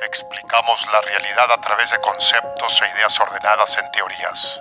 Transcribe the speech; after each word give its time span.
Explicamos 0.00 0.80
la 0.90 1.02
realidad 1.02 1.52
a 1.52 1.60
través 1.60 1.90
de 1.90 2.00
conceptos 2.00 2.80
e 2.80 2.96
ideas 2.96 3.12
ordenadas 3.20 3.76
en 3.76 3.90
teorías. 3.92 4.58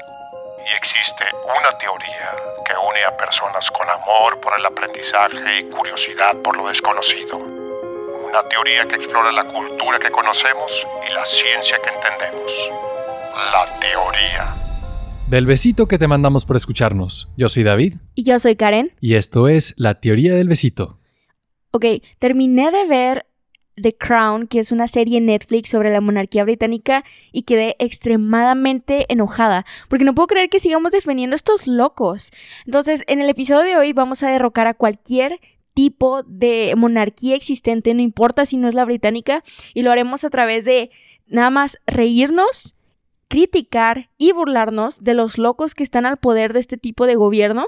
Y 0.59 0.75
existe 0.75 1.23
una 1.47 1.71
teoría 1.77 2.35
que 2.65 2.73
une 2.75 3.01
a 3.05 3.15
personas 3.15 3.71
con 3.71 3.89
amor 3.89 4.41
por 4.41 4.59
el 4.59 4.65
aprendizaje 4.65 5.61
y 5.61 5.69
curiosidad 5.69 6.35
por 6.43 6.57
lo 6.57 6.67
desconocido. 6.67 7.37
Una 7.37 8.43
teoría 8.49 8.85
que 8.89 8.95
explora 8.95 9.31
la 9.31 9.45
cultura 9.45 9.99
que 9.99 10.11
conocemos 10.11 10.85
y 11.09 11.13
la 11.13 11.25
ciencia 11.25 11.77
que 11.81 11.89
entendemos. 11.89 12.51
La 13.53 13.79
teoría. 13.79 14.53
Del 15.29 15.45
besito 15.45 15.87
que 15.87 15.97
te 15.97 16.09
mandamos 16.09 16.43
por 16.43 16.57
escucharnos. 16.57 17.29
Yo 17.37 17.47
soy 17.47 17.63
David. 17.63 17.93
Y 18.15 18.25
yo 18.25 18.37
soy 18.37 18.57
Karen. 18.57 18.91
Y 18.99 19.15
esto 19.15 19.47
es 19.47 19.75
La 19.77 20.01
Teoría 20.01 20.35
del 20.35 20.49
Besito. 20.49 20.99
Ok, 21.71 21.85
terminé 22.19 22.69
de 22.69 22.85
ver 22.85 23.30
The 23.75 23.95
Crown, 23.95 24.47
que 24.47 24.59
es 24.59 24.71
una 24.71 24.87
serie 24.87 25.17
en 25.17 25.27
Netflix 25.27 25.69
sobre 25.69 25.91
la 25.91 26.01
monarquía 26.01 26.43
británica, 26.43 27.03
y 27.31 27.43
quedé 27.43 27.75
extremadamente 27.79 29.05
enojada, 29.09 29.65
porque 29.89 30.05
no 30.05 30.15
puedo 30.15 30.27
creer 30.27 30.49
que 30.49 30.59
sigamos 30.59 30.91
defendiendo 30.91 31.33
a 31.33 31.37
estos 31.37 31.67
locos. 31.67 32.31
Entonces, 32.65 33.03
en 33.07 33.21
el 33.21 33.29
episodio 33.29 33.63
de 33.63 33.77
hoy 33.77 33.93
vamos 33.93 34.23
a 34.23 34.29
derrocar 34.29 34.67
a 34.67 34.73
cualquier 34.73 35.39
tipo 35.73 36.23
de 36.23 36.73
monarquía 36.75 37.35
existente, 37.35 37.93
no 37.93 38.01
importa 38.01 38.45
si 38.45 38.57
no 38.57 38.67
es 38.67 38.75
la 38.75 38.85
británica, 38.85 39.43
y 39.73 39.83
lo 39.83 39.91
haremos 39.91 40.23
a 40.23 40.29
través 40.29 40.65
de 40.65 40.91
nada 41.27 41.49
más 41.49 41.77
reírnos, 41.87 42.75
criticar 43.29 44.09
y 44.17 44.33
burlarnos 44.33 45.03
de 45.03 45.13
los 45.13 45.37
locos 45.37 45.73
que 45.73 45.83
están 45.83 46.05
al 46.05 46.17
poder 46.17 46.51
de 46.51 46.59
este 46.59 46.77
tipo 46.77 47.05
de 47.05 47.15
gobierno, 47.15 47.67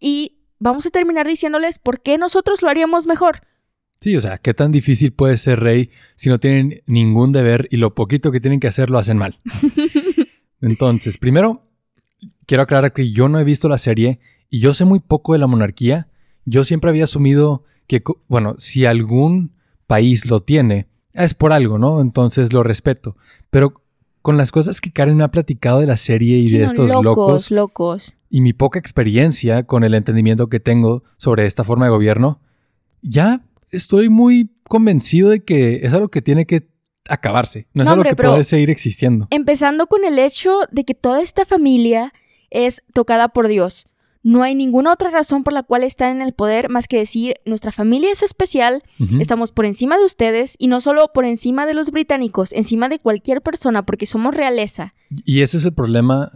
y 0.00 0.38
vamos 0.58 0.86
a 0.86 0.90
terminar 0.90 1.26
diciéndoles 1.26 1.78
por 1.78 2.00
qué 2.00 2.16
nosotros 2.16 2.62
lo 2.62 2.70
haríamos 2.70 3.06
mejor. 3.06 3.42
Sí, 4.02 4.16
o 4.16 4.20
sea, 4.20 4.38
¿qué 4.38 4.52
tan 4.52 4.72
difícil 4.72 5.12
puede 5.12 5.36
ser 5.36 5.60
rey 5.60 5.90
si 6.16 6.28
no 6.28 6.40
tienen 6.40 6.82
ningún 6.86 7.30
deber 7.30 7.68
y 7.70 7.76
lo 7.76 7.94
poquito 7.94 8.32
que 8.32 8.40
tienen 8.40 8.58
que 8.58 8.66
hacer 8.66 8.90
lo 8.90 8.98
hacen 8.98 9.16
mal? 9.16 9.38
Entonces, 10.60 11.18
primero, 11.18 11.68
quiero 12.46 12.64
aclarar 12.64 12.92
que 12.92 13.12
yo 13.12 13.28
no 13.28 13.38
he 13.38 13.44
visto 13.44 13.68
la 13.68 13.78
serie 13.78 14.18
y 14.50 14.58
yo 14.58 14.74
sé 14.74 14.84
muy 14.84 14.98
poco 14.98 15.34
de 15.34 15.38
la 15.38 15.46
monarquía. 15.46 16.08
Yo 16.44 16.64
siempre 16.64 16.90
había 16.90 17.04
asumido 17.04 17.62
que, 17.86 18.02
bueno, 18.26 18.56
si 18.58 18.86
algún 18.86 19.52
país 19.86 20.26
lo 20.26 20.42
tiene, 20.42 20.88
es 21.12 21.34
por 21.34 21.52
algo, 21.52 21.78
¿no? 21.78 22.00
Entonces 22.00 22.52
lo 22.52 22.64
respeto. 22.64 23.16
Pero 23.50 23.84
con 24.20 24.36
las 24.36 24.50
cosas 24.50 24.80
que 24.80 24.90
Karen 24.90 25.16
me 25.16 25.22
ha 25.22 25.30
platicado 25.30 25.78
de 25.78 25.86
la 25.86 25.96
serie 25.96 26.38
y 26.38 26.48
de 26.48 26.64
estos 26.64 26.90
locos, 26.90 27.04
locos, 27.04 27.50
locos, 27.52 28.16
y 28.28 28.40
mi 28.40 28.52
poca 28.52 28.80
experiencia 28.80 29.62
con 29.62 29.84
el 29.84 29.94
entendimiento 29.94 30.48
que 30.48 30.58
tengo 30.58 31.04
sobre 31.18 31.46
esta 31.46 31.62
forma 31.62 31.84
de 31.84 31.92
gobierno, 31.92 32.40
ya 33.00 33.42
estoy 33.72 34.08
muy 34.08 34.50
convencido 34.68 35.30
de 35.30 35.42
que 35.42 35.80
es 35.82 35.92
algo 35.92 36.08
que 36.08 36.22
tiene 36.22 36.46
que 36.46 36.68
acabarse. 37.08 37.66
No 37.74 37.82
es 37.82 37.88
algo 37.88 38.04
que 38.04 38.14
puede 38.14 38.44
seguir 38.44 38.70
existiendo. 38.70 39.26
Empezando 39.30 39.86
con 39.88 40.04
el 40.04 40.18
hecho 40.18 40.60
de 40.70 40.84
que 40.84 40.94
toda 40.94 41.20
esta 41.20 41.44
familia 41.44 42.12
es 42.50 42.82
tocada 42.92 43.30
por 43.30 43.48
Dios. 43.48 43.86
No 44.22 44.44
hay 44.44 44.54
ninguna 44.54 44.92
otra 44.92 45.10
razón 45.10 45.42
por 45.42 45.52
la 45.52 45.64
cual 45.64 45.82
están 45.82 46.16
en 46.16 46.22
el 46.22 46.32
poder 46.32 46.68
más 46.68 46.86
que 46.86 46.96
decir 46.96 47.34
nuestra 47.44 47.72
familia 47.72 48.12
es 48.12 48.22
especial, 48.22 48.84
estamos 49.18 49.50
por 49.50 49.64
encima 49.64 49.98
de 49.98 50.04
ustedes 50.04 50.54
y 50.58 50.68
no 50.68 50.80
solo 50.80 51.10
por 51.12 51.24
encima 51.24 51.66
de 51.66 51.74
los 51.74 51.90
británicos, 51.90 52.52
encima 52.52 52.88
de 52.88 53.00
cualquier 53.00 53.42
persona 53.42 53.84
porque 53.84 54.06
somos 54.06 54.32
realeza. 54.32 54.94
Y 55.24 55.40
ese 55.40 55.56
es 55.56 55.64
el 55.64 55.72
problema 55.72 56.30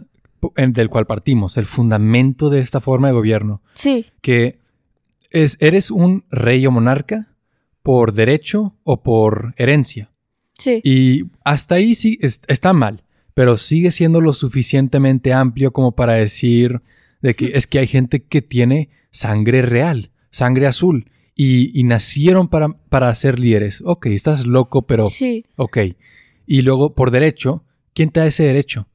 del 0.57 0.89
cual 0.89 1.05
partimos, 1.05 1.55
el 1.55 1.65
fundamento 1.65 2.49
de 2.49 2.59
esta 2.59 2.81
forma 2.81 3.07
de 3.07 3.13
gobierno. 3.13 3.61
Sí. 3.73 4.07
Que 4.19 4.59
es, 5.31 5.57
eres 5.59 5.91
un 5.91 6.25
rey 6.29 6.65
o 6.65 6.71
monarca 6.71 7.35
por 7.83 8.13
derecho 8.13 8.75
o 8.83 9.01
por 9.01 9.53
herencia. 9.57 10.11
Sí. 10.57 10.81
Y 10.83 11.23
hasta 11.43 11.75
ahí 11.75 11.95
sí 11.95 12.19
está 12.21 12.73
mal, 12.73 13.03
pero 13.33 13.57
sigue 13.57 13.91
siendo 13.91 14.21
lo 14.21 14.33
suficientemente 14.33 15.33
amplio 15.33 15.71
como 15.71 15.93
para 15.93 16.13
decir 16.13 16.81
de 17.21 17.35
que 17.35 17.51
es 17.53 17.67
que 17.67 17.79
hay 17.79 17.87
gente 17.87 18.23
que 18.23 18.41
tiene 18.41 18.89
sangre 19.11 19.61
real, 19.61 20.11
sangre 20.31 20.67
azul, 20.67 21.09
y, 21.39 21.83
nacieron 21.83 22.47
para, 22.47 22.69
para 22.89 23.13
ser 23.13 23.37
líderes. 23.37 23.83
Ok, 23.85 24.07
estás 24.07 24.47
loco, 24.47 24.87
pero... 24.87 25.07
Sí. 25.07 25.43
Ok. 25.55 25.77
Y 26.47 26.61
luego, 26.61 26.95
por 26.95 27.11
derecho, 27.11 27.63
¿quién 27.93 28.09
te 28.09 28.21
da 28.21 28.25
ese 28.25 28.43
derecho? 28.43 28.87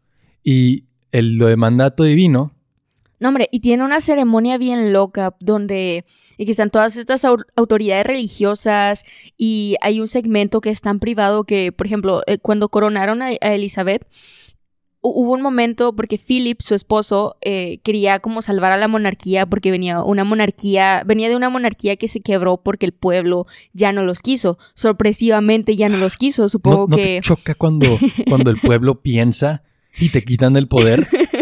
Y 0.42 0.86
el, 1.12 1.36
lo 1.36 1.46
de 1.46 1.56
mandato 1.56 2.02
divino... 2.02 2.52
No, 3.22 3.28
hombre, 3.28 3.48
y 3.52 3.60
tiene 3.60 3.84
una 3.84 4.00
ceremonia 4.00 4.58
bien 4.58 4.92
loca 4.92 5.36
donde 5.38 6.04
y 6.36 6.44
que 6.44 6.50
están 6.50 6.70
todas 6.70 6.96
estas 6.96 7.24
autoridades 7.54 8.04
religiosas 8.04 9.04
y 9.38 9.76
hay 9.80 10.00
un 10.00 10.08
segmento 10.08 10.60
que 10.60 10.70
es 10.70 10.80
tan 10.80 10.98
privado 10.98 11.44
que, 11.44 11.70
por 11.70 11.86
ejemplo, 11.86 12.22
eh, 12.26 12.38
cuando 12.38 12.68
coronaron 12.68 13.22
a, 13.22 13.30
Elizabeth, 13.30 14.08
hubo 15.02 15.30
un 15.30 15.40
momento 15.40 15.94
porque 15.94 16.18
Philip, 16.18 16.60
su 16.60 16.74
esposo, 16.74 17.36
eh, 17.42 17.78
quería 17.84 18.18
como 18.18 18.42
salvar 18.42 18.72
a 18.72 18.76
la 18.76 18.88
monarquía 18.88 19.46
porque 19.46 19.70
venía 19.70 20.02
una 20.02 20.24
monarquía, 20.24 21.04
venía 21.06 21.28
de 21.28 21.36
una 21.36 21.48
monarquía 21.48 21.94
que 21.94 22.08
se 22.08 22.22
quebró 22.22 22.56
porque 22.56 22.86
el 22.86 22.92
pueblo 22.92 23.46
ya 23.72 23.92
no 23.92 24.02
los 24.02 24.20
quiso. 24.20 24.58
Sorpresivamente 24.74 25.76
ya 25.76 25.88
no 25.88 25.98
los 25.98 26.16
quiso. 26.16 26.48
Supongo 26.48 26.88
¿No, 26.88 26.96
que. 26.96 27.02
Te 27.02 27.20
choca 27.20 27.54
cuando, 27.54 28.00
cuando 28.28 28.50
el 28.50 28.58
pueblo 28.58 29.00
piensa 29.02 29.62
y 29.96 30.08
te 30.08 30.24
quitan 30.24 30.56
el 30.56 30.66
poder. 30.66 31.08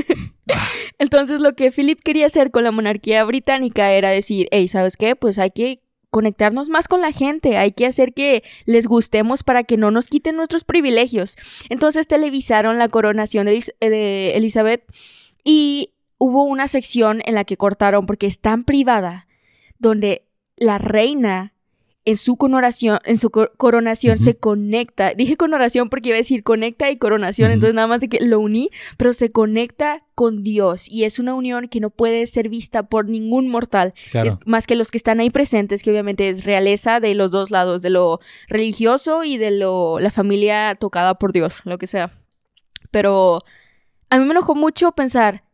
Entonces 1.01 1.41
lo 1.41 1.55
que 1.55 1.73
Philip 1.73 1.99
quería 1.99 2.27
hacer 2.27 2.51
con 2.51 2.63
la 2.63 2.73
monarquía 2.73 3.25
británica 3.25 3.91
era 3.93 4.11
decir, 4.11 4.49
hey, 4.51 4.69
¿sabes 4.69 4.99
qué? 4.99 5.17
Pues 5.17 5.39
hay 5.39 5.51
que 5.51 5.81
conectarnos 6.11 6.69
más 6.69 6.89
con 6.89 7.01
la 7.01 7.11
gente, 7.11 7.57
hay 7.57 7.73
que 7.73 7.87
hacer 7.87 8.13
que 8.13 8.43
les 8.67 8.87
gustemos 8.87 9.43
para 9.43 9.65
que 9.65 9.79
no 9.79 9.91
nos 9.91 10.09
quiten 10.09 10.37
nuestros 10.37 10.65
privilegios. 10.65 11.39
Entonces 11.71 12.07
televisaron 12.07 12.79
la 12.79 12.91
coronación 12.91 13.47
de, 13.47 14.33
Elizabeth 14.37 14.85
y 15.43 15.95
hubo 16.19 16.45
una 16.45 16.69
sección 16.69 17.23
en 17.25 17.35
la 17.35 17.45
que 17.45 17.57
cortaron 17.57 18.05
porque 18.05 18.27
es 18.27 18.39
tan 18.39 18.63
privada, 18.63 19.27
donde 19.79 20.27
la 20.57 20.77
reina 20.77 21.55
en 22.05 22.17
su 22.17 22.37
coronación, 22.37 22.99
en 23.05 23.19
su 23.19 23.31
coronación 23.31 24.17
se 24.17 24.37
conecta. 24.37 25.13
Dije 25.15 25.37
coronación 25.37 25.91
porque 25.91 26.09
iba 26.09 26.17
a 26.17 26.19
decir 26.19 26.43
conecta 26.43 26.91
y 26.91 26.97
coronación, 26.97 27.51
entonces 27.51 27.75
nada 27.75 27.87
más 27.87 28.01
de 28.01 28.09
que 28.09 28.21
lo 28.21 28.41
uní, 28.41 28.71
pero 28.97 29.13
se 29.13 29.31
conecta 29.31 30.03
con 30.15 30.43
Dios 30.43 30.89
y 30.89 31.05
es 31.05 31.19
una 31.19 31.35
unión 31.35 31.69
que 31.69 31.81
no 31.81 31.91
puede 31.91 32.27
ser 32.27 32.49
vista 32.49 32.85
por 32.85 33.09
ningún 33.09 33.49
mortal, 33.49 33.93
más 34.47 34.67
que 34.67 34.77
los 34.77 34.91
que 34.91 34.97
están 34.97 35.21
ahí 35.21 35.31
presentes, 35.31 35.83
que 35.83 35.91
obviamente 35.91 36.29
es 36.29 36.45
realeza 36.45 37.01
de 37.01 37.15
los 37.15 37.31
dos 37.31 37.51
lados, 37.51 37.83
de 37.83 37.91
lo 37.91 38.21
religioso 38.49 39.25
y 39.25 39.37
de 39.37 39.51
lo 39.51 40.01
la 40.01 40.11
familia 40.11 40.75
tocada 40.77 41.15
por 41.15 41.33
Dios, 41.33 41.63
lo 41.65 41.77
que 41.77 41.87
sea. 41.87 42.13
Pero 42.91 43.43
a 44.09 44.19
mí 44.19 44.25
me 44.25 44.33
enojó 44.33 44.55
mucho 44.55 44.93
pensar 44.93 45.45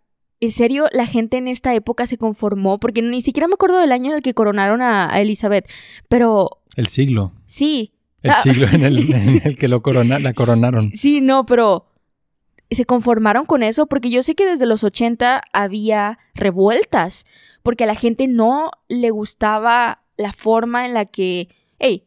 ¿En 0.41 0.53
serio 0.53 0.87
la 0.93 1.07
gente 1.07 1.39
en 1.39 1.49
esta 1.49 1.75
época 1.75 2.07
se 2.07 2.19
conformó? 2.19 2.79
Porque 2.79 3.03
ni 3.03 3.23
siquiera 3.23 3.49
me 3.49 3.55
acuerdo 3.55 3.79
del 3.79 3.93
año 3.93 4.11
en 4.11 4.17
el 4.17 4.23
que 4.23 4.35
coronaron 4.35 4.83
a, 4.83 5.19
Elizabeth, 5.21 5.69
pero... 6.09 6.63
El 6.77 6.89
siglo. 6.89 7.33
Sí. 7.47 7.95
El 8.23 8.33
ah. 8.33 8.43
siglo 8.43 8.67
en 8.71 8.83
el, 8.85 9.57
que 9.59 9.69
lo 9.69 9.83
corona, 9.83 10.19
la 10.19 10.35
coronaron. 10.35 10.93
Sí, 10.95 11.21
no, 11.21 11.47
pero 11.47 11.87
se 12.71 12.85
conformaron 12.85 13.47
con 13.47 13.63
eso 13.63 13.87
porque 13.87 14.11
yo 14.11 14.23
sé 14.23 14.35
que 14.35 14.47
desde 14.47 14.67
los 14.67 14.85
80 14.85 15.43
había 15.53 16.19
revueltas, 16.35 17.25
porque 17.63 17.85
a 17.85 17.87
la 17.87 17.95
gente 17.95 18.27
no 18.29 18.73
le 18.89 19.11
gustaba 19.11 20.03
la 20.17 20.33
forma 20.33 20.87
en 20.87 20.95
la 20.95 21.07
que, 21.07 21.49
hey, 21.79 22.06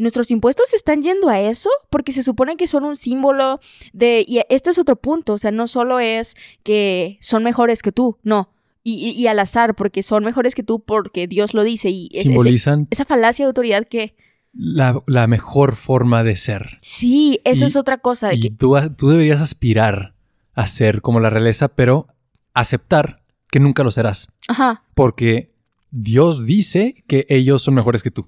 nuestros 0.00 0.30
impuestos 0.30 0.72
están 0.72 1.02
yendo 1.02 1.28
a 1.28 1.40
eso 1.40 1.68
porque 1.90 2.12
se 2.12 2.22
supone 2.22 2.56
que 2.56 2.66
son 2.66 2.84
un 2.84 2.96
símbolo 2.96 3.60
de... 3.92 4.24
Y 4.26 4.40
esto 4.48 4.70
es 4.70 4.78
otro 4.78 4.96
punto, 4.96 5.34
o 5.34 5.38
sea, 5.38 5.50
no 5.50 5.66
solo 5.66 6.00
es 6.00 6.36
que 6.62 7.18
son 7.20 7.44
mejores 7.44 7.82
que 7.82 7.92
tú, 7.92 8.18
no. 8.22 8.50
Y, 8.82 9.26
al 9.26 9.38
azar, 9.38 9.76
porque 9.76 10.02
son 10.02 10.24
mejores 10.24 10.54
que 10.54 10.62
tú 10.62 10.80
porque 10.80 11.28
Dios 11.28 11.52
lo 11.52 11.62
dice. 11.62 11.90
Y 11.90 12.08
Simbolizan... 12.12 12.88
esa 12.90 13.04
falacia 13.04 13.44
de 13.44 13.48
autoridad 13.48 13.86
que... 13.86 14.16
La, 14.52 15.26
mejor 15.28 15.76
forma 15.76 16.24
de 16.24 16.34
ser. 16.34 16.78
Sí, 16.80 17.40
eso 17.44 17.66
es 17.66 17.76
otra 17.76 17.98
cosa. 17.98 18.32
y 18.32 18.50
tú, 18.50 18.74
tú 18.96 19.10
deberías 19.10 19.40
aspirar 19.42 20.14
a 20.54 20.66
ser 20.66 21.02
como 21.02 21.20
la 21.20 21.30
realeza, 21.30 21.68
pero 21.68 22.06
aceptar 22.54 23.22
que 23.50 23.60
nunca 23.60 23.84
lo 23.84 23.90
serás. 23.90 24.28
Ajá. 24.48 24.82
Porque 24.94 25.52
Dios 25.90 26.46
dice 26.46 26.94
que 27.06 27.26
ellos 27.28 27.62
son 27.62 27.74
mejores 27.74 28.02
que 28.02 28.10
tú. 28.10 28.26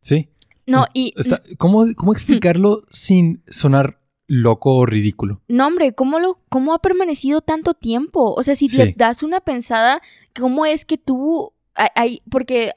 ¿Sí? 0.00 0.28
No, 0.66 0.86
y... 0.94 1.12
¿cómo, 1.58 1.86
¿Cómo 1.96 2.12
explicarlo 2.12 2.82
sin 2.90 3.42
sonar 3.48 4.00
loco 4.26 4.76
o 4.76 4.86
ridículo? 4.86 5.42
No, 5.48 5.66
hombre, 5.66 5.92
¿cómo, 5.92 6.18
lo, 6.18 6.40
cómo 6.48 6.74
ha 6.74 6.78
permanecido 6.80 7.40
tanto 7.40 7.74
tiempo? 7.74 8.34
O 8.34 8.42
sea, 8.42 8.56
si 8.56 8.68
le 8.68 8.94
das 8.96 9.22
una 9.22 9.40
pensada, 9.40 10.00
¿cómo 10.38 10.66
es 10.66 10.84
que 10.84 10.98
tú... 10.98 11.52
Hay, 11.74 12.22
porque 12.30 12.72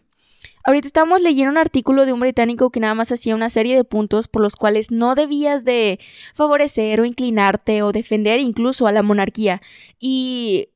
ahorita 0.63 0.88
estamos 0.88 1.22
leyendo 1.22 1.51
un 1.51 1.57
artículo 1.57 2.06
de 2.06 2.13
un 2.13 2.19
británico 2.19 2.72
que 2.72 2.80
nada 2.80 2.95
más 2.95 3.12
hacía 3.12 3.36
una 3.36 3.50
serie 3.50 3.75
de 3.75 3.84
puntos 3.84 4.28
por 4.28 4.42
los 4.42 4.56
cuales 4.56 4.89
no 4.92 5.13
debías 5.13 5.63
de 5.63 6.00
favorecer 6.34 7.00
o 7.00 7.06
inclinarte 7.06 7.84
o 7.84 7.92
defender 7.92 8.39
incluso 8.39 8.88
a 8.88 8.92
la 8.92 9.04
monarquía. 9.04 9.62
Y 10.00 10.69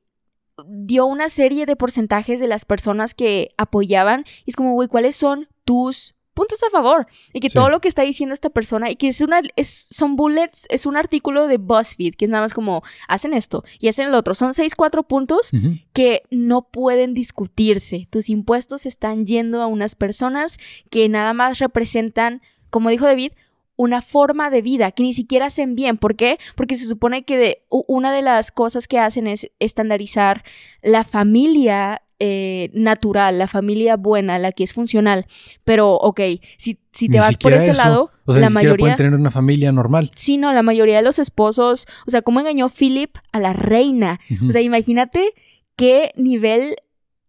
dio 0.65 1.05
una 1.05 1.29
serie 1.29 1.65
de 1.65 1.75
porcentajes 1.75 2.39
de 2.39 2.47
las 2.47 2.65
personas 2.65 3.13
que 3.13 3.49
apoyaban. 3.57 4.25
Y 4.45 4.51
es 4.51 4.55
como, 4.55 4.73
güey, 4.73 4.87
¿cuáles 4.87 5.15
son 5.15 5.47
tus 5.65 6.15
puntos 6.33 6.63
a 6.63 6.69
favor. 6.69 7.07
Y 7.33 7.39
que 7.39 7.49
Sí. 7.49 7.55
todo 7.55 7.69
lo 7.69 7.79
que 7.79 7.87
está 7.87 8.03
diciendo 8.03 8.33
esta 8.33 8.49
persona, 8.49 8.89
y 8.89 8.95
que 8.95 9.07
es 9.09 9.21
una, 9.21 9.41
es, 9.55 9.69
son 9.91 10.15
bullets, 10.15 10.65
es 10.69 10.85
un 10.85 10.97
artículo 10.97 11.47
de 11.47 11.57
BuzzFeed, 11.57 12.15
que 12.15 12.25
es 12.25 12.31
nada 12.31 12.43
más 12.43 12.53
como, 12.53 12.83
hacen 13.07 13.33
esto 13.33 13.63
y 13.79 13.87
hacen 13.87 14.07
el 14.07 14.13
otro. 14.13 14.35
Son 14.35 14.53
seis, 14.53 14.75
cuatro 14.75 15.03
puntos 15.03 15.51
que 15.93 16.23
no 16.29 16.63
pueden 16.63 17.13
discutirse. 17.13 18.07
Tus 18.09 18.29
impuestos 18.29 18.85
están 18.85 19.25
yendo 19.25 19.61
a 19.61 19.67
unas 19.67 19.95
personas 19.95 20.57
que 20.89 21.07
nada 21.09 21.33
más 21.33 21.59
representan, 21.59 22.41
como 22.69 22.89
dijo 22.89 23.05
David, 23.05 23.33
una 23.77 24.01
forma 24.01 24.51
de 24.51 24.61
vida 24.61 24.91
que 24.91 25.01
ni 25.01 25.11
siquiera 25.13 25.47
hacen 25.47 25.75
bien. 25.75 25.97
¿Por 25.97 26.15
qué? 26.15 26.37
Porque 26.55 26.75
se 26.75 26.85
supone 26.85 27.23
que 27.23 27.37
de, 27.37 27.63
una 27.69 28.11
de 28.11 28.21
las 28.21 28.51
cosas 28.51 28.87
que 28.87 28.99
hacen 28.99 29.25
es 29.25 29.49
estandarizar 29.59 30.43
la 30.83 31.03
familia 31.03 32.03
eh, 32.23 32.69
natural, 32.75 33.39
la 33.39 33.47
familia 33.47 33.97
buena, 33.97 34.37
la 34.37 34.51
que 34.51 34.63
es 34.63 34.73
funcional. 34.73 35.25
Pero, 35.63 35.95
ok, 35.95 36.19
si, 36.57 36.77
si 36.91 37.07
te 37.07 37.13
Ni 37.13 37.17
vas 37.17 37.35
por 37.37 37.51
ese 37.51 37.71
eso. 37.71 37.81
lado, 37.83 38.11
O 38.25 38.33
sea, 38.33 38.41
la 38.41 38.49
ni 38.49 38.53
mayoría... 38.53 38.83
pueden 38.83 38.95
tener 38.95 39.13
una 39.15 39.31
familia 39.31 39.71
normal. 39.71 40.11
Sí, 40.13 40.37
no, 40.37 40.53
la 40.53 40.61
mayoría 40.61 40.97
de 40.97 41.01
los 41.01 41.17
esposos, 41.17 41.87
o 42.05 42.11
sea, 42.11 42.21
¿cómo 42.21 42.39
engañó 42.39 42.69
Philip 42.69 43.17
a 43.31 43.39
la 43.39 43.53
reina? 43.53 44.19
O 44.47 44.51
sea, 44.51 44.61
imagínate 44.61 45.33
qué 45.75 46.11
nivel 46.15 46.75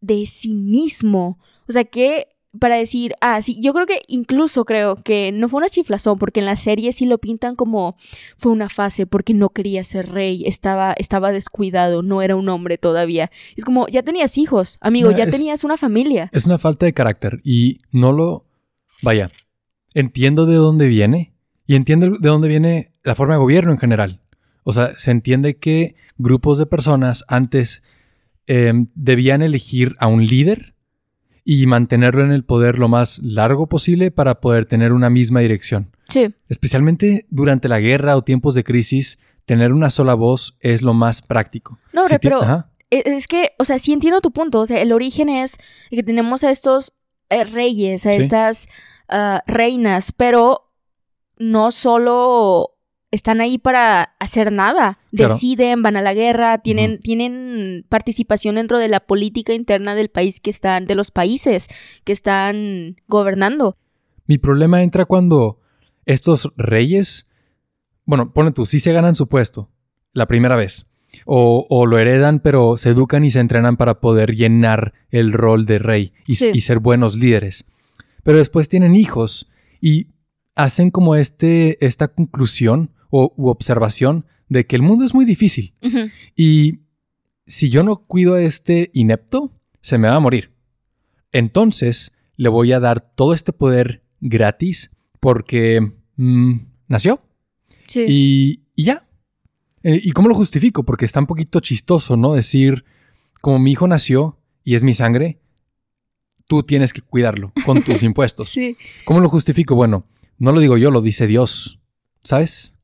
de 0.02 0.26
cinismo. 0.26 1.38
O 1.66 1.72
sea, 1.72 1.84
que 1.84 2.26
para 2.58 2.76
decir, 2.76 3.14
ah, 3.20 3.40
sí, 3.40 3.58
yo 3.62 3.72
creo 3.72 3.86
que 3.86 4.02
incluso 4.08 4.64
creo 4.64 4.96
que 4.96 5.32
no 5.32 5.48
fue 5.48 5.58
una 5.58 5.68
chiflazón, 5.68 6.18
porque 6.18 6.40
en 6.40 6.46
la 6.46 6.56
serie 6.56 6.92
sí 6.92 7.06
lo 7.06 7.18
pintan 7.18 7.56
como 7.56 7.96
fue 8.36 8.52
una 8.52 8.68
fase 8.68 9.06
porque 9.06 9.32
no 9.32 9.48
quería 9.48 9.82
ser 9.84 10.10
rey, 10.10 10.44
estaba, 10.46 10.92
estaba 10.92 11.32
descuidado, 11.32 12.02
no 12.02 12.20
era 12.20 12.36
un 12.36 12.48
hombre 12.50 12.76
todavía. 12.76 13.30
Es 13.56 13.64
como, 13.64 13.88
ya 13.88 14.02
tenías 14.02 14.36
hijos, 14.36 14.78
amigo, 14.82 15.10
No, 15.10 15.16
ya 15.16 15.24
es- 15.24 15.30
tenías 15.30 15.64
una 15.64 15.76
familia. 15.78 16.28
Es 16.32 16.46
una 16.46 16.58
falta 16.58 16.84
de 16.86 16.92
carácter 16.92 17.40
y 17.42 17.80
no 17.90 18.12
lo... 18.12 18.44
Vaya, 19.02 19.30
entiendo 19.94 20.46
de 20.46 20.54
dónde 20.56 20.86
viene 20.88 21.32
y 21.66 21.74
entiendo 21.74 22.10
de 22.10 22.28
dónde 22.28 22.48
viene 22.48 22.92
la 23.02 23.14
forma 23.14 23.34
de 23.34 23.40
gobierno 23.40 23.72
en 23.72 23.78
general. 23.78 24.20
O 24.64 24.72
sea, 24.72 24.96
se 24.98 25.10
entiende 25.10 25.56
que 25.56 25.96
grupos 26.18 26.58
de 26.58 26.66
personas 26.66 27.24
antes 27.28 27.82
em, 28.46 28.86
debían 28.94 29.42
elegir 29.42 29.96
a 29.98 30.06
un 30.06 30.24
líder 30.26 30.71
y 31.44 31.66
mantenerlo 31.66 32.24
en 32.24 32.32
el 32.32 32.44
poder 32.44 32.78
lo 32.78 32.88
más 32.88 33.18
largo 33.22 33.68
posible 33.68 34.10
para 34.10 34.40
poder 34.40 34.64
tener 34.66 34.92
una 34.92 35.10
misma 35.10 35.40
dirección. 35.40 35.90
Sí, 36.08 36.34
Especialmente 36.48 37.26
durante 37.30 37.68
la 37.68 37.80
guerra 37.80 38.16
o 38.16 38.22
tiempos 38.22 38.54
de 38.54 38.64
crisis, 38.64 39.18
tener 39.46 39.72
una 39.72 39.90
sola 39.90 40.14
voz 40.14 40.56
es 40.60 40.82
lo 40.82 40.94
más 40.94 41.22
práctico. 41.22 41.78
no, 41.92 42.06
Si 42.06 42.18
pero 42.18 42.42
Ajá. 42.42 42.68
E- 42.90 43.02
Es 43.16 43.26
que, 43.26 43.52
o 43.58 43.64
sea, 43.64 43.78
sí 43.78 43.92
entiendo 43.92 44.20
tu 44.20 44.32
punto. 44.32 44.60
O 44.60 44.66
sea, 44.66 44.80
el 44.82 44.92
origen 44.92 45.28
es 45.30 45.56
que 45.90 46.02
tenemos 46.02 46.44
a 46.44 46.50
estos 46.50 46.92
eh, 47.30 47.44
reyes, 47.44 48.04
a 48.06 48.10
Sí. 48.10 48.18
estas 48.18 48.66
ah, 49.08 49.42
reinas, 49.46 50.12
pero 50.12 50.70
no 51.38 51.72
solo 51.72 52.71
están 53.12 53.40
ahí 53.40 53.58
para 53.58 54.14
hacer 54.18 54.50
nada. 54.50 54.98
Claro. 55.14 55.34
Deciden, 55.34 55.82
van 55.82 55.96
a 55.96 56.02
la 56.02 56.14
guerra, 56.14 56.58
tienen, 56.58 57.00
tienen 57.00 57.86
participación 57.88 58.56
dentro 58.56 58.78
de 58.78 58.88
la 58.88 59.00
política 59.00 59.52
interna 59.52 59.94
del 59.94 60.08
país 60.08 60.40
que 60.40 60.50
están, 60.50 60.86
de 60.86 60.94
los 60.96 61.10
países 61.12 61.68
que 62.04 62.12
están 62.12 62.96
gobernando. 63.06 63.76
Mi 64.26 64.38
problema 64.38 64.82
entra 64.82 65.04
cuando 65.04 65.60
estos 66.06 66.50
reyes, 66.56 67.28
bueno, 68.04 68.32
pone 68.32 68.50
tú, 68.50 68.66
sí 68.66 68.80
se 68.80 68.92
ganan 68.92 69.14
su 69.14 69.28
puesto 69.28 69.70
la 70.12 70.26
primera 70.26 70.56
vez. 70.56 70.86
O, 71.26 71.66
o 71.68 71.84
lo 71.84 71.98
heredan, 71.98 72.40
pero 72.40 72.78
se 72.78 72.88
educan 72.88 73.22
y 73.22 73.30
se 73.30 73.38
entrenan 73.40 73.76
para 73.76 74.00
poder 74.00 74.34
llenar 74.34 74.94
el 75.10 75.34
rol 75.34 75.66
de 75.66 75.78
rey 75.78 76.12
y, 76.26 76.36
Sí. 76.36 76.50
y 76.54 76.62
ser 76.62 76.78
buenos 76.78 77.14
líderes. 77.14 77.66
Pero 78.22 78.38
después 78.38 78.70
tienen 78.70 78.96
hijos 78.96 79.50
y 79.82 80.06
hacen 80.54 80.90
como 80.90 81.14
este, 81.14 81.84
esta 81.84 82.08
conclusión 82.08 82.90
o 83.12 83.34
u 83.36 83.48
observación 83.48 84.26
de 84.48 84.66
que 84.66 84.74
el 84.74 84.82
mundo 84.82 85.04
es 85.04 85.14
muy 85.14 85.26
difícil. 85.26 85.74
Y 86.34 86.80
si 87.46 87.68
yo 87.68 87.82
no 87.82 88.06
cuido 88.06 88.34
a 88.34 88.42
este 88.42 88.90
inepto, 88.94 89.52
se 89.82 89.98
me 89.98 90.08
va 90.08 90.16
a 90.16 90.20
morir. 90.20 90.52
Entonces 91.30 92.12
le 92.36 92.48
voy 92.48 92.72
a 92.72 92.80
dar 92.80 93.00
todo 93.00 93.34
este 93.34 93.52
poder 93.52 94.02
gratis 94.20 94.90
porque 95.20 95.92
mm, 96.16 96.54
nació. 96.88 97.20
Sí. 97.86 98.06
Y, 98.08 98.62
y 98.74 98.84
ya. 98.84 99.06
Eh, 99.82 100.00
¿Y 100.02 100.12
cómo 100.12 100.28
lo 100.28 100.34
justifico? 100.34 100.82
Porque 100.82 101.04
está 101.04 101.20
un 101.20 101.26
poquito 101.26 101.60
chistoso, 101.60 102.16
¿no? 102.16 102.32
Decir, 102.32 102.84
como 103.42 103.58
mi 103.58 103.72
hijo 103.72 103.86
nació 103.86 104.38
y 104.64 104.74
es 104.74 104.84
mi 104.84 104.94
sangre, 104.94 105.38
tú 106.46 106.62
tienes 106.62 106.94
que 106.94 107.02
cuidarlo 107.02 107.52
con 107.66 107.82
tus 107.82 108.02
impuestos. 108.02 108.48
Sí. 108.48 108.74
¿Cómo 109.04 109.20
lo 109.20 109.28
justifico? 109.28 109.74
Bueno, 109.74 110.06
no 110.38 110.52
lo 110.52 110.60
digo 110.60 110.78
yo, 110.78 110.90
lo 110.90 111.02
dice 111.02 111.26
Dios. 111.26 111.78
¿Sabes? 112.24 112.78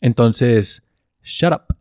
Entonces, 0.00 0.82
shut 1.22 1.52
up. 1.52 1.76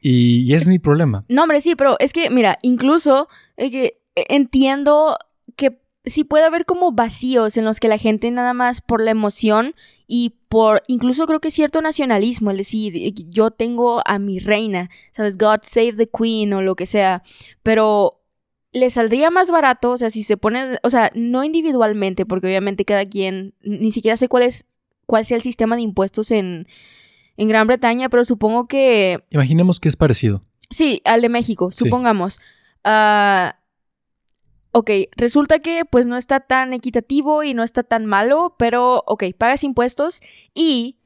Y, 0.00 0.42
y 0.42 0.54
es 0.54 0.66
mi 0.66 0.78
problema. 0.78 1.24
No, 1.28 1.42
hombre, 1.42 1.60
sí, 1.60 1.74
pero 1.74 1.96
es 1.98 2.12
que, 2.12 2.30
mira, 2.30 2.58
incluso 2.62 3.28
eh, 3.56 3.70
que 3.70 4.00
eh, 4.14 4.24
entiendo 4.28 5.18
que 5.56 5.80
sí 6.04 6.24
puede 6.24 6.44
haber 6.44 6.64
como 6.64 6.92
vacíos 6.92 7.56
en 7.56 7.64
los 7.64 7.80
que 7.80 7.88
la 7.88 7.98
gente 7.98 8.30
nada 8.30 8.54
más 8.54 8.80
por 8.80 9.02
la 9.02 9.10
emoción 9.10 9.74
y 10.06 10.36
por 10.48 10.82
incluso 10.86 11.26
creo 11.26 11.40
que 11.40 11.50
cierto 11.50 11.82
nacionalismo, 11.82 12.50
es 12.50 12.56
decir, 12.56 12.96
eh, 12.96 13.12
yo 13.28 13.50
tengo 13.50 14.00
a 14.04 14.18
mi 14.18 14.38
reina, 14.38 14.88
¿sabes? 15.12 15.36
God 15.36 15.60
save 15.62 15.94
the 15.94 16.08
queen 16.08 16.52
o 16.52 16.62
lo 16.62 16.76
que 16.76 16.86
sea, 16.86 17.22
pero 17.62 18.20
le 18.72 18.90
saldría 18.90 19.30
más 19.30 19.50
barato, 19.50 19.92
o 19.92 19.96
sea, 19.96 20.10
si 20.10 20.22
se 20.22 20.36
pone, 20.36 20.78
o 20.82 20.90
sea, 20.90 21.10
no 21.14 21.44
individualmente, 21.44 22.26
porque 22.26 22.46
obviamente 22.46 22.84
cada 22.84 23.06
quien, 23.06 23.54
ni 23.62 23.90
siquiera 23.90 24.16
sé 24.16 24.28
cuál 24.28 24.44
es, 24.44 24.66
cuál 25.06 25.24
sea 25.24 25.36
el 25.36 25.42
sistema 25.42 25.76
de 25.76 25.82
impuestos 25.82 26.30
en, 26.30 26.66
en 27.38 27.48
Gran 27.48 27.66
Bretaña, 27.66 28.10
pero 28.10 28.24
supongo 28.24 28.66
que 28.68 29.24
Imaginemos 29.30 29.80
que 29.80 29.88
es 29.88 29.96
parecido. 29.96 30.42
Sí, 30.68 31.00
al 31.06 31.22
de 31.22 31.30
México, 31.30 31.72
Sí. 31.72 31.84
supongamos. 31.86 32.40
Ah, 32.84 33.56
ok, 34.72 34.90
resulta 35.16 35.60
que 35.60 35.84
pues 35.86 36.06
no 36.06 36.16
está 36.16 36.40
tan 36.40 36.72
equitativo 36.74 37.42
y 37.42 37.54
no 37.54 37.62
está 37.62 37.82
tan 37.82 38.04
malo, 38.04 38.54
pero 38.58 39.02
ok, 39.06 39.24
pagas 39.38 39.64
impuestos 39.64 40.20
y 40.52 40.96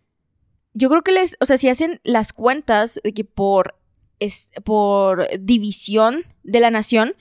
yo 0.74 0.88
creo 0.88 1.02
que 1.02 1.12
les, 1.12 1.36
o 1.40 1.46
sea, 1.46 1.56
si 1.58 1.68
hacen 1.68 2.00
las 2.02 2.32
cuentas 2.32 2.98
de 3.04 3.12
que 3.12 3.24
por, 3.24 3.76
es, 4.18 4.48
por 4.64 5.28
división 5.38 6.24
de 6.42 6.60
la 6.60 6.70
nación, 6.70 7.14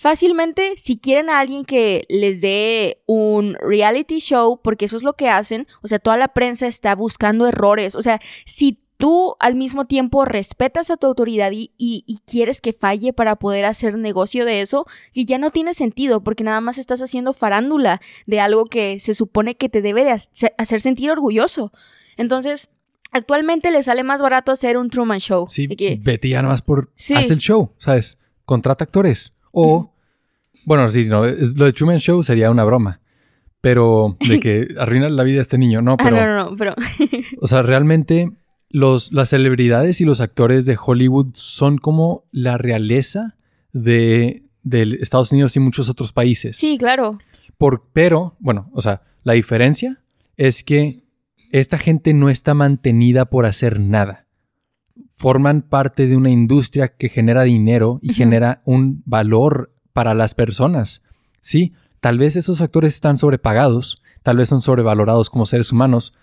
fácilmente 0.00 0.72
si 0.76 0.98
quieren 0.98 1.28
a 1.30 1.38
alguien 1.40 1.64
que 1.64 2.04
les 2.08 2.40
dé 2.40 3.02
un 3.06 3.54
reality 3.60 4.18
show, 4.18 4.60
porque 4.62 4.86
eso 4.86 4.96
es 4.96 5.02
lo 5.02 5.12
que 5.14 5.28
hacen, 5.28 5.66
o 5.82 5.88
sea, 5.88 5.98
toda 5.98 6.16
la 6.16 6.28
prensa 6.28 6.66
está 6.66 6.94
buscando 6.94 7.46
errores, 7.46 7.94
o 7.94 8.02
sea, 8.02 8.18
si 8.46 8.78
tú 8.96 9.36
al 9.40 9.54
mismo 9.56 9.86
tiempo 9.86 10.24
respetas 10.26 10.90
a 10.90 10.96
tu 10.96 11.06
autoridad 11.06 11.52
y, 11.52 11.72
y- 11.78 12.04
y 12.06 12.18
quieres 12.26 12.60
que 12.60 12.72
falle 12.74 13.12
para 13.14 13.36
poder 13.36 13.64
hacer 13.64 13.96
negocio 13.96 14.44
de 14.44 14.60
eso, 14.60 14.84
y 15.12 15.24
ya 15.26 15.38
no 15.38 15.50
tiene 15.50 15.72
sentido 15.74 16.22
porque 16.22 16.44
nada 16.44 16.60
más 16.60 16.76
estás 16.78 17.00
haciendo 17.00 17.32
farándula 17.32 18.00
de 18.26 18.40
algo 18.40 18.64
que 18.66 19.00
se 19.00 19.14
supone 19.14 19.54
que 19.56 19.68
te 19.70 19.80
debe 19.82 20.04
de 20.04 20.10
hace- 20.12 20.52
hacer 20.58 20.80
sentir 20.82 21.10
orgulloso. 21.10 21.72
Entonces, 22.18 22.68
actualmente 23.10 23.70
le 23.70 23.82
sale 23.82 24.02
más 24.04 24.20
barato 24.20 24.52
hacer 24.52 24.76
un 24.76 24.90
Truman 24.90 25.18
Show. 25.20 25.46
Sí, 25.48 25.66
que- 25.68 25.98
vete 26.00 26.28
ya 26.28 26.42
nada 26.42 26.52
más 26.52 26.60
por... 26.62 26.90
Sí. 26.94 27.14
Haz 27.14 27.30
el 27.30 27.38
show, 27.38 27.72
¿sabes? 27.78 28.18
Contrata 28.44 28.84
actores. 28.84 29.34
O... 29.52 29.92
Bueno, 30.64 30.88
sí, 30.88 31.06
no, 31.06 31.24
es- 31.24 31.56
lo 31.56 31.64
de 31.64 31.72
Truman 31.72 31.98
Show 31.98 32.22
sería 32.22 32.50
una 32.50 32.64
broma. 32.64 33.00
Pero 33.60 34.16
de 34.26 34.40
que 34.40 34.68
arruina 34.78 35.08
la 35.10 35.22
vida 35.22 35.38
a 35.38 35.42
este 35.42 35.58
niño, 35.58 35.82
¿no? 35.82 35.92
Ah, 35.92 35.96
Pero, 36.02 36.16
no, 36.16 36.26
no, 36.26 36.50
no, 36.50 36.56
pero... 36.56 36.74
o 37.40 37.46
sea, 37.46 37.62
realmente 37.62 38.30
los, 38.70 39.12
las 39.12 39.28
celebridades 39.30 40.00
y 40.00 40.04
los 40.04 40.20
actores 40.20 40.64
de 40.64 40.78
Hollywood 40.82 41.30
son 41.34 41.76
como 41.78 42.24
la 42.32 42.56
realeza 42.56 43.36
de, 43.72 44.44
de 44.62 44.98
Estados 45.00 45.32
Unidos 45.32 45.56
y 45.56 45.60
muchos 45.60 45.88
otros 45.90 46.12
países. 46.12 46.56
sí, 46.56 46.78
claro. 46.78 47.18
Por, 47.58 47.90
pero, 47.92 48.36
bueno, 48.38 48.70
o 48.72 48.80
sea, 48.80 49.02
la 49.22 49.34
diferencia 49.34 50.02
es 50.38 50.64
que 50.64 51.04
esta 51.52 51.76
gente 51.76 52.14
no 52.14 52.30
está 52.30 52.54
mantenida 52.54 53.26
por 53.26 53.44
hacer 53.44 53.78
nada. 53.80 54.26
Forman 55.20 55.60
parte 55.60 56.06
de 56.06 56.16
una 56.16 56.30
industria 56.30 56.88
que 56.88 57.10
genera 57.10 57.42
dinero 57.42 57.98
y 58.00 58.14
genera 58.14 58.62
un 58.64 59.02
valor 59.04 59.70
para 59.92 60.14
las 60.14 60.34
personas. 60.34 61.02
Sí, 61.42 61.74
tal 62.00 62.16
vez 62.16 62.36
esos 62.36 62.62
actores 62.62 62.94
están 62.94 63.18
sobrepagados, 63.18 64.02
tal 64.22 64.38
vez 64.38 64.48
son 64.48 64.62
sobrevalorados 64.62 65.28
como 65.28 65.44
seres 65.44 65.72
humanos, 65.72 66.14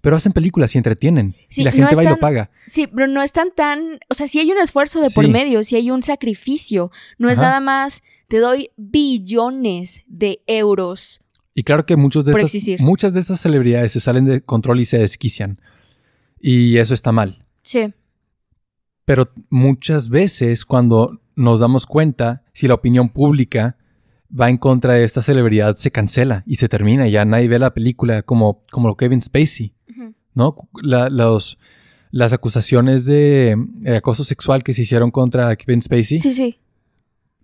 pero 0.00 0.14
hacen 0.14 0.32
películas 0.32 0.72
y 0.72 0.78
entretienen. 0.78 1.34
Sí, 1.48 1.62
y 1.62 1.64
la 1.64 1.72
no 1.72 1.78
gente 1.78 1.96
va 1.96 2.04
y 2.04 2.06
lo 2.06 2.18
paga. 2.18 2.52
Sí, 2.68 2.86
pero 2.86 3.08
no 3.08 3.24
están 3.24 3.48
tan, 3.56 3.98
o 4.08 4.14
sea, 4.14 4.28
sí 4.28 4.38
hay 4.38 4.52
un 4.52 4.58
esfuerzo 4.58 5.00
de 5.00 5.10
por 5.10 5.28
medio, 5.28 5.64
sí 5.64 5.74
hay 5.74 5.90
un 5.90 6.04
sacrificio, 6.04 6.92
no 7.18 7.30
es 7.30 7.38
nada 7.38 7.58
más, 7.58 8.04
te 8.28 8.38
doy 8.38 8.70
billones 8.76 10.04
de 10.06 10.42
euros. 10.46 11.22
Y 11.56 11.64
claro 11.64 11.86
que 11.86 11.96
muchos 11.96 12.24
de 12.24 12.30
Por 12.30 12.42
estas, 12.42 12.54
existir. 12.54 12.80
muchas 12.80 13.14
de 13.14 13.18
estas 13.18 13.40
celebridades 13.40 13.90
se 13.90 13.98
salen 13.98 14.26
de 14.26 14.42
control 14.42 14.78
y 14.78 14.84
se 14.84 14.98
desquician. 14.98 15.60
Y 16.38 16.76
eso 16.76 16.94
está 16.94 17.10
mal. 17.10 17.44
Sí, 17.64 17.92
Pero 19.04 19.28
muchas 19.50 20.08
veces 20.08 20.64
cuando 20.64 21.20
nos 21.36 21.60
damos 21.60 21.86
cuenta, 21.86 22.42
si 22.52 22.68
la 22.68 22.74
opinión 22.74 23.10
pública 23.10 23.76
va 24.38 24.50
en 24.50 24.56
contra 24.58 24.94
de 24.94 25.04
esta 25.04 25.22
celebridad 25.22 25.76
se 25.76 25.90
cancela 25.92 26.42
y 26.46 26.56
se 26.56 26.68
termina. 26.68 27.06
Ya 27.08 27.24
nadie 27.24 27.48
ve 27.48 27.58
la 27.58 27.74
película 27.74 28.22
como, 28.22 28.62
como 28.72 28.96
Kevin 28.96 29.20
Spacey. 29.22 29.74
¿no? 30.34 30.56
La- 30.82 31.08
los, 31.10 31.58
las 32.10 32.32
acusaciones 32.32 33.04
de 33.04 33.56
eh, 33.84 33.96
acoso 33.96 34.24
sexual 34.24 34.64
que 34.64 34.72
se 34.74 34.82
hicieron 34.82 35.10
contra 35.12 35.54
Kevin 35.56 35.82
Spacey 35.82 36.18
Sí, 36.18 36.32
sí. 36.32 36.58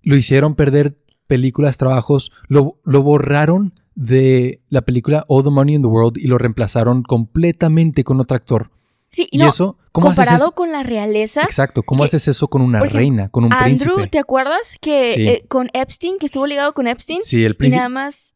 lo 0.02 0.16
hicieron 0.16 0.54
perder 0.56 0.96
películas, 1.28 1.76
trabajos, 1.76 2.32
lo, 2.48 2.80
lo 2.84 3.02
borraron 3.04 3.74
de 3.94 4.60
la 4.68 4.80
película 4.82 5.24
All 5.28 5.44
the 5.44 5.50
Money 5.50 5.76
in 5.76 5.82
the 5.82 5.88
World 5.88 6.18
y 6.18 6.26
lo 6.26 6.38
reemplazaron 6.38 7.02
completamente 7.04 8.02
con 8.02 8.18
otro 8.20 8.36
actor. 8.36 8.70
Sí, 9.10 9.26
y 9.30 9.36
Y, 9.36 9.38
no, 9.40 9.48
eso, 9.48 9.76
¿cómo 9.92 10.08
haces 10.10 10.18
comparado 10.24 10.44
eso? 10.44 10.54
con 10.54 10.70
la 10.72 10.82
realeza, 10.84 11.42
Exacto, 11.42 11.82
¿cómo 11.82 12.02
que- 12.02 12.06
haces 12.06 12.28
eso 12.28 12.48
con 12.48 12.62
una 12.62 12.78
ejemplo, 12.78 12.98
reina, 12.98 13.28
con 13.28 13.44
un 13.44 13.52
Andrew, 13.52 13.94
príncipe? 13.94 14.06
¿te 14.08 14.18
acuerdas 14.20 14.76
que 14.80 15.04
Sí. 15.14 15.26
eh, 15.28 15.44
con 15.48 15.68
Epstein, 15.72 16.18
que 16.18 16.26
estuvo 16.26 16.46
ligado 16.46 16.72
con 16.74 16.86
Epstein? 16.86 17.20
Sí, 17.22 17.44
el 17.44 17.52
y 17.52 17.54
príncipe, 17.54 17.78
nada 17.78 17.88
más 17.88 18.32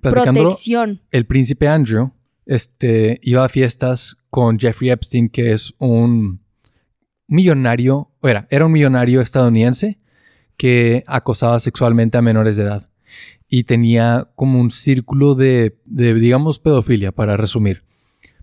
platicándolo, 0.00 0.50
protección. 0.50 1.02
el 1.10 1.26
príncipe 1.26 1.66
Andrew 1.66 2.12
este, 2.46 3.18
iba 3.22 3.44
a 3.44 3.48
fiestas 3.48 4.16
con 4.30 4.58
Jeffrey 4.58 4.90
Epstein, 4.90 5.28
que 5.28 5.52
es 5.52 5.72
un 5.78 6.40
millonario, 7.28 8.10
era, 8.22 8.46
era 8.50 8.66
un 8.66 8.72
millonario 8.72 9.20
estadounidense 9.20 9.98
que 10.56 11.04
acosaba 11.06 11.58
sexualmente 11.60 12.18
a 12.18 12.22
menores 12.22 12.56
de 12.56 12.64
edad. 12.64 12.88
Y 13.48 13.64
tenía 13.64 14.28
como 14.36 14.60
un 14.60 14.70
círculo 14.70 15.34
de, 15.34 15.80
de, 15.84 16.14
digamos, 16.14 16.58
pedofilia, 16.60 17.12
para 17.12 17.36
resumir. 17.36 17.82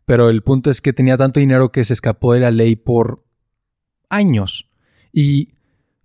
Pero 0.08 0.30
el 0.30 0.42
punto 0.42 0.70
es 0.72 0.80
que 0.82 0.94
tenía 0.94 1.18
tanto 1.18 1.40
dinero 1.42 1.70
que 1.72 1.84
se 1.84 1.92
escapó 1.92 2.34
de 2.34 2.40
la 2.40 2.50
ley 2.50 2.78
por 2.78 3.26
años. 4.10 4.70
Y 5.12 5.50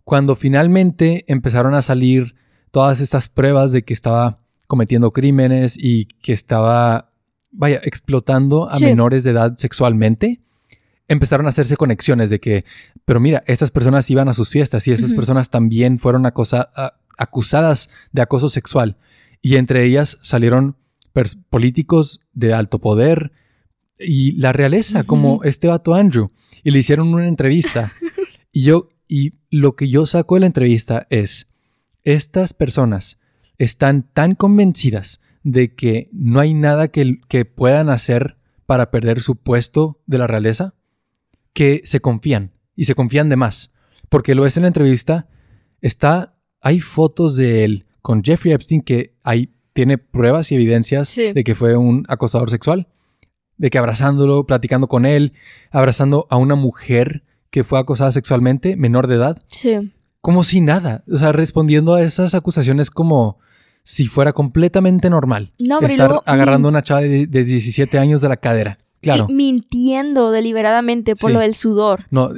cuando 0.03 0.35
finalmente 0.35 1.25
empezaron 1.29 1.75
a 1.75 1.83
salir 1.83 2.35
todas 2.73 3.01
estas 3.01 3.29
pruebas 3.29 3.71
de 3.71 3.85
que 3.85 3.95
estaba 3.95 4.41
cometiendo 4.67 5.13
crímenes 5.13 5.77
y 5.79 6.07
que 6.21 6.33
estaba, 6.33 7.13
vaya, 7.53 7.81
explotando 7.85 8.69
a 8.69 8.79
Sí. 8.79 8.85
menores 8.87 9.23
de 9.23 9.31
edad 9.31 9.57
sexualmente, 9.57 10.41
empezaron 11.07 11.47
a 11.47 11.51
hacerse 11.51 11.77
conexiones 11.77 12.29
de 12.29 12.41
que, 12.41 12.65
pero 13.05 13.21
mira, 13.21 13.45
estas 13.47 13.71
personas 13.71 14.11
iban 14.11 14.29
a 14.29 14.35
sus 14.35 14.51
fiestas 14.51 14.89
y 14.89 14.93
estas 14.93 15.13
personas 15.13 15.49
también 15.49 16.01
fueron 16.01 16.27
acosa- 16.27 16.71
acusadas 17.17 17.89
de 18.11 18.23
acoso 18.23 18.49
sexual. 18.49 18.97
Y 19.43 19.57
entre 19.57 19.85
ellas 19.85 20.19
salieron 20.23 20.77
políticos 21.51 22.21
de 22.33 22.53
alto 22.53 22.81
poder 22.81 23.31
y 24.05 24.33
la 24.33 24.53
realeza, 24.53 25.05
como 25.05 25.43
este 25.45 25.69
vato 25.69 25.95
Andrew. 25.95 26.31
Y 26.63 26.71
le 26.71 26.79
hicieron 26.79 27.13
una 27.13 27.27
entrevista. 27.29 27.93
y 28.53 28.63
yo, 28.63 28.89
y 29.09 29.35
lo 29.51 29.77
que 29.77 29.89
yo 29.89 30.07
saco 30.07 30.35
de 30.37 30.41
la 30.41 30.47
entrevista 30.47 31.07
es, 31.11 31.49
estas 32.05 32.55
personas 32.55 33.19
están 33.59 34.03
tan 34.13 34.35
convencidas 34.35 35.21
de 35.45 35.75
que 35.75 36.09
no 36.13 36.41
hay 36.41 36.55
nada 36.55 36.89
que, 36.89 37.21
que 37.29 37.45
puedan 37.45 37.89
hacer 37.91 38.37
para 38.67 38.91
perder 38.91 39.21
su 39.21 39.37
puesto 39.37 40.01
de 40.07 40.19
la 40.19 40.27
realeza, 40.27 40.75
que 41.53 41.83
se 41.85 42.01
confían 42.01 42.53
y 42.77 42.85
se 42.85 42.95
confían 42.95 43.29
de 43.29 43.37
más. 43.37 43.71
Porque 44.09 44.35
lo 44.35 44.43
ves 44.43 44.57
en 44.57 44.63
la 44.63 44.69
entrevista, 44.69 45.29
está, 45.81 46.37
hay 46.61 46.81
fotos 46.81 47.37
de 47.37 47.65
él 47.65 47.87
con 48.01 48.23
Jeffrey 48.23 48.53
Epstein 48.53 48.83
que 48.83 49.15
hay, 49.23 49.53
tiene 49.75 49.99
pruebas 49.99 50.51
y 50.53 50.55
evidencias 50.57 51.09
Sí. 51.09 51.33
de 51.33 51.45
que 51.45 51.55
fue 51.55 51.77
un 51.77 52.05
acosador 52.09 52.51
sexual, 52.51 52.89
de 53.63 53.71
que 53.71 53.79
abrazándolo, 53.79 54.45
platicando 54.45 54.89
con 54.89 55.07
él, 55.07 55.33
abrazando 55.71 56.27
a 56.29 56.37
una 56.37 56.55
mujer 56.57 57.23
que 57.49 57.63
fue 57.65 57.79
acosada 57.79 58.11
sexualmente, 58.13 58.77
menor 58.77 59.07
de 59.07 59.15
edad, 59.15 59.43
Sí. 59.51 59.93
como 60.21 60.43
si 60.43 60.61
nada, 60.61 61.05
o 61.11 61.17
sea, 61.17 61.31
respondiendo 61.33 61.95
a 61.95 62.03
esas 62.03 62.35
acusaciones 62.35 62.91
como 62.91 63.39
si 63.85 64.07
fuera 64.09 64.33
completamente 64.33 65.09
normal. 65.11 65.53
No, 65.59 65.81
estar 65.81 66.09
luego, 66.11 66.23
agarrando 66.27 66.69
a 66.69 66.71
una 66.71 66.83
chava 66.83 67.03
de, 67.03 67.27
de 67.27 67.45
17 67.45 67.99
años 67.99 68.21
de 68.21 68.29
la 68.29 68.37
cadera. 68.37 68.79
Claro. 69.01 69.27
y 69.29 69.33
mintiendo 69.35 70.31
deliberadamente 70.31 71.15
por 71.17 71.31
Sí. 71.31 71.35
lo 71.35 71.41
del 71.41 71.57
sudor. 71.57 72.07
No, 72.11 72.31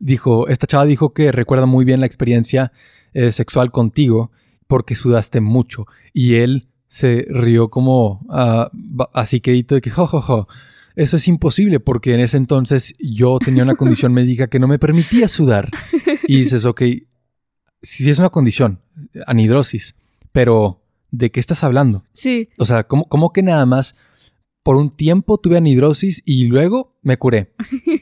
dijo, 0.00 0.48
esta 0.48 0.66
chava 0.66 0.84
dijo 0.84 1.12
que 1.12 1.30
recuerda 1.30 1.66
muy 1.66 1.84
bien 1.84 2.00
la 2.00 2.06
experiencia 2.06 2.72
eh, 3.14 3.30
sexual 3.30 3.70
contigo 3.70 4.32
porque 4.66 4.94
sudaste 4.96 5.40
mucho. 5.40 5.86
Y 6.12 6.34
él 6.36 6.66
se 6.88 7.24
rió 7.30 7.68
como 7.70 8.20
ba- 8.72 9.08
así 9.12 9.40
quedito 9.40 9.76
de 9.76 9.80
que, 9.80 9.90
jo, 9.90 10.06
jo, 10.08 10.20
jo, 10.20 10.48
eso 10.98 11.16
es 11.16 11.28
imposible 11.28 11.80
porque 11.80 12.12
en 12.14 12.20
ese 12.20 12.36
entonces 12.36 12.94
yo 12.98 13.38
tenía 13.38 13.62
una 13.62 13.74
condición 13.76 14.12
médica 14.12 14.48
que 14.48 14.58
no 14.58 14.66
me 14.68 14.78
permitía 14.78 15.28
sudar. 15.28 15.70
Y 16.26 16.36
dices, 16.38 16.64
ok, 16.64 16.82
sí 17.82 18.10
es 18.10 18.18
una 18.18 18.30
condición, 18.30 18.80
anhidrosis, 19.26 19.94
pero 20.32 20.82
¿de 21.10 21.30
qué 21.30 21.40
estás 21.40 21.64
hablando? 21.64 22.04
Sí. 22.12 22.48
O 22.58 22.66
sea, 22.66 22.84
¿cómo, 22.86 23.06
cómo 23.08 23.32
que 23.32 23.42
nada 23.42 23.64
más 23.66 23.94
por 24.62 24.76
un 24.76 24.90
tiempo 24.90 25.38
tuve 25.38 25.56
anhidrosis 25.56 26.22
y 26.26 26.46
luego 26.48 26.98
me 27.02 27.16
curé? 27.16 27.54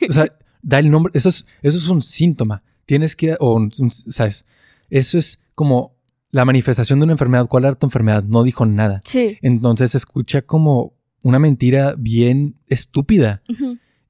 O 0.08 0.12
sea, 0.12 0.26
da 0.62 0.78
el 0.78 0.90
nombre, 0.90 1.12
eso 1.14 1.28
es, 1.28 1.46
eso 1.62 1.78
es 1.78 1.88
un 1.88 2.02
síntoma. 2.02 2.62
Tienes 2.86 3.14
que, 3.14 3.36
o 3.38 3.54
un- 3.54 3.70
un- 3.78 3.90
¿sabes? 3.90 4.44
Eso 4.90 5.18
es 5.18 5.38
como 5.54 5.94
la 6.32 6.44
manifestación 6.44 6.98
de 6.98 7.04
una 7.04 7.12
enfermedad. 7.12 7.46
¿Cuál 7.48 7.64
era 7.66 7.74
tu 7.74 7.86
enfermedad? 7.86 8.24
No 8.24 8.42
dijo 8.42 8.66
nada. 8.66 9.00
Sí. 9.04 9.38
Entonces 9.42 9.94
escucha 9.94 10.42
como 10.42 10.94
una 11.26 11.38
mentira 11.40 11.94
bien 11.98 12.54
estúpida. 12.68 13.42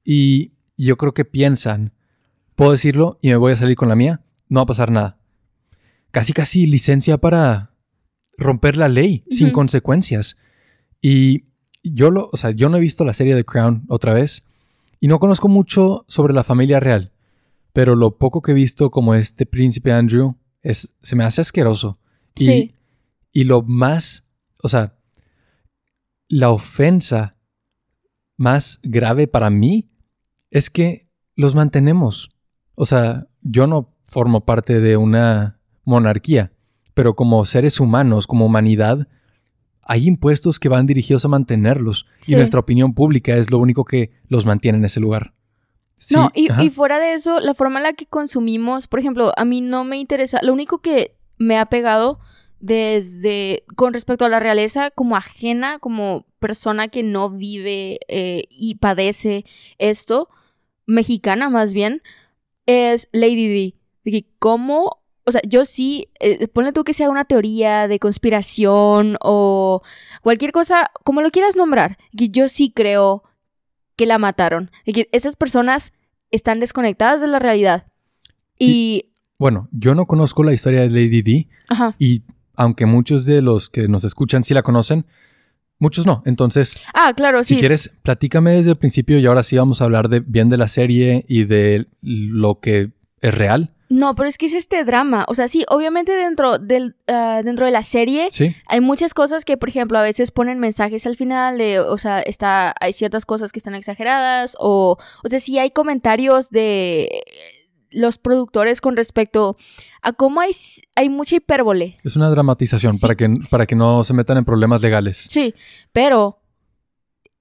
Y 0.05 0.51
yo 0.77 0.97
creo 0.97 1.13
que 1.15 1.25
piensan, 1.25 1.91
puedo 2.55 2.71
decirlo 2.71 3.17
y 3.21 3.29
me 3.29 3.35
voy 3.37 3.53
a 3.53 3.57
salir 3.57 3.75
con 3.75 3.89
la 3.89 3.95
mía, 3.95 4.21
no 4.49 4.59
va 4.59 4.63
a 4.63 4.67
pasar 4.67 4.91
nada. 4.91 5.17
Casi, 6.11 6.31
casi 6.33 6.67
licencia 6.67 7.17
para 7.17 7.71
romper 8.37 8.77
la 8.77 8.87
ley 8.87 9.23
sin 9.31 9.49
consecuencias. 9.51 10.37
Y 11.01 11.45
yo 11.83 12.11
lo, 12.11 12.29
o 12.31 12.37
sea, 12.37 12.51
yo 12.51 12.69
no 12.69 12.77
he 12.77 12.81
visto 12.81 13.03
la 13.03 13.13
serie 13.15 13.33
de 13.33 13.43
Crown 13.45 13.85
otra 13.87 14.13
vez 14.13 14.43
y 14.99 15.07
no 15.07 15.19
conozco 15.19 15.47
mucho 15.47 16.05
sobre 16.07 16.33
la 16.35 16.43
familia 16.43 16.79
real, 16.79 17.11
pero 17.73 17.95
lo 17.95 18.17
poco 18.17 18.41
que 18.43 18.51
he 18.51 18.55
visto 18.55 18.91
como 18.91 19.15
este 19.15 19.45
príncipe 19.47 19.91
Andrew 19.91 20.35
es, 20.61 20.89
se 21.01 21.15
me 21.15 21.23
hace 21.23 21.41
asqueroso. 21.41 21.97
Y, 22.35 22.45
Sí. 22.45 22.73
y 23.31 23.43
lo 23.45 23.63
más, 23.63 24.25
o 24.61 24.69
sea, 24.69 24.96
la 26.29 26.49
ofensa 26.51 27.35
más 28.37 28.79
grave 28.83 29.27
para 29.27 29.49
mí 29.49 29.89
es 30.51 30.69
que 30.69 31.07
los 31.35 31.55
mantenemos. 31.55 32.29
O 32.75 32.85
sea, 32.85 33.27
yo 33.41 33.67
no 33.67 33.93
formo 34.03 34.45
parte 34.45 34.79
de 34.79 34.97
una 34.97 35.59
monarquía, 35.83 36.51
pero 36.93 37.15
como 37.15 37.43
seres 37.45 37.79
humanos, 37.79 38.27
como 38.27 38.45
humanidad, 38.45 39.07
hay 39.81 40.05
impuestos 40.07 40.59
que 40.59 40.69
van 40.69 40.85
dirigidos 40.85 41.23
a 41.25 41.29
mantenerlos 41.29 42.05
Sí. 42.19 42.33
y 42.33 42.35
nuestra 42.35 42.59
opinión 42.59 42.93
pública 42.93 43.35
es 43.37 43.49
lo 43.49 43.57
único 43.59 43.85
que 43.85 44.11
los 44.27 44.45
mantiene 44.45 44.77
en 44.77 44.85
ese 44.85 44.99
lugar. 44.99 45.33
Sí, 45.95 46.13
no, 46.15 46.31
y, 46.35 46.49
y 46.61 46.69
fuera 46.69 46.99
de 46.99 47.13
eso, 47.13 47.39
la 47.39 47.55
forma 47.55 47.79
en 47.79 47.83
la 47.83 47.93
que 47.93 48.05
consumimos, 48.05 48.87
por 48.87 48.99
ejemplo, 48.99 49.31
a 49.35 49.45
mí 49.45 49.61
no 49.61 49.83
me 49.83 49.97
interesa, 49.97 50.39
lo 50.43 50.53
único 50.53 50.79
que 50.79 51.17
me 51.39 51.57
ha 51.57 51.67
pegado 51.67 52.19
desde, 52.59 53.63
con 53.75 53.93
respecto 53.93 54.25
a 54.25 54.29
la 54.29 54.39
realeza, 54.39 54.91
como 54.91 55.15
ajena, 55.15 55.79
como 55.79 56.25
persona 56.39 56.87
que 56.87 57.03
no 57.03 57.29
vive 57.29 57.99
eh, 58.07 58.45
y 58.49 58.75
padece 58.75 59.45
esto, 59.77 60.29
mexicana 60.85 61.49
más 61.49 61.73
bien, 61.73 62.01
es 62.65 63.09
Lady 63.11 63.47
D. 63.47 63.73
De 64.03 64.11
que 64.11 64.25
cómo, 64.39 65.01
o 65.25 65.31
sea, 65.31 65.41
yo 65.45 65.65
sí, 65.65 66.09
eh, 66.19 66.47
ponle 66.47 66.71
tú 66.71 66.83
que 66.83 66.93
sea 66.93 67.09
una 67.09 67.25
teoría 67.25 67.87
de 67.87 67.99
conspiración 67.99 69.17
o 69.21 69.81
cualquier 70.21 70.51
cosa, 70.51 70.91
como 71.03 71.21
lo 71.21 71.31
quieras 71.31 71.55
nombrar, 71.55 71.97
que 72.15 72.29
yo 72.29 72.47
sí 72.47 72.71
creo 72.73 73.23
que 73.95 74.05
la 74.05 74.17
mataron. 74.17 74.71
Y 74.85 74.93
que 74.93 75.09
esas 75.11 75.35
personas 75.35 75.91
están 76.31 76.59
desconectadas 76.59 77.21
de 77.21 77.27
la 77.27 77.39
realidad. 77.39 77.87
Y, 78.57 79.11
Bueno, 79.37 79.67
yo 79.71 79.93
no 79.93 80.05
conozco 80.05 80.43
la 80.43 80.53
historia 80.53 80.81
de 80.81 80.89
Lady 80.89 81.21
D 81.21 81.47
ajá. 81.67 81.95
y 81.99 82.23
aunque 82.57 82.85
muchos 82.85 83.25
de 83.25 83.41
los 83.41 83.69
que 83.69 83.87
nos 83.87 84.03
escuchan 84.03 84.43
sí 84.43 84.53
la 84.53 84.63
conocen, 84.63 85.05
muchos 85.79 86.05
no. 86.05 86.23
Entonces, 86.25 86.77
Ah, 86.93 87.13
claro, 87.15 87.43
sí. 87.43 87.53
Si 87.53 87.59
quieres, 87.59 87.91
platícame 88.03 88.51
desde 88.51 88.71
el 88.71 88.77
principio 88.77 89.19
y 89.19 89.25
ahora 89.25 89.43
sí 89.43 89.57
vamos 89.57 89.81
a 89.81 89.85
hablar 89.85 90.09
de, 90.09 90.19
bien 90.19 90.49
de 90.49 90.57
la 90.57 90.67
serie 90.67 91.23
y 91.27 91.45
de 91.45 91.85
lo 92.01 92.59
que 92.59 92.89
es 93.21 93.33
real. 93.33 93.73
No, 93.89 94.15
pero 94.15 94.27
es 94.27 94.37
que 94.37 94.47
es 94.47 94.53
este 94.53 94.83
drama. 94.83 95.25
O 95.29 95.35
sea, 95.35 95.47
sí, 95.47 95.63
obviamente 95.69 96.11
dentro, 96.11 96.57
del, 96.59 96.95
ah, 97.07 97.41
dentro 97.43 97.65
de 97.65 97.71
la 97.71 97.83
serie 97.83 98.27
Sí, 98.31 98.53
hay 98.65 98.81
muchas 98.81 99.13
cosas 99.13 99.45
que, 99.45 99.55
por 99.55 99.69
ejemplo, 99.69 99.97
a 99.97 100.01
veces 100.01 100.31
ponen 100.31 100.59
mensajes 100.59 101.05
al 101.05 101.15
final 101.15 101.57
de, 101.57 101.79
o 101.79 101.97
sea, 101.97 102.19
está, 102.19 102.75
hay 102.81 102.91
ciertas 102.91 103.25
cosas 103.25 103.53
que 103.53 103.59
están 103.59 103.75
exageradas 103.75 104.57
o, 104.59 104.97
o 105.23 105.27
sea, 105.29 105.39
sí 105.39 105.57
hay 105.57 105.71
comentarios 105.71 106.49
de 106.49 107.23
los 107.91 108.17
productores 108.17 108.81
con 108.81 108.95
respecto 108.97 109.55
a 110.01 110.13
cómo 110.13 110.41
hay, 110.41 110.51
hay 110.95 111.09
mucha 111.09 111.37
hipérbole. 111.37 111.97
es 112.03 112.15
una 112.15 112.29
dramatización 112.29 112.93
Sí. 112.93 112.99
para, 112.99 113.15
que, 113.15 113.29
para 113.49 113.65
que 113.65 113.75
no 113.75 114.03
se 114.03 114.13
metan 114.13 114.37
en 114.37 114.45
problemas 114.45 114.81
legales. 114.81 115.17
Sí, 115.29 115.53
pero 115.93 116.39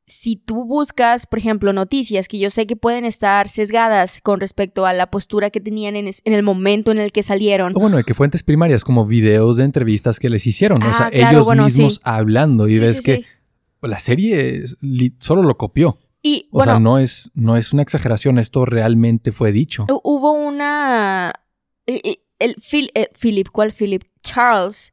si 0.08 0.36
tú 0.36 0.64
buscas, 0.64 1.26
por 1.26 1.40
ejemplo, 1.40 1.72
noticias 1.72 2.28
que 2.28 2.38
yo 2.38 2.48
sé 2.48 2.66
que 2.68 2.76
pueden 2.76 3.04
estar 3.04 3.48
sesgadas 3.48 4.20
con 4.22 4.38
respecto 4.38 4.86
a 4.86 4.92
la 4.92 5.10
postura 5.10 5.50
que 5.50 5.60
tenían 5.60 5.96
en, 5.96 6.06
es- 6.06 6.22
en 6.24 6.32
el 6.32 6.44
momento 6.44 6.92
en 6.92 6.98
el 6.98 7.10
que 7.10 7.24
salieron. 7.24 7.72
O 7.74 7.80
bueno, 7.80 7.96
de 7.96 8.04
que 8.04 8.14
fuentes 8.14 8.44
primarias, 8.44 8.84
como 8.84 9.04
videos 9.04 9.56
de 9.56 9.64
entrevistas 9.64 10.20
que 10.20 10.30
les 10.30 10.46
hicieron. 10.46 10.80
o 10.80 10.94
sea, 10.94 11.06
Ah, 11.06 11.10
claro, 11.10 11.32
ellos 11.32 11.46
bueno, 11.46 11.64
mismos 11.64 11.94
sí. 11.94 12.00
hablando. 12.04 12.68
Y 12.68 12.74
Sí, 12.74 12.78
ves 12.78 13.00
que 13.00 13.24
la 13.82 13.98
serie 13.98 14.62
solo 15.18 15.42
lo 15.42 15.56
copió. 15.56 15.98
Y 16.26 16.48
O 16.50 16.58
bueno, 16.58 16.72
sea, 16.72 16.80
no 16.80 16.98
es, 16.98 17.30
no 17.34 17.56
es 17.56 17.72
una 17.72 17.82
exageración, 17.82 18.38
esto 18.38 18.64
realmente 18.64 19.30
fue 19.30 19.52
dicho. 19.52 19.86
hu- 19.86 20.00
hubo 20.02 20.32
una... 20.32 21.32
El 21.86 22.56
Phil- 22.56 22.90
eh, 22.94 23.10
Philip, 23.20 23.48
¿cuál 23.52 23.72
Philip? 23.72 24.02
Charles. 24.22 24.92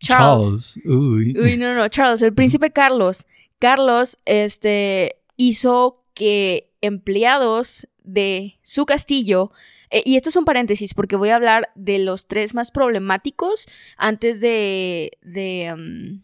Charles. 0.00 0.80
Uy. 0.84 1.36
Uy, 1.38 1.56
no, 1.56 1.74
no, 1.74 1.88
Charles, 1.88 2.22
el 2.22 2.34
príncipe 2.34 2.72
Carlos. 2.72 3.26
Carlos, 3.60 4.18
este, 4.24 5.16
hizo 5.36 6.04
que 6.14 6.72
empleados 6.80 7.86
de 8.02 8.58
su 8.62 8.84
castillo, 8.84 9.52
eh, 9.90 10.02
y 10.04 10.16
esto 10.16 10.28
es 10.28 10.36
un 10.36 10.44
paréntesis 10.44 10.92
porque 10.94 11.14
voy 11.16 11.28
a 11.28 11.36
hablar 11.36 11.68
de 11.76 11.98
los 12.00 12.26
tres 12.26 12.52
más 12.54 12.70
problemáticos 12.72 13.66
antes 13.96 14.40
de, 14.40 15.12
de, 15.22 15.72
um, 15.72 16.22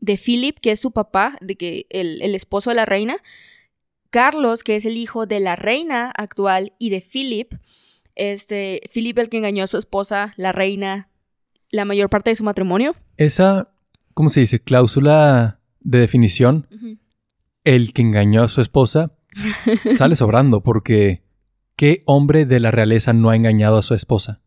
de 0.00 0.16
Philip, 0.18 0.58
que 0.58 0.72
es 0.72 0.80
su 0.80 0.90
papá, 0.90 1.38
de 1.40 1.54
que 1.56 1.86
el, 1.90 2.20
el 2.22 2.34
esposo 2.34 2.70
de 2.70 2.76
la 2.76 2.84
reina. 2.84 3.18
Carlos, 4.10 4.62
que 4.62 4.76
es 4.76 4.84
el 4.84 4.96
hijo 4.96 5.26
de 5.26 5.40
la 5.40 5.56
reina 5.56 6.12
actual, 6.16 6.72
y 6.78 6.90
de 6.90 7.00
Philip, 7.00 7.54
este, 8.14 8.80
Philip 8.92 9.18
el 9.18 9.28
que 9.28 9.38
engañó 9.38 9.64
a 9.64 9.66
su 9.66 9.78
esposa, 9.78 10.34
la 10.36 10.52
reina, 10.52 11.08
la 11.70 11.84
mayor 11.84 12.08
parte 12.08 12.30
de 12.30 12.36
su 12.36 12.44
matrimonio. 12.44 12.94
Esa, 13.16 13.72
¿cómo 14.14 14.30
se 14.30 14.40
dice? 14.40 14.60
Cláusula 14.60 15.60
de 15.80 16.00
definición, 16.00 16.66
el 17.64 17.92
que 17.92 18.02
engañó 18.02 18.42
a 18.42 18.48
su 18.48 18.60
esposa, 18.60 19.12
sale 19.92 20.16
sobrando 20.16 20.62
porque 20.62 21.22
¿qué 21.76 22.02
hombre 22.06 22.46
de 22.46 22.58
la 22.60 22.70
realeza 22.70 23.12
no 23.12 23.30
ha 23.30 23.36
engañado 23.36 23.78
a 23.78 23.82
su 23.82 23.94
esposa? 23.94 24.40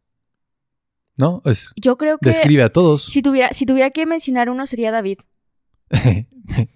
¿No? 1.15 1.41
Es, 1.45 1.73
Yo 1.75 1.97
creo 1.97 2.17
que 2.17 2.29
describe 2.29 2.63
a 2.63 2.71
todos. 2.71 3.03
si 3.03 3.21
tuviera, 3.21 3.49
si 3.53 3.65
tuviera 3.65 3.91
que 3.91 4.05
mencionar 4.05 4.49
uno 4.49 4.65
sería 4.65 4.91
David. 4.91 5.19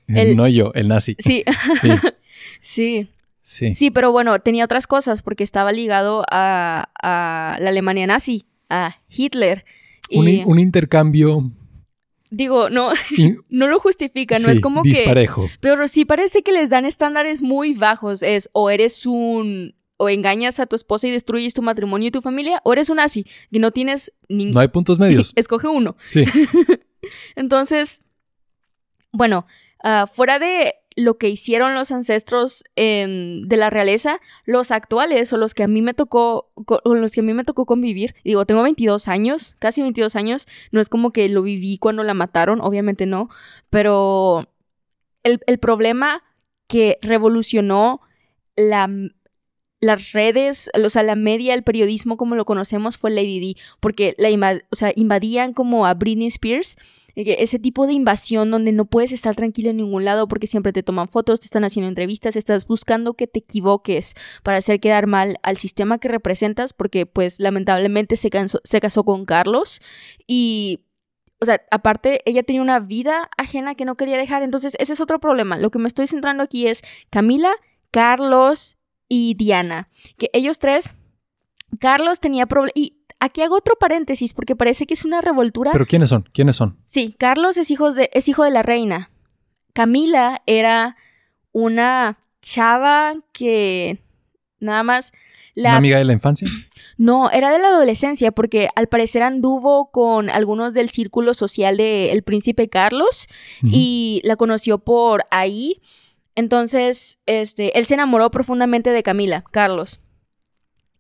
El- 0.07 0.35
no 0.35 0.47
yo, 0.47 0.71
el 0.75 0.87
nazi. 0.87 1.15
Sí, 1.19 1.43
Sí, 1.81 1.89
sí, 2.61 3.07
sí. 3.41 3.75
sí, 3.75 3.91
pero 3.91 4.11
bueno, 4.11 4.39
tenía 4.39 4.65
otras 4.65 4.87
cosas 4.87 5.21
porque 5.21 5.43
estaba 5.43 5.71
ligado 5.71 6.23
a, 6.31 6.89
a 7.01 7.57
la 7.59 7.69
Alemania 7.69 8.07
nazi, 8.07 8.45
a 8.69 8.95
Hitler. 9.09 9.65
Y 10.09 10.19
Un, 10.19 10.27
in- 10.27 10.43
un 10.45 10.59
intercambio 10.59 11.51
digo, 12.29 12.69
no, 12.69 12.91
in- 13.17 13.37
no 13.49 13.67
lo 13.67 13.79
justifica, 13.79 14.39
no 14.39 14.45
sí, 14.45 14.51
es 14.51 14.59
como 14.59 14.81
que... 14.83 14.89
disparejo. 14.89 15.47
Pero 15.59 15.87
sí 15.87 16.03
parece 16.05 16.41
que 16.41 16.51
les 16.51 16.69
dan 16.69 16.85
estándares 16.85 17.41
muy 17.41 17.73
bajos. 17.75 18.23
Es 18.23 18.49
o 18.53 18.69
eres 18.71 19.05
un... 19.05 19.75
o 19.97 20.09
engañas 20.09 20.59
a 20.59 20.65
tu 20.65 20.75
esposa 20.75 21.07
y 21.07 21.11
destruyes 21.11 21.53
tu 21.53 21.61
matrimonio 21.61 22.07
y 22.07 22.11
tu 22.11 22.21
familia, 22.21 22.59
o 22.63 22.73
eres 22.73 22.89
un 22.89 22.97
nazi, 22.97 23.25
que 23.51 23.59
no 23.59 23.71
tienes 23.71 24.11
ningún... 24.29 24.53
No 24.55 24.59
hay 24.61 24.67
puntos 24.67 24.97
medios. 24.99 25.31
Escoge 25.35 25.67
uno. 25.67 25.95
Sí. 26.07 26.25
Entonces, 27.35 28.01
bueno, 29.13 29.45
ah, 29.83 30.07
fuera 30.11 30.37
de 30.39 30.75
lo 30.95 31.17
que 31.17 31.27
hicieron 31.29 31.73
los 31.73 31.91
ancestros 31.91 32.63
em, 32.75 33.47
de 33.47 33.57
la 33.57 33.69
realeza, 33.71 34.19
los 34.45 34.69
actuales 34.69 35.33
o 35.33 35.37
los 35.37 35.53
que 35.55 35.63
a 35.63 35.67
mí 35.67 35.81
me 35.81 35.93
tocó, 35.95 36.51
co- 36.65 36.81
con 36.83 37.01
los 37.01 37.13
que 37.13 37.21
a 37.21 37.23
mí 37.23 37.33
me 37.33 37.43
tocó 37.43 37.65
convivir, 37.65 38.13
digo, 38.23 38.45
tengo 38.45 38.61
22 38.61 39.07
años, 39.07 39.55
casi 39.59 39.81
22 39.81 40.15
años, 40.15 40.45
no 40.71 40.79
es 40.79 40.89
como 40.89 41.11
que 41.11 41.29
lo 41.29 41.41
viví 41.41 41.79
cuando 41.79 42.03
la 42.03 42.13
mataron, 42.13 42.61
obviamente 42.61 43.07
no, 43.07 43.29
pero 43.71 44.47
el, 45.23 45.39
el 45.47 45.57
problema 45.57 46.21
que 46.67 46.99
revolucionó 47.01 48.01
la, 48.55 48.87
las 49.81 50.11
redes, 50.11 50.69
o 50.81 50.89
sea, 50.89 51.01
la 51.03 51.15
media, 51.15 51.55
el 51.55 51.63
periodismo 51.63 52.17
como 52.17 52.35
lo 52.35 52.45
conocemos 52.45 52.97
fue 52.97 53.09
Lady 53.09 53.39
D, 53.39 53.61
porque 53.79 54.15
la 54.19 54.29
invadían 54.95 55.53
como 55.53 55.87
a 55.87 55.93
Britney 55.95 56.27
Spears, 56.27 56.77
ese 57.15 57.59
tipo 57.59 57.85
de 57.85 57.93
invasión 57.93 58.49
donde 58.49 58.71
no 58.71 58.85
puedes 58.85 59.11
estar 59.11 59.35
tranquilo 59.35 59.69
en 59.69 59.77
ningún 59.77 60.05
lado 60.05 60.27
porque 60.27 60.47
siempre 60.47 60.73
te 60.73 60.83
toman 60.83 61.07
fotos, 61.07 61.39
te 61.39 61.45
están 61.45 61.63
haciendo 61.63 61.89
entrevistas, 61.89 62.35
estás 62.35 62.65
buscando 62.65 63.13
que 63.13 63.27
te 63.27 63.39
equivoques 63.39 64.15
para 64.41 64.57
hacer 64.57 64.79
quedar 64.79 65.07
mal 65.07 65.37
al 65.43 65.57
sistema 65.57 65.99
que 65.99 66.07
representas, 66.07 66.73
porque 66.73 67.05
pues 67.05 67.39
lamentablemente 67.39 68.15
se, 68.15 68.29
se 68.63 68.79
casó 68.79 69.03
con 69.03 69.25
Carlos 69.25 69.81
y 70.27 70.81
o 71.39 71.45
sea, 71.45 71.61
aparte, 71.71 72.21
ella 72.23 72.43
tenía 72.43 72.61
una 72.61 72.79
vida 72.79 73.29
ajena 73.37 73.75
que 73.75 73.83
no 73.83 73.97
quería 73.97 74.17
dejar. 74.17 74.43
Entonces, 74.43 74.77
ese 74.79 74.93
es 74.93 75.01
otro 75.01 75.19
problema. 75.19 75.57
Lo 75.57 75.71
que 75.71 75.79
me 75.79 75.89
estoy 75.89 76.07
centrando 76.07 76.41
aquí 76.41 76.67
es 76.67 76.81
Camila, 77.09 77.51
Carlos 77.91 78.77
y 79.09 79.33
Diana. 79.33 79.89
Que 80.17 80.29
ellos 80.31 80.57
tres, 80.57 80.95
Carlos 81.81 82.21
tenía 82.21 82.45
problemas. 82.45 82.93
Aquí 83.23 83.41
hago 83.41 83.55
otro 83.55 83.75
paréntesis 83.75 84.33
porque 84.33 84.55
parece 84.55 84.85
que 84.85 84.93
es 84.93 85.05
una 85.05 85.21
revoltura. 85.21 85.71
Pero 85.71 85.85
¿quiénes 85.85 86.09
son? 86.09 86.27
¿Quiénes 86.33 86.55
son? 86.55 86.77
Sí, 86.85 87.15
Carlos 87.17 87.57
es, 87.57 87.71
hijos 87.71 87.95
de, 87.95 88.09
es 88.13 88.27
hijo 88.27 88.43
de 88.43 88.51
la 88.51 88.63
reina. 88.63 89.09
Camila 89.73 90.41
era 90.45 90.97
una 91.51 92.17
chava 92.41 93.15
que 93.31 94.03
nada 94.59 94.83
más 94.83 95.13
¿Una 95.55 95.69
la 95.69 95.75
amiga 95.77 95.97
de 95.99 96.05
la 96.05 96.13
infancia? 96.13 96.47
no, 96.97 97.29
era 97.29 97.51
de 97.51 97.59
la 97.59 97.69
adolescencia 97.69 98.31
porque 98.31 98.69
al 98.75 98.87
parecer 98.87 99.23
anduvo 99.23 99.91
con 99.91 100.29
algunos 100.29 100.73
del 100.73 100.89
círculo 100.89 101.33
social 101.33 101.77
del 101.77 102.23
príncipe 102.23 102.69
Carlos 102.69 103.27
y 103.61 104.21
la 104.23 104.35
conoció 104.35 104.79
por 104.79 105.25
ahí. 105.31 105.81
Entonces, 106.35 107.19
este, 107.27 107.77
él 107.77 107.85
se 107.85 107.93
enamoró 107.93 108.31
profundamente 108.31 108.89
de 108.89 109.03
Camila, 109.03 109.43
Carlos. 109.51 109.99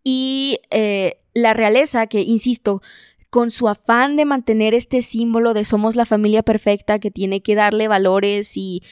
Y 0.03 0.59
eh, 0.69 1.17
la 1.33 1.53
realeza, 1.53 2.07
que 2.07 2.21
insisto, 2.21 2.81
con 3.29 3.49
su 3.49 3.67
afán 3.67 4.15
de 4.15 4.25
mantener 4.25 4.73
este 4.75 5.01
símbolo 5.01 5.53
de 5.53 5.65
somos 5.65 5.95
la 5.95 6.05
familia 6.05 6.43
perfecta 6.43 6.99
que 6.99 7.09
tiene 7.09 7.41
que 7.41 7.55
darle 7.55 7.87
valores 7.87 8.57
y, 8.57 8.83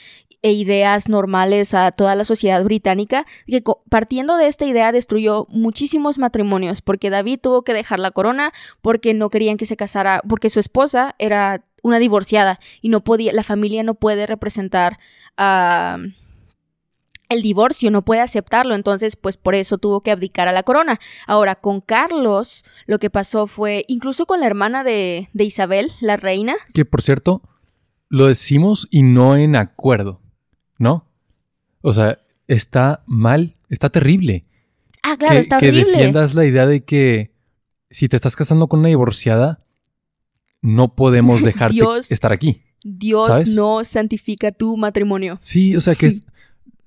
e 0.41 0.54
ideas 0.54 1.08
normales 1.08 1.74
a 1.74 1.91
toda 1.91 2.15
la 2.15 2.26
sociedad 2.26 2.63
británica, 2.63 3.26
que 3.45 3.63
partiendo 3.89 4.38
de 4.38 4.47
esta 4.47 4.65
idea 4.65 4.91
destruyó 4.91 5.45
muchísimos 5.50 6.17
matrimonios, 6.17 6.82
porque 6.82 7.10
David 7.10 7.39
tuvo 7.41 7.63
que 7.63 7.74
dejar 7.74 8.00
la 8.00 8.12
corona, 8.12 8.52
porque 8.82 9.13
no 9.13 9.30
querían 9.30 9.58
que 9.58 9.67
se 9.67 9.78
casara, 9.78 10.21
porque 10.28 10.50
su 10.50 10.60
esposa 10.60 11.15
era 11.19 11.63
una 11.84 12.00
divorciada 12.00 12.60
y 12.82 12.89
no 12.89 13.04
podía, 13.04 13.34
la 13.34 13.43
familia 13.43 13.84
no 13.84 13.95
puede 13.95 14.26
representar 14.26 14.97
a 15.38 15.97
el 17.34 17.41
divorcio, 17.41 17.91
no 17.91 18.04
puede 18.04 18.22
aceptarlo, 18.22 18.76
entonces 18.76 19.15
pues 19.15 19.38
por 19.38 19.56
eso 19.56 19.78
tuvo 19.78 20.02
que 20.02 20.12
abdicar 20.12 20.48
a 20.48 20.52
la 20.52 20.63
corona. 20.63 21.00
Ahora, 21.28 21.56
con 21.56 21.82
Carlos, 21.82 22.63
lo 22.86 23.00
que 23.00 23.10
pasó 23.10 23.48
fue, 23.48 23.86
incluso 23.88 24.26
con 24.26 24.39
la 24.39 24.48
hermana 24.48 24.84
de, 24.84 25.30
de 25.34 25.44
Isabel, 25.44 25.91
la 26.00 26.17
reina, 26.17 26.56
Que 26.74 26.86
por 26.86 27.02
cierto, 27.02 27.41
lo 28.10 28.26
decimos 28.28 28.88
y 28.91 29.04
no 29.04 29.36
en 29.36 29.56
acuerdo, 29.56 30.22
¿no? 30.78 31.08
O 31.82 31.94
sea, 31.94 32.20
está 32.48 33.04
mal, 33.08 33.56
está 33.70 33.89
terrible. 33.89 34.46
ah, 35.04 35.15
claro, 35.17 35.36
que, 35.36 35.39
está 35.39 35.58
que 35.58 35.70
horrible. 35.70 35.91
defiendas 35.91 36.36
la 36.36 36.46
idea 36.46 36.65
de 36.67 36.84
que 36.84 37.32
si 37.89 38.08
te 38.08 38.15
estás 38.15 38.36
casando 38.36 38.67
con 38.67 38.80
una 38.82 38.89
divorciada, 38.89 39.63
no 40.62 40.96
podemos 40.96 41.41
dejarte 41.44 41.74
Dios. 41.76 42.12
estar 42.12 42.32
aquí. 42.32 42.63
Dios 42.84 43.28
¿sabes? 43.28 43.56
no 43.56 43.84
santifica 43.84 44.52
tu 44.52 44.76
matrimonio. 44.76 45.38
Sí, 45.41 45.76
o 45.76 45.82
sea, 45.82 45.96
que 45.96 46.08
es 46.08 46.24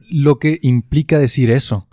lo 0.08 0.38
que 0.38 0.58
implica 0.62 1.18
decir 1.18 1.50
eso, 1.50 1.88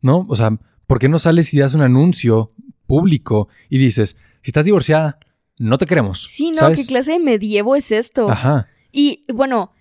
¿no? 0.00 0.26
O 0.28 0.36
sea, 0.36 0.58
¿por 0.86 0.98
qué 0.98 1.08
no 1.08 1.18
sales 1.18 1.52
y 1.54 1.58
das 1.58 1.74
un 1.74 1.82
anuncio 1.82 2.52
público 2.86 3.48
y 3.68 3.78
dices, 3.78 4.16
si 4.42 4.50
estás 4.50 4.64
divorciada, 4.64 5.18
no 5.58 5.78
te 5.78 5.86
queremos? 5.86 6.22
Sí, 6.22 6.50
no, 6.50 6.58
¿sabes? 6.58 6.80
¿qué 6.80 6.86
clase 6.86 7.12
de 7.12 7.18
medievo 7.18 7.76
es 7.76 7.92
esto? 7.92 8.28
Ajá. 8.30 8.68
Y 8.92 9.24
bueno, 9.32 9.72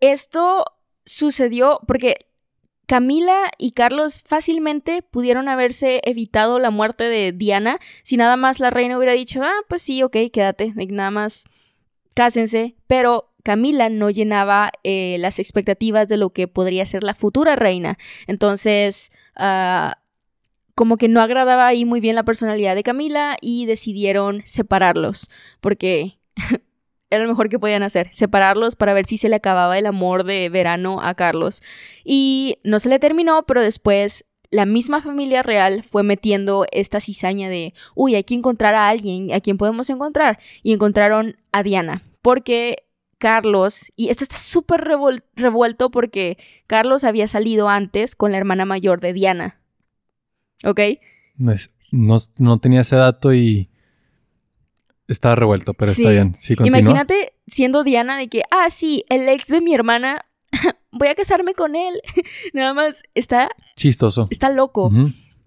esto 0.00 0.64
sucedió 1.04 1.80
porque 1.86 2.26
Camila 2.86 3.50
y 3.58 3.72
Carlos 3.72 4.20
fácilmente 4.24 5.02
pudieron 5.02 5.48
haberse 5.48 6.00
evitado 6.04 6.58
la 6.58 6.70
muerte 6.70 7.04
de 7.04 7.32
Diana 7.32 7.78
si 8.02 8.16
nada 8.16 8.36
más 8.36 8.60
la 8.60 8.70
reina 8.70 8.96
hubiera 8.96 9.12
dicho, 9.12 9.42
ah, 9.42 9.62
pues 9.68 9.82
sí, 9.82 10.02
ok, 10.02 10.16
quédate, 10.32 10.72
nada 10.74 11.10
más 11.10 11.44
cásense, 12.14 12.76
pero 12.86 13.33
Camila 13.44 13.90
no 13.90 14.10
llenaba 14.10 14.72
eh, 14.82 15.16
las 15.20 15.38
expectativas 15.38 16.08
de 16.08 16.16
lo 16.16 16.30
que 16.30 16.48
podría 16.48 16.84
ser 16.86 17.04
la 17.04 17.14
futura 17.14 17.54
reina. 17.54 17.98
Entonces, 18.26 19.12
ah, 19.36 19.98
como 20.74 20.96
que 20.96 21.08
no 21.08 21.20
agradaba 21.20 21.66
ahí 21.66 21.84
muy 21.84 22.00
bien 22.00 22.16
la 22.16 22.24
personalidad 22.24 22.74
de 22.74 22.82
Camila 22.82 23.36
y 23.40 23.66
decidieron 23.66 24.42
separarlos, 24.46 25.30
porque 25.60 26.18
era 27.10 27.22
lo 27.22 27.28
mejor 27.28 27.50
que 27.50 27.58
podían 27.58 27.82
hacer, 27.82 28.08
separarlos 28.12 28.76
para 28.76 28.94
ver 28.94 29.04
si 29.04 29.18
se 29.18 29.28
le 29.28 29.36
acababa 29.36 29.78
el 29.78 29.86
amor 29.86 30.24
de 30.24 30.48
verano 30.48 31.00
a 31.02 31.14
Carlos. 31.14 31.62
Y 32.02 32.58
no 32.64 32.78
se 32.78 32.88
le 32.88 32.98
terminó, 32.98 33.44
pero 33.44 33.60
después 33.60 34.24
la 34.50 34.64
misma 34.64 35.02
familia 35.02 35.42
real 35.42 35.82
fue 35.82 36.02
metiendo 36.02 36.64
esta 36.72 37.00
cizaña 37.00 37.50
de, 37.50 37.74
uy, 37.94 38.14
hay 38.14 38.24
que 38.24 38.34
encontrar 38.34 38.74
a 38.74 38.88
alguien, 38.88 39.32
a 39.34 39.40
quien 39.40 39.58
podemos 39.58 39.90
encontrar. 39.90 40.38
Y 40.62 40.72
encontraron 40.72 41.36
a 41.52 41.62
Diana, 41.62 42.02
porque 42.22 42.83
Carlos, 43.24 43.90
y 43.96 44.10
esto 44.10 44.22
está 44.22 44.36
súper 44.36 44.84
revuelto 45.34 45.90
porque 45.90 46.36
Carlos 46.66 47.04
había 47.04 47.26
salido 47.26 47.70
antes 47.70 48.16
con 48.16 48.32
la 48.32 48.36
hermana 48.36 48.66
mayor 48.66 49.00
de 49.00 49.14
Diana. 49.14 49.62
¿Ok? 50.62 50.78
No, 51.38 51.50
es- 51.50 51.70
no, 51.90 52.18
no 52.36 52.58
tenía 52.58 52.82
ese 52.82 52.96
dato 52.96 53.32
y 53.32 53.70
estaba 55.08 55.36
revuelto, 55.36 55.72
pero 55.72 55.94
Sí. 55.94 56.02
está 56.02 56.12
bien. 56.12 56.34
Sí, 56.34 56.54
continúa. 56.54 56.80
Imagínate 56.80 57.32
siendo 57.46 57.82
Diana 57.82 58.18
de 58.18 58.28
que, 58.28 58.42
ah, 58.50 58.68
sí, 58.68 59.06
el 59.08 59.26
ex 59.30 59.48
de 59.48 59.62
mi 59.62 59.72
hermana, 59.74 60.26
voy 60.92 61.08
a 61.08 61.14
casarme 61.14 61.54
con 61.54 61.76
él. 61.76 62.02
Nada 62.52 62.74
más 62.74 63.02
está, 63.14 63.48
Chistoso. 63.74 64.28
está 64.30 64.50
loco. 64.50 64.90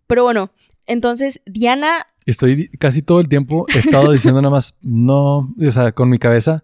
Pero 0.07 0.23
bueno, 0.23 0.49
entonces 0.87 1.41
Diana, 1.45 2.07
Estoy 2.25 2.69
casi 2.79 3.03
todo 3.03 3.19
el 3.19 3.29
tiempo 3.29 3.67
he 3.73 3.77
estado 3.77 4.11
diciendo 4.11 4.41
nada 4.41 4.51
más, 4.51 4.73
no, 4.81 5.53
o 5.59 5.71
sea, 5.71 5.91
con 5.91 6.09
mi 6.09 6.17
cabeza, 6.17 6.63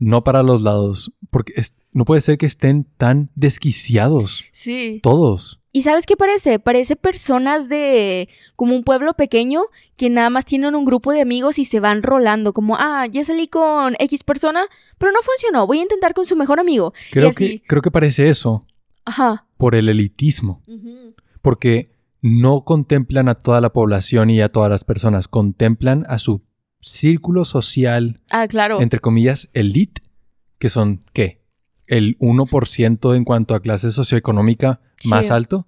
no 0.00 0.24
para 0.24 0.42
los 0.42 0.62
lados, 0.62 1.12
porque 1.30 1.52
es- 1.56 1.74
no 1.92 2.04
puede 2.04 2.20
ser 2.20 2.36
que 2.38 2.46
estén 2.46 2.84
tan 2.96 3.30
desquiciados 3.36 4.44
sí. 4.52 4.98
todos. 5.02 5.60
¿Y 5.72 5.82
sabes 5.82 6.04
qué 6.06 6.16
parece? 6.16 6.58
Parece 6.58 6.96
personas 6.96 7.68
de 7.68 8.28
como 8.56 8.74
un 8.74 8.82
pueblo 8.82 9.14
pequeño 9.14 9.62
que 9.96 10.10
nada 10.10 10.28
más 10.28 10.44
tienen 10.44 10.74
un 10.74 10.84
grupo 10.84 11.12
de 11.12 11.20
amigos 11.20 11.60
y 11.60 11.64
se 11.64 11.78
van 11.78 12.02
rolando, 12.02 12.52
como, 12.52 12.74
ah, 12.76 13.06
ya 13.08 13.22
salí 13.22 13.46
con 13.46 13.94
X 14.00 14.24
persona, 14.24 14.62
pero 14.98 15.12
no 15.12 15.18
funcionó, 15.22 15.68
voy 15.68 15.78
a 15.78 15.82
intentar 15.82 16.12
con 16.12 16.24
su 16.24 16.34
mejor 16.34 16.58
amigo. 16.58 16.92
Creo 17.12 17.28
así. 17.28 17.60
que, 17.60 17.66
creo 17.68 17.82
que 17.82 17.92
parece 17.92 18.28
eso 18.28 18.64
Ajá. 19.04 19.46
por 19.58 19.76
el 19.76 19.88
elitismo, 19.88 20.60
porque 21.42 21.92
no 22.22 22.64
contemplan 22.64 23.28
a 23.28 23.34
toda 23.36 23.60
la 23.60 23.72
población 23.72 24.28
y 24.30 24.40
a 24.40 24.48
todas 24.48 24.70
las 24.70 24.82
personas, 24.84 25.28
contemplan 25.28 26.04
a 26.08 26.18
su 26.18 26.42
círculo 26.80 27.44
social, 27.44 28.20
Ah, 28.30 28.46
claro. 28.48 28.80
entre 28.80 29.00
comillas, 29.00 29.48
elite, 29.52 30.02
que 30.58 30.70
son, 30.70 31.02
¿qué? 31.12 31.40
El 31.86 32.16
1% 32.18 33.14
en 33.16 33.24
cuanto 33.24 33.54
a 33.54 33.60
clase 33.60 33.90
socioeconómica 33.90 34.80
Sí. 34.98 35.08
más 35.08 35.30
alto. 35.30 35.66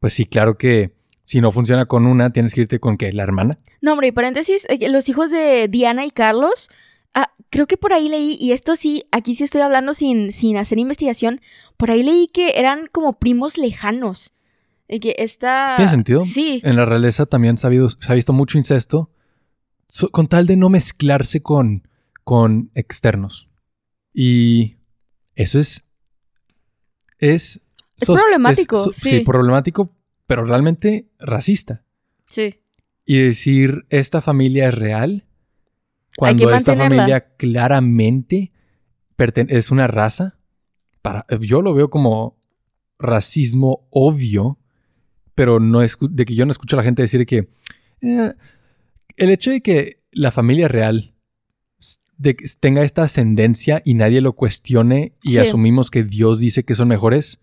Pues 0.00 0.12
sí, 0.12 0.26
claro 0.26 0.56
que 0.58 0.94
si 1.24 1.40
no 1.40 1.50
funciona 1.50 1.86
con 1.86 2.06
una, 2.06 2.30
tienes 2.30 2.54
que 2.54 2.62
irte 2.62 2.78
con, 2.80 2.96
¿qué? 2.96 3.12
¿La 3.12 3.22
hermana? 3.22 3.58
No, 3.80 3.92
hombre, 3.92 4.08
y 4.08 4.12
paréntesis, 4.12 4.66
eh, 4.68 4.88
los 4.88 5.08
hijos 5.08 5.30
de 5.30 5.68
Diana 5.68 6.04
y 6.06 6.10
Carlos, 6.10 6.68
ah, 7.14 7.32
creo 7.50 7.66
que 7.66 7.76
por 7.76 7.92
ahí 7.92 8.08
leí, 8.08 8.36
y 8.40 8.52
esto 8.52 8.76
sí, 8.76 9.04
aquí 9.10 9.34
sí 9.34 9.44
estoy 9.44 9.62
hablando 9.62 9.92
sin, 9.94 10.30
sin 10.32 10.56
hacer 10.56 10.78
investigación, 10.78 11.40
por 11.76 11.90
ahí 11.90 12.02
leí 12.02 12.28
que 12.28 12.52
eran 12.56 12.86
como 12.92 13.18
primos 13.18 13.58
lejanos. 13.58 14.32
Y 14.88 15.00
que 15.00 15.16
esta... 15.18 15.74
¿Tiene 15.76 15.90
sentido? 15.90 16.22
Sí. 16.22 16.60
En 16.64 16.76
la 16.76 16.84
realeza 16.86 17.26
también 17.26 17.58
se 17.58 17.66
ha, 17.66 17.68
habido- 17.68 17.88
se 17.90 18.12
ha 18.12 18.14
visto 18.14 18.32
mucho 18.32 18.56
incesto 18.58 19.10
so- 19.88 20.10
con 20.10 20.26
tal 20.26 20.46
de 20.46 20.56
no 20.56 20.68
mezclarse 20.68 21.42
con, 21.42 21.88
con 22.24 22.70
externos. 22.74 23.48
Y 24.12 24.76
eso 25.34 25.58
es... 25.58 25.82
Es... 27.18 27.60
Es 27.98 28.06
sos- 28.08 28.20
problemático, 28.20 28.92
sí. 28.92 29.10
sí. 29.10 29.20
problemático, 29.20 29.96
pero 30.26 30.44
realmente 30.44 31.08
racista. 31.18 31.84
Sí. 32.26 32.60
Y 33.06 33.18
decir, 33.18 33.86
esta 33.88 34.20
familia 34.20 34.68
es 34.68 34.74
real, 34.74 35.26
cuando 36.16 36.50
esta 36.50 36.74
familia 36.76 37.34
claramente 37.36 38.52
es 39.48 39.70
una 39.70 39.86
raza, 39.86 40.38
para, 41.02 41.24
yo 41.40 41.62
lo 41.62 41.72
veo 41.72 41.88
como 41.88 42.38
racismo 42.98 43.86
obvio, 43.90 44.58
pero 45.34 45.60
no 45.60 45.82
es 45.82 45.96
de 46.00 46.24
que 46.24 46.34
yo 46.34 46.44
no 46.46 46.52
escucho 46.52 46.76
a 46.76 46.78
la 46.78 46.82
gente 46.82 47.02
decir 47.02 47.24
que 47.26 47.48
eh, 48.00 48.34
el 49.16 49.30
hecho 49.30 49.50
de 49.50 49.60
que 49.60 49.96
la 50.12 50.30
familia 50.32 50.68
real 50.68 51.14
s- 51.78 51.98
de 52.18 52.36
que 52.36 52.46
tenga 52.60 52.82
esta 52.82 53.02
ascendencia 53.02 53.82
y 53.84 53.94
nadie 53.94 54.20
lo 54.20 54.32
cuestione 54.34 55.12
y 55.22 55.30
Sí. 55.32 55.38
asumimos 55.38 55.90
que 55.90 56.02
Dios 56.02 56.38
dice 56.38 56.64
que 56.64 56.74
son 56.74 56.88
mejores, 56.88 57.38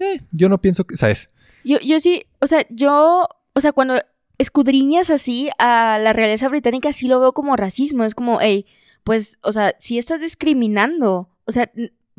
eh, 0.00 0.20
yo 0.32 0.48
no 0.48 0.60
pienso 0.60 0.86
que, 0.86 0.96
¿sabes? 0.96 1.30
Yo, 1.64 1.78
yo 1.80 1.98
sí, 2.00 2.24
o 2.40 2.46
sea, 2.46 2.66
yo, 2.70 3.28
o 3.54 3.60
sea, 3.60 3.72
cuando 3.72 3.94
escudriñas 4.38 5.10
así 5.10 5.48
a 5.58 5.98
la 5.98 6.12
realeza 6.12 6.48
británica, 6.48 6.92
sí 6.92 7.08
lo 7.08 7.18
veo 7.20 7.32
como 7.32 7.56
racismo. 7.56 8.04
Es 8.04 8.14
como, 8.14 8.38
hey, 8.40 8.66
pues, 9.02 9.38
o 9.42 9.52
sea, 9.52 9.74
si 9.78 9.96
estás 9.98 10.20
discriminando, 10.20 11.30
o 11.46 11.52
sea, 11.52 11.70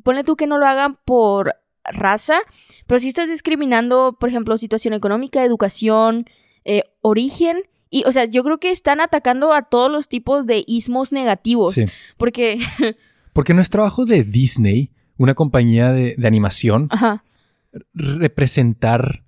ponle 0.04 0.24
tú 0.24 0.36
que 0.36 0.48
no 0.48 0.58
lo 0.58 0.66
hagan 0.66 0.98
por 1.06 1.56
raza, 1.84 2.40
pero 2.88 3.00
si 3.00 3.08
estás 3.10 3.30
discriminando, 3.30 4.18
por 4.20 4.30
ejemplo, 4.30 4.58
situación 4.58 4.94
económica, 4.94 5.44
educación, 5.46 6.26
eh, 6.66 6.84
origen, 7.02 7.58
y, 7.90 8.04
o 8.06 8.12
sea, 8.12 8.26
yo 8.26 8.44
creo 8.44 8.60
que 8.60 8.72
están 8.72 9.00
atacando 9.02 9.54
a 9.54 9.64
todos 9.64 9.92
los 9.92 10.08
tipos 10.08 10.46
de 10.46 10.64
ismos 10.68 11.12
negativos, 11.14 11.74
Sí. 11.74 11.86
porque, 12.18 12.60
Porque 13.34 13.54
no 13.54 13.62
es 13.62 13.70
trabajo 13.70 14.06
de 14.06 14.24
Disney, 14.24 14.92
una 15.18 15.34
compañía 15.36 15.92
de, 15.92 16.16
de 16.18 16.28
animación, 16.28 16.88
ajá, 16.92 17.24
representar 17.94 19.24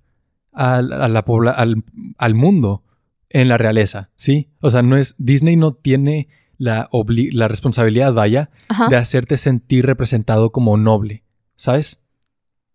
al, 0.52 0.92
a 0.92 1.08
la 1.08 1.24
pobla- 1.24 1.52
al, 1.52 1.84
al 2.18 2.34
mundo 2.34 2.82
en 3.28 3.48
la 3.48 3.56
realeza, 3.58 4.10
¿sí? 4.16 4.48
O 4.60 4.70
sea, 4.70 4.82
no 4.82 4.96
es, 4.96 5.14
Disney 5.18 5.56
no 5.56 5.72
tiene 5.74 6.28
la, 6.58 6.88
obli- 6.90 7.30
la 7.32 7.48
responsabilidad, 7.48 8.12
vaya, 8.12 8.50
ajá, 8.68 8.88
de 8.88 8.96
hacerte 8.96 9.38
sentir 9.38 9.86
representado 9.86 10.50
como 10.50 10.76
noble, 10.76 11.22
¿sabes? 11.56 12.00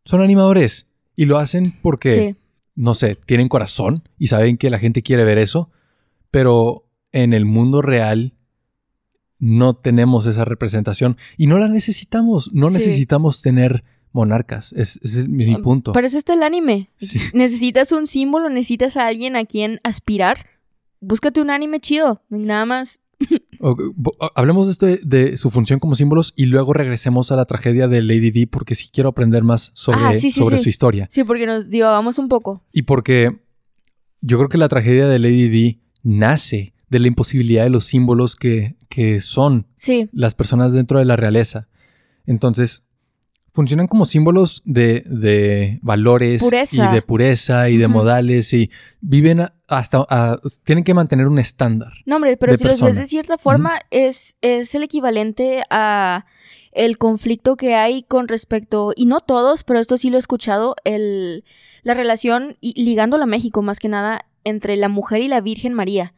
Son 0.06 0.22
animadores 0.22 0.88
y 1.16 1.26
lo 1.26 1.38
hacen 1.38 1.74
porque, 1.82 2.30
sí, 2.30 2.36
no 2.76 2.94
sé, 2.96 3.16
tienen 3.26 3.48
corazón 3.50 4.04
y 4.18 4.28
saben 4.28 4.58
que 4.58 4.70
la 4.70 4.80
gente 4.80 5.02
quiere 5.02 5.24
ver 5.24 5.38
eso, 5.38 5.70
pero 6.32 6.88
en 7.12 7.34
el 7.34 7.46
mundo 7.46 7.82
real 7.82 8.34
no 9.40 9.74
tenemos 9.76 10.26
esa 10.26 10.46
representación 10.46 11.18
y 11.38 11.48
no 11.48 11.58
la 11.58 11.68
necesitamos, 11.68 12.52
no 12.54 12.68
Sí. 12.70 12.74
necesitamos 12.76 13.42
tener 13.42 13.84
monarcas, 14.12 14.72
es, 14.74 14.98
ese 15.04 15.22
es 15.22 15.28
mi 15.28 15.54
Ah, 15.54 15.60
punto. 15.62 15.92
para 15.92 16.08
eso 16.08 16.18
está 16.18 16.34
el 16.34 16.44
anime. 16.44 16.90
Sí. 16.98 17.20
necesitas 17.34 17.92
un 17.92 18.08
símbolo, 18.08 18.50
necesitas 18.50 18.96
a 18.98 19.08
alguien 19.08 19.36
a 19.36 19.46
quien 19.46 19.80
aspirar, 19.84 20.46
búscate 21.02 21.42
un 21.42 21.50
anime 21.50 21.80
chido, 21.82 22.24
nada 22.30 22.66
más. 22.66 23.00
Hablemos 24.36 24.68
de, 24.68 24.72
esto 24.72 24.86
de, 24.86 25.00
de 25.04 25.38
su 25.38 25.50
función 25.50 25.80
como 25.80 25.96
símbolos 25.96 26.34
y 26.36 26.46
luego 26.46 26.74
regresemos 26.74 27.32
a 27.32 27.36
la 27.36 27.46
tragedia 27.46 27.88
de 27.88 28.02
Lady 28.02 28.32
Di 28.32 28.46
porque 28.46 28.76
sí 28.76 28.90
quiero 28.92 29.10
aprender 29.10 29.44
más 29.44 29.72
sobre, 29.74 30.00
Ah, 30.02 30.14
sí, 30.14 30.32
sí, 30.32 30.40
sobre 30.40 30.58
sí. 30.58 30.64
su 30.64 30.70
historia. 30.70 31.08
Sí, 31.10 31.24
porque 31.24 31.46
nos 31.46 31.70
divagamos 31.70 32.20
un 32.20 32.28
poco. 32.28 32.64
Y 32.72 32.84
porque 32.84 33.40
yo 34.22 34.38
creo 34.38 34.50
que 34.50 34.58
la 34.58 34.68
tragedia 34.70 35.08
de 35.08 35.20
Lady 35.20 35.50
Di 35.50 35.82
nace 36.04 36.74
de 36.90 37.00
la 37.00 37.08
imposibilidad 37.08 37.64
de 37.64 37.70
los 37.70 37.86
símbolos 37.86 38.36
que, 38.36 38.76
que 38.90 39.20
son 39.22 39.68
las 40.12 40.36
personas 40.36 40.72
dentro 40.74 41.00
de 41.00 41.06
la 41.06 41.16
realeza. 41.16 41.68
Entonces, 42.26 42.85
funcionan 43.56 43.88
como 43.88 44.04
símbolos 44.04 44.62
de, 44.66 45.02
de 45.08 45.80
valores 45.82 46.44
Pureza. 46.44 46.92
y 46.92 46.94
de 46.94 47.02
pureza 47.02 47.70
y 47.70 47.78
de 47.78 47.88
modales 47.88 48.52
y 48.54 48.70
viven 49.00 49.48
hasta... 49.68 50.06
a- 50.10 50.38
tienen 50.66 50.84
que 50.84 50.94
mantener 50.94 51.28
un 51.28 51.40
estándar. 51.40 51.94
no 52.06 52.18
hombre, 52.18 52.36
pero 52.38 52.56
si 52.58 52.66
los 52.66 52.74
ves 52.74 52.82
persona. 52.82 53.02
de 53.02 53.08
cierta 53.08 53.38
forma, 53.38 53.80
es, 53.92 54.36
es 54.42 54.76
el 54.76 54.84
equivalente 54.84 55.64
a 55.70 56.26
el 56.74 56.98
conflicto 56.98 57.56
que 57.56 57.74
hay 57.76 58.04
con 58.04 58.28
respecto, 58.28 58.92
y 58.94 59.06
no 59.06 59.22
todos, 59.22 59.64
pero 59.64 59.80
esto 59.80 59.96
sí 59.96 60.10
lo 60.10 60.18
he 60.18 60.20
escuchado, 60.20 60.76
el, 60.84 61.46
la 61.84 61.94
relación, 61.94 62.58
y 62.60 62.78
ligándola 62.84 63.24
a 63.24 63.28
México 63.28 63.62
más 63.62 63.80
que 63.80 63.88
nada, 63.88 64.26
entre 64.44 64.76
la 64.76 64.90
mujer 64.90 65.22
y 65.22 65.30
la 65.30 65.40
Virgen 65.40 65.74
María. 65.74 66.14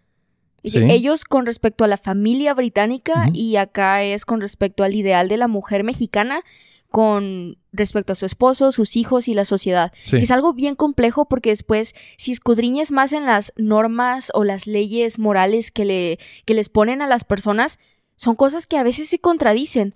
Sí. 0.64 0.80
Ellos 0.90 1.24
con 1.26 1.46
respecto 1.46 1.84
a 1.84 1.88
la 1.88 1.98
familia 1.98 2.56
británica 2.56 3.30
y 3.32 3.56
acá 3.58 4.02
es 4.02 4.26
con 4.26 4.42
respecto 4.42 4.84
al 4.84 4.96
ideal 4.96 5.28
de 5.30 5.38
la 5.38 5.48
mujer 5.48 5.84
mexicana 5.84 6.42
con 6.90 7.58
respecto 7.72 8.14
a 8.14 8.16
su 8.16 8.26
esposo, 8.26 8.72
sus 8.72 8.96
hijos 8.96 9.28
y 9.28 9.34
la 9.34 9.46
sociedad. 9.46 9.92
Sí. 10.04 10.18
Es 10.18 10.32
algo 10.32 10.54
bien 10.54 10.76
complejo 10.76 11.28
porque 11.28 11.50
después, 11.50 11.94
si 12.18 12.32
escudriñas 12.32 12.92
más 12.92 13.14
en 13.14 13.26
las 13.26 13.54
normas 13.58 14.32
o 14.34 14.44
las 14.44 14.68
leyes 14.68 15.20
morales 15.20 15.72
que, 15.72 15.86
le, 15.86 16.20
que 16.46 16.54
les 16.54 16.70
ponen 16.70 17.02
a 17.02 17.08
las 17.08 17.24
personas, 17.24 17.80
son 18.16 18.36
cosas 18.36 18.68
que 18.68 18.78
a 18.78 18.84
veces 18.84 19.10
se 19.10 19.20
contradicen. 19.20 19.94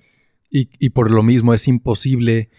Y, 0.50 0.70
y 0.80 0.90
por 0.90 1.12
lo 1.12 1.24
mismo 1.24 1.54
es 1.54 1.68
imposible 1.68 2.50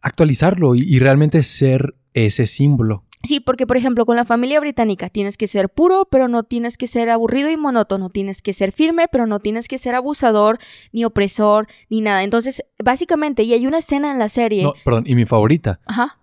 actualizarlo 0.00 0.74
y, 0.74 0.82
y 0.82 0.98
realmente 0.98 1.42
ser 1.42 1.94
ese 2.12 2.46
símbolo. 2.46 3.04
Sí, 3.24 3.40
porque 3.40 3.66
por 3.66 3.76
ejemplo 3.76 4.06
con 4.06 4.16
la 4.16 4.24
familia 4.24 4.60
británica 4.60 5.08
tienes 5.08 5.36
que 5.36 5.46
ser 5.46 5.68
puro, 5.68 6.06
pero 6.10 6.28
no 6.28 6.42
tienes 6.44 6.76
que 6.76 6.86
ser 6.86 7.10
aburrido 7.10 7.50
y 7.50 7.56
monótono, 7.56 8.10
tienes 8.10 8.42
que 8.42 8.52
ser 8.52 8.72
firme, 8.72 9.06
pero 9.10 9.26
no 9.26 9.40
tienes 9.40 9.66
que 9.68 9.78
ser 9.78 9.94
abusador, 9.94 10.58
ni 10.92 11.04
opresor, 11.04 11.66
ni 11.90 12.00
nada. 12.00 12.22
Entonces, 12.22 12.62
básicamente, 12.82 13.42
y 13.42 13.52
hay 13.54 13.66
una 13.66 13.78
escena 13.78 14.12
en 14.12 14.18
la 14.18 14.28
serie. 14.28 14.62
No, 14.62 14.74
perdón, 14.84 15.04
y 15.06 15.14
mi 15.14 15.24
favorita, 15.24 15.80
Ajá. 15.86 16.18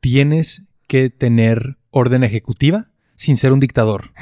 tienes 0.00 0.62
que 0.88 1.10
tener 1.10 1.78
orden 1.90 2.24
ejecutiva 2.24 2.90
sin 3.14 3.36
ser 3.36 3.52
un 3.52 3.60
dictador. 3.60 4.12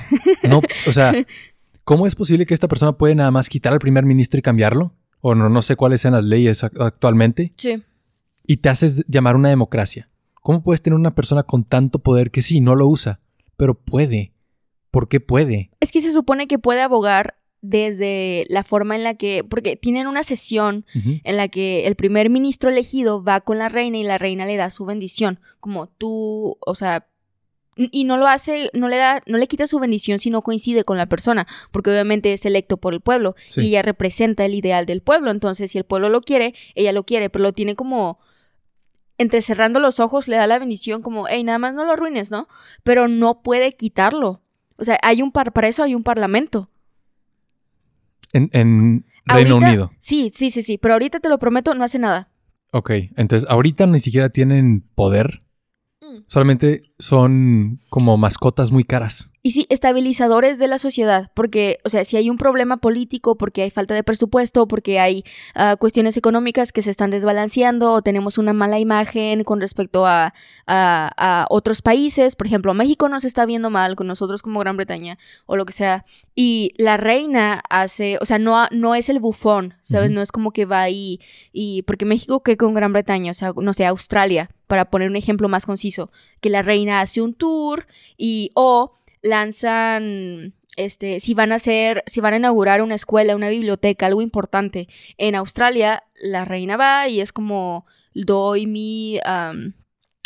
No, 0.43 0.61
o 0.87 0.93
sea, 0.93 1.13
¿cómo 1.85 2.07
es 2.07 2.15
posible 2.15 2.47
que 2.47 2.55
esta 2.55 2.69
persona 2.69 2.93
puede 2.97 3.15
nada 3.15 3.31
más 3.31 3.49
quitar 3.49 3.73
al 3.73 3.79
primer 3.81 4.05
ministro 4.05 4.39
y 4.39 4.43
cambiarlo? 4.43 4.95
O 5.21 5.35
no, 5.35 5.49
no 5.49 5.63
sé 5.63 5.75
cuáles 5.77 6.01
sean 6.03 6.15
las 6.15 6.25
leyes 6.25 6.63
ac- 6.63 6.81
actualmente. 6.85 7.53
Sí. 7.57 7.83
Y 8.47 8.59
te 8.59 8.69
haces 8.69 9.05
llamar 9.09 9.37
una 9.37 9.49
democracia. 9.49 10.09
¿Cómo 10.45 10.63
puedes 10.63 10.83
tener 10.83 10.99
una 10.99 11.15
persona 11.15 11.43
con 11.43 11.65
tanto 11.65 12.01
poder 12.01 12.31
que 12.31 12.43
sí, 12.43 12.61
no 12.61 12.75
lo 12.75 12.87
usa, 12.87 13.19
pero 13.57 13.73
puede? 13.73 14.35
¿Por 14.91 15.09
qué 15.09 15.19
puede? 15.19 15.71
Es 15.81 15.91
que 15.91 16.03
se 16.03 16.13
supone 16.13 16.47
que 16.47 16.59
puede 16.59 16.83
abogar 16.83 17.37
desde 17.63 18.45
la 18.51 18.63
forma 18.63 18.95
en 18.95 19.05
la 19.05 19.15
que, 19.15 19.43
porque 19.43 19.75
tienen 19.77 20.07
una 20.07 20.23
sesión 20.23 20.85
en 20.93 21.37
la 21.39 21.49
que 21.49 21.87
el 21.87 21.95
primer 21.97 22.29
ministro 22.29 22.69
elegido 22.69 23.25
va 23.25 23.41
con 23.41 23.57
la 23.57 23.71
reina 23.71 23.97
y 23.97 24.03
la 24.03 24.19
reina 24.19 24.45
le 24.45 24.57
da 24.57 24.69
su 24.69 24.85
bendición, 24.85 25.41
como 25.61 25.87
tú, 25.87 26.59
o 26.61 26.75
sea, 26.75 27.07
y 27.75 28.05
no 28.05 28.19
lo 28.19 28.27
hace, 28.27 28.69
no 28.75 28.89
le 28.89 28.99
da, 28.99 29.23
no 29.27 29.39
le 29.39 29.47
quita 29.49 29.67
su 29.67 29.79
bendición 29.79 30.19
si 30.19 30.29
no 30.29 30.43
coincide 30.43 30.85
con 30.85 30.99
la 30.99 31.07
persona, 31.07 31.47
porque 31.73 31.89
obviamente 31.89 32.35
es 32.35 32.45
electo 32.45 32.77
por 32.77 32.93
el 32.93 33.01
pueblo 33.01 33.35
Sí. 33.47 33.63
y 33.63 33.69
ella 33.69 33.81
representa 33.81 34.45
el 34.45 34.55
ideal 34.55 34.85
del 34.85 35.01
pueblo, 35.01 35.31
entonces 35.31 35.71
si 35.71 35.79
el 35.79 35.85
pueblo 35.85 36.11
lo 36.11 36.21
quiere, 36.21 36.53
ella 36.75 36.93
lo 36.93 37.05
quiere, 37.05 37.31
pero 37.31 37.45
lo 37.45 37.55
tiene 37.55 37.75
como 37.77 38.19
entrecerrando 39.19 39.81
los 39.81 40.01
ojos, 40.01 40.29
le 40.29 40.37
da 40.37 40.47
la 40.47 40.59
bendición 40.59 41.03
como, 41.03 41.27
hey, 41.29 41.45
nada 41.45 41.59
más 41.59 41.75
no 41.75 41.85
lo 41.85 41.93
arruines, 41.93 42.31
¿no? 42.31 42.49
Pero 42.83 43.09
no 43.09 43.43
puede 43.43 43.73
quitarlo. 43.73 44.41
O 44.77 44.85
sea, 44.85 44.99
hay 45.03 45.23
un 45.23 45.31
par, 45.33 45.53
para 45.53 45.69
eso 45.69 45.83
hay 45.83 45.95
un 45.95 46.03
parlamento. 46.03 46.69
En, 48.33 48.51
en 48.53 49.05
Reino 49.25 49.55
Ahorita- 49.55 49.69
Unido. 49.69 49.93
Sí, 50.01 50.31
sí, 50.35 50.51
sí, 50.51 50.63
sí, 50.63 50.79
pero 50.79 50.95
ahorita 50.95 51.21
te 51.21 51.29
lo 51.29 51.39
prometo, 51.39 51.75
no 51.75 51.85
hace 51.85 51.99
nada. 51.99 52.29
Ok, 52.73 52.91
entonces 53.17 53.49
ahorita 53.49 53.87
ni 53.87 54.01
siquiera 54.01 54.29
tienen 54.31 54.81
poder. 54.97 55.41
Mm. 56.01 56.25
Solamente 56.27 56.83
son 56.99 57.81
como 57.89 58.17
mascotas 58.17 58.73
muy 58.73 58.83
caras. 58.83 59.31
Y 59.47 59.51
sí, 59.51 59.67
estabilizadores 59.69 60.59
de 60.59 60.69
la 60.69 60.79
sociedad, 60.79 61.31
porque, 61.35 61.79
o 61.85 61.91
sea, 61.91 62.07
si 62.07 62.17
hay 62.17 62.31
un 62.31 62.39
problema 62.39 62.79
político, 62.79 63.35
porque 63.37 63.61
hay 63.61 63.71
falta 63.71 63.93
de 63.93 64.03
presupuesto, 64.03 64.67
porque 64.67 65.01
hay 65.01 65.23
ah, 65.55 65.77
cuestiones 65.79 66.17
económicas 66.17 66.73
que 66.73 66.81
se 66.81 66.91
están 66.91 67.11
desbalanceando, 67.11 67.93
o 67.93 68.01
tenemos 68.01 68.39
una 68.39 68.55
mala 68.55 68.79
imagen 68.79 69.45
con 69.45 69.61
respecto 69.61 70.07
a, 70.07 70.33
a- 70.67 71.13
a 71.43 71.47
otros 71.51 71.83
países, 71.83 72.37
por 72.37 72.47
ejemplo, 72.47 72.73
México 72.73 73.07
nos 73.11 73.27
está 73.27 73.45
viendo 73.45 73.69
mal 73.69 73.97
con 73.97 74.07
nosotros 74.07 74.41
como 74.41 74.61
Gran 74.61 74.79
Bretaña, 74.79 75.19
o 75.45 75.57
lo 75.57 75.67
que 75.67 75.75
sea, 75.75 76.07
y 76.35 76.73
la 76.79 76.97
reina 76.97 77.63
hace, 77.69 78.17
o 78.23 78.25
sea, 78.25 78.39
no, 78.39 78.67
no 78.71 78.95
es 78.95 79.11
el 79.11 79.21
bufón, 79.21 79.75
¿sabes? 79.83 80.11
No 80.11 80.23
es 80.23 80.33
como 80.33 80.53
que 80.53 80.65
va 80.65 80.81
ahí, 80.81 81.21
y 81.53 81.83
porque 81.83 82.07
México 82.07 82.43
que 82.43 82.57
con 82.57 82.73
Gran 82.73 82.95
Bretaña, 82.95 83.33
o 83.33 83.35
sea, 83.35 83.53
no 83.55 83.75
sé, 83.75 83.85
Australia, 83.85 84.49
para 84.69 84.87
poner 84.87 85.11
un 85.11 85.17
ejemplo 85.17 85.51
más 85.51 85.67
conciso, 85.67 86.11
que 86.41 86.49
la 86.49 86.63
reina 86.63 87.03
hace 87.03 87.21
un 87.21 87.35
tour 87.35 87.87
y 88.17 88.51
o 88.55 88.93
lanzan 89.25 90.53
este 90.77 91.19
si 91.19 91.35
van 91.35 91.51
a 91.51 91.57
hacer 91.57 92.05
si 92.07 92.21
van 92.21 92.35
a 92.35 92.37
inaugurar 92.37 92.83
una 92.83 92.95
escuela, 92.95 93.35
una 93.35 93.49
biblioteca, 93.49 94.07
algo 94.07 94.21
importante 94.21 94.89
en 95.17 95.35
Australia, 95.35 96.05
la 96.15 96.45
reina 96.45 96.77
va 96.77 97.09
y 97.09 97.21
es 97.21 97.33
como 97.33 97.87
doy 98.15 98.67
mi 98.67 99.19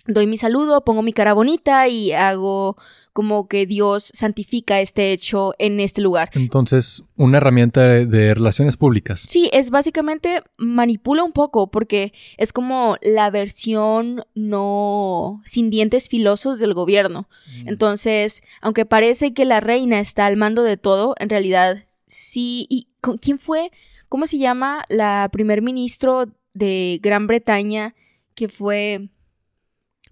doy 0.07 0.27
mi 0.27 0.37
saludo, 0.37 0.85
pongo 0.85 1.03
mi 1.03 1.13
cara 1.13 1.33
bonita 1.33 1.87
y 1.87 2.13
hago 2.13 2.77
como 3.19 3.49
que 3.49 3.67
Dios 3.67 4.13
santifica 4.15 4.81
este 4.81 5.11
hecho 5.11 5.53
en 5.59 5.81
este 5.81 6.01
lugar. 6.01 6.31
Entonces, 6.35 7.03
una 7.17 7.39
herramienta 7.39 7.85
de, 7.85 8.07
de 8.07 8.33
relaciones 8.33 8.77
públicas. 8.77 9.27
Sí, 9.29 9.51
es 9.53 9.71
básicamente 9.71 10.45
manipula 10.57 11.25
un 11.25 11.33
poco 11.33 11.69
porque 11.69 12.13
es 12.37 12.53
como 12.53 12.97
la 13.03 13.29
versión 13.31 14.23
no 14.37 15.43
sin 15.45 15.69
dientes 15.69 16.09
filosos 16.09 16.61
del 16.61 16.75
gobierno. 16.75 17.29
Entonces, 17.67 18.45
aunque 18.61 18.87
parece 18.87 19.35
que 19.35 19.45
la 19.45 19.59
reina 19.59 19.99
está 19.99 20.27
al 20.27 20.37
mando 20.37 20.63
de 20.63 20.77
todo, 20.77 21.17
en 21.19 21.29
realidad 21.29 21.87
sí. 22.07 22.69
¿Y 22.71 22.87
con 23.01 23.19
quién 23.19 23.41
fue? 23.41 23.73
¿Cómo 24.09 24.29
se 24.29 24.39
llama 24.39 24.85
la 24.89 25.29
primer 25.33 25.61
ministro 25.61 26.27
de 26.55 27.01
Gran 27.03 27.27
Bretaña 27.27 27.97
que 28.37 28.49
fue 28.49 29.09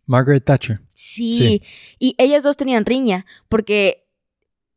Margaret 0.07 0.45
Thatcher. 0.45 0.81
Sí. 0.93 1.35
Sí. 1.35 1.63
Y 1.99 2.15
ellas 2.19 2.43
dos 2.43 2.57
tenían 2.57 2.87
riña, 2.87 3.27
porque 3.49 4.07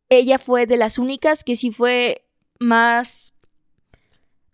ella 0.09 0.39
fue 0.39 0.65
de 0.65 0.77
las 0.77 0.97
únicas 0.97 1.43
que 1.43 1.55
sí 1.55 1.71
fue 1.71 2.25
más 2.59 3.33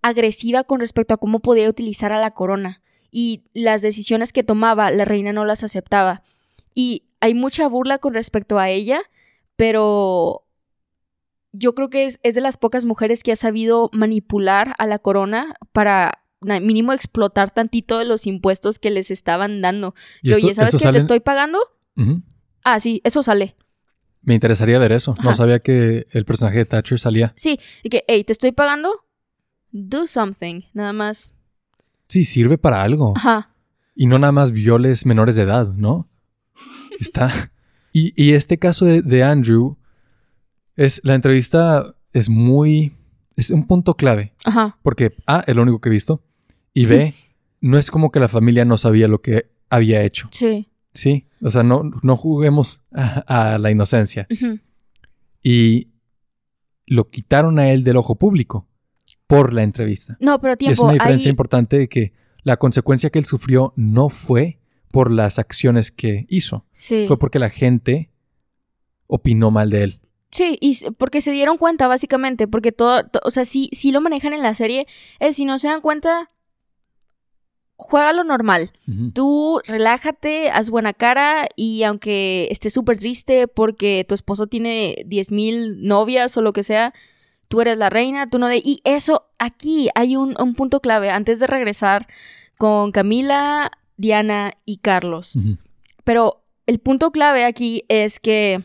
agresiva 0.02 0.64
con 0.64 0.80
respecto 0.80 1.14
a 1.14 1.18
cómo 1.18 1.40
podía 1.40 1.70
utilizar 1.70 2.12
a 2.12 2.20
la 2.20 2.32
corona. 2.32 2.82
Y 3.10 3.46
las 3.54 3.82
decisiones 3.82 4.34
que 4.34 4.44
tomaba, 4.44 4.92
la 4.92 5.06
reina 5.06 5.34
no 5.34 5.46
las 5.46 5.64
aceptaba. 5.64 6.22
Y 6.74 7.04
hay 7.22 7.34
mucha 7.34 7.68
burla 7.68 7.98
con 7.98 8.14
respecto 8.14 8.60
a 8.60 8.70
ella, 8.70 9.02
pero 9.56 10.46
yo 11.54 11.74
creo 11.74 11.90
que 11.90 12.06
es, 12.06 12.20
es 12.24 12.36
de 12.36 12.42
las 12.42 12.58
pocas 12.58 12.84
mujeres 12.84 13.24
que 13.24 13.32
ha 13.32 13.38
sabido 13.38 13.90
manipular 13.94 14.76
a 14.78 14.86
la 14.86 15.00
corona 15.00 15.56
para 15.72 16.25
mínimo 16.46 16.94
explotar 16.94 17.52
tantito 17.54 17.98
de 18.00 18.06
los 18.06 18.28
impuestos 18.28 18.80
que 18.80 18.92
les 18.92 19.12
estaban 19.12 19.62
dando. 19.62 19.94
¿Y 20.22 20.32
esto- 20.32 20.46
oye, 20.46 20.54
¿sabes 20.56 20.76
qué? 20.78 20.92
Te 20.92 20.98
estoy 20.98 21.20
pagando. 21.20 21.60
Ah, 22.64 22.80
sí, 22.80 23.02
eso 23.04 23.22
sale. 23.24 23.56
Me 24.22 24.34
interesaría 24.34 24.80
ver 24.80 24.92
eso. 24.92 25.16
No 25.24 25.34
sabía 25.36 25.60
que 25.60 26.08
el 26.12 26.26
personaje 26.26 26.58
de 26.60 26.66
Thatcher 26.66 27.00
salía. 27.00 27.34
Sí, 27.36 27.60
y 27.84 27.90
que, 27.90 28.04
hey, 28.08 28.24
te 28.24 28.34
estoy 28.34 28.52
pagando. 28.52 29.06
Do 29.72 30.08
something, 30.08 30.62
nada 30.74 30.94
más. 30.94 31.34
Sí, 32.08 32.24
sirve 32.24 32.58
para 32.58 32.82
algo. 32.82 33.14
Ajá. 33.16 33.52
Y 33.96 34.08
no 34.08 34.18
nada 34.20 34.32
más 34.32 34.52
violes 34.52 35.06
menores 35.06 35.36
de 35.36 35.44
edad, 35.44 35.68
¿no? 35.68 36.10
Está. 37.00 37.32
Y, 37.94 38.14
y 38.22 38.34
este 38.34 38.58
caso 38.58 38.86
de, 38.86 39.02
de 39.02 39.24
Andrew 39.24 39.78
es. 40.76 41.02
La 41.04 41.14
entrevista 41.16 41.96
es 42.14 42.28
muy. 42.30 42.94
Es 43.36 43.52
un 43.52 43.68
punto 43.68 43.94
clave. 43.96 44.34
Ajá. 44.44 44.78
Porque 44.82 45.16
A, 45.28 45.44
es 45.46 45.56
lo 45.56 45.62
único 45.62 45.80
que 45.82 45.90
he 45.90 45.92
visto. 45.92 46.24
Y 46.76 46.86
B, 46.86 47.16
no 47.62 47.80
es 47.80 47.90
como 47.90 48.12
que 48.12 48.20
la 48.20 48.28
familia 48.28 48.66
no 48.66 48.78
sabía 48.78 49.08
lo 49.08 49.22
que 49.24 49.50
había 49.72 50.04
hecho. 50.04 50.30
Sí. 50.32 50.70
Sí. 50.94 51.26
O 51.42 51.50
sea, 51.50 51.64
no, 51.64 51.82
no 52.04 52.16
juguemos 52.16 52.84
a, 52.94 53.54
a 53.54 53.58
la 53.58 53.72
inocencia. 53.72 54.28
Y 55.42 55.90
lo 56.86 57.10
quitaron 57.10 57.60
a 57.60 57.70
él 57.72 57.84
del 57.84 57.98
ojo 57.98 58.16
público 58.16 58.68
por 59.28 59.54
la 59.54 59.64
entrevista. 59.64 60.18
No, 60.20 60.40
pero 60.40 60.52
Y 60.54 60.54
es 60.54 60.58
tiempo. 60.60 60.84
una 60.84 60.94
diferencia 60.94 61.30
hay- 61.30 61.32
importante 61.34 61.78
de 61.80 61.90
que 61.90 62.14
la 62.44 62.58
consecuencia 62.58 63.10
que 63.10 63.20
él 63.20 63.26
sufrió 63.26 63.74
no 63.76 64.10
fue 64.10 64.60
por 64.92 65.12
las 65.12 65.40
acciones 65.40 65.92
que 65.92 66.26
hizo, 66.30 66.66
Sí. 66.72 67.06
fue 67.08 67.18
porque 67.20 67.40
la 67.40 67.50
gente 67.50 68.12
opinó 69.08 69.52
mal 69.52 69.70
de 69.70 69.84
él. 69.84 70.00
Sí, 70.32 70.58
y 70.62 70.78
porque 70.98 71.22
se 71.22 71.32
dieron 71.32 71.58
cuenta, 71.58 71.88
básicamente, 71.88 72.48
porque 72.48 72.72
todo, 72.72 73.04
to- 73.08 73.20
o 73.24 73.32
sea, 73.32 73.46
sí, 73.46 73.70
sí 73.72 73.92
lo 73.92 74.00
manejan 74.02 74.34
en 74.34 74.42
la 74.44 74.54
serie, 74.54 74.86
es 75.20 75.38
si 75.38 75.46
no 75.46 75.58
se 75.58 75.68
dan 75.70 75.82
cuenta, 75.82 76.32
juega 77.78 78.14
lo 78.14 78.24
normal. 78.24 78.72
Tú 79.14 79.60
relájate, 79.66 80.50
haz 80.50 80.70
buena 80.70 80.94
cara 80.94 81.48
y 81.56 81.84
aunque 81.84 82.48
estés 82.50 82.74
súper 82.74 82.98
triste 82.98 83.48
porque 83.48 84.06
tu 84.08 84.16
esposo 84.16 84.48
tiene 84.48 84.96
10.000 85.08 85.78
novias 85.78 86.36
o 86.38 86.42
lo 86.42 86.54
que 86.54 86.64
sea, 86.64 86.94
tú 87.48 87.62
eres 87.62 87.78
la 87.78 87.90
reina, 87.90 88.30
tú 88.30 88.40
no 88.40 88.48
de... 88.48 88.58
Y 88.58 88.82
eso, 88.86 89.26
aquí 89.40 89.90
hay 89.96 90.16
un, 90.16 90.36
un 90.40 90.56
punto 90.56 90.80
clave 90.80 91.10
antes 91.10 91.40
de 91.40 91.48
regresar 91.48 92.08
con 92.58 92.92
Camila, 92.92 93.72
Diana 93.98 94.54
y 94.66 94.78
Carlos. 94.78 95.38
Pero 96.04 96.44
el 96.66 96.80
punto 96.80 97.12
clave 97.12 97.46
aquí 97.46 97.84
es 97.90 98.20
que, 98.20 98.64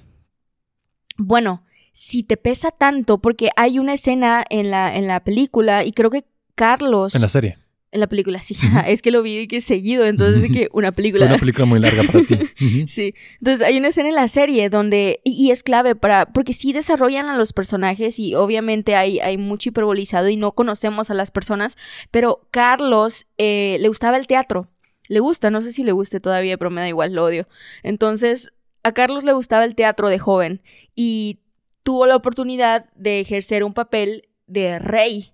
bueno, 1.16 1.64
si 1.92 2.22
te 2.22 2.36
pesa 2.36 2.70
tanto, 2.70 3.18
porque 3.18 3.50
hay 3.56 3.78
una 3.78 3.94
escena 3.94 4.44
en 4.48 4.70
la, 4.70 4.94
en 4.94 5.06
la 5.06 5.20
película 5.24 5.84
y 5.84 5.92
creo 5.92 6.10
que 6.10 6.24
Carlos... 6.54 7.14
En 7.14 7.22
la 7.22 7.28
serie. 7.28 7.58
En 7.92 7.98
la 7.98 8.06
película, 8.06 8.40
sí. 8.40 8.56
Es 8.86 9.02
que 9.02 9.10
lo 9.10 9.22
vi 9.22 9.48
que 9.48 9.60
seguido, 9.60 10.04
entonces 10.06 10.42
de 10.42 10.50
que 10.50 10.68
una 10.72 10.92
Fue 10.92 10.96
película. 10.96 11.26
una 11.26 11.38
película 11.38 11.64
muy 11.66 11.80
larga 11.80 12.04
para 12.04 12.24
ti. 12.24 12.38
Sí. 12.86 13.14
Entonces 13.38 13.66
hay 13.66 13.78
una 13.78 13.88
escena 13.88 14.10
en 14.10 14.14
la 14.14 14.28
serie 14.28 14.68
donde. 14.70 15.20
Y, 15.24 15.32
y 15.32 15.50
es 15.50 15.62
clave 15.62 15.96
para. 15.96 16.26
Porque 16.26 16.52
sí 16.52 16.72
desarrollan 16.72 17.26
a 17.26 17.36
los 17.36 17.52
personajes 17.52 18.18
y 18.18 18.34
obviamente 18.34 18.94
hay, 18.94 19.18
hay 19.18 19.38
mucho 19.38 19.70
hiperbolizado 19.70 20.28
y 20.28 20.36
no 20.36 20.52
conocemos 20.52 21.10
a 21.10 21.14
las 21.14 21.30
personas. 21.30 21.76
Pero 22.10 22.46
Carlos 22.52 23.26
eh, 23.38 23.78
le 23.80 23.88
gustaba 23.88 24.16
el 24.18 24.26
teatro. 24.26 24.68
Le 25.08 25.18
gusta, 25.18 25.50
no 25.50 25.60
sé 25.60 25.72
si 25.72 25.82
le 25.82 25.90
guste 25.90 26.20
todavía, 26.20 26.56
pero 26.58 26.70
me 26.70 26.80
da 26.80 26.86
igual, 26.88 27.12
lo 27.14 27.24
odio. 27.24 27.48
Entonces, 27.82 28.52
a 28.84 28.92
Carlos 28.92 29.24
le 29.24 29.32
gustaba 29.32 29.64
el 29.64 29.74
teatro 29.74 30.08
de 30.08 30.20
joven 30.20 30.62
y 30.94 31.40
tuvo 31.82 32.06
la 32.06 32.14
oportunidad 32.14 32.88
de 32.94 33.18
ejercer 33.18 33.64
un 33.64 33.74
papel 33.74 34.28
de 34.46 34.78
rey. 34.78 35.32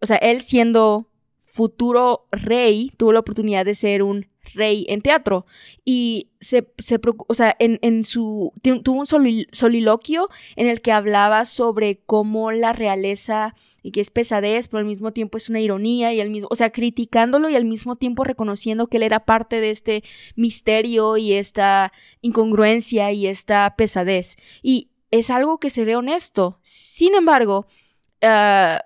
O 0.00 0.06
sea, 0.06 0.16
él 0.16 0.40
siendo 0.40 1.10
futuro 1.54 2.26
rey, 2.32 2.90
tuvo 2.96 3.12
la 3.12 3.20
oportunidad 3.20 3.64
de 3.64 3.76
ser 3.76 4.02
un 4.02 4.26
rey 4.54 4.86
en 4.88 5.02
teatro. 5.02 5.46
Y 5.84 6.30
se, 6.40 6.66
se 6.78 6.98
o 7.28 7.34
sea, 7.34 7.54
en, 7.60 7.78
en 7.80 8.02
su, 8.02 8.52
tu- 8.60 8.82
tuvo 8.82 8.98
un 8.98 9.06
solil- 9.06 9.46
soliloquio 9.52 10.28
en 10.56 10.66
el 10.66 10.80
que 10.80 10.90
hablaba 10.90 11.44
sobre 11.44 12.00
cómo 12.06 12.50
la 12.50 12.72
realeza, 12.72 13.54
y 13.84 13.92
que 13.92 14.00
es 14.00 14.10
pesadez, 14.10 14.66
pero 14.66 14.80
al 14.80 14.84
mismo 14.86 15.12
tiempo 15.12 15.36
es 15.36 15.48
una 15.48 15.60
ironía, 15.60 16.12
y 16.12 16.20
al 16.20 16.30
mismo, 16.30 16.48
o 16.50 16.56
sea, 16.56 16.70
criticándolo 16.70 17.48
y 17.48 17.54
al 17.54 17.66
mismo 17.66 17.94
tiempo 17.94 18.24
reconociendo 18.24 18.88
que 18.88 18.96
él 18.96 19.04
era 19.04 19.24
parte 19.24 19.60
de 19.60 19.70
este 19.70 20.02
misterio 20.34 21.18
y 21.18 21.34
esta 21.34 21.92
incongruencia 22.20 23.12
y 23.12 23.28
esta 23.28 23.76
pesadez. 23.76 24.36
Y 24.60 24.88
es 25.12 25.30
algo 25.30 25.60
que 25.60 25.70
se 25.70 25.84
ve 25.84 25.94
honesto. 25.94 26.58
Sin 26.62 27.14
embargo, 27.14 27.68
ah, 28.22 28.82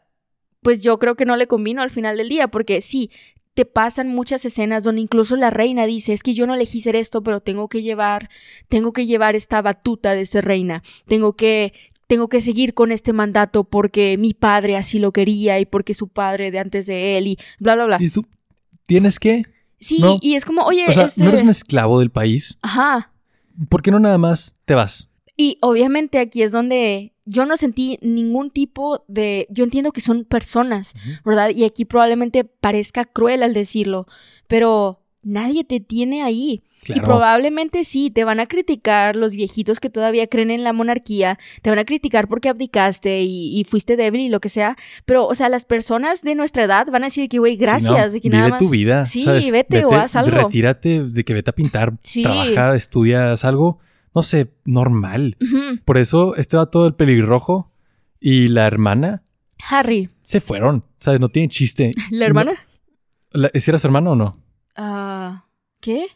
pues 0.63 0.81
yo 0.83 0.99
creo 0.99 1.15
que 1.15 1.25
no 1.25 1.37
le 1.37 1.47
convino 1.47 1.83
al 1.83 1.91
final 1.91 2.17
del 2.17 2.29
día, 2.29 2.49
porque 2.49 2.81
sí, 2.83 3.11
te 3.55 3.65
pasan 3.65 4.09
muchas 4.09 4.45
escenas 4.45 4.85
donde 4.85 5.01
incluso 5.01 5.35
la 5.37 5.51
reina 5.51 5.85
dice, 5.87 6.13
es 6.13 6.23
que 6.23 6.33
yo 6.35 6.47
no 6.47 6.55
elegí 6.55 6.81
ser 6.81 6.95
esto, 6.95 7.23
pero 7.23 7.41
tengo 7.41 7.69
que 7.69 7.83
llevar, 7.83 8.31
tengo 8.69 8.93
que 8.93 9.07
llevar 9.07 9.35
esta 9.35 9.61
batuta 9.63 10.13
de 10.13 10.27
ser 10.27 10.45
reina, 10.45 10.83
tengo 11.07 11.35
que 11.35 11.73
tengo 12.07 12.29
que 12.29 12.41
seguir 12.41 12.73
con 12.73 12.91
este 12.91 13.13
mandato 13.13 13.65
porque 13.65 14.17
mi 14.17 14.33
padre 14.33 14.77
así 14.77 14.99
lo 14.99 15.13
quería 15.13 15.61
y 15.61 15.67
porque 15.67 15.93
su 15.93 16.09
padre 16.09 16.51
de 16.51 16.59
antes 16.59 16.87
de 16.87 17.19
él 17.19 17.27
y 17.27 17.39
bla, 17.59 17.75
bla, 17.75 17.85
bla. 17.85 17.97
Y 18.01 18.09
tú 18.09 18.25
tienes 18.87 19.19
que. 19.19 19.43
Sí, 19.79 19.99
no. 20.01 20.17
y 20.21 20.35
es 20.35 20.45
como, 20.45 20.63
oye, 20.63 20.87
O 20.89 20.93
sea, 20.93 21.05
este- 21.05 21.23
no 21.23 21.29
eres 21.29 21.43
un 21.43 21.51
esclavo 21.51 21.99
del 21.99 22.11
país. 22.11 22.59
Ajá. 22.63 23.13
¿Por 23.69 23.83
qué 23.83 23.91
no 23.91 23.99
nada 23.99 24.19
más 24.19 24.55
te 24.65 24.75
vas? 24.75 25.08
Y 25.41 25.57
obviamente 25.63 26.19
aquí 26.19 26.43
es 26.43 26.51
donde 26.51 27.13
yo 27.25 27.47
no 27.47 27.57
sentí 27.57 27.99
ningún 28.03 28.51
tipo 28.51 29.05
de... 29.07 29.47
Yo 29.51 29.63
entiendo 29.63 29.93
que 29.93 30.01
son 30.01 30.25
personas, 30.25 30.95
¿verdad? 31.25 31.51
Y 31.51 31.65
aquí 31.65 31.85
probablemente 31.85 32.43
parezca 32.45 33.05
cruel 33.05 33.45
al 33.45 33.55
decirlo, 33.55 34.09
pero 34.49 35.01
nadie 35.23 35.63
te 35.63 35.79
tiene 35.79 36.23
ahí. 36.23 36.65
Y 36.89 37.01
probablemente 37.01 37.85
sí, 37.85 38.11
te 38.11 38.25
van 38.25 38.41
a 38.41 38.47
criticar 38.47 39.15
los 39.15 39.35
viejitos 39.35 39.79
que 39.79 39.91
todavía 39.91 40.27
creen 40.27 40.51
en 40.51 40.65
la 40.65 40.73
monarquía, 40.73 41.39
te 41.61 41.71
van 41.71 41.79
a 41.79 41.85
criticar 41.85 42.29
porque 42.29 42.49
abdicaste 42.49 43.21
y, 43.23 43.61
y 43.61 43.65
fuiste 43.65 43.97
débil 43.97 44.23
y 44.23 44.29
lo 44.29 44.41
que 44.41 44.49
sea, 44.49 44.77
pero, 45.05 45.27
o 45.27 45.35
sea, 45.35 45.49
las 45.51 45.67
personas 45.67 46.23
de 46.23 46.35
nuestra 46.35 46.65
edad 46.65 46.87
van 46.91 47.03
a 47.03 47.07
decir 47.07 47.29
que, 47.29 47.39
güey, 47.39 47.57
Sí, 47.57 47.61
no, 47.61 47.67
gracias, 47.67 48.13
de 48.15 48.21
que 48.21 48.29
vive 48.29 48.39
nada 48.39 48.51
más... 48.51 48.59
tu 48.59 48.71
vida. 48.71 49.05
Sí, 49.07 49.23
¿sabes? 49.23 49.51
vete 49.51 49.85
o 49.85 49.93
haz 49.93 50.17
algo. 50.17 50.31
Retírate 50.31 51.05
de 51.05 51.25
que 51.25 51.35
vete 51.35 51.51
a 51.51 51.55
pintar, 51.55 51.93
Sí. 52.03 52.23
trabaja, 52.23 52.75
estudias 52.75 53.45
algo, 53.45 53.81
no 54.15 54.23
sé, 54.23 54.53
normal. 54.65 55.37
Por 55.85 55.99
eso 55.99 56.35
este 56.37 56.57
va 56.57 56.67
todo 56.71 56.87
el 56.87 56.95
pelirrojo 56.95 57.73
y 58.21 58.49
la 58.49 58.67
hermana 58.67 59.23
Harry, 59.71 60.11
se 60.23 60.41
fueron. 60.41 60.85
¿Sabes? 61.01 61.21
No 61.21 61.29
tiene 61.29 61.49
chiste. 61.49 61.93
¿la 62.11 62.27
hermana? 62.27 62.53
La- 63.33 63.51
¿Si 63.55 63.71
era 63.71 63.79
su 63.79 63.87
hermano 63.87 64.13
o 64.13 64.15
no? 64.17 64.43
Ah, 64.77 65.47
¿Qué? 65.81 66.07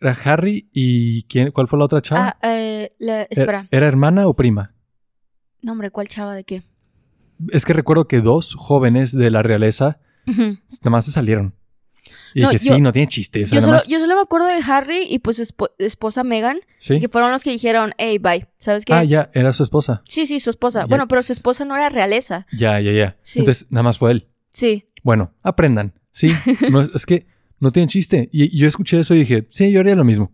Era 0.00 0.16
Harry 0.24 0.68
y 0.72 1.22
¿quién? 1.24 1.50
¿Cuál 1.52 1.68
fue 1.68 1.78
la 1.78 1.84
otra 1.86 2.02
chava? 2.02 2.36
Ah, 2.42 2.50
eh, 2.54 2.92
la- 2.98 3.22
¿Era- 3.22 3.26
espera. 3.30 3.68
¿Era 3.70 3.86
hermana 3.86 4.26
o 4.26 4.34
prima? 4.34 4.74
No, 5.62 5.72
hombre, 5.72 5.90
¿cuál 5.90 6.08
chava 6.08 6.34
de 6.34 6.44
qué? 6.44 6.62
Es 7.50 7.64
que 7.64 7.72
recuerdo 7.72 8.06
que 8.06 8.20
dos 8.20 8.54
jóvenes 8.54 9.12
de 9.16 9.30
la 9.30 9.42
realeza 9.42 9.98
Ujú. 10.26 10.42
nada 10.42 10.90
más 10.90 11.04
se 11.06 11.12
salieron. 11.12 11.54
Y 12.34 12.40
No, 12.42 12.50
dije, 12.50 12.66
yo- 12.66 12.74
sí, 12.74 12.80
no 12.80 12.92
tiene 12.92 13.06
chiste. 13.08 13.44
O 13.44 13.46
sea, 13.46 13.56
Yo 13.56 13.60
solo, 13.60 13.72
más- 13.74 13.86
yo 13.86 14.00
solo 14.00 14.14
me 14.16 14.20
acuerdo 14.22 14.46
de 14.48 14.60
Harry 14.66 15.06
y 15.08 15.20
pues 15.20 15.36
su 15.36 15.42
espo- 15.42 15.70
esposa 15.78 16.24
Megan, 16.24 16.58
¿Sí? 16.78 16.98
que 17.00 17.08
fueron 17.08 17.30
los 17.30 17.44
que 17.44 17.50
dijeron, 17.50 17.92
hey, 17.96 18.18
bye, 18.18 18.48
¿sabes 18.58 18.84
qué? 18.84 18.92
Ah, 18.92 19.04
ya, 19.04 19.30
era 19.34 19.52
su 19.52 19.62
esposa. 19.62 20.02
Sí, 20.04 20.26
sí, 20.26 20.40
su 20.40 20.50
esposa. 20.50 20.80
Ya. 20.80 20.86
Bueno, 20.86 21.06
pero 21.08 21.22
su 21.22 21.32
esposa 21.32 21.64
no 21.64 21.76
era 21.76 21.88
realeza. 21.88 22.46
Ya, 22.52 22.80
ya, 22.80 22.90
ya. 22.92 23.16
Sí. 23.22 23.38
Entonces, 23.38 23.66
nada 23.70 23.84
más 23.84 23.98
fue 23.98 24.10
él. 24.10 24.28
Sí. 24.52 24.84
Bueno, 25.02 25.32
aprendan. 25.42 25.94
Sí, 26.10 26.32
no, 26.70 26.80
es 26.80 27.06
que 27.06 27.26
no 27.60 27.70
tienen 27.72 27.88
chiste. 27.88 28.28
Y 28.32 28.56
yo 28.58 28.66
escuché 28.66 28.98
eso 28.98 29.14
y 29.14 29.18
dije, 29.20 29.46
sí, 29.48 29.70
yo 29.70 29.80
haría 29.80 29.94
lo 29.94 30.04
mismo. 30.04 30.32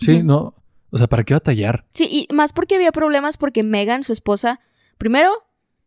Sí, 0.00 0.22
no. 0.22 0.54
O 0.90 0.98
sea, 0.98 1.06
¿para 1.06 1.24
qué 1.24 1.34
batallar? 1.34 1.86
Sí, 1.94 2.08
y 2.28 2.32
más 2.34 2.52
porque 2.52 2.74
había 2.76 2.92
problemas 2.92 3.36
porque 3.36 3.62
Megan, 3.62 4.04
su 4.04 4.12
esposa, 4.12 4.60
primero, 4.96 5.30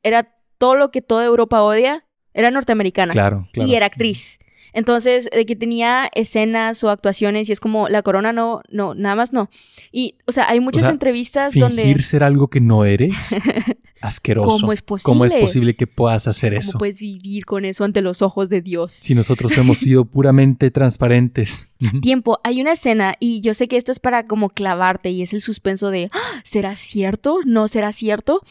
era 0.04 0.36
todo 0.58 0.76
lo 0.76 0.92
que 0.92 1.02
toda 1.02 1.26
Europa 1.26 1.62
odia, 1.64 2.06
era 2.34 2.52
norteamericana. 2.52 3.12
Claro, 3.14 3.48
claro. 3.52 3.70
Y 3.70 3.76
era 3.76 3.88
actriz. 3.88 4.38
Entonces, 4.74 5.30
de 5.34 5.46
que 5.46 5.56
tenía 5.56 6.10
escenas 6.16 6.84
o 6.84 6.90
actuaciones 6.90 7.50
y 7.50 7.52
es 7.52 7.60
como, 7.60 7.90
la 7.90 8.02
corona 8.02 8.32
no, 8.34 8.62
no, 8.70 8.94
nada 8.96 9.16
más 9.16 9.34
no. 9.34 9.50
Y, 9.92 10.16
o 10.26 10.32
sea, 10.32 10.50
hay 10.50 10.60
muchas 10.60 10.84
sea, 10.84 10.92
entrevistas 10.92 11.54
Fingir 11.54 11.68
donde... 11.70 12.02
ser 12.02 12.24
algo 12.24 12.48
que 12.48 12.62
no 12.62 12.86
eres, 12.86 13.36
asqueroso. 14.02 14.50
¿Cómo 14.50 14.74
es 14.74 14.82
¿Cómo 14.82 15.26
es 15.26 15.32
posible? 15.32 15.42
posible 15.42 15.76
que 15.76 15.88
puedas 15.88 16.28
hacer 16.28 16.54
¿Cómo 16.54 16.60
eso? 16.60 16.78
puedes 16.80 17.00
vivir 17.00 17.46
con 17.46 17.66
eso 17.66 17.84
ante 17.84 18.02
los 18.02 18.22
ojos 18.22 18.50
de 18.50 18.62
Dios? 18.62 18.94
Si 18.94 19.14
nosotros 19.16 19.58
hemos 19.58 19.78
sido 19.80 20.06
puramente 20.12 20.72
transparentes. 20.72 21.68
Tiempo, 22.02 22.40
hay 22.44 22.62
una 22.62 22.74
escena 22.74 23.16
y 23.20 23.42
yo 23.42 23.54
sé 23.56 23.68
que 23.68 23.76
esto 23.78 23.92
es 23.92 24.00
para 24.00 24.28
como 24.28 24.50
clavarte 24.50 25.10
y 25.10 25.24
es 25.24 25.34
el 25.34 25.42
suspenso 25.42 25.90
de 25.90 26.10
"Ah, 26.14 26.42
¿será 26.44 26.76
cierto? 26.76 27.40
¿No 27.46 27.68
será 27.68 27.92
cierto? 27.92 28.42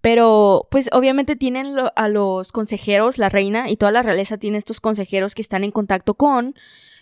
Pero 0.00 0.68
pues 0.70 0.88
obviamente 0.92 1.34
tienen 1.36 1.74
lo- 1.74 1.92
a 1.96 2.08
los 2.08 2.52
consejeros, 2.52 3.18
la 3.18 3.28
reina 3.28 3.68
y 3.70 3.76
toda 3.76 3.92
la 3.92 4.02
realeza 4.02 4.38
tiene 4.38 4.58
estos 4.58 4.80
consejeros 4.80 5.34
que 5.34 5.42
están 5.42 5.64
en 5.64 5.70
contacto 5.72 6.14
con 6.14 6.54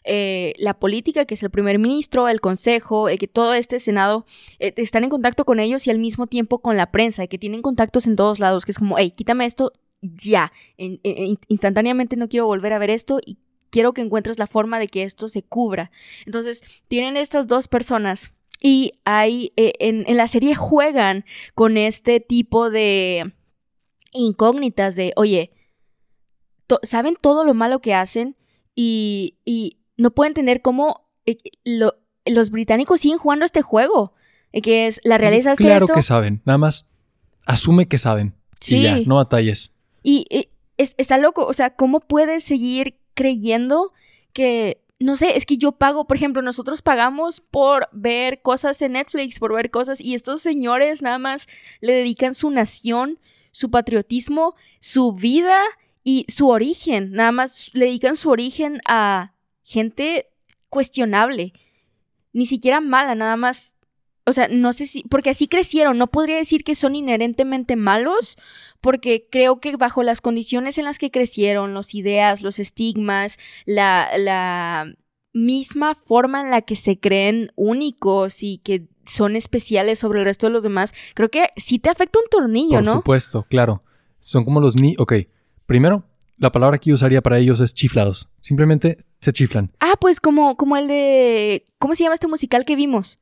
eh, 0.09 0.54
la 0.59 0.74
política, 0.78 1.24
que 1.24 1.35
es 1.35 1.42
el 1.42 1.50
primer 1.50 1.78
ministro, 1.80 2.28
el 2.28 2.40
consejo, 2.40 3.09
eh, 3.09 3.18
que 3.18 3.26
todo 3.26 3.54
este 3.54 3.80
senado 3.80 4.24
eh, 4.61 4.72
están 4.76 5.02
en 5.02 5.11
contacto 5.11 5.44
con 5.44 5.59
ellos 5.59 5.85
y 5.87 5.90
al 5.90 5.98
mismo 5.98 6.28
tiempo 6.28 6.61
con 6.61 6.76
la 6.76 6.92
prensa, 6.92 7.26
que 7.26 7.38
tienen 7.38 7.61
contactos 7.61 8.06
en 8.06 8.14
todos 8.14 8.38
lados, 8.38 8.64
que 8.64 8.70
es 8.70 8.78
como, 8.78 8.96
hey, 8.98 9.11
quítame 9.11 9.46
esto 9.46 9.72
ya, 10.00 10.52
en- 10.78 11.00
instantáneamente 11.48 12.14
no 12.16 12.28
quiero 12.28 12.46
volver 12.46 12.72
a 12.72 12.78
ver 12.78 12.90
esto 12.90 13.18
y 13.26 13.38
quiero 13.70 13.92
que 13.94 14.00
encuentres 14.02 14.38
la 14.38 14.46
forma 14.46 14.78
de 14.78 14.87
que 14.87 15.02
esto 15.02 15.28
se 15.28 15.42
cubra. 15.42 15.90
Entonces, 16.24 16.62
tienen 16.87 17.16
estas 17.16 17.48
dos 17.48 17.66
personas 17.66 18.32
y 18.61 18.92
hay, 19.05 19.53
eh, 19.57 19.73
en, 19.81 20.05
en 20.07 20.16
la 20.16 20.29
serie 20.29 20.55
juegan 20.55 21.25
con 21.55 21.77
este 21.77 22.21
tipo 22.21 22.71
de 22.71 23.33
incógnitas 24.12 24.97
de, 24.97 25.12
oye, 25.16 25.51
to- 26.66 26.81
saben 26.83 27.16
todo 27.21 27.45
lo 27.45 27.55
malo 27.55 27.81
que 27.81 27.95
hacen 27.95 28.37
y, 28.75 29.38
y 29.45 29.79
no 29.97 30.11
pueden 30.12 30.31
entender 30.31 30.62
cómo 30.62 31.09
eh, 31.27 31.38
lo- 31.64 31.95
los 32.25 32.51
británicos 32.51 33.01
siguen 33.01 33.19
jugando 33.19 33.45
este 33.45 33.62
juego, 33.62 34.14
eh, 34.53 34.62
que 34.62 34.87
es 34.87 35.01
la 35.05 35.19
realeza 35.19 35.53
es 35.53 35.59
que 35.59 35.64
Claro 35.64 35.85
esto... 35.85 35.95
que 35.95 36.03
saben. 36.03 36.42
Nada 36.45 36.59
más 36.59 36.88
asume 37.47 37.87
que 37.87 37.99
saben. 37.99 38.35
Sí. 38.61 38.79
Y 38.79 38.83
ya, 38.83 38.99
no 39.07 39.16
batalles. 39.16 39.73
Y, 40.03 40.25
y 40.31 40.49
es- 40.77 40.95
está 40.99 41.19
loco, 41.19 41.47
o 41.47 41.53
sea, 41.53 41.77
¿cómo 41.77 42.01
puedes 42.01 42.42
seguir 42.45 42.99
creyendo 43.14 43.92
que, 44.33 44.83
no 44.98 45.16
sé, 45.16 45.37
es 45.37 45.44
que 45.44 45.59
yo 45.59 45.72
pago, 45.72 46.06
por 46.06 46.16
ejemplo, 46.16 46.42
nosotros 46.42 46.80
pagamos 46.80 47.40
por 47.40 47.88
ver 47.92 48.40
cosas 48.40 48.80
en 48.80 48.92
Netflix, 48.92 49.38
por 49.38 49.54
ver 49.54 49.70
cosas, 49.70 50.00
y 50.00 50.14
estos 50.14 50.40
señores 50.40 51.02
nada 51.02 51.18
más 51.18 51.46
le 51.80 51.92
dedican 51.92 52.35
su 52.35 52.50
nación, 52.50 53.18
su 53.52 53.70
patriotismo, 53.70 54.54
su 54.80 55.12
vida 55.12 55.59
y 56.02 56.24
su 56.28 56.48
origen, 56.48 57.12
nada 57.12 57.32
más 57.32 57.70
le 57.74 57.87
dedican 57.87 58.16
su 58.16 58.30
origen 58.30 58.80
a 58.87 59.35
gente 59.64 60.30
cuestionable, 60.68 61.52
ni 62.32 62.46
siquiera 62.46 62.80
mala, 62.80 63.14
nada 63.14 63.37
más. 63.37 63.75
O 64.28 64.32
sea, 64.32 64.48
no 64.48 64.72
sé 64.72 64.86
si, 64.86 65.02
porque 65.04 65.30
así 65.30 65.46
crecieron, 65.46 65.98
no 65.98 66.08
podría 66.08 66.36
decir 66.36 66.64
que 66.64 66.74
son 66.74 66.96
inherentemente 66.96 67.76
malos, 67.76 68.36
porque 68.80 69.28
creo 69.30 69.60
que 69.60 69.76
bajo 69.76 70.02
las 70.02 70.20
condiciones 70.20 70.78
en 70.78 70.84
las 70.84 70.98
que 70.98 71.12
crecieron, 71.12 71.74
los 71.74 71.94
ideas, 71.94 72.42
los 72.42 72.58
estigmas, 72.58 73.38
la, 73.66 74.08
la 74.18 74.92
misma 75.32 75.94
forma 75.94 76.40
en 76.40 76.50
la 76.50 76.62
que 76.62 76.74
se 76.76 76.98
creen 76.98 77.52
únicos 77.54 78.42
y 78.42 78.58
que 78.58 78.88
son 79.06 79.36
especiales 79.36 80.00
sobre 80.00 80.18
el 80.18 80.24
resto 80.24 80.46
de 80.46 80.52
los 80.52 80.64
demás, 80.64 80.92
creo 81.14 81.30
que 81.30 81.50
sí 81.56 81.78
te 81.78 81.88
afecta 81.90 82.18
un 82.18 82.28
tornillo, 82.28 82.78
Por 82.78 82.84
¿no? 82.84 82.92
supuesto, 82.94 83.46
claro. 83.48 83.84
Son 84.18 84.44
como 84.44 84.60
los 84.60 84.74
ni... 84.80 84.96
Ok, 84.98 85.12
primero, 85.66 86.04
la 86.36 86.50
palabra 86.50 86.78
que 86.78 86.90
yo 86.90 86.94
usaría 86.94 87.22
para 87.22 87.38
ellos 87.38 87.60
es 87.60 87.74
chiflados. 87.74 88.28
Simplemente 88.40 88.96
se 89.20 89.32
chiflan. 89.32 89.72
Ah, 89.78 89.94
pues 90.00 90.18
como, 90.20 90.56
como 90.56 90.76
el 90.76 90.88
de, 90.88 91.64
¿cómo 91.78 91.94
se 91.94 92.02
llama 92.02 92.14
este 92.14 92.26
musical 92.26 92.64
que 92.64 92.74
vimos? 92.74 93.20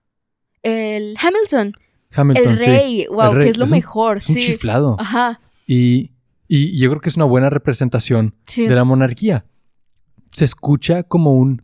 El 0.65 1.17
Hamilton, 1.23 1.75
Hamilton, 2.13 2.53
el 2.55 2.59
sí. 2.59 2.67
rey, 2.67 3.07
wow, 3.09 3.31
El 3.31 3.37
rey. 3.37 3.45
que 3.45 3.51
es 3.51 3.59
lo 3.59 3.65
Es 3.67 3.71
un- 3.73 3.77
mejor, 3.79 4.17
un 4.17 4.23
sí. 4.23 4.35
chiflado. 4.35 4.97
Ajá, 4.99 5.39
Y, 5.67 6.11
y 6.49 6.77
yo 6.79 6.89
creo 6.91 7.01
que 7.01 7.09
es 7.11 7.17
una 7.17 7.25
buena 7.27 7.51
representación 7.51 8.35
sí. 8.47 8.67
de 8.67 8.75
la 8.75 8.85
monarquía. 8.85 9.45
Se 10.33 10.45
escucha 10.45 11.03
como 11.05 11.35
un 11.35 11.63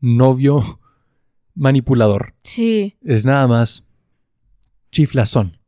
novio 0.00 0.62
manipulador. 1.54 2.34
Sí. 2.42 2.96
Es 3.02 3.24
nada 3.24 3.46
más 3.46 3.84
chiflazón. 4.90 5.58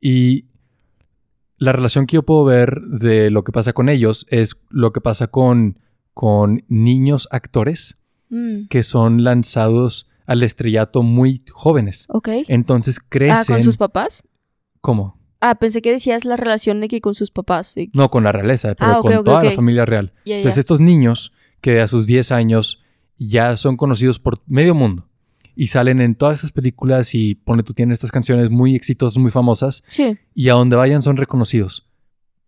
Y 0.00 0.46
la 1.58 1.72
relación 1.72 2.06
que 2.06 2.14
yo 2.14 2.22
puedo 2.22 2.44
ver 2.44 2.80
de 2.82 3.30
lo 3.30 3.44
que 3.44 3.52
pasa 3.52 3.72
con 3.72 3.88
ellos 3.88 4.26
es 4.30 4.56
lo 4.70 4.92
que 4.92 5.00
pasa 5.00 5.26
con, 5.26 5.78
con 6.14 6.64
niños 6.68 7.28
actores 7.30 7.98
mm, 8.30 8.66
que 8.68 8.82
son 8.82 9.24
lanzados 9.24 10.08
al 10.28 10.42
estrellato 10.44 11.02
muy 11.02 11.42
jóvenes. 11.50 12.06
Ok. 12.08 12.28
Entonces 12.46 12.98
Ah, 13.00 13.06
crecen. 13.08 13.56
¿con 13.56 13.62
sus 13.62 13.76
papás? 13.76 14.22
¿Cómo? 14.80 15.18
Ah, 15.40 15.56
pensé 15.56 15.82
que 15.82 15.90
decías 15.90 16.24
la 16.24 16.36
relación 16.36 16.80
de 16.80 16.88
que 16.88 17.00
con 17.00 17.14
sus 17.14 17.30
papás. 17.30 17.74
No 17.92 18.10
con 18.10 18.22
la 18.24 18.30
realeza, 18.32 18.74
pero 18.74 18.90
Ah, 18.90 19.00
con 19.00 19.24
toda 19.24 19.42
la 19.42 19.52
familia 19.52 19.84
real. 19.84 20.12
Ya. 20.24 20.36
Entonces 20.36 20.58
estos 20.58 20.78
niños 20.80 21.32
que 21.60 21.80
a 21.80 21.88
sus 21.88 22.06
10 22.06 22.30
años 22.32 22.82
ya 23.16 23.56
son 23.56 23.76
conocidos 23.76 24.18
por 24.20 24.40
medio 24.46 24.74
mundo 24.74 25.08
y 25.56 25.68
salen 25.68 26.00
en 26.00 26.14
todas 26.14 26.38
esas 26.38 26.52
películas 26.52 27.14
y 27.14 27.34
pone 27.34 27.62
tú 27.64 27.72
tienes 27.72 27.94
estas 27.96 28.12
canciones 28.12 28.50
muy 28.50 28.76
exitosas, 28.76 29.18
muy 29.18 29.30
famosas 29.32 29.82
Sí. 29.88 30.16
y 30.34 30.50
a 30.50 30.52
donde 30.54 30.76
vayan 30.76 31.02
son 31.02 31.16
reconocidos. 31.16 31.88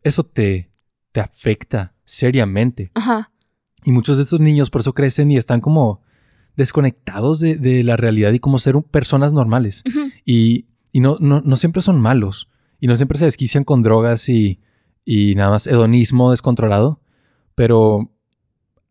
Eso 0.02 0.22
te, 0.22 0.70
te 1.12 1.20
afecta 1.20 1.94
seriamente. 2.04 2.90
Ajá. 2.94 3.32
Y 3.84 3.92
muchos 3.92 4.16
de 4.18 4.24
estos 4.24 4.38
niños 4.40 4.68
por 4.70 4.82
eso 4.82 4.92
crecen 4.92 5.30
y 5.30 5.36
están 5.38 5.60
como 5.60 6.02
desconectados 6.56 7.40
de, 7.40 7.56
de 7.56 7.82
la 7.84 7.96
realidad 7.96 8.32
y 8.32 8.38
como 8.38 8.58
ser 8.58 8.76
un- 8.76 8.82
personas 8.82 9.32
normales. 9.32 9.82
Y, 10.24 10.66
y 10.92 11.00
no, 11.00 11.16
no, 11.20 11.40
no 11.40 11.56
siempre 11.56 11.82
son 11.82 12.00
malos. 12.00 12.48
Y 12.80 12.86
no 12.86 12.96
siempre 12.96 13.18
se 13.18 13.26
desquician 13.26 13.64
con 13.64 13.82
drogas 13.82 14.28
y, 14.28 14.60
y 15.04 15.34
nada 15.34 15.50
más 15.50 15.66
hedonismo 15.66 16.30
descontrolado. 16.30 17.00
Pero 17.54 18.12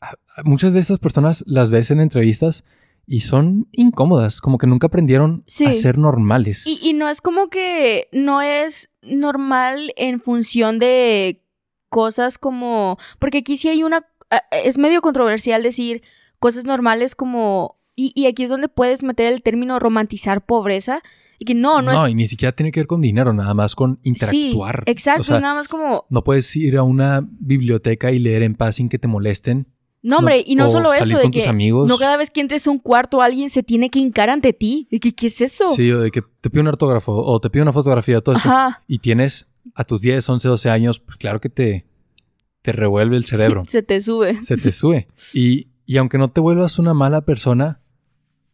a- 0.01 0.13
a 0.37 0.43
muchas 0.43 0.73
de 0.73 0.79
estas 0.79 0.99
personas 0.99 1.43
las 1.47 1.71
ves 1.71 1.91
en 1.91 1.99
entrevistas 1.99 2.63
y 3.07 3.21
son 3.21 3.67
incómodas, 3.71 4.39
como 4.39 4.59
que 4.59 4.67
nunca 4.67 4.85
aprendieron 4.87 5.43
Sí. 5.47 5.65
a 5.65 5.73
ser 5.73 5.97
normales. 5.97 6.67
Y, 6.67 6.79
y 6.81 6.93
no 6.93 7.09
es 7.09 7.21
como 7.21 7.49
que 7.49 8.07
no 8.11 8.41
es 8.43 8.91
normal 9.01 9.93
en 9.97 10.19
función 10.19 10.77
de 10.77 11.43
cosas 11.89 12.37
como. 12.37 12.97
Porque 13.17 13.39
aquí 13.39 13.57
sí 13.57 13.67
hay 13.69 13.81
una. 13.83 14.05
Es 14.51 14.77
medio 14.77 15.01
controversial 15.01 15.63
decir 15.63 16.03
cosas 16.39 16.65
normales 16.65 17.15
como. 17.15 17.77
Y, 17.95 18.13
y 18.15 18.27
aquí 18.27 18.43
es 18.43 18.49
donde 18.49 18.69
puedes 18.69 19.03
meter 19.03 19.33
el 19.33 19.43
término 19.43 19.77
romantizar 19.77 20.45
pobreza. 20.45 21.01
Y 21.37 21.45
que 21.45 21.53
no, 21.53 21.81
no, 21.81 21.93
no, 21.93 22.05
es. 22.05 22.11
y 22.11 22.15
ni 22.15 22.27
siquiera 22.27 22.53
tiene 22.53 22.71
que 22.71 22.79
ver 22.79 22.87
con 22.87 23.01
dinero, 23.01 23.33
nada 23.33 23.53
más 23.53 23.75
con 23.75 23.99
interactuar. 24.03 24.83
Sí, 24.85 24.91
exacto, 24.91 25.21
O 25.21 25.23
sea, 25.23 25.39
nada 25.39 25.55
más 25.55 25.67
como. 25.67 26.05
no 26.09 26.23
puedes 26.23 26.53
ir 26.55 26.77
a 26.77 26.83
una 26.83 27.25
biblioteca 27.29 28.11
y 28.11 28.19
leer 28.19 28.43
en 28.43 28.55
paz 28.55 28.75
sin 28.75 28.89
que 28.89 28.99
te 28.99 29.07
molesten. 29.07 29.67
No, 30.01 30.19
hombre, 30.19 30.43
y 30.45 30.55
no 30.55 30.69
solo 30.69 30.93
eso, 30.93 31.17
de 31.17 31.29
que 31.29 31.45
amigos. 31.45 31.89
no 31.89 31.97
cada 31.97 32.15
vez 32.15 32.29
que 32.29 32.39
entres 32.39 32.65
a 32.67 32.71
un 32.71 32.79
cuarto 32.79 33.21
alguien 33.21 33.49
se 33.49 33.63
tiene 33.63 33.89
que 33.89 33.99
hincar 33.99 34.29
ante 34.29 34.53
ti. 34.53 34.87
¿Y 34.89 34.99
que, 34.99 35.13
¿Qué 35.13 35.27
es 35.27 35.41
eso? 35.41 35.65
Sí, 35.75 35.91
o 35.91 35.99
de 35.99 36.11
que 36.11 36.21
te 36.21 36.49
pide 36.49 36.61
un 36.61 36.67
autógrafo 36.67 37.13
o 37.13 37.39
te 37.41 37.49
pide 37.49 37.63
una 37.63 37.73
fotografía, 37.73 38.21
todo 38.21 38.35
eso. 38.35 38.47
Ajá. 38.47 38.81
Y 38.87 38.99
tienes 38.99 39.49
a 39.75 39.83
tus 39.83 40.01
10, 40.01 40.27
11, 40.29 40.47
12 40.47 40.69
años, 40.69 40.99
pues 41.01 41.17
claro 41.17 41.41
que 41.41 41.49
te, 41.49 41.85
te 42.61 42.71
revuelve 42.71 43.17
el 43.17 43.25
cerebro. 43.25 43.63
Se 43.67 43.83
te 43.83 43.99
sube. 43.99 44.41
se 44.43 44.55
te 44.57 44.71
sube. 44.71 45.07
Y, 45.33 45.67
y 45.89 45.97
aunque 45.97 46.19
no 46.19 46.29
te 46.29 46.39
vuelvas 46.39 46.77
una 46.77 46.93
mala 46.93 47.21
persona, 47.25 47.79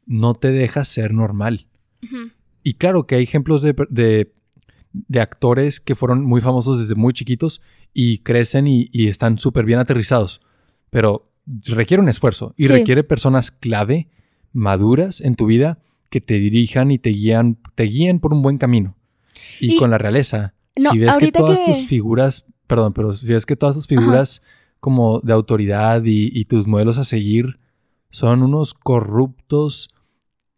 no 0.05 0.35
te 0.35 0.51
dejas 0.51 0.87
ser 0.87 1.13
normal. 1.13 1.67
Y 2.63 2.75
claro 2.75 3.05
que 3.07 3.15
hay 3.15 3.23
ejemplos 3.23 3.61
de, 3.61 3.75
de- 3.89 4.31
de 4.93 5.19
actores 5.19 5.81
que 5.81 5.95
fueron 5.95 6.23
muy 6.23 6.39
famosos 6.39 6.79
desde 6.79 6.95
muy 6.95 7.11
chiquitos 7.11 7.61
y 7.93 8.19
crecen 8.19 8.67
y, 8.67 8.87
y 8.93 9.09
están 9.09 9.37
súper 9.37 9.65
bien 9.65 9.79
aterrizados. 9.79 10.39
Pero 10.89 11.29
requiere 11.65 12.01
un 12.01 12.07
esfuerzo 12.07 12.53
y 12.55 12.67
Sí. 12.67 12.69
requiere 12.71 13.03
personas 13.03 13.51
clave, 13.51 14.07
maduras 14.53 15.19
en 15.19 15.35
tu 15.35 15.45
vida, 15.47 15.79
que 16.09 16.21
te 16.21 16.35
dirijan 16.35 16.89
y 16.89 16.99
te 16.99 17.09
guían, 17.09 17.57
te 17.75 17.83
guíen 17.83 18.21
por 18.21 18.33
un 18.33 18.41
buen 18.43 18.57
camino. 18.57 18.95
Y, 19.59 19.73
Y- 19.73 19.77
con 19.77 19.89
la 19.91 19.97
realeza, 19.97 20.53
No, 20.81 20.91
si 20.91 20.99
ves 20.99 21.17
que 21.17 21.33
todas 21.33 21.59
que- 21.59 21.65
tus 21.65 21.85
figuras, 21.87 22.45
perdón, 22.65 22.93
pero 22.93 23.11
si 23.11 23.27
ves 23.27 23.45
que 23.45 23.57
todas 23.57 23.75
tus 23.75 23.87
figuras 23.87 24.41
como 24.85 25.19
de 25.21 25.33
autoridad 25.33 26.03
y, 26.05 26.29
y 26.31 26.45
tus 26.45 26.67
modelos 26.67 26.99
a 26.99 27.03
seguir 27.03 27.57
son 28.11 28.43
unos 28.43 28.75
corruptos, 28.75 29.89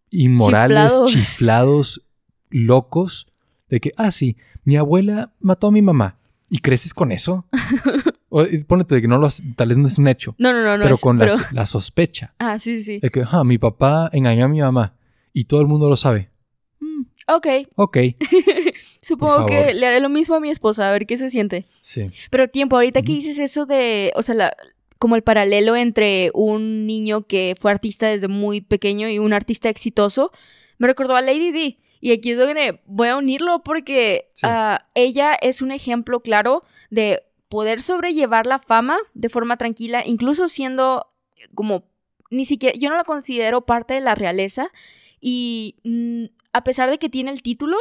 inmorales, 0.09 0.91
Chiflados. 0.91 1.11
chiflados, 1.11 2.01
locos, 2.49 3.27
de 3.69 3.79
que, 3.79 3.93
ah, 3.95 4.11
sí, 4.11 4.35
mi 4.65 4.75
abuela 4.75 5.33
mató 5.39 5.67
a 5.67 5.71
mi 5.71 5.81
mamá. 5.81 6.19
¿Y 6.49 6.59
creces 6.59 6.93
con 6.93 7.11
eso? 7.13 7.45
o, 8.29 8.43
ponle 8.67 8.83
tú 8.83 8.95
de 8.95 9.01
que 9.01 9.07
no 9.07 9.17
lo, 9.17 9.29
tal 9.55 9.69
vez 9.69 9.77
no 9.77 9.87
es 9.87 9.97
un 9.97 10.09
hecho, 10.09 10.35
No, 10.39 10.51
no, 10.51 10.61
no, 10.61 10.77
no. 10.77 10.83
pero 10.83 10.95
es- 10.95 11.01
con 11.01 11.17
la- 11.19 11.25
pero- 11.27 11.37
La, 11.51 11.65
sospecha 11.65 12.33
Ah, 12.37 12.59
sí, 12.59 12.83
sí. 12.83 12.99
de 12.99 13.09
que, 13.09 13.23
ah, 13.31 13.43
mi 13.45 13.57
papá 13.57 14.09
engañó 14.11 14.43
a 14.45 14.47
mi 14.49 14.59
mamá 14.59 14.93
y 15.33 15.45
todo 15.45 15.61
el 15.61 15.67
mundo 15.67 15.89
lo 15.89 15.95
sabe. 15.95 16.31
Ok. 17.27 17.47
ok, 17.75 17.97
Supongo 19.01 19.45
que 19.45 19.73
le 19.73 19.85
haré 19.87 19.99
lo 19.99 20.09
mismo 20.09 20.35
a 20.35 20.39
mi 20.39 20.49
esposa, 20.49 20.87
a 20.87 20.91
ver 20.91 21.05
qué 21.05 21.17
se 21.17 21.29
siente. 21.29 21.65
sí. 21.81 22.05
Pero 22.31 22.47
tiempo, 22.47 22.75
ahorita 22.77 23.01
que 23.01 23.11
dices 23.13 23.39
eso 23.39 23.65
de, 23.65 24.11
o 24.15 24.21
sea, 24.23 24.35
la- 24.35 24.55
como 24.99 25.15
el 25.15 25.21
paralelo 25.23 25.75
entre 25.75 26.31
un 26.33 26.85
niño 26.87 27.27
que 27.27 27.53
fue 27.57 27.69
artista 27.71 28.07
desde 28.07 28.27
muy 28.27 28.61
pequeño 28.61 29.09
y 29.09 29.19
un 29.19 29.33
artista 29.33 29.69
exitoso, 29.69 30.31
me 30.79 30.87
recordó 30.87 31.15
a 31.15 31.21
Lady 31.21 31.51
D. 31.51 31.77
Y 31.99 32.11
aquí 32.11 32.31
es 32.31 32.37
donde 32.37 32.79
voy 32.85 33.07
a 33.09 33.17
unirlo 33.17 33.61
porque 33.63 34.29
Sí. 34.33 34.41
ah, 34.49 34.87
ella 34.95 35.33
es 35.41 35.61
un 35.61 35.71
ejemplo 35.71 36.21
claro 36.21 36.63
de 36.89 37.23
poder 37.49 37.81
sobrellevar 37.81 38.45
la 38.45 38.59
fama 38.59 38.97
de 39.13 39.29
forma 39.29 39.57
tranquila, 39.57 40.03
incluso 40.05 40.47
siendo 40.47 41.07
como 41.53 41.83
ni 42.29 42.45
siquiera, 42.45 42.77
yo 42.77 42.89
no 42.89 42.97
la 42.97 43.03
considero 43.03 43.65
parte 43.65 43.93
de 43.93 44.01
la 44.01 44.13
realeza 44.15 44.69
y 45.21 45.75
a 46.57 46.63
pesar 46.63 46.89
de 46.89 46.97
que 46.97 47.09
tiene 47.09 47.31
el 47.31 47.41
título, 47.41 47.77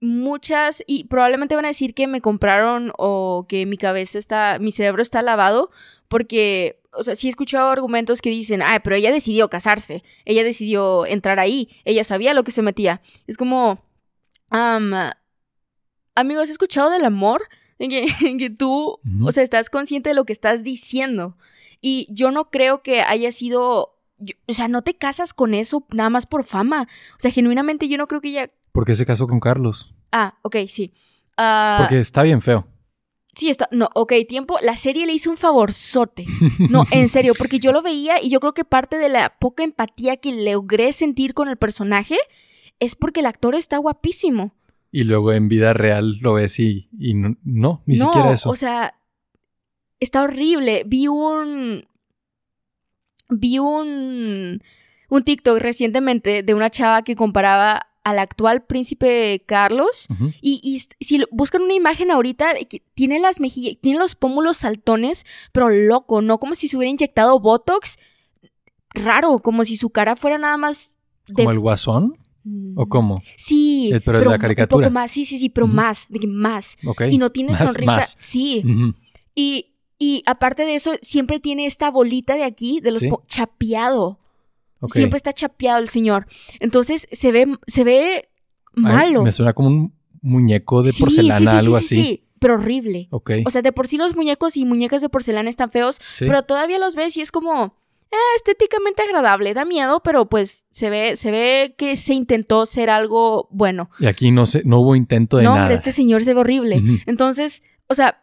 muchas 0.00 0.84
y 0.86 1.04
probablemente 1.04 1.56
van 1.56 1.64
a 1.64 1.68
decir 1.68 1.94
que 1.94 2.06
me 2.06 2.20
compraron 2.20 2.92
o 2.98 3.46
que 3.48 3.66
mi 3.66 3.76
cabeza 3.76 4.18
está, 4.18 4.58
mi 4.60 4.70
cerebro 4.70 5.02
está 5.02 5.22
lavado 5.22 5.70
porque, 6.08 6.80
o 6.92 7.02
sea, 7.02 7.14
sí 7.14 7.26
he 7.26 7.30
escuchado 7.30 7.70
argumentos 7.70 8.22
que 8.22 8.30
dicen, 8.30 8.62
ay, 8.62 8.78
pero 8.84 8.96
ella 8.96 9.10
decidió 9.10 9.48
casarse, 9.48 10.04
ella 10.24 10.44
decidió 10.44 11.06
entrar 11.06 11.38
ahí, 11.38 11.68
ella 11.84 12.04
sabía 12.04 12.34
lo 12.34 12.44
que 12.44 12.52
se 12.52 12.62
metía. 12.62 13.02
Es 13.26 13.36
como, 13.36 13.82
am, 14.50 14.92
amigos, 16.14 16.44
¿has 16.44 16.50
escuchado 16.50 16.90
del 16.90 17.04
amor? 17.04 17.42
En 17.78 17.90
que, 17.90 18.06
que 18.38 18.50
tú, 18.50 19.00
o 19.24 19.32
sea, 19.32 19.42
estás 19.42 19.70
consciente 19.70 20.10
de 20.10 20.14
lo 20.14 20.24
que 20.24 20.32
estás 20.32 20.62
diciendo. 20.62 21.36
Y 21.80 22.06
yo 22.10 22.30
no 22.30 22.50
creo 22.50 22.82
que 22.82 23.02
haya 23.02 23.32
sido, 23.32 23.95
yo- 24.18 24.34
o 24.46 24.52
sea, 24.52 24.68
no 24.68 24.82
te 24.82 24.96
casas 24.96 25.34
con 25.34 25.54
eso 25.54 25.86
nada 25.92 26.10
más 26.10 26.26
por 26.26 26.44
fama. 26.44 26.88
O 27.12 27.18
sea, 27.18 27.30
genuinamente 27.30 27.88
yo 27.88 27.96
no 27.98 28.06
creo 28.06 28.20
que 28.20 28.28
ella... 28.28 28.48
¿Por 28.72 28.84
qué 28.84 28.94
se 28.94 29.06
casó 29.06 29.26
con 29.26 29.40
Carlos? 29.40 29.94
Ah, 30.12 30.38
ok, 30.42 30.56
sí. 30.68 30.92
Ah, 31.36 31.76
Porque 31.80 32.00
está 32.00 32.22
bien 32.22 32.40
feo. 32.42 32.66
Sí, 33.34 33.50
está. 33.50 33.68
No, 33.70 33.90
ok, 33.94 34.12
tiempo. 34.26 34.56
La 34.62 34.76
serie 34.78 35.04
le 35.04 35.12
hizo 35.12 35.30
un 35.30 35.36
favorzote. 35.36 36.24
No, 36.70 36.84
en 36.90 37.08
serio, 37.10 37.34
porque 37.36 37.58
yo 37.58 37.70
lo 37.72 37.82
veía 37.82 38.22
y 38.22 38.30
yo 38.30 38.40
creo 38.40 38.54
que 38.54 38.64
parte 38.64 38.96
de 38.96 39.10
la 39.10 39.38
poca 39.38 39.62
empatía 39.62 40.16
que 40.16 40.32
logré 40.32 40.92
sentir 40.94 41.34
con 41.34 41.48
el 41.48 41.58
personaje 41.58 42.16
es 42.80 42.94
porque 42.94 43.20
el 43.20 43.26
actor 43.26 43.54
está 43.54 43.76
guapísimo. 43.76 44.54
Y 44.90 45.04
luego 45.04 45.32
en 45.34 45.48
vida 45.48 45.74
real 45.74 46.16
lo 46.22 46.34
ves 46.34 46.58
y, 46.58 46.88
y 46.98 47.12
no, 47.12 47.36
no, 47.44 47.82
ni 47.84 47.96
no, 47.96 48.06
siquiera 48.06 48.32
eso. 48.32 48.48
O 48.48 48.56
sea, 48.56 48.94
está 50.00 50.22
horrible. 50.22 50.84
Vi 50.86 51.08
un. 51.08 51.86
Vi 53.28 53.58
un. 53.58 54.62
Un 55.08 55.22
TikTok 55.22 55.58
recientemente 55.60 56.42
de 56.42 56.54
una 56.54 56.68
chava 56.68 57.02
que 57.02 57.14
comparaba 57.14 57.86
al 58.02 58.18
actual 58.18 58.64
príncipe 58.64 59.42
Carlos. 59.46 60.08
Y, 60.40 60.80
si 61.00 61.22
buscan 61.30 61.62
una 61.62 61.74
imagen 61.74 62.10
ahorita, 62.10 62.54
tiene 62.94 63.20
las 63.20 63.38
mejillas, 63.40 63.76
tiene 63.80 63.98
los 64.00 64.14
pómulos 64.16 64.56
saltones, 64.58 65.24
pero 65.52 65.68
loco, 65.70 66.22
¿no? 66.22 66.38
Como 66.38 66.54
si 66.56 66.66
se 66.68 66.76
hubiera 66.76 66.90
inyectado 66.90 67.38
Botox. 67.38 67.98
Raro, 68.94 69.38
como 69.40 69.64
si 69.64 69.76
su 69.76 69.90
cara 69.90 70.16
fuera 70.16 70.38
nada 70.38 70.56
más 70.56 70.96
de... 71.28 71.34
¿Como 71.44 71.50
el 71.50 71.60
guasón? 71.60 72.16
Mm, 72.44 72.78
¿O 72.78 72.86
cómo? 72.88 73.22
Sí, 73.36 73.90
Eh, 73.92 74.00
pero 74.00 74.18
de 74.20 74.24
la 74.24 74.32
un 74.32 74.38
caricatura. 74.38 74.86
poco 74.88 74.94
más, 74.94 75.10
sí, 75.10 75.24
sí, 75.24 75.38
sí, 75.38 75.48
pero 75.50 75.66
más, 75.66 76.06
de 76.08 76.18
que 76.20 76.26
más. 76.26 76.76
Ok. 76.86 77.02
Y 77.10 77.18
no 77.18 77.30
tiene 77.30 77.50
Más, 77.52 77.60
sonrisa. 77.60 77.96
más. 77.96 78.16
Sí. 78.18 78.64
Y, 79.34 79.75
y 79.98 80.22
aparte 80.26 80.64
de 80.64 80.74
eso, 80.74 80.92
siempre 81.02 81.40
tiene 81.40 81.66
esta 81.66 81.90
bolita 81.90 82.34
de 82.34 82.44
aquí, 82.44 82.80
de 82.80 82.90
los 82.90 83.00
Sí. 83.00 83.10
chapeado. 83.26 84.18
Siempre 84.92 85.16
está 85.16 85.32
chapeado 85.32 85.78
el 85.80 85.88
señor. 85.88 86.26
Entonces 86.60 87.08
se 87.10 87.32
ve, 87.32 87.46
se 87.66 87.82
ve 87.82 88.28
Ay, 88.76 88.82
malo. 89.12 89.22
me 89.22 89.32
suena 89.32 89.52
como 89.52 89.68
un 89.68 89.94
muñeco 90.22 90.82
de 90.82 90.92
Sí, 90.92 91.02
porcelana, 91.02 91.38
sí, 91.52 91.56
algo 91.56 91.78
sí, 91.78 91.84
así. 91.84 91.94
Sí, 91.94 92.22
pero 92.38 92.54
horrible. 92.54 93.08
Ok. 93.10 93.30
O 93.46 93.50
sea, 93.50 93.62
de 93.62 93.72
por 93.72 93.86
sí 93.88 93.96
los 93.96 94.14
muñecos 94.14 94.56
y 94.56 94.64
muñecas 94.64 95.00
de 95.02 95.08
porcelana 95.08 95.48
están 95.50 95.70
feos, 95.70 95.98
pero 96.20 96.42
todavía 96.44 96.78
los 96.78 96.94
ves 96.94 97.16
y 97.16 97.20
es 97.22 97.32
como 97.32 97.74
eh, 98.12 98.16
estéticamente 98.36 99.02
agradable, 99.02 99.54
da 99.54 99.64
miedo, 99.64 100.00
pero 100.04 100.26
pues 100.26 100.66
se 100.70 100.90
ve, 100.90 101.16
se 101.16 101.30
ve 101.32 101.74
que 101.76 101.96
se 101.96 102.14
intentó 102.14 102.64
ser 102.66 102.90
algo 102.90 103.48
bueno. 103.50 103.90
Y 103.98 104.06
aquí 104.06 104.30
no, 104.30 104.46
se, 104.46 104.62
no 104.64 104.80
hubo 104.80 104.94
intento 104.94 105.38
de 105.38 105.44
no, 105.44 105.50
nada. 105.50 105.62
hombre, 105.62 105.74
este 105.74 105.90
señor 105.90 106.22
se 106.22 106.34
ve 106.34 106.40
horrible. 106.40 106.82
Entonces, 107.06 107.62
o 107.88 107.94
sea, 107.94 108.22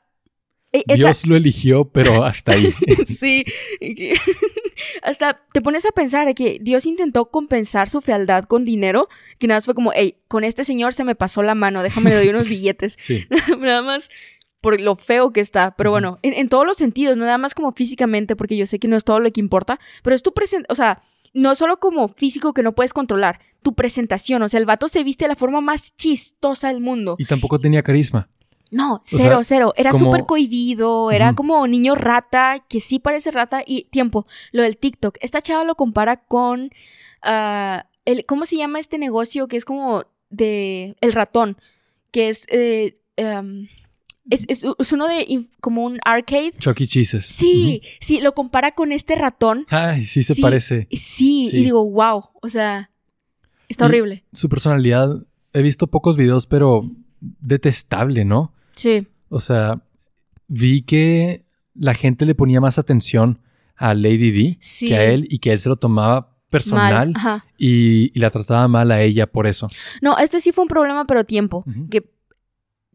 esta- 0.79 0.95
Dios 0.95 1.25
lo 1.27 1.35
eligió, 1.35 1.85
pero 1.85 2.23
hasta 2.25 2.53
ahí. 2.53 2.73
sí, 3.05 3.43
hasta 5.01 5.41
te 5.53 5.61
pones 5.61 5.85
a 5.85 5.91
pensar 5.91 6.33
que 6.35 6.57
Dios 6.61 6.85
intentó 6.85 7.25
compensar 7.29 7.89
su 7.89 8.01
fealdad 8.01 8.45
con 8.45 8.65
dinero, 8.65 9.07
que 9.39 9.47
nada 9.47 9.57
más 9.57 9.65
fue 9.65 9.75
como, 9.75 9.91
hey, 9.93 10.17
con 10.27 10.43
este 10.43 10.63
señor 10.63 10.93
se 10.93 11.03
me 11.03 11.15
pasó 11.15 11.41
la 11.43 11.55
mano, 11.55 11.83
déjame 11.83 12.09
le 12.09 12.15
doy 12.17 12.29
unos 12.29 12.49
billetes. 12.49 12.95
Sí. 12.97 13.25
nada 13.59 13.81
más 13.81 14.09
por 14.61 14.79
lo 14.79 14.95
feo 14.95 15.31
que 15.33 15.41
está. 15.41 15.75
Pero 15.75 15.91
bueno, 15.91 16.19
en, 16.21 16.33
en 16.33 16.47
todos 16.49 16.65
los 16.65 16.77
sentidos, 16.77 17.17
no 17.17 17.25
nada 17.25 17.37
más 17.37 17.53
como 17.53 17.73
físicamente, 17.73 18.35
porque 18.35 18.55
yo 18.57 18.65
sé 18.65 18.79
que 18.79 18.87
no 18.87 18.95
es 18.95 19.03
todo 19.03 19.19
lo 19.19 19.31
que 19.31 19.41
importa, 19.41 19.79
pero 20.03 20.15
es 20.15 20.23
tu 20.23 20.33
presentación, 20.33 20.71
o 20.71 20.75
sea, 20.75 21.03
no 21.33 21.53
solo 21.55 21.79
como 21.79 22.07
físico 22.09 22.53
que 22.53 22.63
no 22.63 22.73
puedes 22.73 22.93
controlar, 22.93 23.39
tu 23.61 23.73
presentación, 23.75 24.41
o 24.41 24.47
sea, 24.47 24.59
el 24.59 24.65
vato 24.65 24.87
se 24.87 25.03
viste 25.03 25.25
de 25.25 25.29
la 25.29 25.35
forma 25.35 25.61
más 25.61 25.95
chistosa 25.95 26.67
del 26.69 26.79
mundo. 26.79 27.15
Y 27.17 27.25
tampoco 27.25 27.59
tenía 27.59 27.81
carisma. 27.83 28.29
No, 28.73 28.99
sea, 29.03 29.19
cero, 29.19 29.39
cero. 29.43 29.73
Era 29.77 29.91
como- 29.91 30.05
súper 30.05 30.25
cohibido, 30.25 31.11
era 31.11 31.33
como 31.33 31.65
niño 31.67 31.95
rata, 31.95 32.65
que 32.67 32.79
sí 32.79 32.99
parece 32.99 33.31
rata. 33.31 33.61
Y 33.65 33.83
tiempo, 33.85 34.25
lo 34.51 34.63
del 34.63 34.77
TikTok. 34.77 35.17
Esta 35.21 35.41
chava 35.41 35.63
lo 35.63 35.75
compara 35.75 36.17
con. 36.17 36.69
ah, 37.21 37.85
el, 38.05 38.25
¿Cómo 38.25 38.45
se 38.45 38.57
llama 38.57 38.79
este 38.79 38.97
negocio 38.97 39.47
que 39.47 39.57
es 39.57 39.65
como 39.65 40.03
de. 40.29 40.95
El 41.01 41.13
ratón? 41.13 41.57
Que 42.11 42.29
es. 42.29 42.45
eh, 42.49 42.97
em, 43.15 43.67
es, 44.29 44.45
es- 44.47 44.65
es 44.79 44.91
uno 44.91 45.07
de. 45.07 45.45
como 45.61 45.83
un 45.85 45.99
arcade. 46.03 46.51
Chuck 46.59 46.81
E. 46.81 46.87
Cheeses. 46.87 47.25
Sí, 47.25 47.81
sí, 48.01 48.19
lo 48.21 48.33
compara 48.33 48.71
con 48.73 48.91
este 48.91 49.15
ratón. 49.15 49.65
Ay, 49.69 50.03
sí 50.05 50.23
se 50.23 50.33
Sí. 50.35 50.41
parece. 50.41 50.87
Sí, 50.91 51.49
Sí. 51.49 51.57
y 51.57 51.63
digo, 51.63 51.89
wow. 51.89 52.25
O 52.41 52.49
sea, 52.49 52.89
está 53.69 53.85
Y- 53.85 53.87
horrible. 53.89 54.23
Su 54.33 54.49
personalidad, 54.49 55.09
he 55.53 55.61
visto 55.61 55.87
pocos 55.87 56.17
videos, 56.17 56.47
pero 56.47 56.89
detestable, 57.39 58.25
¿no? 58.25 58.53
Sí. 58.75 59.07
O 59.29 59.39
sea, 59.39 59.81
vi 60.47 60.81
que 60.81 61.45
la 61.73 61.93
gente 61.93 62.25
le 62.25 62.35
ponía 62.35 62.61
más 62.61 62.77
atención 62.79 63.39
a 63.75 63.93
Lady 63.93 64.31
D 64.31 64.57
Sí. 64.61 64.87
que 64.87 64.95
a 64.95 65.05
él 65.05 65.25
y 65.29 65.39
que 65.39 65.51
él 65.51 65.59
se 65.59 65.69
lo 65.69 65.75
tomaba 65.77 66.37
personal 66.49 67.13
y, 67.57 68.11
y 68.13 68.19
la 68.19 68.29
trataba 68.29 68.67
mal 68.67 68.91
a 68.91 69.01
ella 69.01 69.25
por 69.25 69.47
eso. 69.47 69.69
No, 70.01 70.17
este 70.19 70.39
sí 70.39 70.51
fue 70.51 70.63
un 70.63 70.67
problema, 70.67 71.05
pero 71.05 71.23
tiempo. 71.23 71.65
Que 71.89 72.03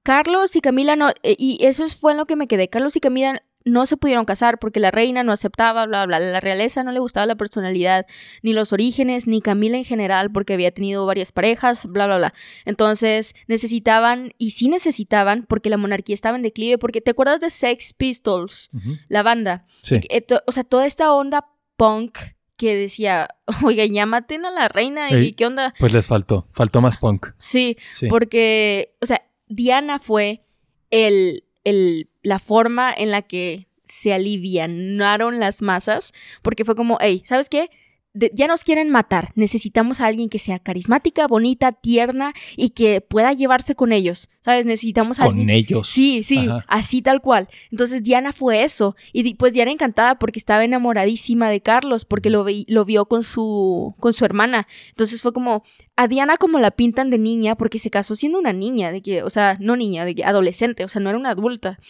Carlos 0.04 0.54
y 0.56 0.60
Camila 0.60 0.94
no. 0.96 1.10
eh, 1.22 1.34
Y 1.38 1.58
eso 1.64 1.84
es- 1.84 1.94
fue 1.96 2.12
en 2.12 2.18
lo 2.18 2.26
que 2.26 2.36
me 2.36 2.46
quedé. 2.46 2.68
Carlos 2.68 2.94
y 2.96 3.00
Camila 3.00 3.42
no 3.68 3.86
se 3.86 3.96
pudieron 3.96 4.24
casar 4.24 4.58
porque 4.58 4.80
la 4.80 4.90
reina 4.90 5.22
no 5.22 5.32
aceptaba, 5.32 5.86
bla, 5.86 6.06
bla. 6.06 6.18
La 6.18 6.40
realeza 6.40 6.82
no 6.82 6.92
le 6.92 7.00
gustaba 7.00 7.26
la 7.26 7.34
personalidad, 7.36 8.06
ni 8.42 8.52
los 8.52 8.72
orígenes, 8.72 9.26
ni 9.26 9.40
Camila 9.40 9.76
en 9.76 9.84
general, 9.84 10.30
porque 10.32 10.54
había 10.54 10.70
tenido 10.72 11.06
varias 11.06 11.32
parejas, 11.32 11.86
bla, 11.86 12.06
bla, 12.06 12.18
bla. 12.18 12.34
Entonces 12.64 13.34
necesitaban, 13.46 14.32
y 14.38 14.52
sí 14.52 14.68
necesitaban, 14.68 15.44
porque 15.48 15.70
la 15.70 15.76
monarquía 15.76 16.14
estaba 16.14 16.36
en 16.36 16.42
declive, 16.42 16.78
porque 16.78 17.00
¿te 17.00 17.10
acuerdas 17.10 17.40
de 17.40 17.50
Sex 17.50 17.92
Pistols, 17.92 18.70
la 19.08 19.22
banda? 19.22 19.66
Sí. 19.82 20.00
Eh, 20.10 20.24
o 20.46 20.52
sea, 20.52 20.64
toda 20.64 20.86
esta 20.86 21.12
onda 21.12 21.46
punk 21.76 22.18
que 22.56 22.74
decía, 22.74 23.28
oiga, 23.64 23.84
ya 23.86 24.04
maten 24.06 24.44
a 24.44 24.50
la 24.50 24.68
reina, 24.68 25.10
¿y 25.10 25.14
Ey. 25.14 25.32
qué 25.32 25.46
onda? 25.46 25.74
Pues 25.78 25.92
les 25.92 26.06
faltó, 26.08 26.48
faltó 26.52 26.80
más 26.80 26.98
punk. 26.98 27.28
Sí, 27.38 27.76
Sí. 27.92 28.08
porque, 28.08 28.96
o 29.00 29.06
sea, 29.06 29.22
Diana 29.46 29.98
fue 29.98 30.42
el, 30.90 31.44
el, 31.64 32.07
la 32.22 32.38
forma 32.38 32.92
en 32.92 33.10
la 33.10 33.22
que 33.22 33.68
se 33.84 34.12
alivianaron 34.12 35.40
las 35.40 35.62
masas, 35.62 36.12
porque 36.42 36.64
fue 36.64 36.76
como, 36.76 36.98
hey, 37.00 37.22
¿sabes 37.24 37.48
qué? 37.48 37.70
De- 38.14 38.30
ya 38.34 38.46
nos 38.48 38.64
quieren 38.64 38.88
matar, 38.90 39.30
necesitamos 39.36 40.00
a 40.00 40.06
alguien 40.06 40.28
que 40.28 40.38
sea 40.38 40.58
carismática, 40.58 41.26
bonita, 41.28 41.72
tierna 41.72 42.32
y 42.56 42.70
que 42.70 43.00
pueda 43.00 43.32
llevarse 43.32 43.74
con 43.76 43.92
ellos, 43.92 44.28
¿sabes? 44.40 44.66
Necesitamos 44.66 45.20
a 45.20 45.24
Con 45.24 45.32
alguien... 45.38 45.50
ellos. 45.50 45.88
Sí, 45.88 46.24
sí, 46.24 46.48
Ajá. 46.48 46.64
así 46.68 47.00
tal 47.02 47.20
cual. 47.20 47.48
Entonces 47.70 48.02
Diana 48.02 48.32
fue 48.32 48.64
eso. 48.64 48.96
Y 49.12 49.34
pues 49.34 49.52
Diana 49.52 49.70
encantada 49.70 50.18
porque 50.18 50.38
estaba 50.38 50.64
enamoradísima 50.64 51.48
de 51.50 51.60
Carlos, 51.60 52.04
porque 52.06 52.30
lo, 52.30 52.44
vi- 52.44 52.64
lo 52.66 52.84
vio 52.84 53.04
con 53.06 53.22
su, 53.22 53.94
con 54.00 54.12
su 54.12 54.24
hermana. 54.24 54.66
Entonces 54.88 55.22
fue 55.22 55.32
como, 55.32 55.62
a 55.98 56.06
Diana 56.06 56.36
como 56.36 56.60
la 56.60 56.70
pintan 56.70 57.10
de 57.10 57.18
niña, 57.18 57.56
porque 57.56 57.80
se 57.80 57.90
casó 57.90 58.14
siendo 58.14 58.38
una 58.38 58.52
niña, 58.52 58.92
de 58.92 59.02
que, 59.02 59.24
o 59.24 59.30
sea, 59.30 59.56
no 59.58 59.74
niña, 59.74 60.04
de 60.04 60.14
que 60.14 60.24
adolescente, 60.24 60.84
o 60.84 60.88
sea, 60.88 61.00
no 61.00 61.10
era 61.10 61.18
una 61.18 61.30
adulta. 61.30 61.80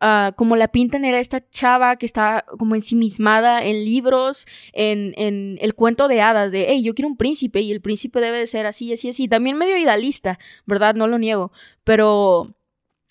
Ah, 0.00 0.32
como 0.36 0.56
la 0.56 0.68
pintan 0.68 1.04
era 1.04 1.20
esta 1.20 1.46
chava 1.50 1.96
que 1.96 2.06
estaba 2.06 2.46
como 2.58 2.76
ensimismada 2.76 3.62
en 3.62 3.84
libros, 3.84 4.46
en, 4.72 5.12
en 5.18 5.58
el 5.60 5.74
cuento 5.74 6.08
de 6.08 6.22
hadas, 6.22 6.50
de, 6.50 6.64
hey, 6.66 6.82
yo 6.82 6.94
quiero 6.94 7.10
un 7.10 7.18
príncipe 7.18 7.60
y 7.60 7.70
el 7.70 7.82
príncipe 7.82 8.22
debe 8.22 8.38
de 8.38 8.46
ser 8.46 8.64
así, 8.64 8.90
así, 8.90 9.10
así. 9.10 9.28
También 9.28 9.58
medio 9.58 9.76
idealista, 9.76 10.38
¿verdad? 10.64 10.94
No 10.94 11.06
lo 11.06 11.18
niego, 11.18 11.52
pero 11.84 12.56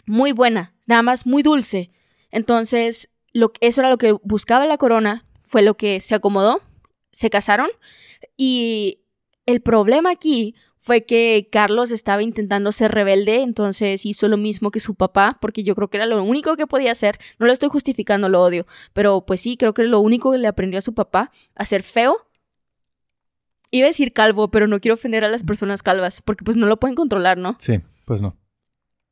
muy 0.07 0.31
buena, 0.31 0.73
nada 0.87 1.03
más 1.03 1.27
muy 1.27 1.43
dulce. 1.43 1.91
Entonces, 2.31 3.11
lo, 3.31 3.51
eso 3.61 3.81
era 3.81 3.91
lo 3.91 3.99
que 3.99 4.13
buscaba 4.23 4.65
la 4.65 4.79
corona, 4.79 5.23
fue 5.43 5.61
lo 5.61 5.77
que 5.77 5.99
se 5.99 6.15
acomodó, 6.15 6.61
se 7.11 7.29
casaron 7.29 7.69
y 8.35 9.01
el 9.47 9.61
problema 9.61 10.11
aquí 10.11 10.53
fue 10.77 11.05
que 11.05 11.49
Carlos 11.51 11.89
estaba 11.89 12.21
intentando 12.21 12.71
ser 12.71 12.91
rebelde, 12.91 13.41
entonces 13.41 14.05
hizo 14.05 14.27
lo 14.27 14.37
mismo 14.37 14.69
que 14.69 14.79
su 14.79 14.93
papá, 14.93 15.39
porque 15.41 15.63
yo 15.63 15.73
creo 15.73 15.89
que 15.89 15.97
era 15.97 16.05
lo 16.05 16.23
único 16.23 16.55
que 16.55 16.67
podía 16.67 16.91
hacer. 16.91 17.17
No 17.39 17.47
lo 17.47 17.51
estoy 17.53 17.69
justificando, 17.69 18.29
lo 18.29 18.43
odio, 18.43 18.67
pero 18.93 19.25
pues 19.25 19.41
sí, 19.41 19.57
creo 19.57 19.73
que 19.73 19.83
lo 19.83 19.99
único 19.99 20.31
que 20.31 20.37
le 20.37 20.47
aprendió 20.47 20.77
a 20.77 20.81
su 20.81 20.93
papá 20.93 21.31
a 21.55 21.65
ser 21.65 21.81
feo. 21.81 22.17
Iba 23.71 23.87
a 23.87 23.89
decir 23.89 24.13
calvo, 24.13 24.49
pero 24.51 24.67
no 24.67 24.79
quiero 24.79 24.93
ofender 24.95 25.23
a 25.23 25.29
las 25.29 25.43
personas 25.43 25.81
calvas, 25.81 26.21
porque 26.21 26.45
pues 26.45 26.55
no 26.55 26.67
lo 26.67 26.77
pueden 26.77 26.95
controlar, 26.95 27.37
¿no? 27.39 27.55
Sí, 27.59 27.79
pues 28.05 28.21
no. 28.21 28.37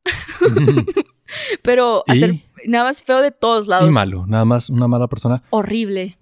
Pero 1.63 2.03
Y- 2.07 2.11
hacer 2.11 2.35
nada 2.67 2.83
más 2.85 3.03
feo 3.03 3.21
de 3.21 3.31
todos 3.31 3.67
lados. 3.67 3.89
y 3.89 3.93
malo, 3.93 4.25
nada 4.27 4.45
más 4.45 4.69
una 4.69 4.87
mala 4.87 5.07
persona. 5.07 5.41
Horrible. 5.49 6.17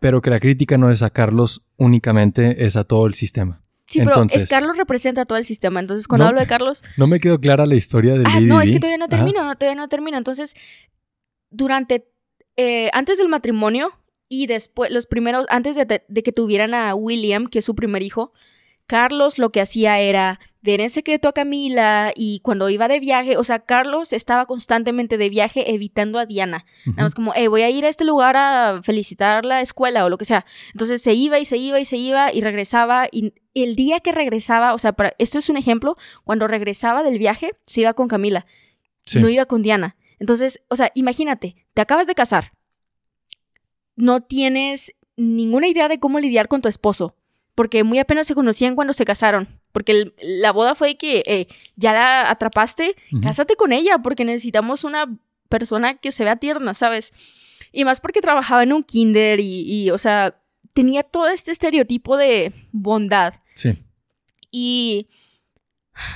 Pero 0.00 0.20
que 0.20 0.30
la 0.30 0.38
crítica 0.40 0.78
no 0.78 0.90
es 0.90 1.02
a 1.02 1.10
Carlos 1.10 1.62
únicamente, 1.76 2.64
es 2.66 2.76
a 2.76 2.84
todo 2.84 3.06
el 3.06 3.14
sistema. 3.14 3.62
Sí, 3.86 4.00
pero 4.00 4.10
Entonces- 4.10 4.42
es 4.44 4.50
Carlos 4.50 4.76
representa 4.76 5.24
todo 5.24 5.38
el 5.38 5.44
sistema. 5.44 5.80
Entonces, 5.80 6.06
cuando 6.06 6.24
No. 6.24 6.28
hablo 6.28 6.40
de 6.40 6.46
Carlos, 6.46 6.84
No 6.96 7.06
me 7.06 7.20
quedó 7.20 7.40
clara 7.40 7.64
la 7.66 7.74
historia 7.74 8.12
del 8.14 8.26
ah, 8.26 8.40
no, 8.40 8.60
es 8.60 8.70
que 8.70 8.78
todavía 8.80 8.98
no 8.98 9.06
Ajá. 9.06 9.16
termino, 9.16 9.44
no, 9.44 9.56
todavía 9.56 9.80
no 9.80 9.88
termino. 9.88 10.18
Entonces, 10.18 10.54
durante, 11.50 12.06
eh, 12.56 12.90
antes 12.92 13.18
del 13.18 13.28
matrimonio 13.28 13.92
y 14.28 14.46
después, 14.46 14.90
los 14.90 15.06
primeros, 15.06 15.46
antes 15.48 15.74
de, 15.76 16.02
de 16.06 16.22
que 16.22 16.32
tuvieran 16.32 16.74
a 16.74 16.94
William, 16.94 17.46
que 17.46 17.60
es 17.60 17.64
su 17.64 17.74
primer 17.74 18.02
hijo, 18.02 18.32
Carlos 18.88 19.38
lo 19.38 19.50
que 19.50 19.60
hacía 19.60 20.00
era 20.00 20.40
ver 20.62 20.80
en 20.80 20.90
secreto 20.90 21.28
a 21.28 21.32
Camila 21.32 22.10
y 22.16 22.40
cuando 22.40 22.68
iba 22.70 22.88
de 22.88 22.98
viaje, 23.00 23.36
o 23.36 23.44
sea, 23.44 23.60
Carlos 23.60 24.12
estaba 24.12 24.46
constantemente 24.46 25.18
de 25.18 25.28
viaje 25.28 25.72
evitando 25.72 26.18
a 26.18 26.24
Diana. 26.26 26.64
Nada 26.86 27.02
más 27.04 27.14
como, 27.14 27.32
hey, 27.36 27.46
voy 27.46 27.62
a 27.62 27.70
ir 27.70 27.84
a 27.84 27.88
este 27.88 28.04
lugar 28.04 28.36
a 28.36 28.80
felicitar 28.82 29.44
la 29.44 29.60
escuela 29.60 30.04
o 30.04 30.08
lo 30.08 30.16
que 30.18 30.24
sea. 30.24 30.46
Entonces 30.72 31.02
se 31.02 31.12
iba 31.12 31.38
y 31.38 31.44
se 31.44 31.58
iba 31.58 31.78
y 31.78 31.84
se 31.84 31.98
iba 31.98 32.32
y 32.32 32.40
regresaba. 32.40 33.08
Y 33.12 33.34
el 33.54 33.76
día 33.76 34.00
que 34.00 34.10
regresaba, 34.10 34.72
o 34.74 34.78
sea, 34.78 34.94
para, 34.94 35.14
esto 35.18 35.38
es 35.38 35.48
un 35.50 35.58
ejemplo, 35.58 35.96
cuando 36.24 36.48
regresaba 36.48 37.02
del 37.02 37.18
viaje, 37.18 37.52
se 37.66 37.82
iba 37.82 37.92
con 37.94 38.08
Camila, 38.08 38.46
Sí. 39.04 39.20
no 39.20 39.28
iba 39.28 39.44
con 39.46 39.62
Diana. 39.62 39.96
Entonces, 40.18 40.60
o 40.68 40.76
sea, 40.76 40.90
imagínate, 40.94 41.56
te 41.74 41.82
acabas 41.82 42.06
de 42.06 42.14
casar, 42.14 42.52
no 43.96 44.22
tienes 44.22 44.94
ninguna 45.16 45.68
idea 45.68 45.88
de 45.88 45.98
cómo 45.98 46.20
lidiar 46.20 46.48
con 46.48 46.62
tu 46.62 46.68
esposo, 46.68 47.14
porque 47.58 47.82
muy 47.82 47.98
apenas 47.98 48.28
se 48.28 48.36
conocían 48.36 48.76
cuando 48.76 48.92
se 48.92 49.04
casaron. 49.04 49.48
Porque 49.72 49.90
el- 49.90 50.14
la 50.22 50.52
boda 50.52 50.76
fue 50.76 50.94
que 50.96 51.24
eh, 51.26 51.48
ya 51.74 51.92
la 51.92 52.30
atrapaste, 52.30 52.94
Ujú. 53.10 53.20
cásate 53.22 53.56
con 53.56 53.72
ella 53.72 53.98
porque 53.98 54.24
necesitamos 54.24 54.84
una 54.84 55.06
persona 55.48 55.96
que 55.96 56.12
se 56.12 56.22
vea 56.22 56.36
tierna, 56.36 56.72
¿sabes? 56.74 57.12
Y 57.72 57.84
más 57.84 58.00
porque 58.00 58.20
trabajaba 58.20 58.62
en 58.62 58.72
un 58.72 58.84
kinder 58.84 59.40
y, 59.40 59.62
y, 59.66 59.90
o 59.90 59.98
sea, 59.98 60.40
tenía 60.72 61.02
todo 61.02 61.26
este 61.26 61.50
estereotipo 61.50 62.16
de 62.16 62.52
bondad. 62.70 63.34
Sí. 63.54 63.70
Y, 64.52 65.08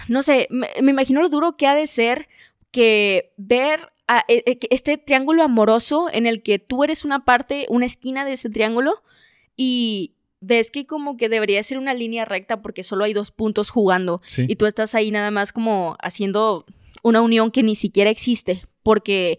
no 0.06 0.22
sé, 0.22 0.46
me, 0.48 0.68
me 0.80 0.92
imagino 0.92 1.20
lo 1.22 1.28
duro 1.28 1.56
que 1.56 1.66
ha 1.66 1.74
de 1.74 1.88
ser 1.88 2.28
que 2.70 3.32
ver 3.36 3.90
a- 4.06 4.24
e- 4.28 4.44
e- 4.46 4.58
este 4.70 4.96
triángulo 4.96 5.42
amoroso 5.42 6.06
en 6.12 6.26
el 6.26 6.44
que 6.44 6.60
tú 6.60 6.84
eres 6.84 7.04
una 7.04 7.24
parte, 7.24 7.66
una 7.68 7.86
esquina 7.86 8.24
de 8.24 8.34
ese 8.34 8.48
triángulo 8.48 9.02
y 9.56 10.14
ves 10.44 10.70
que 10.72 10.86
como 10.86 11.16
que 11.16 11.28
debería 11.28 11.62
ser 11.62 11.78
una 11.78 11.94
línea 11.94 12.24
recta 12.24 12.60
porque 12.62 12.82
solo 12.82 13.04
hay 13.04 13.12
dos 13.14 13.30
puntos 13.30 13.70
jugando 13.70 14.20
Sí. 14.26 14.44
y 14.48 14.56
tú 14.56 14.66
estás 14.66 14.94
ahí 14.96 15.10
nada 15.12 15.30
más 15.30 15.52
como 15.52 15.96
haciendo 16.00 16.66
una 17.04 17.20
unión 17.22 17.52
que 17.52 17.62
ni 17.62 17.76
siquiera 17.76 18.10
existe 18.10 18.64
porque 18.82 19.38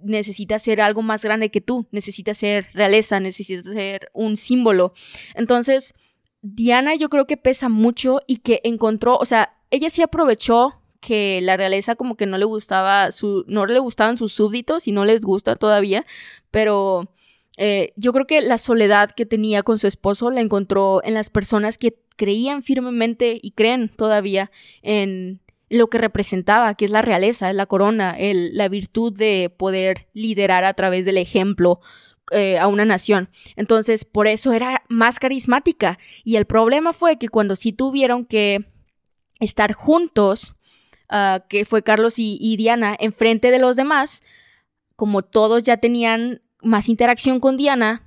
necesitas 0.00 0.62
ser 0.62 0.80
algo 0.80 1.02
más 1.02 1.22
grande 1.22 1.50
que 1.50 1.60
tú, 1.60 1.86
necesitas 1.92 2.38
ser 2.38 2.66
realeza, 2.72 3.20
necesitas 3.20 3.66
ser 3.72 4.10
un 4.12 4.34
símbolo. 4.36 4.92
Entonces, 5.34 5.94
Diana 6.42 6.94
yo 6.96 7.08
creo 7.08 7.26
que 7.26 7.36
pesa 7.36 7.68
mucho 7.68 8.20
y 8.26 8.38
que 8.38 8.60
encontró, 8.64 9.16
o 9.16 9.24
sea, 9.26 9.54
ella 9.70 9.90
sí 9.90 10.02
aprovechó 10.02 10.74
que 11.00 11.40
la 11.42 11.56
realeza 11.56 11.94
como 11.96 12.16
que 12.16 12.26
no 12.26 12.36
le 12.38 12.44
gustaba 12.44 13.12
su 13.12 13.44
no 13.46 13.64
le 13.66 13.78
gustaban 13.78 14.16
sus 14.16 14.32
súbditos 14.32 14.88
y 14.88 14.92
no 14.92 15.04
les 15.04 15.20
gusta 15.22 15.56
todavía, 15.56 16.04
pero 16.50 17.12
eh, 17.62 17.92
yo 17.96 18.12
creo 18.14 18.26
que 18.26 18.40
la 18.40 18.56
soledad 18.56 19.10
que 19.10 19.26
tenía 19.26 19.62
con 19.62 19.76
su 19.76 19.86
esposo 19.86 20.30
la 20.30 20.40
encontró 20.40 21.02
en 21.04 21.12
las 21.12 21.28
personas 21.28 21.76
que 21.76 21.98
creían 22.16 22.62
firmemente 22.62 23.38
y 23.42 23.50
creen 23.50 23.90
todavía 23.90 24.50
en 24.82 25.40
lo 25.68 25.88
que 25.88 25.98
representaba, 25.98 26.74
que 26.74 26.86
es 26.86 26.90
la 26.90 27.02
realeza, 27.02 27.52
la 27.52 27.66
corona, 27.66 28.16
el- 28.18 28.56
la 28.56 28.68
virtud 28.68 29.12
de 29.12 29.54
poder 29.56 30.08
liderar 30.14 30.64
a 30.64 30.72
través 30.72 31.04
del 31.04 31.18
ejemplo 31.18 31.80
eh, 32.32 32.58
a 32.58 32.66
una 32.68 32.84
nación. 32.84 33.28
Entonces, 33.56 34.04
por 34.04 34.26
eso 34.26 34.52
era 34.52 34.82
más 34.88 35.18
carismática. 35.18 35.98
Y 36.24 36.36
el 36.36 36.44
problema 36.46 36.92
fue 36.92 37.18
que 37.18 37.28
cuando 37.28 37.56
sí 37.56 37.72
tuvieron 37.72 38.24
que 38.24 38.66
estar 39.40 39.72
juntos, 39.72 40.54
ah, 41.08 41.44
que 41.48 41.64
fue 41.64 41.82
Carlos 41.82 42.18
y, 42.20 42.38
y 42.40 42.56
Diana, 42.56 42.96
enfrente 43.00 43.50
de 43.50 43.58
los 43.58 43.74
demás, 43.76 44.22
como 44.96 45.22
todos 45.22 45.64
ya 45.64 45.76
tenían 45.78 46.40
más 46.62 46.88
interacción 46.88 47.40
con 47.40 47.56
Diana, 47.56 48.02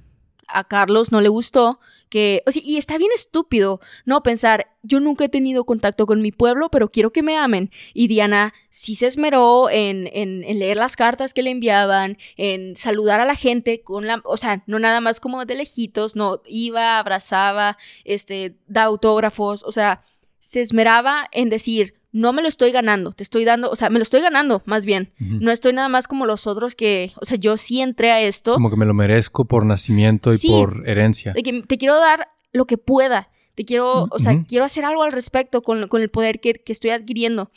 a 0.48 0.64
Carlos 0.66 1.12
no 1.12 1.22
le 1.22 1.30
gustó 1.30 1.80
que, 2.14 2.44
o 2.46 2.52
sea, 2.52 2.62
y 2.64 2.78
está 2.78 3.00
bien 3.00 3.10
estúpido, 3.16 3.82
¿no? 4.06 4.22
Pensar, 4.22 4.68
yo 4.84 5.00
nunca 5.00 5.26
he 5.26 5.30
tenido 5.30 5.66
contacto 5.66 6.06
con 6.06 6.22
mi 6.22 6.32
pueblo, 6.32 6.70
pero 6.70 6.92
quiero 6.92 7.12
que 7.12 7.24
me 7.24 7.36
amen. 7.36 7.72
Y 7.96 8.08
Diana 8.08 8.54
sí 8.70 8.94
se 8.94 9.08
esmeró 9.08 9.68
en, 9.72 10.08
en, 10.14 10.42
leer 10.60 10.78
las 10.78 10.96
cartas 10.96 11.34
que 11.34 11.42
le 11.42 11.50
enviaban, 11.50 12.20
en 12.38 12.76
saludar 12.76 13.20
a 13.20 13.26
la 13.26 13.36
gente 13.36 13.82
con 13.82 14.06
la, 14.06 14.22
o 14.26 14.38
sea, 14.38 14.64
no 14.68 14.78
nada 14.78 15.02
más 15.02 15.20
como 15.20 15.44
de 15.46 15.56
lejitos, 15.56 16.16
no, 16.16 16.44
iba, 16.46 17.00
abrazaba, 17.00 17.80
este, 18.04 18.58
da 18.68 18.84
autógrafos, 18.84 19.64
o 19.64 19.72
sea, 19.72 20.04
se 20.40 20.62
esmeraba 20.62 21.28
en 21.32 21.50
decir, 21.50 21.96
no 22.14 22.32
me 22.32 22.42
lo 22.44 22.48
estoy 22.48 22.72
ganando, 22.72 23.12
te 23.12 23.24
estoy 23.24 23.44
dando, 23.44 23.70
o 23.72 23.76
sea, 23.76 23.90
me 23.90 23.98
lo 24.00 24.04
estoy 24.04 24.22
ganando, 24.22 24.62
más 24.66 24.86
bien. 24.86 25.12
No 25.20 25.52
estoy 25.52 25.74
nada 25.74 25.90
más 25.90 26.08
como 26.08 26.26
los 26.28 26.46
otros 26.48 26.76
que, 26.76 27.12
o 27.20 27.26
sea, 27.26 27.38
yo 27.38 27.58
sí 27.58 27.82
entré 27.82 28.12
a 28.12 28.22
esto. 28.22 28.54
Como 28.54 28.70
que 28.70 28.78
me 28.78 28.86
lo 28.86 28.94
merezco 28.94 29.46
por 29.46 29.66
nacimiento 29.66 30.32
y 30.32 30.38
Sí. 30.38 30.48
por 30.50 30.88
herencia. 30.88 31.34
De 31.34 31.42
que 31.44 31.64
te 31.64 31.78
quiero 31.80 32.00
dar 32.00 32.30
lo 32.54 32.66
que 32.66 32.78
pueda. 32.78 33.30
Te 33.56 33.66
quiero, 33.66 34.08
o 34.10 34.20
sea, 34.20 34.44
quiero 34.48 34.64
hacer 34.64 34.86
algo 34.86 35.04
al 35.04 35.12
respecto 35.12 35.62
con, 35.62 35.88
con 35.88 36.02
el 36.02 36.10
poder 36.10 36.40
que, 36.40 36.54
que 36.54 36.72
estoy 36.72 36.92
adquiriendo. 36.92 37.52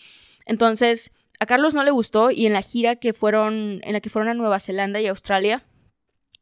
Entonces, 0.46 1.12
a 1.38 1.44
Carlos 1.46 1.74
no 1.74 1.84
le 1.84 1.90
gustó 1.90 2.30
y 2.30 2.46
en 2.46 2.54
la 2.54 2.62
gira 2.62 2.96
que 2.96 3.12
fueron, 3.12 3.80
en 3.82 3.92
la 3.92 4.00
que 4.00 4.08
fueron 4.10 4.28
a 4.30 4.34
Nueva 4.34 4.58
Zelanda 4.60 5.00
y 5.00 5.06
Australia, 5.06 5.64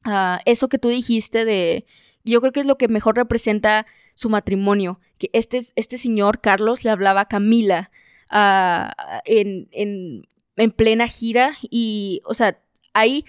ah, 0.05 0.41
eso 0.45 0.69
que 0.69 0.79
tú 0.79 0.89
dijiste 0.89 1.45
de 1.45 1.85
yo 2.25 2.41
creo 2.41 2.53
que 2.53 2.61
es 2.61 2.67
lo 2.67 2.79
que 2.79 2.89
mejor 2.89 3.17
representa 3.17 3.87
su 4.15 4.31
matrimonio, 4.31 5.01
que 5.19 5.31
este, 5.33 5.61
este 5.75 5.99
señor 5.99 6.41
Carlos 6.41 6.85
le 6.85 6.91
hablaba 6.91 7.23
a 7.23 7.29
Camila 7.29 7.91
ah, 8.31 9.23
en, 9.25 9.69
en, 9.73 10.27
en 10.57 10.71
plena 10.71 11.09
gira 11.09 11.57
y, 11.63 12.23
o 12.25 12.35
sea, 12.35 12.59
ahí 12.93 13.25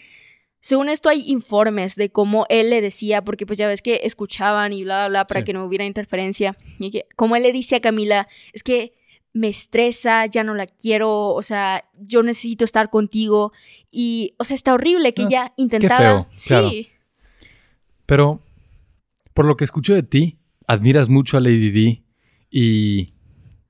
según 0.66 0.90
esto 0.90 1.10
hay 1.10 1.30
informes 1.30 1.96
de 1.96 2.10
cómo 2.10 2.48
él 2.50 2.72
le 2.72 2.82
decía, 2.82 3.24
porque 3.24 3.46
pues 3.46 3.60
ya 3.60 3.68
ves 3.68 3.84
que 3.84 4.02
escuchaban 4.04 4.74
y 4.74 4.84
bla, 4.84 5.02
bla, 5.02 5.10
bla, 5.10 5.28
para 5.28 5.44
que 5.44 5.54
no 5.54 5.64
hubiera 5.64 5.86
interferencia. 5.86 6.58
Y 6.80 6.90
que, 6.90 7.06
como 7.16 7.36
él 7.36 7.44
le 7.44 7.54
dice 7.54 7.76
a 7.76 7.82
Camila, 7.82 8.28
es 8.52 8.64
que 8.64 8.96
me 9.32 9.48
estresa, 9.48 10.26
ya 10.26 10.44
no 10.44 10.56
la 10.56 10.66
quiero, 10.66 11.36
o 11.36 11.44
sea, 11.44 11.88
yo 12.00 12.24
necesito 12.24 12.66
estar 12.66 12.90
contigo. 12.90 13.52
Y, 13.92 14.34
o 14.40 14.44
sea, 14.44 14.56
está 14.56 14.74
horrible 14.74 15.14
que 15.14 15.22
ella 15.22 15.54
intentaba. 15.56 16.28
Qué 16.32 16.40
feo, 16.40 16.62
sí. 16.72 16.90
Pero, 18.08 18.42
por 19.36 19.46
lo 19.46 19.58
que 19.58 19.66
escucho 19.66 19.94
de 19.94 20.02
ti, 20.02 20.40
admiras 20.66 21.10
mucho 21.10 21.38
a 21.38 21.42
Lady 21.42 21.70
D 21.70 22.04
y 22.50 23.14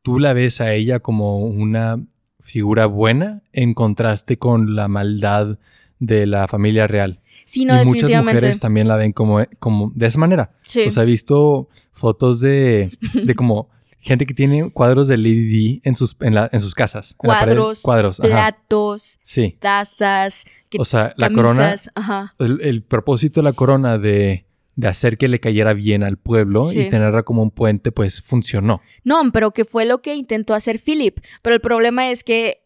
tú 0.05 0.19
la 0.19 0.33
ves 0.33 0.61
a 0.61 0.71
ella 0.71 0.99
como 0.99 1.39
una 1.39 1.99
figura 2.39 2.85
buena 2.85 3.41
en 3.53 3.73
contraste 3.73 4.37
con 4.37 4.75
la 4.75 4.87
maldad 4.87 5.57
de 5.97 6.27
la 6.27 6.47
familia 6.47 6.85
real. 6.85 7.21
Sí, 7.45 7.65
no, 7.65 7.81
y 7.81 7.85
muchas 7.85 8.11
mujeres 8.23 8.59
también 8.59 8.87
la 8.87 8.97
ven 8.97 9.13
como, 9.13 9.43
como 9.57 9.91
de 9.95 10.05
esa 10.05 10.19
manera. 10.19 10.51
Sí. 10.61 10.81
O 10.85 10.91
sea, 10.91 11.01
he 11.01 11.07
visto 11.07 11.69
fotos 11.91 12.39
de, 12.39 12.95
de 13.13 13.33
como 13.33 13.69
gente 13.97 14.27
que 14.27 14.35
tiene 14.35 14.69
cuadros 14.69 15.07
de 15.07 15.17
Lady 15.17 15.79
D 15.79 15.81
en 15.83 15.95
sus, 15.95 16.15
en, 16.19 16.35
la, 16.35 16.47
en 16.53 16.61
sus 16.61 16.75
casas. 16.75 17.15
Cuadros, 17.17 17.81
cuadros 17.81 18.19
platos, 18.19 19.17
sí. 19.23 19.57
tazas, 19.59 20.45
o 20.77 20.85
sea, 20.85 21.15
la 21.17 21.31
corona, 21.31 21.73
ajá. 21.95 22.35
El, 22.37 22.83
propósito 22.83 23.39
de 23.39 23.45
la 23.45 23.53
corona 23.53 23.97
de, 23.97 24.45
de, 24.75 24.87
hacer 24.87 25.17
que 25.17 25.27
le 25.27 25.39
cayera 25.39 25.73
bien 25.73 26.03
al 26.03 26.17
pueblo 26.17 26.71
y 26.71 26.89
tenerla 26.89 27.23
como 27.23 27.41
un 27.41 27.51
puente, 27.51 27.91
pues 27.91 28.21
funcionó. 28.21 28.81
No, 29.03 29.31
pero 29.31 29.51
que 29.51 29.65
fue 29.65 29.85
lo 29.85 30.01
que 30.01 30.15
intentó 30.15 30.53
hacer 30.53 30.79
Philip. 30.79 31.19
Pero 31.41 31.55
el 31.55 31.61
problema 31.61 32.11
es 32.11 32.23
que 32.23 32.65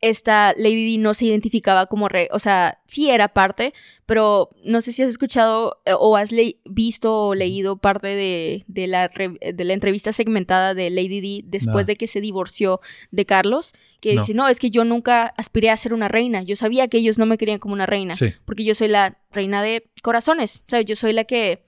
esta 0.00 0.52
Lady 0.56 0.84
Di 0.84 0.98
no 0.98 1.14
se 1.14 1.26
identificaba 1.26 1.86
como 1.86 2.08
rey, 2.08 2.28
o 2.30 2.38
sea, 2.38 2.78
sí 2.84 3.08
era 3.08 3.28
parte, 3.28 3.72
pero 4.04 4.50
no 4.62 4.82
sé 4.82 4.92
si 4.92 5.02
has 5.02 5.08
escuchado 5.08 5.80
eh, 5.86 5.92
o 5.98 6.16
has 6.16 6.30
visto 6.66 7.28
o 7.28 7.34
leído 7.34 7.78
parte 7.78 8.08
de, 8.08 8.64
de, 8.66 8.86
la, 8.86 9.08
de, 9.08 9.64
la, 9.64 9.72
entrevista 9.72 10.12
segmentada 10.12 10.74
de 10.74 10.90
Lady 10.90 11.20
Di 11.20 11.44
después 11.46 11.86
de 11.86 11.96
que 11.96 12.06
se 12.06 12.20
divorció 12.20 12.80
de 13.12 13.24
Carlos, 13.24 13.72
que 14.04 14.18
dice, 14.18 14.34
no, 14.34 14.48
es 14.48 14.58
que 14.58 14.70
yo 14.70 14.84
nunca 14.84 15.28
aspiré 15.38 15.70
a 15.70 15.76
ser 15.78 15.94
una 15.94 16.08
reina, 16.08 16.42
yo 16.42 16.56
sabía 16.56 16.88
que 16.88 16.98
ellos 16.98 17.16
no 17.16 17.24
me 17.24 17.38
querían 17.38 17.58
como 17.58 17.72
una 17.72 17.86
reina, 17.86 18.12
porque 18.44 18.62
yo 18.62 18.74
soy 18.74 18.88
la 18.88 19.16
reina 19.32 19.62
de 19.62 19.88
corazones, 20.02 20.62
¿sabes? 20.68 20.84
Yo 20.84 20.94
soy 20.94 21.14
la 21.14 21.24
que 21.24 21.64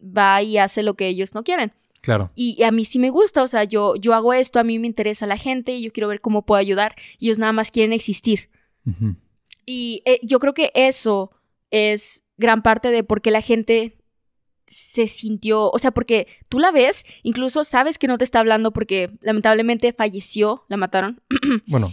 va 0.00 0.40
y 0.40 0.56
hace 0.56 0.82
lo 0.82 0.94
que 0.94 1.06
ellos 1.06 1.34
no 1.34 1.44
quieren. 1.44 1.72
Claro. 2.00 2.30
Y, 2.34 2.62
a 2.62 2.70
mí 2.70 2.86
sí 2.86 2.98
me 2.98 3.10
gusta, 3.10 3.42
o 3.42 3.46
sea, 3.46 3.64
yo, 3.64 3.94
yo 3.96 4.14
hago 4.14 4.32
esto, 4.32 4.58
a 4.58 4.64
mí 4.64 4.78
me 4.78 4.86
interesa 4.86 5.26
la 5.26 5.36
gente, 5.36 5.72
y 5.72 5.82
yo 5.82 5.92
quiero 5.92 6.08
ver 6.08 6.22
cómo 6.22 6.46
puedo 6.46 6.58
ayudar, 6.58 6.94
y 7.18 7.26
ellos 7.26 7.38
nada 7.38 7.52
más 7.52 7.70
quieren 7.70 7.92
existir. 7.92 8.48
Y 9.66 10.02
eh, 10.06 10.18
yo 10.22 10.38
creo 10.38 10.54
que 10.54 10.72
eso 10.74 11.30
es 11.70 12.22
gran 12.38 12.62
parte 12.62 12.90
de 12.90 13.04
por 13.04 13.20
qué 13.20 13.30
la 13.30 13.42
gente 13.42 13.98
se 14.68 15.08
sintió, 15.08 15.70
o 15.70 15.78
sea, 15.78 15.90
porque 15.92 16.26
tú 16.48 16.58
la 16.58 16.70
ves, 16.70 17.04
incluso 17.22 17.64
sabes 17.64 17.98
que 17.98 18.08
no 18.08 18.18
te 18.18 18.24
está 18.24 18.40
hablando 18.40 18.72
porque 18.72 19.10
lamentablemente 19.20 19.92
falleció, 19.92 20.64
la 20.68 20.76
mataron. 20.76 21.22
bueno, 21.66 21.92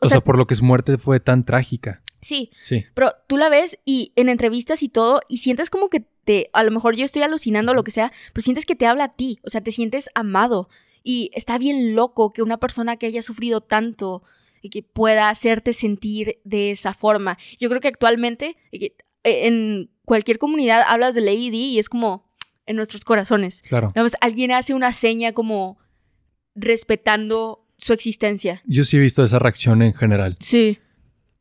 o, 0.00 0.06
sea, 0.06 0.20
por 0.20 0.36
lo 0.36 0.46
que 0.46 0.54
su 0.54 0.64
muerte 0.64 0.98
fue 0.98 1.20
tan 1.20 1.44
trágica. 1.44 2.02
Sí. 2.20 2.50
Sí. 2.60 2.84
Pero 2.94 3.12
tú 3.28 3.36
la 3.36 3.48
ves 3.48 3.78
y 3.84 4.12
en 4.16 4.28
entrevistas 4.28 4.82
y 4.82 4.88
todo, 4.88 5.20
y 5.28 5.38
sientes 5.38 5.70
como 5.70 5.88
que 5.88 6.00
te, 6.24 6.50
a 6.52 6.64
lo 6.64 6.70
mejor 6.72 6.96
yo 6.96 7.04
estoy 7.04 7.22
alucinando 7.22 7.72
lo 7.72 7.84
que 7.84 7.92
sea, 7.92 8.12
pero 8.32 8.42
sientes 8.42 8.66
que 8.66 8.74
te 8.74 8.86
habla 8.86 9.04
a 9.04 9.14
ti, 9.14 9.38
o 9.44 9.50
sea, 9.50 9.60
te 9.60 9.70
sientes 9.70 10.10
amado. 10.14 10.68
Y 11.04 11.30
está 11.34 11.56
bien 11.56 11.94
loco 11.94 12.32
que 12.32 12.42
una 12.42 12.58
persona 12.58 12.96
que 12.96 13.06
haya 13.06 13.22
sufrido 13.22 13.60
tanto 13.60 14.24
y 14.60 14.70
que 14.70 14.82
pueda 14.82 15.28
hacerte 15.28 15.72
sentir 15.72 16.40
de 16.42 16.72
esa 16.72 16.94
forma. 16.94 17.38
Yo 17.58 17.68
creo 17.68 17.80
que 17.80 17.88
actualmente 17.88 18.56
eh, 18.72 18.96
en 19.22 19.90
cualquier 20.06 20.38
comunidad 20.38 20.82
hablas 20.86 21.14
de 21.14 21.20
Lady 21.20 21.66
y 21.66 21.78
es 21.78 21.90
como 21.90 22.24
en 22.64 22.76
nuestros 22.76 23.04
corazones. 23.04 23.60
Claro. 23.60 23.92
alguien 24.22 24.52
hace 24.52 24.72
una 24.72 24.94
seña 24.94 25.32
como 25.32 25.76
respetando 26.54 27.68
su 27.76 27.92
existencia. 27.92 28.62
Yo 28.64 28.84
sí 28.84 28.96
he 28.96 29.00
visto 29.00 29.22
esa 29.22 29.38
reacción 29.38 29.82
en 29.82 29.92
general. 29.92 30.38
Sí 30.40 30.78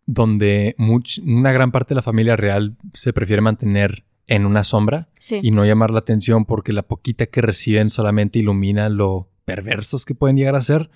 donde 0.06 0.76
una 0.78 1.52
gran 1.52 1.72
parte 1.72 1.90
de 1.90 1.96
la 1.96 2.02
familia 2.02 2.36
real 2.36 2.78
se 2.94 3.14
prefiere 3.14 3.42
mantener 3.42 4.06
en 4.28 4.46
una 4.46 4.64
sombra 4.64 5.10
y 5.42 5.52
no 5.52 5.66
llamar 5.66 5.92
la 5.92 6.00
atención 6.00 6.46
porque 6.46 6.74
la 6.74 6.84
poquita 6.84 7.26
que 7.28 7.42
reciben 7.42 7.90
solamente 7.90 8.40
ilumina 8.40 8.90
lo 8.90 9.30
perversos 9.46 10.06
que 10.06 10.16
pueden 10.16 10.38
llegar 10.38 10.56
a 10.56 10.62
ser. 10.62 10.90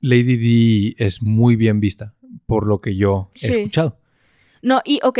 Lady 0.00 0.36
D 0.36 1.04
es 1.04 1.22
muy 1.22 1.56
bien 1.56 1.80
vista 1.80 2.14
por 2.46 2.66
lo 2.66 2.80
que 2.80 2.96
yo 2.96 3.30
he 3.42 3.48
escuchado. 3.48 3.98
No, 4.62 4.82
y 4.84 5.00
ok, 5.02 5.18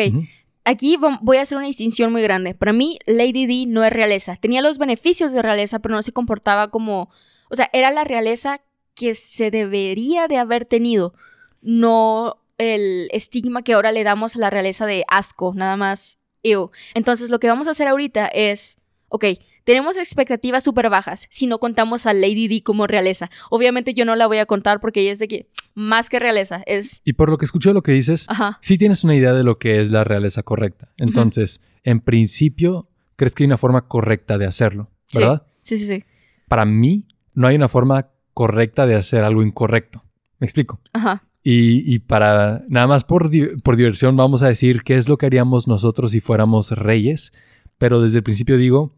aquí 0.66 0.98
voy 1.22 1.36
a 1.38 1.42
hacer 1.42 1.56
una 1.56 1.68
distinción 1.68 2.12
muy 2.12 2.20
grande. 2.20 2.54
Para 2.54 2.74
mí, 2.74 2.98
Lady 3.06 3.46
D 3.46 3.64
no 3.66 3.84
es 3.84 3.92
realeza. 3.92 4.36
Tenía 4.36 4.60
los 4.60 4.76
beneficios 4.76 5.32
de 5.32 5.40
realeza, 5.40 5.78
pero 5.78 5.94
no 5.94 6.02
se 6.02 6.12
comportaba 6.12 6.68
como... 6.68 7.08
O 7.48 7.54
sea, 7.54 7.70
era 7.72 7.90
la 7.90 8.04
realeza 8.04 8.60
que 8.94 9.14
se 9.14 9.50
debería 9.50 10.26
de 10.26 10.36
haber 10.36 10.66
tenido. 10.66 11.14
No 11.62 12.42
el 12.58 13.08
estigma 13.12 13.62
que 13.62 13.74
ahora 13.74 13.92
le 13.92 14.04
damos 14.04 14.36
a 14.36 14.40
la 14.40 14.50
realeza 14.50 14.86
de 14.86 15.04
asco, 15.08 15.52
nada 15.54 15.76
más 15.76 16.18
ew. 16.42 16.70
Entonces 16.94 17.30
lo 17.30 17.38
que 17.38 17.48
vamos 17.48 17.68
a 17.68 17.70
hacer 17.70 17.86
ahorita 17.86 18.26
es, 18.26 18.78
ok, 19.08 19.24
tenemos 19.64 19.96
expectativas 19.96 20.64
súper 20.64 20.88
bajas 20.90 21.26
si 21.30 21.46
no 21.46 21.58
contamos 21.58 22.06
a 22.06 22.12
Lady 22.12 22.48
D 22.48 22.62
como 22.62 22.86
realeza. 22.86 23.30
Obviamente 23.50 23.94
yo 23.94 24.04
no 24.04 24.16
la 24.16 24.26
voy 24.26 24.38
a 24.38 24.46
contar 24.46 24.80
porque 24.80 25.00
ella 25.00 25.12
es 25.12 25.18
de 25.18 25.28
que 25.28 25.48
más 25.76 26.08
que 26.08 26.18
realeza 26.18 26.62
es... 26.66 27.02
Y 27.04 27.12
por 27.12 27.30
lo 27.30 27.36
que 27.36 27.44
escucho 27.44 27.72
lo 27.72 27.82
que 27.82 27.92
dices, 27.92 28.26
sí 28.60 28.78
tienes 28.78 29.04
una 29.04 29.14
idea 29.14 29.32
de 29.32 29.44
lo 29.44 29.58
que 29.58 29.80
es 29.80 29.92
la 29.92 30.02
realeza 30.02 30.42
correcta. 30.42 30.88
Entonces, 30.96 31.60
en 31.84 32.00
principio, 32.00 32.88
crees 33.14 33.34
que 33.34 33.44
hay 33.44 33.46
una 33.46 33.58
forma 33.58 33.86
correcta 33.86 34.38
de 34.38 34.46
hacerlo, 34.46 34.90
¿verdad? 35.14 35.46
Sí, 35.62 35.78
sí, 35.78 35.86
sí. 35.86 36.04
Para 36.48 36.64
mí, 36.64 37.06
no 37.34 37.46
hay 37.46 37.56
una 37.56 37.68
forma 37.68 38.08
correcta 38.32 38.86
de 38.86 38.94
hacer 38.94 39.22
algo 39.22 39.42
incorrecto. 39.42 40.02
¿Me 40.38 40.46
explico? 40.46 40.80
Ajá. 40.92 41.22
Y, 41.48 42.00
para 42.00 42.64
nada 42.68 42.88
más 42.88 43.04
por, 43.04 43.30
por, 43.62 43.76
diversión 43.76 44.16
vamos 44.16 44.42
a 44.42 44.48
decir 44.48 44.82
qué 44.82 44.96
es 44.96 45.08
lo 45.08 45.16
que 45.16 45.26
haríamos 45.26 45.68
nosotros 45.68 46.10
si 46.10 46.18
fuéramos 46.18 46.72
reyes, 46.72 47.30
pero 47.78 48.00
desde 48.00 48.16
el 48.16 48.24
principio 48.24 48.56
digo, 48.56 48.96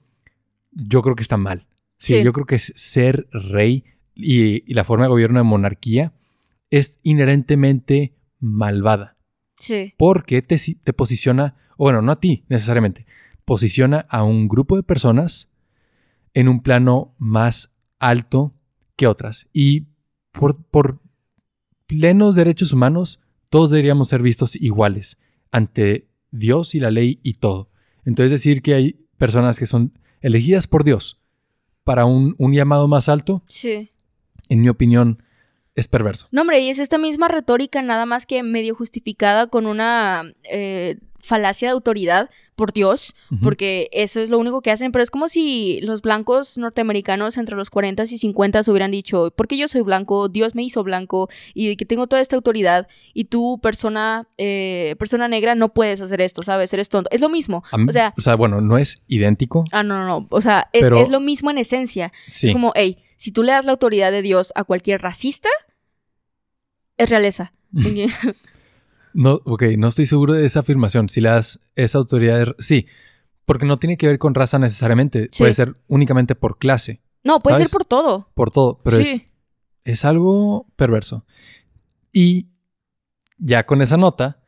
yo 0.72 1.02
creo 1.02 1.14
que 1.14 1.22
está 1.22 1.36
mal. 1.36 1.66
Sí, 1.98 2.22
yo 2.22 2.32
creo 2.32 2.46
que 2.46 2.58
ser 2.58 3.28
rey 3.32 3.84
y, 4.14 4.72
la 4.72 4.84
forma 4.84 5.04
de 5.04 5.10
gobierno 5.10 5.40
de 5.40 5.44
monarquía 5.44 6.14
es 6.70 7.00
inherentemente 7.02 8.14
malvada. 8.38 9.16
Sí. 9.58 9.94
Porque 9.96 10.42
te, 10.42 10.56
te 10.82 10.92
posiciona, 10.92 11.56
o 11.76 11.84
bueno, 11.84 12.02
no 12.02 12.12
a 12.12 12.20
ti 12.20 12.44
necesariamente, 12.48 13.06
posiciona 13.44 14.06
a 14.08 14.22
un 14.24 14.48
grupo 14.48 14.76
de 14.76 14.82
personas 14.82 15.50
en 16.34 16.48
un 16.48 16.62
plano 16.62 17.14
más 17.18 17.72
alto 17.98 18.54
que 18.96 19.06
otras. 19.06 19.48
Y 19.52 19.86
por, 20.32 20.62
por 20.64 21.00
plenos 21.86 22.34
derechos 22.34 22.72
humanos, 22.72 23.20
todos 23.48 23.70
deberíamos 23.70 24.08
ser 24.08 24.22
vistos 24.22 24.54
iguales 24.56 25.18
ante 25.50 26.08
Dios 26.30 26.74
y 26.74 26.80
la 26.80 26.90
ley 26.90 27.18
y 27.22 27.34
todo. 27.34 27.70
Entonces 28.04 28.30
decir 28.30 28.62
que 28.62 28.74
hay 28.74 29.06
personas 29.16 29.58
que 29.58 29.66
son 29.66 29.98
elegidas 30.20 30.66
por 30.66 30.84
Dios 30.84 31.20
para 31.84 32.04
un, 32.04 32.36
llamado 32.52 32.86
más 32.86 33.08
alto, 33.08 33.42
sí. 33.46 33.90
en 34.48 34.60
mi 34.60 34.68
opinión, 34.68 35.22
es 35.78 35.88
perverso. 35.88 36.28
No, 36.30 36.42
hombre, 36.42 36.60
y 36.60 36.70
es 36.70 36.78
esta 36.78 36.98
misma 36.98 37.28
retórica 37.28 37.82
nada 37.82 38.06
más 38.06 38.26
que 38.26 38.42
medio 38.42 38.74
justificada 38.74 39.46
con 39.46 39.66
una 39.66 40.32
eh, 40.44 40.98
falacia 41.20 41.68
de 41.68 41.72
autoridad 41.72 42.30
por 42.56 42.72
Dios, 42.72 43.14
porque 43.42 43.88
eso 43.92 44.20
es 44.20 44.30
lo 44.30 44.38
único 44.38 44.62
que 44.62 44.70
hacen, 44.70 44.90
pero 44.90 45.02
es 45.02 45.10
como 45.10 45.28
si 45.28 45.80
los 45.82 46.02
blancos 46.02 46.58
norteamericanos 46.58 47.36
entre 47.36 47.54
los 47.54 47.70
40 47.70 48.02
y 48.04 48.18
50 48.18 48.60
hubieran 48.68 48.90
dicho, 48.90 49.32
porque 49.36 49.56
yo 49.56 49.68
soy 49.68 49.82
blanco, 49.82 50.28
Dios 50.28 50.54
me 50.54 50.64
hizo 50.64 50.82
blanco 50.82 51.28
y 51.54 51.76
que 51.76 51.84
tengo 51.84 52.06
toda 52.06 52.22
esta 52.22 52.34
autoridad 52.34 52.88
y 53.14 53.24
tú, 53.24 53.60
persona, 53.62 54.26
eh, 54.38 54.96
persona 54.98 55.28
negra, 55.28 55.54
no 55.54 55.72
puedes 55.72 56.00
hacer 56.00 56.20
esto, 56.20 56.42
¿sabes? 56.42 56.72
Eres 56.72 56.88
tonto. 56.88 57.10
Es 57.12 57.20
lo 57.20 57.28
mismo. 57.28 57.62
o 57.72 57.92
sea, 57.92 58.14
o 58.16 58.20
sea, 58.20 58.34
bueno, 58.34 58.60
no 58.60 58.78
es 58.78 59.00
idéntico. 59.06 59.64
Ah, 59.70 59.82
no, 59.82 59.98
no, 59.98 60.06
no. 60.06 60.26
O 60.30 60.40
sea, 60.40 60.68
es, 60.72 60.90
es 60.90 61.10
lo 61.10 61.20
mismo 61.20 61.50
en 61.50 61.58
esencia. 61.58 62.12
Es 62.26 62.50
como, 62.52 62.72
hey, 62.74 62.98
si 63.16 63.32
tú 63.32 63.42
le 63.42 63.52
das 63.52 63.64
la 63.64 63.72
autoridad 63.72 64.10
de 64.12 64.22
Dios 64.22 64.52
a 64.54 64.64
cualquier 64.64 65.02
racista, 65.02 65.48
es 66.99 67.09
realeza. 67.09 67.53
No, 69.14 69.40
ok, 69.46 69.62
no 69.78 69.88
estoy 69.88 70.07
seguro 70.07 70.34
de 70.34 70.44
esa 70.46 70.61
afirmación. 70.61 71.09
Si 71.09 71.20
le 71.20 71.30
das 71.30 71.59
esa 71.74 71.99
autoridad, 71.99 72.55
sí, 72.59 72.86
porque 73.46 73.66
no 73.66 73.78
tiene 73.78 73.96
que 73.96 74.07
ver 74.07 74.18
con 74.18 74.34
raza 74.34 74.59
necesariamente. 74.59 75.30
Puede 75.36 75.55
ser 75.55 75.74
únicamente 75.88 76.34
por 76.36 76.59
clase. 76.59 77.01
No, 77.24 77.40
puede 77.40 77.57
ser 77.59 77.68
por 77.70 77.84
todo. 77.84 78.30
Por 78.34 78.51
todo, 78.51 78.80
pero 78.84 78.99
es, 78.99 79.22
es 79.84 80.05
algo 80.05 80.70
perverso. 80.76 81.24
Y 82.12 82.49
ya 83.38 83.66
con 83.66 83.82
esa 83.82 83.96
nota, 83.96 84.40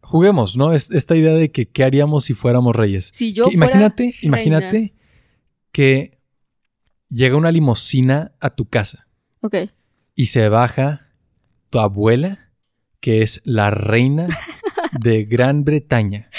juguemos, 0.00 0.56
¿no? 0.56 0.72
Es, 0.72 0.90
esta 0.90 1.14
idea 1.16 1.34
de 1.34 1.50
que 1.50 1.68
qué 1.68 1.84
haríamos 1.84 2.24
si 2.24 2.34
fuéramos 2.34 2.74
reyes. 2.74 3.10
Si 3.12 3.32
yo 3.32 3.44
Que 3.44 3.58
fuera 3.58 3.66
imagínate, 3.66 4.02
reina. 4.04 4.18
imagínate 4.22 4.94
que 5.72 6.18
llega 7.10 7.36
una 7.36 7.50
limusina 7.52 8.32
a 8.40 8.50
tu 8.50 8.64
casa 8.66 9.06
Ok. 9.42 9.56
y 10.14 10.26
se 10.26 10.48
baja 10.48 11.07
tu 11.70 11.78
abuela, 11.78 12.50
que 13.00 13.22
es 13.22 13.40
la 13.44 13.70
reina 13.70 14.26
de 15.00 15.24
Gran 15.24 15.64
Bretaña. 15.64 16.30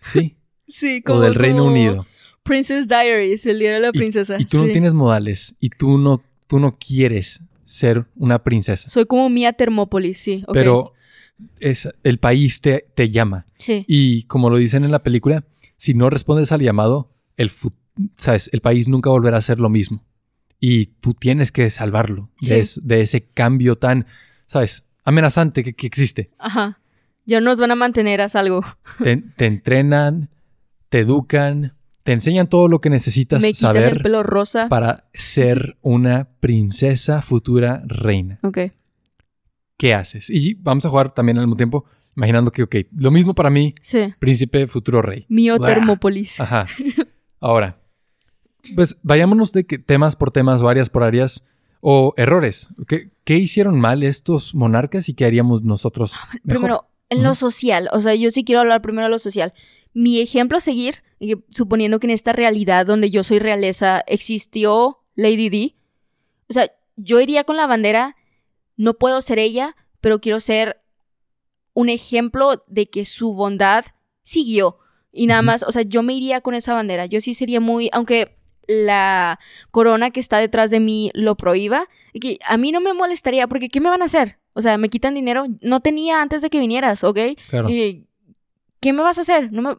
¿Sí? 0.00 0.36
Sí, 0.66 1.02
O 1.06 1.20
del 1.20 1.34
Reino 1.34 1.64
Unido. 1.64 2.06
Princess 2.42 2.88
Diaries, 2.88 3.46
el 3.46 3.58
día 3.58 3.72
de 3.72 3.80
la 3.80 3.92
princesa. 3.92 4.36
Y 4.38 4.44
tú 4.44 4.58
no 4.66 4.70
tienes 4.72 4.92
modales 4.92 5.54
y 5.60 5.70
tú 5.70 5.96
no, 5.98 6.22
tú 6.46 6.58
no 6.58 6.76
quieres 6.78 7.42
ser 7.64 8.06
una 8.16 8.42
princesa. 8.42 8.88
Soy 8.88 9.06
como 9.06 9.30
Mia 9.30 9.52
Thermopolis, 9.54 10.18
sí. 10.18 10.44
Pero 10.52 10.92
es, 11.58 11.88
el 12.02 12.18
país 12.18 12.60
te, 12.60 12.86
te 12.94 13.08
llama. 13.08 13.46
Sí. 13.58 13.84
Y 13.88 14.24
como 14.24 14.50
lo 14.50 14.58
dicen 14.58 14.84
en 14.84 14.90
la 14.90 15.02
película, 15.02 15.44
si 15.76 15.94
no 15.94 16.10
respondes 16.10 16.52
al 16.52 16.60
llamado, 16.60 17.10
el, 17.38 17.50
¿sabes? 18.18 18.50
el 18.52 18.60
país 18.60 18.88
nunca 18.88 19.08
volverá 19.10 19.38
a 19.38 19.42
ser 19.42 19.58
lo 19.58 19.70
mismo. 19.70 20.04
Y 20.60 20.86
tú 20.86 21.14
tienes 21.14 21.50
que 21.50 21.70
salvarlo 21.70 22.30
de, 22.42 22.60
es- 22.60 22.80
de 22.86 23.00
ese 23.00 23.24
cambio 23.26 23.76
tan, 23.76 24.06
¿sabes? 24.54 24.84
Amenazante 25.04 25.64
que, 25.64 25.72
que 25.74 25.86
existe. 25.88 26.30
Ajá. 26.38 26.80
Ya 27.26 27.40
nos 27.40 27.58
van 27.58 27.72
a 27.72 27.74
mantener 27.74 28.20
a 28.20 28.28
salvo. 28.28 28.64
Te, 29.02 29.16
te 29.16 29.46
entrenan, 29.46 30.30
te 30.90 31.00
educan, 31.00 31.74
te 32.04 32.12
enseñan 32.12 32.46
todo 32.48 32.68
lo 32.68 32.80
que 32.80 32.88
necesitas 32.88 33.42
Me 33.42 33.52
quitan 33.52 33.74
el 33.76 33.82
saber 33.82 34.02
pelo 34.02 34.22
rosa. 34.22 34.68
para 34.68 35.08
ser 35.12 35.76
una 35.82 36.28
princesa 36.38 37.20
futura 37.20 37.82
reina. 37.86 38.38
Ok. 38.44 38.58
¿Qué 39.76 39.92
haces? 39.92 40.30
Y 40.30 40.54
vamos 40.54 40.86
a 40.86 40.90
jugar 40.90 41.12
también 41.14 41.38
al 41.38 41.46
mismo 41.46 41.56
tiempo, 41.56 41.84
imaginando 42.16 42.52
que, 42.52 42.62
ok, 42.62 42.76
lo 42.96 43.10
mismo 43.10 43.34
para 43.34 43.50
mí, 43.50 43.74
Sí. 43.82 44.14
príncipe, 44.20 44.68
futuro 44.68 45.02
rey. 45.02 45.26
Mio 45.28 45.56
Buah. 45.58 45.66
Thermopolis. 45.74 46.38
Ajá. 46.40 46.66
Ahora, 47.40 47.80
pues 48.76 48.96
vayámonos 49.02 49.52
de 49.52 49.66
que 49.66 49.78
temas 49.78 50.14
por 50.14 50.30
temas, 50.30 50.62
varias 50.62 50.88
por 50.90 51.02
áreas, 51.02 51.42
o 51.86 52.14
errores. 52.16 52.70
¿Qué, 52.88 53.10
qué 53.24 53.36
hicieron 53.36 53.78
mal 53.78 54.02
estos 54.02 54.54
monarcas 54.54 55.10
y 55.10 55.14
qué 55.14 55.26
haríamos 55.26 55.62
nosotros 55.64 56.16
mejor? 56.42 56.42
Primero, 56.46 56.86
en 57.10 57.22
lo 57.22 57.34
social. 57.34 57.90
O 57.92 58.00
sea, 58.00 58.14
yo 58.14 58.30
sí 58.30 58.42
quiero 58.42 58.62
hablar 58.62 58.80
primero 58.80 59.04
de 59.04 59.10
lo 59.10 59.18
social. 59.18 59.52
Mi 59.92 60.18
ejemplo 60.18 60.56
a 60.56 60.60
seguir, 60.62 61.02
suponiendo 61.50 62.00
que 62.00 62.06
en 62.06 62.12
esta 62.12 62.32
realidad 62.32 62.86
donde 62.86 63.10
yo 63.10 63.22
soy 63.22 63.38
realeza 63.38 64.02
existió 64.06 65.00
Lady 65.14 65.50
D. 65.50 65.76
O 66.48 66.54
sea, 66.54 66.72
yo 66.96 67.20
iría 67.20 67.44
con 67.44 67.58
la 67.58 67.66
bandera, 67.66 68.16
no 68.78 68.94
puedo 68.94 69.20
ser 69.20 69.38
ella, 69.38 69.76
pero 70.00 70.22
quiero 70.22 70.40
ser 70.40 70.80
un 71.74 71.90
ejemplo 71.90 72.64
de 72.66 72.88
que 72.88 73.04
su 73.04 73.34
bondad 73.34 73.84
siguió. 74.22 74.78
Y 75.12 75.26
nada 75.26 75.42
más, 75.42 75.62
o 75.62 75.70
sea, 75.70 75.82
yo 75.82 76.02
me 76.02 76.14
iría 76.14 76.40
con 76.40 76.54
esa 76.54 76.72
bandera. 76.72 77.04
Yo 77.04 77.20
sí 77.20 77.34
sería 77.34 77.60
muy, 77.60 77.90
aunque 77.92 78.38
la 78.68 79.38
corona 79.70 80.10
que 80.10 80.20
está 80.20 80.38
detrás 80.38 80.70
de 80.70 80.80
mí 80.80 81.10
lo 81.14 81.36
prohíba, 81.36 81.86
y 82.12 82.20
que 82.20 82.38
a 82.46 82.56
mí 82.56 82.72
no 82.72 82.80
me 82.80 82.92
molestaría, 82.94 83.46
porque 83.48 83.68
¿qué 83.68 83.80
me 83.80 83.88
van 83.90 84.02
a 84.02 84.06
hacer? 84.06 84.38
O 84.52 84.62
sea, 84.62 84.78
me 84.78 84.88
quitan 84.88 85.14
dinero. 85.14 85.46
No 85.62 85.80
tenía 85.80 86.22
antes 86.22 86.40
de 86.42 86.50
que 86.50 86.60
vinieras, 86.60 87.02
¿ok? 87.04 87.18
Claro. 87.48 87.68
Y, 87.68 88.06
¿Qué 88.80 88.92
me 88.92 89.02
vas 89.02 89.18
a 89.18 89.22
hacer? 89.22 89.50
No 89.52 89.62
me... 89.62 89.76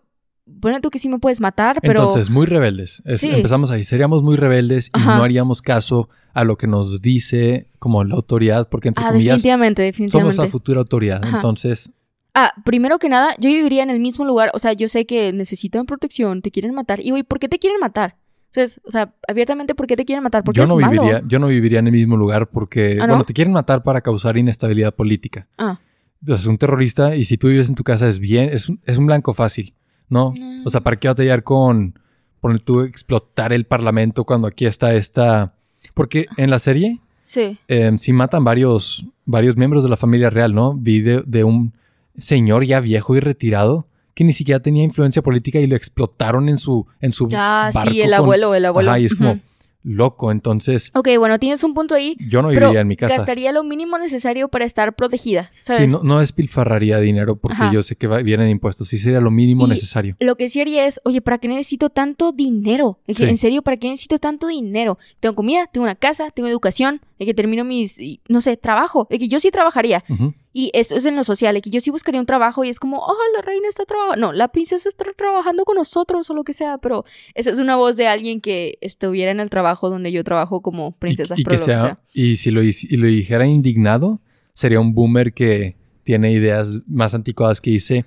Bueno, 0.48 0.80
tú 0.82 0.90
que 0.90 1.00
sí 1.00 1.10
me 1.10 1.18
puedes 1.20 1.42
matar, 1.42 1.80
pero... 1.82 2.02
Entonces, 2.02 2.30
muy 2.30 2.46
rebeldes. 2.46 3.02
Es- 3.06 3.22
Sí. 3.22 3.30
Empezamos 3.30 3.72
ahí. 3.72 3.84
Seríamos 3.84 4.22
muy 4.22 4.36
rebeldes 4.36 4.88
y 4.88 4.92
Ajá. 4.94 5.18
no 5.18 5.24
haríamos 5.24 5.62
caso 5.62 6.10
a 6.34 6.44
lo 6.44 6.58
que 6.58 6.68
nos 6.68 7.02
dice 7.02 7.70
como 7.80 8.04
la 8.04 8.16
autoridad, 8.16 8.68
porque 8.70 8.90
entre 8.90 9.04
ah, 9.06 9.08
comillas 9.12 9.42
definitivamente, 9.42 9.94
somos 10.10 10.38
la 10.38 10.48
futura 10.48 10.80
autoridad. 10.82 11.22
Ajá. 11.24 11.38
Entonces, 11.38 11.92
Ah, 12.38 12.52
primero 12.66 13.00
que 13.00 13.08
nada, 13.08 13.34
yo 13.40 13.50
viviría 13.50 13.82
en 13.82 13.90
el 13.90 14.02
mismo 14.02 14.26
lugar. 14.26 14.52
O 14.54 14.60
sea, 14.60 14.74
yo 14.74 14.90
sé 14.90 15.06
que 15.06 15.32
necesitan 15.32 15.86
protección, 15.86 16.42
te 16.42 16.52
quieren 16.52 16.74
matar. 16.74 17.00
Y, 17.00 17.12
güey, 17.12 17.24
¿por 17.24 17.40
qué 17.40 17.48
te 17.48 17.60
quieren 17.60 17.80
matar? 17.80 18.18
Entonces, 18.56 18.80
o 18.86 18.90
sea, 18.92 19.14
abiertamente, 19.28 19.76
¿por 19.76 19.86
qué 19.86 19.96
te 19.96 20.06
quieren 20.06 20.24
matar? 20.24 20.44
Porque 20.44 20.58
yo 20.60 20.64
es 20.64 20.70
no 20.70 20.78
malo. 20.78 21.02
viviría, 21.02 21.22
yo 21.28 21.40
no 21.40 21.48
viviría 21.48 21.80
en 21.80 21.88
el 21.88 21.94
mismo 21.94 22.16
lugar 22.16 22.48
porque, 22.48 22.94
¿Ah, 23.02 23.06
no? 23.06 23.14
bueno, 23.14 23.24
te 23.26 23.34
quieren 23.34 23.52
matar 23.54 23.84
para 23.84 24.00
causar 24.02 24.38
inestabilidad 24.38 24.94
política. 24.96 25.48
Ah, 25.58 25.80
Es 26.26 26.46
un 26.46 26.58
terrorista 26.58 27.16
y 27.16 27.26
si 27.26 27.38
tú 27.38 27.50
vives 27.50 27.68
en 27.70 27.76
tu 27.76 27.84
casa 27.84 28.08
es 28.08 28.20
bien, 28.20 28.50
es 28.52 28.70
un, 28.70 28.80
es 28.86 28.98
un 28.98 29.08
blanco 29.08 29.34
fácil, 29.34 29.74
¿no? 30.10 30.34
No. 30.38 30.64
O 30.66 30.70
sea, 30.70 30.82
¿para 30.82 30.96
qué 30.98 31.08
batallar 31.10 31.44
con 31.44 32.00
poner 32.40 32.62
tú 32.62 32.82
explotar 32.82 33.52
el 33.52 33.66
parlamento 33.66 34.24
cuando 34.24 34.48
aquí 34.48 34.66
está 34.66 34.94
esta? 34.96 35.54
Porque 35.94 36.26
en 36.38 36.50
la 36.50 36.60
serie 36.60 37.02
sí. 37.24 37.58
eh, 37.68 37.92
sí 37.98 38.14
matan 38.14 38.44
varios, 38.46 39.06
varios 39.26 39.58
miembros 39.58 39.84
de 39.84 39.90
la 39.90 39.98
familia 39.98 40.30
real, 40.30 40.56
¿no? 40.56 40.74
Vi 40.76 41.02
de, 41.02 41.24
de 41.28 41.44
un 41.44 41.74
señor 42.18 42.64
ya 42.66 42.80
viejo 42.80 43.16
y 43.16 43.20
retirado 43.20 43.88
que 44.16 44.24
ni 44.24 44.34
siquiera 44.34 44.60
tenía 44.60 44.84
influencia 44.84 45.22
política 45.22 45.60
y 45.60 45.68
lo 45.68 45.76
explotaron 45.76 46.50
en 46.50 46.58
su, 46.58 46.88
en 47.02 47.12
su 47.12 47.28
Ya, 47.28 47.70
barco 47.74 47.92
sí, 47.92 48.02
el 48.02 48.10
con- 48.12 48.16
abuelo, 48.20 48.56
el 48.56 48.66
abuelo. 48.66 48.90
Ajá, 48.90 49.00
y 49.00 49.06
es 49.06 49.14
como 49.16 49.40
loco. 49.84 50.32
Entonces, 50.32 50.90
Ok, 50.96 51.10
bueno, 51.20 51.38
tienes 51.38 51.64
un 51.64 51.74
punto 51.76 51.94
ahí. 51.94 52.16
yo 52.20 52.42
no 52.42 52.48
Pero 52.48 52.62
viviría 52.62 52.82
en 52.82 52.88
mi 52.88 52.96
casa. 52.96 53.18
gastaría 53.18 53.52
lo 53.52 53.64
mínimo 53.64 53.98
necesario 54.00 54.48
para 54.48 54.66
estar 54.66 54.96
protegida, 54.96 55.52
Sí, 55.62 55.86
no, 55.88 56.02
no 56.02 56.20
despilfarraría 56.20 57.00
dinero 57.00 57.36
porque 57.36 57.54
Ajá. 57.56 57.72
yo 57.72 57.84
sé 57.84 57.96
que 57.96 58.08
va- 58.08 58.22
viene 58.24 58.46
de 58.46 58.50
impuestos. 58.50 58.88
Sí 58.88 58.98
sería 58.98 59.20
lo 59.20 59.30
mínimo 59.30 59.68
Y- 59.68 59.70
necesario. 59.70 60.16
Lo 60.20 60.38
que 60.38 60.50
sí 60.50 60.60
haría 60.62 60.88
es, 60.88 61.00
oye, 61.04 61.22
¿para 61.22 61.38
qué 61.38 61.48
necesito 61.50 61.90
tanto 61.92 62.32
dinero? 62.32 63.00
Es 63.06 63.18
que, 63.18 63.26
Sí. 63.26 63.30
En 63.30 63.38
serio, 63.38 63.62
¿para 63.62 63.78
qué 63.78 63.90
necesito 63.90 64.18
tanto 64.18 64.48
dinero? 64.48 64.98
Tengo 65.20 65.36
comida, 65.36 65.68
tengo 65.72 65.84
una 65.84 65.96
casa, 65.96 66.32
tengo 66.32 66.48
educación, 66.50 67.02
de 67.20 67.26
que 67.28 67.34
termino 67.36 67.64
mis, 67.64 68.00
no 68.28 68.42
sé, 68.42 68.58
trabajo. 68.58 69.08
De 69.10 69.20
que 69.20 69.28
yo 69.28 69.40
sí 69.40 69.52
trabajaría. 69.52 70.04
Ujú. 70.10 70.34
Y 70.58 70.72
eso 70.74 70.96
es 70.96 71.06
en 71.06 71.18
lo 71.18 71.26
social, 71.26 71.62
que 71.62 71.70
yo 71.70 71.82
sí 71.82 71.92
buscaría 71.92 72.22
un 72.22 72.26
trabajo 72.26 72.64
y 72.64 72.70
es 72.70 72.80
como, 72.80 73.00
oh, 73.00 73.18
la 73.36 73.42
reina 73.42 73.68
está 73.68 73.84
trabajando. 73.84 74.28
No, 74.28 74.32
la 74.32 74.48
princesa 74.48 74.88
está 74.88 75.04
trabajando 75.18 75.66
con 75.66 75.76
nosotros 75.76 76.30
o 76.30 76.34
lo 76.34 76.46
que 76.46 76.54
sea, 76.54 76.78
pero 76.78 77.04
esa 77.34 77.52
es 77.52 77.60
una 77.60 77.76
voz 77.76 77.98
de 77.98 78.08
alguien 78.08 78.40
que 78.40 78.78
estuviera 78.80 79.32
en 79.32 79.42
el 79.42 79.50
trabajo 79.50 79.90
donde 79.90 80.14
yo 80.14 80.24
trabajo 80.24 80.62
como 80.62 80.94
princesa. 80.94 81.36
Y, 81.38 81.42
y 81.42 81.44
que 81.44 81.58
sea, 81.58 81.82
sea. 81.82 82.00
y 82.14 82.38
si 82.38 82.52
lo, 82.52 82.64
y 82.64 82.72
lo 82.96 83.08
dijera 83.08 83.46
indignado, 83.46 84.22
sería 84.54 84.80
un 84.80 84.94
boomer 84.96 85.34
que 85.34 85.76
tiene 86.04 86.32
ideas 86.32 86.80
más 86.88 87.14
anticuadas 87.14 87.60
que 87.60 87.72
dice 87.72 88.06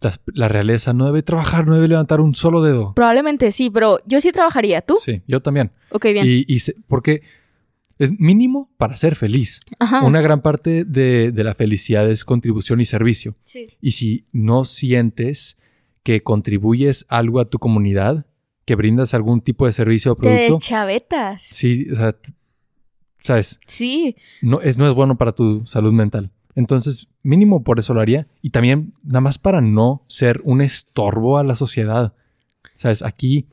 "Las- 0.00 0.20
la, 0.32 0.46
realeza 0.48 0.92
no 0.92 1.06
debe 1.06 1.24
trabajar, 1.24 1.66
no 1.66 1.74
debe 1.74 1.88
levantar 1.88 2.20
un 2.20 2.36
solo 2.36 2.62
dedo. 2.62 2.94
Probablemente 2.94 3.50
sí, 3.50 3.68
pero 3.68 3.98
yo 4.06 4.20
sí 4.20 4.30
trabajaría. 4.30 4.80
¿Tú? 4.80 4.96
Sí, 5.04 5.22
yo 5.26 5.40
también. 5.42 5.72
Ok, 5.90 6.04
bien. 6.04 6.24
Y, 6.24 6.44
y 6.46 6.60
se- 6.60 6.76
porque 6.86 7.22
es 8.00 8.18
mínimo 8.18 8.70
para 8.78 8.96
ser 8.96 9.14
feliz. 9.14 9.60
Ajá. 9.78 10.02
Una 10.04 10.20
gran 10.20 10.42
parte 10.42 10.84
de, 10.84 11.30
de 11.32 11.44
la 11.44 11.54
felicidad 11.54 12.10
es 12.10 12.24
contribución 12.24 12.80
y 12.80 12.84
servicio. 12.84 13.36
Sí. 13.44 13.68
Y 13.80 13.92
si 13.92 14.26
no 14.32 14.64
sientes 14.64 15.56
que 16.02 16.22
contribuyes 16.22 17.06
algo 17.08 17.38
a 17.40 17.44
tu 17.48 17.58
comunidad, 17.58 18.26
que 18.64 18.74
brindas 18.74 19.14
algún 19.14 19.40
tipo 19.40 19.66
de 19.66 19.72
servicio 19.72 20.12
o 20.12 20.16
Te 20.16 20.22
producto, 20.22 20.54
deschavetas. 20.56 21.42
sí, 21.42 21.86
o 21.92 21.96
sea, 21.96 22.16
sabes, 23.22 23.60
Sí. 23.66 24.16
no 24.42 24.60
es, 24.60 24.78
no 24.78 24.86
es 24.88 24.94
bueno 24.94 25.16
para 25.18 25.32
tu 25.32 25.64
salud 25.66 25.92
mental. 25.92 26.30
Entonces, 26.56 27.06
mínimo 27.22 27.62
por 27.62 27.78
eso 27.78 27.94
lo 27.94 28.00
haría. 28.00 28.26
Y 28.42 28.50
también, 28.50 28.92
nada 29.04 29.20
más 29.20 29.38
para 29.38 29.60
no 29.60 30.04
ser 30.08 30.40
un 30.44 30.62
estorbo 30.62 31.38
a 31.38 31.44
la 31.44 31.54
sociedad. 31.54 32.14
Sabes, 32.74 33.02
aquí 33.02 33.46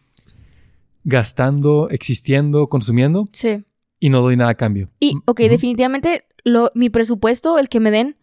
gastando, 1.03 1.89
existiendo, 1.89 2.67
consumiendo 2.69 3.29
Sí. 3.31 3.63
Y 3.99 4.09
no 4.09 4.21
doy 4.21 4.35
nada 4.37 4.51
a 4.51 4.55
cambio. 4.55 4.89
Y, 4.99 5.15
Mm, 5.15 5.21
ok, 5.25 5.39
definitivamente 5.41 6.25
lo, 6.43 6.71
mi 6.75 6.89
presupuesto, 6.89 7.57
el 7.59 7.69
que 7.69 7.79
me 7.79 7.91
den, 7.91 8.15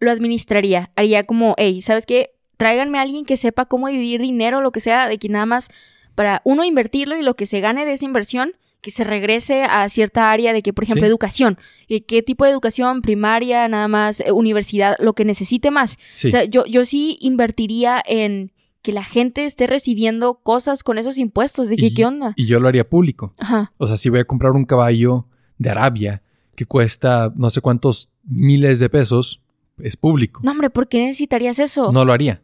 lo 0.00 0.10
administraría. 0.10 0.90
Haría 0.96 1.24
como, 1.24 1.54
hey, 1.58 1.82
¿sabes 1.82 2.06
qué? 2.06 2.32
Tráiganme 2.56 2.98
a 2.98 3.02
alguien 3.02 3.24
que 3.24 3.36
sepa 3.36 3.66
cómo 3.66 3.88
dividir 3.88 4.20
dinero, 4.20 4.60
lo 4.60 4.72
que 4.72 4.80
sea, 4.80 5.08
de 5.08 5.18
que 5.18 5.28
nada 5.28 5.46
más 5.46 5.68
para 6.14 6.40
uno 6.44 6.64
invertirlo 6.64 7.16
y 7.16 7.22
lo 7.22 7.34
que 7.34 7.46
se 7.46 7.60
gane 7.60 7.84
de 7.84 7.92
esa 7.92 8.04
inversión, 8.06 8.52
que 8.80 8.90
se 8.90 9.04
regrese 9.04 9.64
a 9.64 9.88
cierta 9.88 10.30
área 10.30 10.52
de 10.52 10.62
que, 10.62 10.72
por 10.72 10.84
ejemplo, 10.84 11.02
Sí. 11.04 11.08
educación. 11.08 11.58
¿Y 11.88 12.02
¿Qué 12.02 12.22
tipo 12.22 12.44
de 12.44 12.50
educación? 12.52 13.02
Primaria, 13.02 13.66
nada 13.68 13.88
más, 13.88 14.20
eh, 14.20 14.32
universidad, 14.32 14.96
lo 15.00 15.14
que 15.14 15.24
necesite 15.24 15.70
más. 15.70 15.98
Sí. 16.12 16.28
O 16.28 16.30
sea, 16.30 16.44
yo, 16.44 16.64
yo 16.66 16.84
sí 16.84 17.18
invertiría 17.20 18.02
en 18.06 18.52
que 18.86 18.92
la 18.92 19.02
gente 19.02 19.44
esté 19.46 19.66
recibiendo 19.66 20.34
cosas 20.44 20.84
con 20.84 20.96
esos 20.96 21.18
impuestos. 21.18 21.68
De 21.68 21.74
que, 21.76 21.86
Y- 21.86 21.94
¿qué 21.94 22.04
onda? 22.04 22.34
y 22.36 22.46
yo 22.46 22.60
lo 22.60 22.68
haría 22.68 22.88
público. 22.88 23.34
Ajá. 23.38 23.72
O 23.78 23.88
sea, 23.88 23.96
si 23.96 24.10
voy 24.10 24.20
a 24.20 24.24
comprar 24.24 24.52
un 24.52 24.64
caballo 24.64 25.26
de 25.58 25.70
Arabia 25.70 26.22
que 26.54 26.66
cuesta 26.66 27.32
no 27.34 27.50
sé 27.50 27.60
cuántos 27.60 28.10
miles 28.22 28.78
de 28.78 28.88
pesos, 28.88 29.42
es 29.78 29.96
público. 29.96 30.40
No, 30.44 30.52
hombre, 30.52 30.70
¿por 30.70 30.88
qué 30.88 31.00
necesitarías 31.04 31.58
eso? 31.58 31.90
No 31.90 32.04
lo 32.04 32.12
haría. 32.12 32.42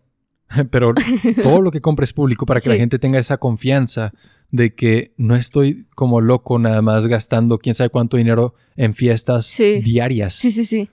Pero 0.72 0.92
todo 1.44 1.60
lo 1.62 1.70
que 1.70 1.80
compre 1.80 2.04
es 2.04 2.12
público 2.12 2.44
para 2.44 2.60
que 2.60 2.68
la 2.70 2.76
gente 2.76 2.98
tenga 2.98 3.20
esa 3.20 3.36
confianza 3.36 4.12
de 4.50 4.74
que 4.74 5.14
no 5.16 5.36
estoy 5.36 5.86
como 5.94 6.20
loco 6.20 6.58
nada 6.58 6.82
más 6.82 7.06
gastando 7.06 7.58
quién 7.58 7.74
sabe 7.76 7.88
cuánto 7.90 8.16
dinero 8.16 8.54
en 8.76 8.94
fiestas 8.94 9.46
Sí. 9.46 9.80
diarias. 9.80 10.34
Sí, 10.34 10.50
sí, 10.50 10.66
sí. 10.66 10.90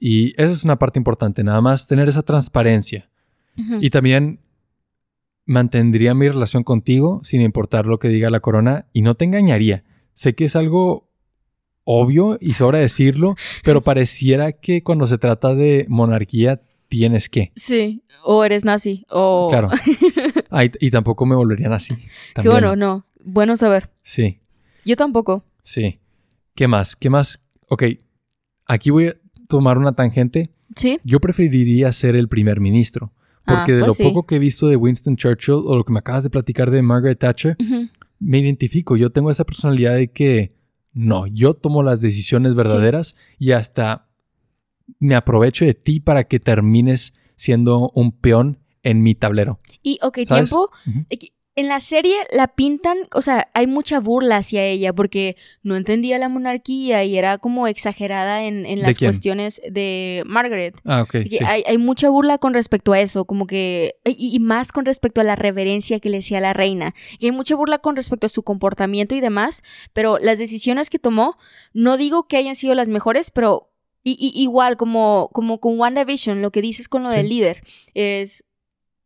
Y 0.00 0.32
esa 0.42 0.52
es 0.52 0.64
una 0.64 0.76
parte 0.78 0.98
importante, 0.98 1.42
nada 1.44 1.60
más 1.60 1.86
tener 1.86 2.08
esa 2.08 2.22
transparencia. 2.22 3.08
Y 3.80 3.90
también 3.90 4.40
mantendría 5.48 6.14
mi 6.14 6.28
relación 6.28 6.62
contigo 6.62 7.20
sin 7.24 7.40
importar 7.40 7.86
lo 7.86 7.98
que 7.98 8.08
diga 8.08 8.30
la 8.30 8.40
corona 8.40 8.86
y 8.92 9.02
no 9.02 9.14
te 9.14 9.24
engañaría. 9.24 9.82
Sé 10.12 10.34
que 10.34 10.44
es 10.44 10.54
algo 10.54 11.08
obvio 11.84 12.36
y 12.38 12.52
sobra 12.52 12.78
decirlo, 12.78 13.34
pero 13.64 13.80
pareciera 13.84 14.52
que 14.52 14.82
cuando 14.82 15.06
se 15.06 15.16
trata 15.18 15.54
de 15.54 15.86
monarquía 15.88 16.60
tienes 16.88 17.30
que. 17.30 17.50
Sí, 17.56 18.04
o 18.22 18.44
eres 18.44 18.64
nazi, 18.64 19.04
o... 19.10 19.48
Claro. 19.50 19.70
Ah, 20.50 20.64
y, 20.64 20.90
tampoco 20.90 21.26
me 21.26 21.36
volverían 21.36 21.74
así. 21.74 21.94
Qué 21.94 22.02
También. 22.36 22.52
bueno, 22.54 22.74
no. 22.74 23.04
Bueno 23.22 23.54
saber. 23.54 23.90
Sí, 24.02 24.40
Yo 24.86 24.96
tampoco. 24.96 25.44
sí. 25.60 25.98
¿Qué 26.54 26.66
más? 26.66 26.96
¿Qué 26.96 27.10
más? 27.10 27.44
Ok, 27.68 27.84
aquí 28.64 28.88
voy 28.88 29.08
a 29.08 29.16
tomar 29.46 29.76
una 29.76 29.92
tangente. 29.92 30.48
Sí. 30.74 30.98
Yo 31.04 31.20
preferiría 31.20 31.92
ser 31.92 32.16
el 32.16 32.28
primer 32.28 32.60
ministro. 32.60 33.12
Ah, 33.48 33.56
Porque 33.56 33.72
de 33.72 33.80
pues 33.80 33.88
lo 33.88 33.94
sí. 33.94 34.02
poco 34.02 34.26
que 34.26 34.36
he 34.36 34.38
visto 34.38 34.68
de 34.68 34.76
Winston 34.76 35.16
Churchill 35.16 35.54
o 35.64 35.74
lo 35.74 35.82
que 35.82 35.92
me 35.92 36.00
acabas 36.00 36.22
de 36.22 36.28
platicar 36.28 36.70
de 36.70 36.82
Margaret 36.82 37.18
Thatcher, 37.18 37.56
me 38.18 38.38
identifico. 38.38 38.94
Yo 38.96 39.10
tengo 39.10 39.30
esa 39.30 39.44
personalidad 39.44 39.94
de 39.94 40.12
que 40.12 40.52
no, 40.92 41.26
yo 41.26 41.54
tomo 41.54 41.82
las 41.82 42.02
decisiones 42.02 42.54
verdaderas 42.54 43.14
y 43.38 43.52
hasta 43.52 44.06
me 44.98 45.14
aprovecho 45.14 45.64
de 45.64 45.72
ti 45.72 45.98
para 45.98 46.24
que 46.24 46.40
termines 46.40 47.14
siendo 47.36 47.90
un 47.94 48.12
peón 48.12 48.58
en 48.82 49.02
mi 49.02 49.14
tablero. 49.14 49.60
Y, 49.82 49.98
ok, 50.02 50.18
¿Sabes? 50.26 50.50
tiempo. 50.50 50.70
En 51.58 51.66
la 51.66 51.80
serie 51.80 52.14
la 52.30 52.46
pintan, 52.46 52.98
o 53.12 53.20
sea, 53.20 53.48
hay 53.52 53.66
mucha 53.66 53.98
burla 53.98 54.36
hacia 54.36 54.64
ella 54.64 54.92
porque 54.92 55.36
no 55.64 55.74
entendía 55.74 56.16
la 56.18 56.28
monarquía 56.28 57.02
y 57.02 57.18
era 57.18 57.38
como 57.38 57.66
exagerada 57.66 58.44
en, 58.44 58.64
en 58.64 58.76
¿De 58.78 58.86
las 58.86 58.98
cuestiones 58.98 59.60
de 59.68 60.22
Margaret. 60.24 60.76
Ah, 60.84 61.02
ok, 61.02 61.16
sí. 61.28 61.38
hay, 61.44 61.64
hay 61.66 61.76
mucha 61.76 62.10
burla 62.10 62.38
con 62.38 62.54
respecto 62.54 62.92
a 62.92 63.00
eso, 63.00 63.24
como 63.24 63.48
que. 63.48 63.96
Y, 64.04 64.36
y 64.36 64.38
más 64.38 64.70
con 64.70 64.84
respecto 64.84 65.20
a 65.20 65.24
la 65.24 65.34
reverencia 65.34 65.98
que 65.98 66.10
le 66.10 66.18
hacía 66.18 66.40
la 66.40 66.52
reina. 66.52 66.94
Y 67.18 67.26
hay 67.26 67.32
mucha 67.32 67.56
burla 67.56 67.78
con 67.78 67.96
respecto 67.96 68.26
a 68.26 68.30
su 68.30 68.44
comportamiento 68.44 69.16
y 69.16 69.20
demás, 69.20 69.64
pero 69.92 70.18
las 70.18 70.38
decisiones 70.38 70.90
que 70.90 71.00
tomó, 71.00 71.36
no 71.72 71.96
digo 71.96 72.28
que 72.28 72.36
hayan 72.36 72.54
sido 72.54 72.76
las 72.76 72.88
mejores, 72.88 73.32
pero. 73.32 73.72
y- 74.04 74.12
y- 74.12 74.40
igual, 74.42 74.76
como, 74.76 75.28
como 75.34 75.58
con 75.58 75.76
WandaVision, 75.78 76.40
lo 76.40 76.52
que 76.52 76.62
dices 76.62 76.88
con 76.88 77.02
lo 77.02 77.10
Sí. 77.10 77.16
del 77.16 77.28
líder, 77.28 77.62
es. 77.94 78.44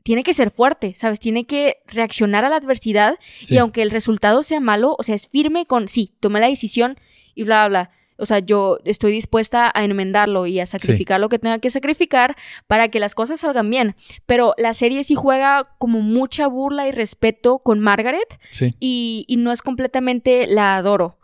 Tiene 0.02 0.22
que 0.24 0.34
ser 0.34 0.50
fuerte, 0.50 0.94
¿sabes? 0.96 1.20
Tiene 1.20 1.44
que 1.46 1.76
reaccionar 1.86 2.44
a 2.44 2.48
la 2.48 2.56
adversidad 2.56 3.16
Sí. 3.42 3.54
y 3.54 3.58
aunque 3.58 3.82
el 3.82 3.90
resultado 3.90 4.42
sea 4.42 4.60
malo, 4.60 4.96
o 4.98 5.02
sea, 5.02 5.14
es 5.14 5.28
firme 5.28 5.66
con, 5.66 5.88
sí, 5.88 6.12
tomé 6.20 6.40
la 6.40 6.48
decisión 6.48 6.98
y 7.34 7.44
bla, 7.44 7.68
bla, 7.68 7.84
bla. 7.84 7.90
O 8.18 8.26
sea, 8.26 8.38
yo 8.38 8.78
estoy 8.84 9.10
dispuesta 9.10 9.72
a 9.74 9.84
enmendarlo 9.84 10.46
y 10.46 10.60
a 10.60 10.66
sacrificar 10.66 11.18
lo 11.18 11.28
que 11.28 11.40
tenga 11.40 11.58
que 11.58 11.70
sacrificar 11.70 12.36
para 12.68 12.88
que 12.88 13.00
las 13.00 13.14
cosas 13.16 13.40
salgan 13.40 13.68
bien. 13.68 13.96
Pero 14.26 14.54
la 14.58 14.74
serie 14.74 15.02
sí 15.02 15.14
juega 15.16 15.74
como 15.78 16.00
mucha 16.02 16.46
burla 16.46 16.86
y 16.86 16.92
respeto 16.92 17.58
con 17.60 17.80
Margaret 17.80 18.38
Sí. 18.50 18.74
y, 18.78 19.24
y 19.26 19.36
no 19.38 19.50
es 19.50 19.62
completamente 19.62 20.46
la 20.46 20.76
adoro. 20.76 21.16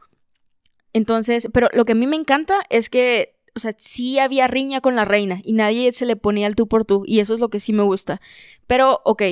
Entonces, 0.93 1.49
pero 1.53 1.69
lo 1.73 1.85
que 1.85 1.93
a 1.93 1.95
mí 1.95 2.07
me 2.07 2.17
encanta 2.17 2.61
es 2.71 2.89
que, 2.91 3.35
o 3.59 3.61
sea, 3.61 3.75
sí 3.77 4.19
había 4.19 4.47
riña 4.47 4.81
con 4.81 4.95
la 4.97 5.05
reina 5.05 5.41
y 5.45 5.53
nadie 5.53 5.93
se 5.93 6.07
le 6.07 6.15
ponía 6.17 6.47
el 6.47 6.55
tú 6.55 6.69
por 6.69 6.85
tú 6.85 7.03
y 7.05 7.19
eso 7.19 7.35
es 7.35 7.41
lo 7.41 7.49
que 7.51 7.59
sí 7.61 7.73
me 7.73 7.83
gusta. 7.83 8.21
Pero, 8.67 9.01
ok, 9.05 9.23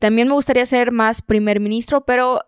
también 0.00 0.26
me 0.28 0.34
gustaría 0.34 0.66
ser 0.66 0.90
más 0.92 1.22
primer 1.22 1.60
ministro, 1.60 2.04
pero 2.04 2.40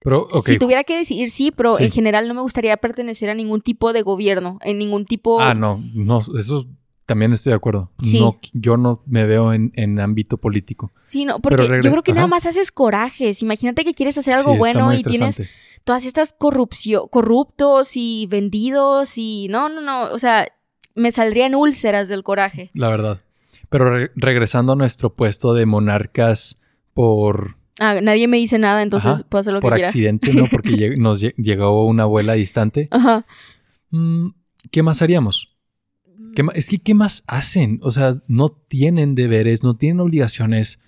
Pero, 0.00 0.28
si 0.44 0.58
tuviera 0.58 0.84
que 0.84 0.96
decidir 0.96 1.30
sí, 1.30 1.50
pero 1.50 1.72
Sí. 1.72 1.84
en 1.84 1.90
general 1.90 2.28
no 2.28 2.34
me 2.34 2.42
gustaría 2.42 2.76
pertenecer 2.76 3.30
a 3.30 3.34
ningún 3.34 3.60
tipo 3.62 3.92
de 3.92 4.02
gobierno, 4.02 4.58
en 4.62 4.78
ningún 4.78 5.04
tipo... 5.06 5.40
Ah, 5.40 5.54
no, 5.54 5.82
no, 5.94 6.20
eso 6.20 6.66
también 7.06 7.32
estoy 7.32 7.50
de 7.50 7.56
acuerdo. 7.56 7.90
Sí. 8.02 8.20
No, 8.20 8.38
yo 8.52 8.76
no 8.76 9.02
me 9.06 9.24
veo 9.26 9.52
en, 9.52 9.72
en 9.74 10.00
ámbito 10.00 10.38
político. 10.38 10.92
Sí, 11.04 11.24
no, 11.24 11.40
porque 11.40 11.64
yo 11.82 11.90
creo 11.90 12.02
que 12.02 12.12
nada 12.12 12.26
más 12.26 12.46
haces 12.46 12.72
corajes. 12.72 13.42
Imagínate 13.42 13.84
que 13.84 13.94
quieres 13.94 14.16
hacer 14.18 14.34
algo 14.34 14.52
Sí, 14.52 14.58
bueno 14.58 14.92
y 14.94 15.02
tienes 15.02 15.42
todas 15.84 16.04
estas 16.06 16.32
corrupción, 16.36 17.08
corruptos 17.10 17.92
y 17.96 18.26
vendidos 18.30 19.18
y 19.18 19.48
no, 19.50 19.68
no, 19.68 19.80
no, 19.80 20.04
o 20.04 20.18
sea, 20.18 20.46
me 20.94 21.12
saldrían 21.12 21.54
úlceras 21.54 22.08
del 22.08 22.22
coraje. 22.22 22.70
La 22.74 22.88
verdad. 22.88 23.20
Pero 23.68 23.90
re- 23.90 24.10
regresando 24.14 24.72
a 24.72 24.76
nuestro 24.76 25.14
puesto 25.14 25.52
de 25.54 25.66
monarcas 25.66 26.58
por, 26.94 27.56
Ah, 27.80 27.98
nadie 28.00 28.28
me 28.28 28.36
dice 28.36 28.58
nada, 28.58 28.82
entonces 28.82 29.20
Ajá, 29.20 29.28
puedo 29.28 29.40
hacer 29.40 29.52
lo 29.52 29.60
por 29.60 29.72
que 29.72 29.76
quiera. 29.78 29.88
accidente, 29.88 30.32
¿no? 30.32 30.46
Porque 30.46 30.70
lleg- 30.76 30.96
nos 30.96 31.20
lle- 31.22 31.34
llegó 31.36 31.84
una 31.86 32.04
abuela 32.04 32.34
distante. 32.34 32.86
Ajá. 32.92 33.26
Mm, 33.90 34.28
¿Qué 34.70 34.82
más 34.84 35.02
haríamos? 35.02 35.53
¿Qué 36.34 36.42
es 36.54 36.68
que, 36.68 36.78
¿qué 36.78 36.94
más 36.94 37.22
hacen? 37.26 37.78
O 37.82 37.90
sea, 37.90 38.16
no 38.28 38.48
tienen 38.48 39.14
deberes, 39.14 39.62
no 39.62 39.76
tienen 39.76 40.00
obligaciones. 40.00 40.78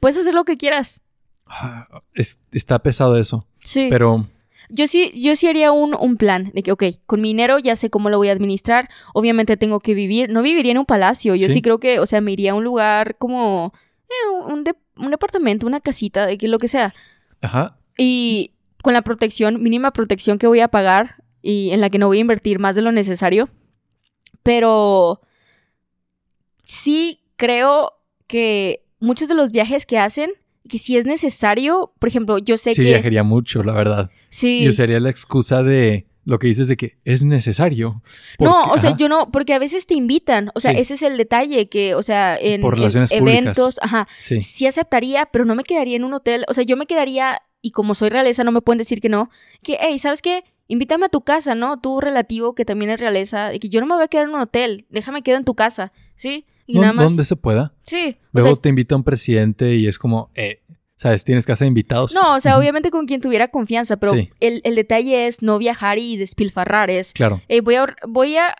Puedes 0.00 0.16
hacer 0.18 0.34
lo 0.34 0.44
que 0.44 0.56
quieras. 0.56 1.02
Ah, 1.46 1.86
es- 2.14 2.38
está 2.52 2.78
pesado 2.80 3.16
eso. 3.16 3.46
Sí. 3.60 3.88
Pero 3.90 4.26
Yo 4.68 4.86
sí, 4.86 5.10
yo 5.14 5.34
sí 5.34 5.48
haría 5.48 5.72
un, 5.72 5.94
un 5.98 6.16
plan 6.16 6.52
de 6.54 6.62
que, 6.62 6.70
ok, 6.70 6.84
con 7.06 7.20
mi 7.20 7.28
dinero 7.30 7.58
ya 7.58 7.74
sé 7.74 7.90
cómo 7.90 8.08
lo 8.08 8.18
voy 8.18 8.28
a 8.28 8.32
administrar. 8.32 8.88
Obviamente 9.14 9.56
tengo 9.56 9.80
que 9.80 9.94
vivir. 9.94 10.30
No 10.30 10.42
viviría 10.42 10.70
en 10.72 10.78
un 10.78 10.86
palacio. 10.86 11.34
Yo 11.34 11.48
sí, 11.48 11.54
Sí. 11.54 11.62
creo 11.62 11.80
que, 11.80 11.98
o 11.98 12.06
sea, 12.06 12.20
me 12.20 12.30
iría 12.32 12.52
a 12.52 12.54
un 12.54 12.62
lugar 12.64 13.16
como 13.18 13.72
eh, 14.08 14.52
un, 14.52 14.62
de- 14.64 14.76
un 14.96 15.10
departamento, 15.10 15.66
una 15.66 15.80
casita, 15.80 16.26
de 16.26 16.38
que 16.38 16.46
lo 16.48 16.58
que 16.60 16.68
sea. 16.68 16.94
Ajá. 17.40 17.78
Y 17.98 18.52
con 18.82 18.92
la 18.92 19.02
protección, 19.02 19.60
mínima 19.62 19.92
protección 19.92 20.38
que 20.38 20.46
voy 20.46 20.60
a 20.60 20.68
pagar 20.68 21.16
y 21.42 21.70
en 21.70 21.80
la 21.80 21.90
que 21.90 21.98
no 21.98 22.06
voy 22.06 22.18
a 22.18 22.20
invertir 22.20 22.58
más 22.60 22.76
de 22.76 22.82
lo 22.82 22.92
necesario. 22.92 23.48
Pero 24.42 25.20
sí 26.64 27.20
creo 27.36 27.92
que 28.26 28.84
muchos 29.00 29.28
de 29.28 29.34
los 29.34 29.52
viajes 29.52 29.86
que 29.86 29.98
hacen, 29.98 30.30
que 30.68 30.78
si 30.78 30.96
es 30.96 31.04
necesario, 31.06 31.92
por 31.98 32.08
ejemplo, 32.08 32.38
yo 32.38 32.56
sé 32.56 32.70
Sí, 32.74 32.82
que... 32.82 32.88
viajaría 32.88 33.22
mucho, 33.22 33.62
la 33.62 33.72
verdad. 33.72 34.10
Sí. 34.28 34.60
Y 34.62 34.68
usaría 34.68 35.00
la 35.00 35.10
excusa 35.10 35.62
de 35.62 36.06
lo 36.24 36.38
que 36.38 36.46
dices 36.46 36.68
de 36.68 36.76
que 36.76 36.98
es 37.04 37.24
necesario. 37.24 38.02
No, 38.38 38.62
o 38.64 38.78
sea, 38.78 38.90
ajá. 38.90 38.98
yo 38.98 39.08
no, 39.08 39.30
porque 39.32 39.54
a 39.54 39.58
veces 39.58 39.86
te 39.86 39.94
invitan, 39.94 40.50
o 40.54 40.60
sea, 40.60 40.72
Sí. 40.72 40.78
ese 40.80 40.94
es 40.94 41.02
el 41.02 41.16
detalle, 41.16 41.68
que, 41.68 41.94
o 41.94 42.02
sea, 42.02 42.36
en, 42.38 42.60
Por 42.60 42.74
en 42.74 42.78
relaciones 42.80 43.10
públicas. 43.10 43.32
eventos, 43.42 43.78
ajá, 43.82 44.06
Sí, 44.18 44.42
sí 44.42 44.66
aceptaría, 44.66 45.26
pero 45.32 45.44
no 45.44 45.54
me 45.54 45.64
quedaría 45.64 45.96
en 45.96 46.04
un 46.04 46.12
hotel, 46.12 46.44
o 46.46 46.54
sea, 46.54 46.62
yo 46.62 46.76
me 46.76 46.86
quedaría, 46.86 47.40
y 47.62 47.70
como 47.72 47.94
soy 47.94 48.10
realeza, 48.10 48.44
no 48.44 48.52
me 48.52 48.60
pueden 48.60 48.78
decir 48.78 49.00
que 49.00 49.08
no, 49.08 49.30
que, 49.62 49.78
hey, 49.80 49.98
¿sabes 49.98 50.20
qué? 50.22 50.44
Invítame 50.70 51.06
a 51.06 51.08
tu 51.08 51.22
casa, 51.22 51.54
¿no? 51.54 51.80
Tu 51.80 52.00
relativo, 52.00 52.54
que 52.54 52.64
también 52.64 52.90
es 52.92 53.00
realeza, 53.00 53.52
y 53.52 53.58
que 53.58 53.68
yo 53.68 53.80
no 53.80 53.86
me 53.86 53.94
voy 53.94 54.04
a 54.04 54.08
quedar 54.08 54.26
en 54.28 54.34
un 54.34 54.40
hotel, 54.40 54.86
déjame 54.88 55.22
quedo 55.22 55.36
en 55.36 55.44
tu 55.44 55.54
casa, 55.54 55.92
¿sí? 56.14 56.46
Y 56.66 56.74
No- 56.74 56.82
nada 56.82 56.92
más. 56.92 57.04
donde 57.06 57.24
se 57.24 57.34
pueda. 57.36 57.74
Sí, 57.86 58.16
o 58.18 58.28
Luego 58.32 58.54
sea, 58.54 58.62
te 58.62 58.68
invita 58.68 58.94
un 58.94 59.02
presidente 59.02 59.74
y 59.74 59.86
es 59.88 59.98
como, 59.98 60.30
eh, 60.36 60.62
¿sabes? 60.94 61.24
Tienes 61.24 61.44
casa 61.44 61.64
de 61.64 61.68
invitados. 61.68 62.12
no, 62.14 62.36
o 62.36 62.40
sea, 62.40 62.56
obviamente 62.58 62.90
con 62.90 63.06
quien 63.06 63.20
tuviera 63.20 63.48
confianza, 63.48 63.96
pero 63.96 64.12
Sí. 64.14 64.30
el, 64.40 64.60
el 64.64 64.76
detalle 64.76 65.26
es 65.26 65.42
no 65.42 65.58
viajar 65.58 65.98
y 65.98 66.16
despilfarrar, 66.16 66.88
es, 66.90 67.12
Claro. 67.14 67.40
eh, 67.48 67.60
voy, 67.62 67.74
a, 67.74 67.96
voy 68.06 68.36
a 68.36 68.54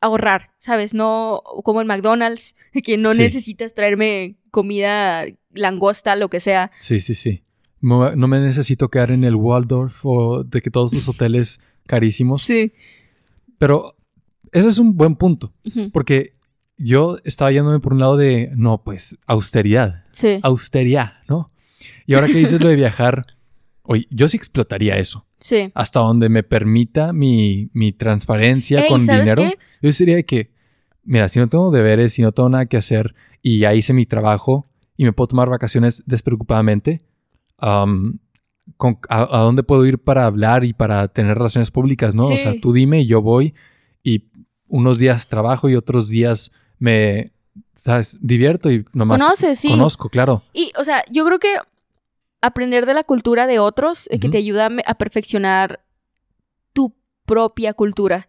ahorrar, 0.00 0.50
¿sabes? 0.58 0.94
No 0.94 1.42
como 1.62 1.80
en 1.80 1.86
McDonald's, 1.86 2.56
que 2.84 2.96
no 2.98 3.12
Sí. 3.12 3.18
necesitas 3.18 3.74
traerme 3.74 4.36
comida 4.50 5.24
langosta, 5.54 6.16
lo 6.16 6.28
que 6.28 6.40
sea. 6.40 6.70
Sí, 6.80 7.00
sí, 7.00 7.14
sí. 7.14 7.44
No, 7.82 8.14
no 8.16 8.28
me 8.28 8.40
necesito 8.40 8.88
quedar 8.88 9.10
en 9.10 9.24
el 9.24 9.34
Waldorf 9.34 10.06
o 10.06 10.44
de 10.44 10.62
que 10.62 10.70
todos 10.70 10.94
los 10.94 11.08
hoteles 11.10 11.60
carísimos. 11.86 12.42
Sí. 12.42 12.72
Pero 13.58 13.96
ese 14.52 14.68
es 14.68 14.78
un 14.78 14.96
buen 14.96 15.16
punto. 15.16 15.52
Porque 15.92 16.32
yo 16.78 17.18
estaba 17.24 17.52
yéndome 17.52 17.80
por 17.80 17.92
un 17.92 17.98
lado 18.00 18.16
de, 18.16 18.50
no, 18.56 18.82
pues, 18.82 19.16
austeridad. 19.26 20.04
Sí. 20.12 20.38
Austeridad, 20.42 21.14
¿no? 21.28 21.50
Y 22.06 22.14
ahora 22.14 22.26
que 22.28 22.34
dices 22.34 22.60
lo 22.60 22.68
de 22.68 22.76
viajar, 22.76 23.26
oye, 23.82 24.06
yo 24.10 24.28
sí 24.28 24.36
explotaría 24.36 24.96
eso. 24.96 25.26
Sí. 25.40 25.70
Hasta 25.74 26.00
donde 26.00 26.28
me 26.28 26.42
permita 26.42 27.12
mi, 27.12 27.68
mi 27.72 27.92
transparencia 27.92 28.80
Ey, 28.82 28.88
con 28.88 29.02
¿sabes 29.02 29.22
dinero. 29.22 29.42
qué? 29.42 29.58
Yo 29.80 29.90
diría 29.90 30.16
de 30.16 30.24
que, 30.24 30.52
mira, 31.02 31.28
si 31.28 31.40
no 31.40 31.48
tengo 31.48 31.70
deberes, 31.70 32.12
si 32.12 32.22
no 32.22 32.32
tengo 32.32 32.48
nada 32.48 32.66
que 32.66 32.76
hacer 32.76 33.14
y 33.42 33.58
ya 33.58 33.74
hice 33.74 33.92
mi 33.92 34.06
trabajo 34.06 34.66
y 34.96 35.04
me 35.04 35.12
puedo 35.12 35.28
tomar 35.28 35.48
vacaciones 35.50 36.02
despreocupadamente, 36.06 37.00
con- 38.76 38.98
a, 39.08 39.22
a 39.22 39.40
dónde 39.42 39.62
puedo 39.62 39.84
ir 39.86 39.98
para 39.98 40.26
hablar 40.26 40.64
y 40.64 40.72
para 40.72 41.08
tener 41.08 41.36
relaciones 41.36 41.70
públicas, 41.70 42.14
no? 42.14 42.26
O 42.28 42.36
sea, 42.36 42.54
tú 42.60 42.72
dime 42.72 43.00
y 43.00 43.06
yo 43.06 43.22
voy 43.22 43.54
y 44.02 44.24
unos 44.68 44.98
días 44.98 45.28
trabajo 45.28 45.68
y 45.68 45.76
otros 45.76 46.08
días 46.08 46.50
me, 46.78 47.32
¿sabes? 47.76 48.18
Divierto 48.20 48.70
y 48.70 48.84
nomás 48.92 49.22
Conoces, 49.22 49.58
sí. 49.58 49.68
conozco, 49.68 50.08
claro. 50.08 50.42
Y, 50.52 50.72
o 50.78 50.84
sea, 50.84 51.04
yo 51.10 51.24
creo 51.24 51.38
que 51.38 51.54
aprender 52.40 52.86
de 52.86 52.94
la 52.94 53.04
cultura 53.04 53.46
de 53.46 53.58
otros 53.58 54.08
eh, 54.10 54.18
que 54.18 54.28
te 54.28 54.38
ayuda 54.38 54.68
a 54.86 54.94
perfeccionar 54.94 55.84
tu 56.72 56.94
propia 57.24 57.72
cultura. 57.74 58.28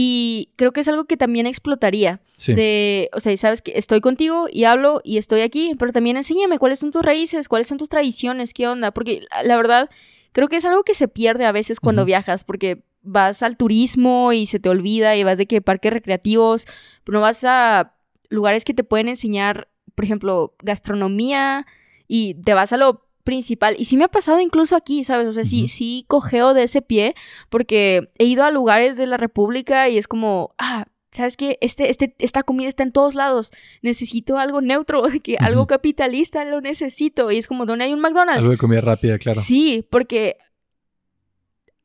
Y 0.00 0.50
creo 0.54 0.70
que 0.70 0.78
es 0.78 0.86
algo 0.86 1.06
que 1.06 1.16
también 1.16 1.48
explotaría. 1.48 2.20
Sí. 2.36 2.54
De, 2.54 3.10
o 3.14 3.18
sea, 3.18 3.36
sabes 3.36 3.62
que 3.62 3.72
estoy 3.74 4.00
contigo 4.00 4.46
y 4.48 4.62
hablo 4.62 5.00
y 5.02 5.18
estoy 5.18 5.40
aquí, 5.40 5.74
pero 5.76 5.90
también 5.90 6.16
enséñame 6.16 6.60
cuáles 6.60 6.78
son 6.78 6.92
tus 6.92 7.02
raíces, 7.02 7.48
cuáles 7.48 7.66
son 7.66 7.78
tus 7.78 7.88
tradiciones, 7.88 8.54
qué 8.54 8.68
onda. 8.68 8.92
Porque 8.92 9.22
la, 9.42 9.56
verdad, 9.56 9.90
creo 10.30 10.46
que 10.46 10.54
es 10.54 10.64
algo 10.64 10.84
que 10.84 10.94
se 10.94 11.08
pierde 11.08 11.46
a 11.46 11.50
veces 11.50 11.80
cuando 11.80 12.04
viajas, 12.04 12.44
porque 12.44 12.84
vas 13.02 13.42
al 13.42 13.56
turismo 13.56 14.32
y 14.32 14.46
se 14.46 14.60
te 14.60 14.68
olvida 14.68 15.16
y 15.16 15.24
vas 15.24 15.36
de 15.36 15.46
que 15.46 15.62
parques 15.62 15.92
recreativos, 15.92 16.66
pero 17.02 17.18
no 17.18 17.22
vas 17.22 17.42
a 17.42 17.96
lugares 18.28 18.64
que 18.64 18.74
te 18.74 18.84
pueden 18.84 19.08
enseñar, 19.08 19.66
por 19.96 20.04
ejemplo, 20.04 20.54
gastronomía 20.62 21.66
y 22.06 22.34
te 22.34 22.54
vas 22.54 22.72
a 22.72 22.76
lo 22.76 23.07
principal. 23.28 23.76
Y 23.78 23.84
sí 23.84 23.98
me 23.98 24.04
ha 24.04 24.08
pasado 24.08 24.40
incluso 24.40 24.74
aquí, 24.74 25.04
¿sabes? 25.04 25.28
O 25.28 25.34
sea, 25.34 25.44
sí, 25.44 25.68
sí 25.68 26.06
cojeo 26.08 26.54
de 26.54 26.62
ese 26.62 26.80
pie 26.80 27.14
porque 27.50 28.10
he 28.16 28.24
ido 28.24 28.42
a 28.42 28.50
lugares 28.50 28.96
de 28.96 29.06
la 29.06 29.18
República 29.18 29.86
y 29.90 29.98
es 29.98 30.08
como, 30.08 30.54
ah, 30.56 30.86
¿sabes 31.10 31.36
qué? 31.36 31.58
Este, 31.60 31.90
este, 31.90 32.16
esta 32.20 32.42
comida 32.42 32.68
está 32.68 32.84
en 32.84 32.92
todos 32.92 33.14
lados. 33.14 33.52
Necesito 33.82 34.38
algo 34.38 34.62
neutro, 34.62 35.02
que 35.22 35.36
algo 35.40 35.66
capitalista 35.66 36.42
lo 36.46 36.62
necesito. 36.62 37.30
Y 37.30 37.36
es 37.36 37.46
como, 37.46 37.66
¿dónde 37.66 37.84
hay 37.84 37.92
un 37.92 38.00
McDonald's? 38.00 38.38
Algo 38.38 38.52
de 38.52 38.56
comida 38.56 38.80
rápida, 38.80 39.18
claro. 39.18 39.38
Sí, 39.38 39.86
porque 39.90 40.38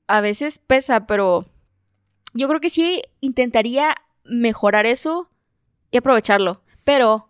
a 0.07 0.21
veces 0.21 0.59
pesa, 0.59 1.07
pero 1.07 1.43
yo 2.33 2.47
creo 2.47 2.61
que 2.61 2.69
sí 2.69 3.01
intentaría 3.19 3.97
mejorar 4.23 4.85
eso 4.85 5.29
y 5.91 5.97
aprovecharlo. 5.97 6.61
Pero 6.85 7.27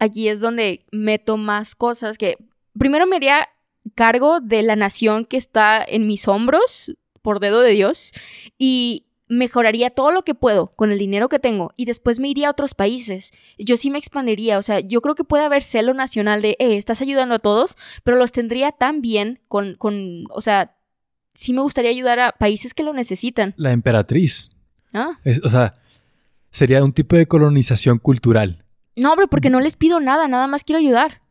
aquí 0.00 0.26
es 0.26 0.40
donde 0.40 0.86
meto 0.90 1.36
más 1.36 1.76
cosas 1.76 2.18
que 2.18 2.36
primero 2.78 3.06
me 3.06 3.16
haría 3.16 3.48
cargo 3.94 4.40
de 4.40 4.62
la 4.62 4.76
nación 4.76 5.24
que 5.24 5.36
está 5.36 5.84
en 5.86 6.06
mis 6.06 6.28
hombros 6.28 6.92
por 7.20 7.40
dedo 7.40 7.60
de 7.60 7.72
Dios 7.72 8.12
y 8.58 9.06
mejoraría 9.28 9.88
todo 9.90 10.10
lo 10.12 10.24
que 10.24 10.34
puedo 10.34 10.68
con 10.76 10.90
el 10.92 10.98
dinero 10.98 11.28
que 11.30 11.38
tengo 11.38 11.72
y 11.76 11.86
después 11.86 12.20
me 12.20 12.28
iría 12.28 12.48
a 12.48 12.50
otros 12.50 12.74
países. 12.74 13.32
Yo 13.58 13.76
sí 13.78 13.90
me 13.90 13.98
expandiría, 13.98 14.58
o 14.58 14.62
sea, 14.62 14.80
yo 14.80 15.00
creo 15.00 15.14
que 15.14 15.24
puede 15.24 15.44
haber 15.44 15.62
celo 15.62 15.94
nacional 15.94 16.42
de, 16.42 16.50
eh, 16.58 16.76
estás 16.76 17.00
ayudando 17.00 17.36
a 17.36 17.38
todos, 17.38 17.76
pero 18.04 18.18
los 18.18 18.32
tendría 18.32 18.72
tan 18.72 19.00
bien 19.00 19.40
con, 19.48 19.74
con, 19.76 20.24
o 20.30 20.42
sea, 20.42 20.76
sí 21.32 21.54
me 21.54 21.62
gustaría 21.62 21.90
ayudar 21.90 22.20
a 22.20 22.32
países 22.32 22.74
que 22.74 22.82
lo 22.82 22.92
necesitan. 22.92 23.54
La 23.56 23.72
emperatriz. 23.72 24.50
¿Ah? 24.92 25.18
Es- 25.24 25.40
o 25.42 25.48
sea, 25.48 25.76
sería 26.50 26.84
un 26.84 26.92
tipo 26.92 27.16
de 27.16 27.26
colonización 27.26 27.98
cultural. 27.98 28.62
No, 28.96 29.12
hombre, 29.12 29.28
porque 29.28 29.48
no 29.48 29.60
les 29.60 29.76
pido 29.76 29.98
nada, 30.00 30.28
nada 30.28 30.46
más 30.46 30.64
quiero 30.64 30.78
ayudar. 30.78 31.21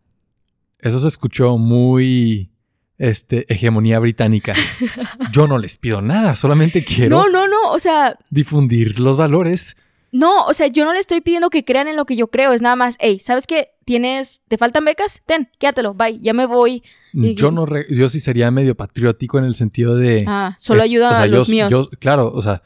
Eso 0.82 0.99
se 0.99 1.07
escuchó 1.07 1.57
muy 1.57 2.49
este, 2.97 3.45
hegemonía 3.53 3.99
británica. 3.99 4.53
Yo 5.32 5.47
no 5.47 5.57
les 5.57 5.77
pido 5.77 6.01
nada, 6.01 6.36
solamente 6.36 6.84
quiero 6.84 7.17
No, 7.17 7.29
no, 7.29 7.47
no, 7.47 7.71
o 7.71 7.79
sea, 7.79 8.17
difundir 8.29 8.99
los 8.99 9.17
valores. 9.17 9.75
no, 10.11 10.45
o 10.45 10.53
sea, 10.53 10.67
yo 10.67 10.84
no 10.86 10.91
le 10.93 10.99
estoy 10.99 11.21
pidiendo 11.21 11.49
que 11.49 11.63
crean 11.65 11.88
en 11.88 11.95
lo 11.95 12.05
que 12.05 12.15
yo 12.17 12.27
creo, 12.27 12.51
es 12.53 12.61
nada 12.61 12.75
más, 12.75 12.97
hey, 12.99 13.19
¿sabes 13.19 13.47
qué? 13.47 13.69
¿Tienes, 13.86 14.41
te 14.47 14.57
faltan 14.57 14.86
becas? 14.86 15.21
Ten, 15.25 15.49
quédatelo, 15.57 15.93
bye, 15.95 16.19
ya 16.19 16.34
me 16.34 16.45
voy. 16.45 16.84
Y- 17.13 17.34
Yo 17.36 17.49
no, 17.51 17.65
re- 17.65 17.88
yo 17.89 18.07
sí 18.09 18.19
sería 18.19 18.51
medio 18.51 18.75
patriótico 18.75 19.39
en 19.39 19.45
el 19.45 19.55
sentido 19.55 19.95
de 19.95 20.25
Ah, 20.27 20.55
solo 20.59 20.79
es- 20.82 20.84
ayuda 20.86 21.11
o 21.11 21.15
sea, 21.15 21.23
a 21.23 21.27
yo- 21.27 21.36
los 21.38 21.49
míos. 21.49 21.71
yo- 21.71 21.89
claro, 21.99 22.32
o 22.34 22.41
sea, 22.41 22.61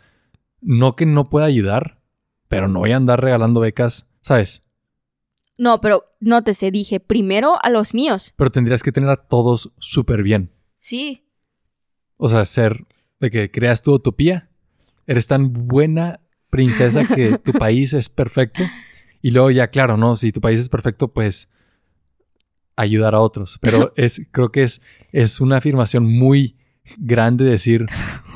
no 0.62 0.96
que 0.96 1.06
no 1.06 1.30
pueda 1.30 1.46
ayudar, 1.46 2.02
pero 2.50 2.68
no 2.68 2.80
voy 2.80 2.92
a 2.92 2.98
andar 2.98 3.22
regalando 3.22 3.60
becas, 3.62 4.06
¿sabes? 4.22 4.64
No, 5.58 5.82
pero 5.82 6.04
nótese, 6.20 6.72
dije, 6.72 7.00
primero 7.00 7.56
a 7.64 7.70
los 7.70 7.94
míos. 7.94 8.34
Pero 8.36 8.50
tendrías 8.50 8.84
que 8.84 8.92
tener 8.92 9.10
a 9.10 9.16
todos 9.16 9.72
súper 9.80 10.24
bien. 10.24 10.52
Sí. 10.78 11.26
O 12.18 12.30
sea, 12.30 12.46
ser 12.46 12.86
de 13.20 13.32
que 13.32 13.52
creas 13.52 13.82
tu 13.82 13.94
utopía. 13.94 14.50
Eres 15.08 15.28
tan 15.28 15.54
buena 15.54 16.20
princesa 16.50 17.06
que 17.06 17.38
tu 17.44 17.54
país 17.54 17.94
es 17.94 18.10
perfecto. 18.10 18.64
Y 19.22 19.32
luego 19.32 19.52
ya, 19.52 19.68
claro, 19.68 19.98
¿no? 19.98 20.16
Si 20.16 20.32
tu 20.32 20.42
país 20.42 20.60
es 20.60 20.70
perfecto, 20.70 21.08
pues 21.14 21.50
ayudar 22.76 23.16
a 23.16 23.20
otros. 23.20 23.58
Pero 23.62 23.92
es, 23.96 24.28
creo 24.32 24.52
que 24.52 24.64
es, 24.64 24.82
es 25.12 25.40
una 25.40 25.58
afirmación 25.58 26.06
muy 26.06 26.58
grande 26.98 27.46
decir, 27.46 27.88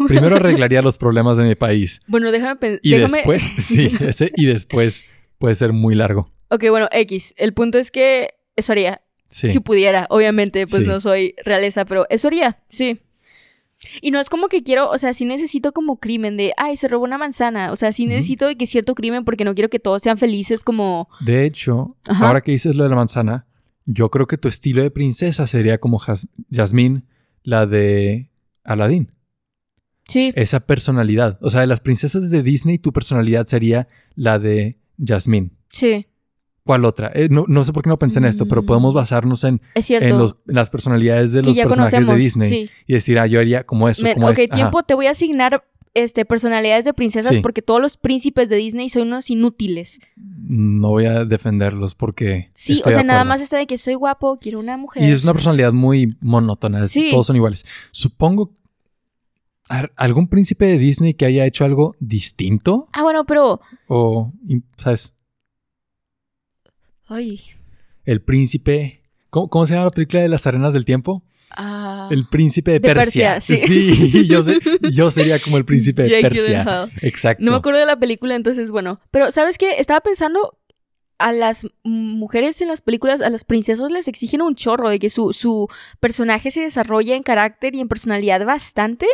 primero 0.08 0.38
arreglaría 0.38 0.82
los 0.82 0.98
problemas 0.98 1.38
de 1.38 1.44
mi 1.44 1.56
país. 1.56 2.02
Bueno, 2.08 2.32
déjame 2.32 2.56
pensar. 2.56 2.80
Y 2.82 2.92
después, 2.92 3.44
sí, 3.60 3.92
ese, 4.00 4.32
y 4.36 4.46
después 4.46 5.06
puede 5.38 5.56
ser 5.56 5.74
muy 5.74 5.96
largo. 5.96 6.32
Ok, 6.50 6.66
bueno, 6.70 6.88
X. 6.92 7.34
El 7.38 7.54
punto 7.54 7.78
es 7.78 7.92
que 7.92 8.36
eso 8.56 8.72
haría. 8.72 9.02
Sí. 9.30 9.52
Si 9.52 9.60
pudiera, 9.60 10.08
obviamente, 10.10 10.66
pues 10.68 10.84
Sí. 10.84 10.88
no 10.88 11.00
soy 11.00 11.36
realeza, 11.46 11.86
pero 11.86 12.08
eso 12.10 12.28
haría, 12.28 12.60
sí. 12.70 13.00
Y 14.02 14.12
no 14.12 14.20
es 14.20 14.28
como 14.30 14.50
que 14.50 14.62
quiero, 14.64 14.90
o 14.90 14.98
sea, 14.98 15.14
sí 15.14 15.24
necesito 15.24 15.72
como 15.72 16.00
crimen 16.00 16.36
de, 16.36 16.52
ay, 16.58 16.76
se 16.76 16.88
robó 16.90 17.06
una 17.06 17.18
manzana. 17.18 17.72
O 17.72 17.76
sea, 17.78 17.94
sí 17.94 18.08
necesito 18.08 18.48
de 18.48 18.58
que 18.58 18.66
cierto 18.66 18.94
crimen 18.96 19.24
porque 19.24 19.46
no 19.46 19.54
quiero 19.54 19.70
que 19.70 19.80
todos 19.80 20.02
sean 20.02 20.18
felices 20.18 20.64
como... 20.64 21.08
De 21.22 21.46
hecho, 21.46 21.96
Ajá. 22.08 22.28
ahora 22.28 22.42
que 22.42 22.52
dices 22.52 22.76
lo 22.76 22.84
de 22.84 22.90
la 22.90 22.96
manzana, 22.98 23.46
yo 23.86 24.10
creo 24.12 24.28
que 24.28 24.38
tu 24.38 24.48
estilo 24.50 24.82
de 24.82 24.92
princesa 24.92 25.48
sería 25.48 25.78
como 25.78 25.98
Jas- 26.00 26.28
Jasmine, 26.52 27.04
la 27.44 27.66
de 27.68 28.30
Aladdin. 28.66 29.12
Sí. 30.08 30.34
Esa 30.36 30.60
personalidad. 30.60 31.38
O 31.42 31.50
sea, 31.50 31.62
de 31.62 31.68
las 31.68 31.80
princesas 31.82 32.30
de 32.30 32.44
Disney, 32.44 32.80
tu 32.80 32.92
personalidad 32.92 33.46
sería 33.46 33.88
la 34.16 34.40
de 34.40 34.78
Jasmine. 35.04 35.52
Sí, 35.72 36.08
¿Cuál 36.70 36.86
otra? 36.86 37.12
Eh, 37.16 37.30
no, 37.32 37.46
no 37.48 37.64
sé 37.64 37.74
por 37.74 37.82
qué 37.82 37.90
no 37.90 37.98
pensé 37.98 38.20
en 38.20 38.26
esto, 38.26 38.46
pero 38.48 38.62
Mm. 38.62 38.66
podemos 38.68 38.94
basarnos 38.94 39.44
en, 39.44 39.60
en, 39.74 40.18
los- 40.20 40.36
en 40.48 40.54
las 40.54 40.70
personalidades 40.70 41.34
de 41.34 41.42
que 41.42 41.48
los 41.48 41.58
personajes 41.58 41.94
conocemos. 42.06 42.16
de 42.16 42.24
Disney. 42.24 42.48
Sí. 42.48 42.70
Y 42.86 42.94
decir, 42.94 43.18
ah, 43.18 43.26
yo 43.26 43.40
haría 43.40 43.64
como 43.66 43.90
eso, 43.90 44.04
como 44.14 44.28
ok, 44.28 44.38
es- 44.38 44.52
ajá. 44.52 44.56
tiempo, 44.56 44.84
te 44.84 44.94
voy 44.94 45.08
a 45.08 45.12
asignar 45.12 45.64
este, 45.96 46.26
personalidades 46.26 46.86
de 46.86 46.94
princesas 46.94 47.34
Sí. 47.34 47.42
porque 47.42 47.64
todos 47.64 47.82
los 47.82 47.98
príncipes 47.98 48.50
de 48.50 48.58
Disney 48.58 48.88
son 48.90 49.08
unos 49.08 49.32
inútiles. 49.32 50.00
No 50.16 50.90
voy 50.90 51.06
a 51.06 51.26
defenderlos 51.26 51.96
porque. 51.96 52.52
Sí, 52.54 52.74
estoy 52.74 52.92
o 52.92 52.94
sea, 52.94 53.02
de 53.02 53.08
nada 53.08 53.24
más 53.24 53.42
está 53.42 53.58
de 53.58 53.66
que 53.66 53.80
soy 53.80 53.96
guapo, 53.96 54.38
quiero 54.40 54.60
una 54.60 54.78
mujer. 54.78 55.02
Y 55.02 55.08
es 55.12 55.24
una 55.24 55.34
personalidad 55.34 55.74
muy 55.74 56.16
monótona. 56.22 56.86
Sí. 56.86 57.08
Todos 57.10 57.26
son 57.26 57.36
iguales. 57.36 57.66
Supongo. 57.90 58.54
¿Algún 59.96 60.28
príncipe 60.28 60.66
de 60.68 60.78
Disney 60.78 61.16
que 61.16 61.26
haya 61.26 61.46
hecho 61.48 61.66
algo 61.66 61.96
distinto? 62.00 62.88
Ah, 62.94 63.02
bueno, 63.02 63.26
pero... 63.26 63.60
O, 63.88 64.32
¿sabes? 64.78 65.14
Ay. 67.10 67.42
El 68.06 68.22
príncipe. 68.22 69.02
¿Cómo, 69.30 69.50
cómo 69.50 69.66
se 69.66 69.74
llama 69.74 69.86
la 69.86 69.92
película 69.92 70.22
de 70.22 70.30
las 70.30 70.48
arenas 70.48 70.74
del 70.74 70.86
tiempo? 70.86 71.24
Ah. 71.58 72.08
El 72.12 72.28
príncipe 72.28 72.72
de, 72.72 72.80
De 72.80 72.94
Persia. 72.94 73.36
Persia, 73.36 73.56
sí. 73.56 73.96
Sí, 73.96 74.28
yo, 74.92 75.12
sería 75.12 75.40
como 75.40 75.58
el 75.58 75.66
príncipe 75.66 76.04
de 76.04 76.22
Persia. 76.22 76.90
Exacto. 77.02 77.44
No 77.44 77.52
me 77.52 77.58
acuerdo 77.58 77.80
de 77.80 77.86
la 77.86 78.00
película, 78.00 78.36
entonces, 78.36 78.72
bueno. 78.72 79.00
Pero, 79.12 79.32
¿sabes 79.32 79.58
qué? 79.58 79.80
Estaba 79.80 80.00
pensando, 80.02 80.60
a 81.20 81.34
las 81.34 81.68
mujeres 81.84 82.62
en 82.62 82.70
las 82.70 82.82
películas, 82.82 83.22
a 83.22 83.30
las 83.30 83.44
princesas 83.44 83.92
les 83.92 84.08
exigen 84.08 84.42
un 84.42 84.56
chorro 84.56 84.90
de 84.90 85.00
que 85.00 85.10
su, 85.10 85.34
su 85.34 85.68
personaje 86.00 86.50
se 86.50 86.62
desarrolle 86.62 87.14
en 87.14 87.24
carácter 87.24 87.76
y 87.76 87.82
en 87.82 87.90
personalidad 87.90 88.44
bastante. 88.46 89.06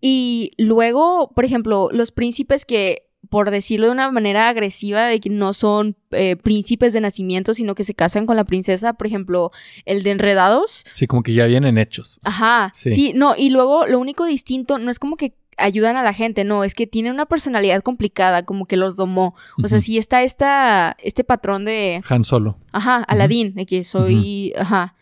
Y 0.00 0.50
luego, 0.58 1.30
por 1.34 1.44
ejemplo, 1.44 1.88
los 1.92 2.10
príncipes 2.10 2.66
que, 2.66 3.05
por 3.28 3.50
decirlo 3.50 3.86
de 3.86 3.92
una 3.92 4.10
manera 4.10 4.48
agresiva, 4.48 5.04
de 5.06 5.20
que 5.20 5.30
no 5.30 5.52
son 5.52 5.96
eh, 6.10 6.36
príncipes 6.36 6.92
de 6.92 7.00
nacimiento, 7.00 7.54
sino 7.54 7.74
que 7.74 7.84
se 7.84 7.94
casan 7.94 8.26
con 8.26 8.36
la 8.36 8.44
princesa, 8.44 8.92
por 8.94 9.06
ejemplo, 9.06 9.50
el 9.84 10.02
de 10.02 10.10
Enredados. 10.12 10.84
Sí, 10.92 11.06
como 11.06 11.22
que 11.22 11.34
ya 11.34 11.46
vienen 11.46 11.78
hechos. 11.78 12.20
Ajá. 12.24 12.70
Sí. 12.74 12.90
Sí. 12.92 13.12
no, 13.14 13.34
y 13.36 13.50
luego 13.50 13.86
lo 13.86 13.98
único 13.98 14.24
distinto 14.24 14.78
no 14.78 14.90
es 14.90 14.98
como 14.98 15.16
que 15.16 15.34
ayudan 15.58 15.96
a 15.96 16.02
la 16.02 16.12
gente, 16.12 16.44
no, 16.44 16.64
es 16.64 16.74
que 16.74 16.86
tienen 16.86 17.12
una 17.12 17.24
personalidad 17.24 17.82
complicada, 17.82 18.42
como 18.44 18.66
que 18.66 18.76
los 18.76 18.96
domó. 18.96 19.34
O 19.62 19.68
sea, 19.68 19.80
sí 19.80 19.96
está 19.96 20.22
esta, 20.22 20.94
este 21.02 21.24
patrón 21.24 21.64
de, 21.64 22.02
Han 22.08 22.24
Solo. 22.24 22.58
ajá, 22.72 22.96
Aladín, 23.04 23.54
de 23.54 23.64
que 23.64 23.82
soy, 23.82 24.52
ajá. 24.58 24.94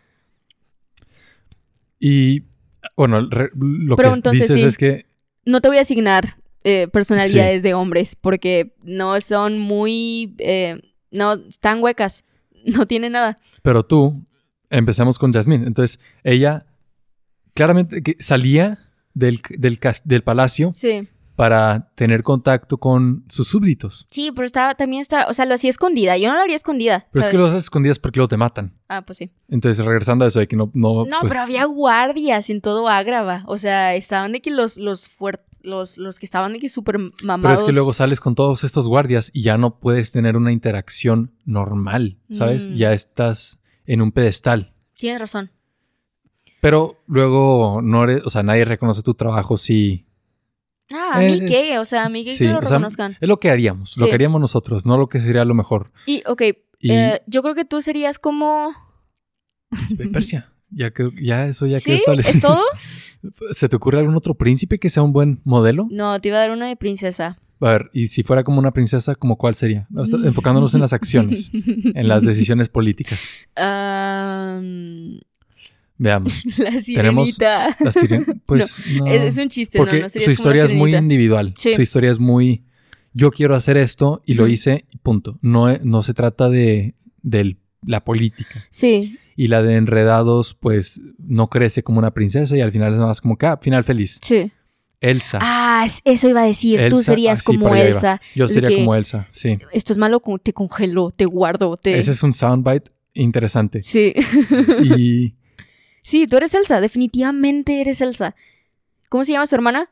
Y 1.98 2.42
bueno, 2.96 3.26
re- 3.30 3.50
lo 3.54 3.96
Pero 3.96 4.10
que 4.10 4.14
entonces 4.16 4.42
dices 4.48 4.56
sí. 4.56 4.62
es 4.68 4.78
que 4.78 5.06
No 5.44 5.60
te 5.60 5.68
voy 5.68 5.78
a 5.78 5.82
asignar 5.82 6.36
eh, 6.64 6.88
personalidades 6.88 7.62
de 7.62 7.74
hombres 7.74 8.16
porque 8.16 8.74
no 8.82 9.20
son 9.20 9.58
muy, 9.58 10.34
eh, 10.38 10.80
no, 11.12 11.34
están 11.34 11.82
huecas, 11.82 12.24
no 12.66 12.86
tiene 12.86 13.10
nada. 13.10 13.38
Pero 13.62 13.84
tú, 13.84 14.12
empecemos 14.70 15.18
con 15.18 15.32
Jasmine. 15.32 15.66
Entonces, 15.66 16.00
ella 16.24 16.66
claramente 17.54 18.02
que 18.02 18.16
salía 18.18 18.78
del, 19.14 19.40
del, 19.50 19.78
del 20.04 20.22
palacio 20.22 20.72
Sí. 20.72 21.08
para 21.36 21.90
tener 21.94 22.22
contacto 22.22 22.78
con 22.78 23.24
sus 23.28 23.46
súbditos. 23.48 24.06
Sí, 24.10 24.32
pero 24.34 24.46
estaba, 24.46 24.74
también 24.74 25.02
está, 25.02 25.28
o 25.28 25.34
sea, 25.34 25.44
lo 25.44 25.54
hacía 25.54 25.70
escondida, 25.70 26.16
yo 26.16 26.28
no 26.28 26.34
lo 26.34 26.40
haría 26.40 26.56
escondida. 26.56 27.06
Pero 27.12 27.24
es 27.24 27.30
que 27.30 27.36
lo 27.38 27.46
haces 27.46 27.62
escondidas 27.64 27.98
porque 27.98 28.18
luego 28.18 28.28
te 28.28 28.36
matan. 28.36 28.72
Ah, 28.88 29.02
pues 29.02 29.18
sí. 29.18 29.30
Entonces, 29.48 29.84
regresando 29.84 30.24
a 30.24 30.28
eso 30.28 30.40
de 30.40 30.48
que 30.48 30.56
no... 30.56 30.70
No, 30.74 31.04
No, 31.04 31.20
pues, 31.20 31.30
pero 31.32 31.42
había 31.42 31.64
guardias 31.66 32.50
en 32.50 32.60
todo 32.60 32.88
Ágrava. 32.88 33.44
O 33.46 33.58
sea, 33.58 33.94
estaban 33.94 34.32
de 34.32 34.40
que 34.40 34.50
los, 34.50 34.76
los 34.76 35.08
fuer- 35.08 35.42
los, 35.64 35.98
los 35.98 36.18
que 36.18 36.26
estaban 36.26 36.58
que 36.60 36.68
súper 36.68 36.96
pero 36.96 37.12
mamados. 37.24 37.60
es 37.60 37.64
que 37.64 37.72
luego 37.72 37.92
sales 37.92 38.20
con 38.20 38.34
todos 38.34 38.64
estos 38.64 38.86
guardias 38.86 39.30
y 39.32 39.42
ya 39.42 39.58
no 39.58 39.80
puedes 39.80 40.12
tener 40.12 40.36
una 40.36 40.52
interacción 40.52 41.34
normal, 41.44 42.18
¿sabes? 42.30 42.70
Mm. 42.70 42.74
Ya 42.74 42.92
estás 42.92 43.58
en 43.86 44.02
un 44.02 44.12
pedestal. 44.12 44.74
Tienes 44.94 45.20
razón. 45.20 45.50
Pero 46.60 47.02
luego 47.06 47.80
no 47.82 48.04
eres, 48.04 48.22
o 48.24 48.30
sea, 48.30 48.42
nadie 48.42 48.64
reconoce 48.64 49.02
tu 49.02 49.14
trabajo 49.14 49.56
si... 49.56 50.06
Ah, 50.92 51.12
a 51.14 51.18
mí 51.18 51.40
qué, 51.40 51.78
o 51.78 51.84
sea, 51.84 52.04
a 52.04 52.08
mí 52.08 52.24
qué 52.24 52.32
sí, 52.32 52.46
que 52.46 52.52
lo 52.52 52.58
o 52.58 52.62
sea, 52.62 52.70
reconozcan. 52.70 53.16
es 53.20 53.28
lo 53.28 53.40
que 53.40 53.50
haríamos, 53.50 53.96
lo 53.96 54.06
que 54.06 54.14
haríamos 54.14 54.40
nosotros, 54.40 54.86
no 54.86 54.98
lo 54.98 55.08
que 55.08 55.18
sería 55.18 55.44
lo 55.44 55.54
mejor. 55.54 55.92
Y, 56.06 56.22
ok, 56.26 56.42
Y 56.78 56.92
eh, 56.92 57.22
yo 57.26 57.42
creo 57.42 57.54
que 57.54 57.64
tú 57.64 57.82
serías 57.82 58.18
como... 58.18 58.70
Persia. 60.12 60.52
Ya 60.70 60.90
que 60.90 61.10
ya 61.20 61.46
eso 61.46 61.66
ya 61.66 61.78
¿Sí? 61.78 61.86
quedó 61.86 61.96
establecido. 61.96 62.34
¿Es 62.34 62.40
todo? 62.40 62.62
¿Se 63.52 63.68
te 63.68 63.76
ocurre 63.76 63.98
algún 63.98 64.14
otro 64.14 64.34
príncipe 64.34 64.78
que 64.78 64.90
sea 64.90 65.02
un 65.02 65.12
buen 65.12 65.40
modelo? 65.44 65.86
No, 65.90 66.18
te 66.20 66.28
iba 66.28 66.38
a 66.38 66.40
dar 66.40 66.50
una 66.50 66.68
de 66.68 66.76
princesa. 66.76 67.38
A 67.60 67.70
ver, 67.70 67.90
y 67.92 68.08
si 68.08 68.22
fuera 68.22 68.42
como 68.42 68.58
una 68.58 68.72
princesa, 68.72 69.14
¿como 69.14 69.36
cuál 69.38 69.54
sería? 69.54 69.86
Enfocándonos 70.24 70.74
en 70.74 70.80
las 70.80 70.92
acciones, 70.92 71.50
en 71.94 72.08
las 72.08 72.24
decisiones 72.24 72.68
políticas. 72.68 73.26
Veamos. 75.96 76.42
la 76.58 76.70
Tenemos 76.70 77.30
sirenita. 77.30 77.76
La 77.80 77.92
sirena, 77.92 78.26
pues 78.46 78.82
no. 78.98 79.06
Es, 79.06 79.22
es 79.22 79.38
un 79.38 79.48
chiste, 79.48 79.78
porque 79.78 80.00
no, 80.00 80.08
su 80.08 80.30
historia 80.30 80.64
es 80.64 80.72
muy 80.72 80.94
individual. 80.94 81.54
Sí. 81.56 81.74
Su 81.74 81.82
historia 81.82 82.10
es 82.10 82.18
muy. 82.18 82.64
yo 83.12 83.30
quiero 83.30 83.54
hacer 83.54 83.76
esto 83.76 84.22
y 84.26 84.34
lo 84.34 84.46
hice, 84.46 84.86
punto. 85.02 85.38
No, 85.40 85.72
no 85.78 86.02
se 86.02 86.14
trata 86.14 86.48
de, 86.48 86.94
de 87.22 87.56
la 87.86 88.02
política. 88.04 88.64
Sí, 88.70 89.18
Y 89.36 89.48
la 89.48 89.62
de 89.62 89.74
enredados, 89.76 90.54
pues 90.54 91.00
no 91.18 91.48
crece 91.50 91.82
como 91.82 91.98
una 91.98 92.12
princesa 92.12 92.56
y 92.56 92.60
al 92.60 92.70
final 92.72 92.92
es 92.94 93.00
más 93.00 93.20
como 93.20 93.36
que, 93.36 93.46
ah, 93.46 93.58
final 93.60 93.84
feliz. 93.84 94.20
sí. 94.22 94.50
Elsa. 95.00 95.38
Ah, 95.42 95.82
es- 95.84 96.00
eso 96.04 96.30
iba 96.30 96.40
a 96.42 96.46
decir. 96.46 96.80
Tú 96.88 97.02
serías 97.02 97.40
así, 97.40 97.44
como. 97.58 97.74
Elsa. 97.74 98.22
Yo 98.34 98.48
sería 98.48 98.70
que- 98.70 98.76
como 98.78 98.94
Elsa, 98.94 99.26
sí. 99.30 99.58
Esto 99.72 99.92
es 99.92 99.98
malo, 99.98 100.22
te 100.42 100.54
congelo, 100.54 101.10
te 101.10 101.26
guardo, 101.26 101.76
te... 101.76 101.98
Ese 101.98 102.12
es 102.12 102.22
un 102.22 102.32
soundbite 102.32 102.90
interesante. 103.12 103.82
Sí. 103.82 104.14
Y 104.82 105.34
sí, 106.02 106.26
tú 106.26 106.38
eres 106.38 106.54
Elsa. 106.54 106.80
Definitivamente 106.80 107.82
eres 107.82 108.00
Elsa. 108.00 108.34
¿Cómo 109.10 109.24
se 109.24 109.32
llama 109.32 109.44
su 109.44 109.56
hermana? 109.56 109.90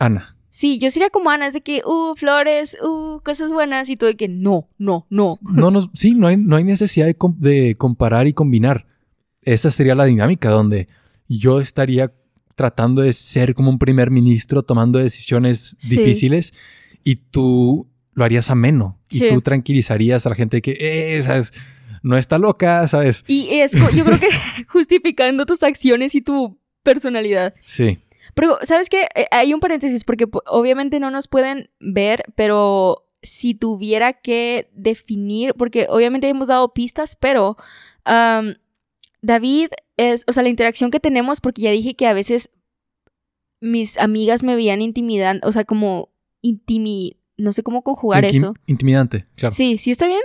Ana. 0.00 0.36
Sí, 0.58 0.80
yo 0.80 0.90
sería 0.90 1.08
como 1.10 1.30
Ana. 1.30 1.46
Es 1.46 1.54
de 1.54 1.60
que, 1.60 1.82
uh, 1.86 2.16
flores, 2.16 2.76
uh, 2.82 3.20
cosas 3.20 3.52
buenas. 3.52 3.88
Y 3.88 3.96
tú 3.96 4.06
de 4.06 4.16
que, 4.16 4.26
no, 4.26 4.68
no, 4.76 5.06
no. 5.08 5.38
No, 5.40 5.70
no, 5.70 5.88
sí, 5.94 6.14
no 6.16 6.26
hay, 6.26 6.36
no 6.36 6.56
hay 6.56 6.64
necesidad 6.64 7.06
de, 7.06 7.14
com- 7.14 7.38
de 7.38 7.76
comparar 7.78 8.26
y 8.26 8.32
combinar. 8.32 8.84
Esa 9.42 9.70
sería 9.70 9.94
la 9.94 10.04
dinámica 10.06 10.50
donde 10.50 10.88
yo 11.28 11.60
estaría 11.60 12.12
tratando 12.56 13.02
de 13.02 13.12
ser 13.12 13.54
como 13.54 13.70
un 13.70 13.78
primer 13.78 14.10
ministro 14.10 14.64
tomando 14.64 14.98
decisiones 14.98 15.76
Sí. 15.78 15.96
difíciles 15.96 16.52
y 17.04 17.14
tú 17.14 17.88
lo 18.14 18.24
harías 18.24 18.50
ameno 18.50 18.98
y 19.10 19.18
Sí. 19.18 19.28
tú 19.28 19.40
tranquilizarías 19.40 20.26
a 20.26 20.30
la 20.30 20.34
gente 20.34 20.60
que, 20.60 20.76
eh, 20.80 21.22
sabes, 21.22 21.52
no 22.02 22.16
está 22.16 22.36
loca, 22.36 22.84
sabes. 22.88 23.22
Y 23.28 23.60
es, 23.60 23.70
yo 23.94 24.04
creo 24.04 24.18
que 24.18 24.26
justificando 24.66 25.46
tus 25.46 25.62
acciones 25.62 26.16
y 26.16 26.20
tu 26.20 26.58
personalidad. 26.82 27.54
Sí, 27.64 27.98
Pero, 28.34 28.58
¿sabes 28.62 28.88
qué? 28.88 29.08
Eh, 29.14 29.26
Hay 29.30 29.52
un 29.54 29.60
paréntesis 29.60 30.04
porque 30.04 30.26
po- 30.26 30.42
obviamente 30.46 31.00
no 31.00 31.10
nos 31.10 31.28
pueden 31.28 31.70
ver, 31.80 32.24
pero 32.36 33.04
si 33.22 33.54
tuviera 33.54 34.12
que 34.12 34.70
definir, 34.72 35.54
porque 35.54 35.86
obviamente 35.90 36.28
hemos 36.28 36.48
dado 36.48 36.72
pistas, 36.72 37.16
pero 37.16 37.56
David 39.20 39.68
es, 39.96 40.24
o 40.28 40.32
sea, 40.32 40.42
la 40.42 40.48
interacción 40.48 40.90
que 40.90 41.00
tenemos, 41.00 41.40
porque 41.40 41.62
ya 41.62 41.70
dije 41.70 41.94
que 41.94 42.06
a 42.06 42.12
veces 42.12 42.50
mis 43.60 43.98
amigas 43.98 44.42
me 44.44 44.54
veían 44.54 44.80
intimidando, 44.80 45.46
o 45.48 45.52
sea, 45.52 45.64
como 45.64 46.10
intimi, 46.42 47.16
no 47.36 47.52
sé 47.52 47.62
cómo 47.64 47.82
conjugar 47.82 48.24
Intim- 48.24 48.36
eso. 48.36 48.54
Intimidante, 48.66 49.26
claro. 49.34 49.50
Sí. 49.54 49.76
Sí, 49.76 49.78
sí 49.78 49.90
está 49.90 50.06
bien. 50.06 50.20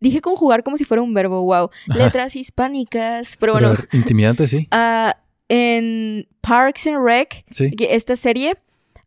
Dije 0.00 0.20
conjugar 0.20 0.62
como 0.62 0.76
si 0.76 0.84
fuera 0.84 1.02
un 1.02 1.12
verbo, 1.14 1.42
wow. 1.44 1.70
Letras 1.86 2.36
hispánicas, 2.36 3.36
pero 3.38 3.54
Pero, 3.54 3.68
bueno. 3.70 3.84
intimidante, 3.92 4.46
sí. 4.48 4.68
Ah, 4.72 5.16
en 5.48 6.28
Parks 6.40 6.86
and 6.86 7.04
Rec, 7.04 7.44
Sí. 7.50 7.70
esta 7.78 8.16
serie, 8.16 8.56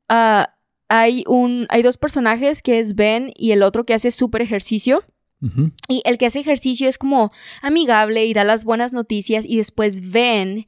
ah, 0.10 0.54
hay, 0.90 1.24
un, 1.28 1.68
hay 1.70 1.84
dos 1.84 1.98
personajes 1.98 2.62
que 2.62 2.80
es 2.80 2.96
Ben 2.96 3.32
y 3.36 3.52
el 3.52 3.64
otro 3.64 3.86
que 3.86 3.94
hace 3.94 4.12
súper 4.12 4.42
ejercicio. 4.42 5.04
Y 5.88 6.04
el 6.06 6.20
que 6.20 6.28
hace 6.28 6.40
ejercicio 6.40 6.88
es 6.88 7.00
como 7.00 7.32
amigable 7.64 8.26
y 8.28 8.34
da 8.34 8.44
las 8.44 8.64
buenas 8.64 8.94
noticias 8.94 9.44
y 9.48 9.58
después 9.58 10.12
Ben 10.12 10.68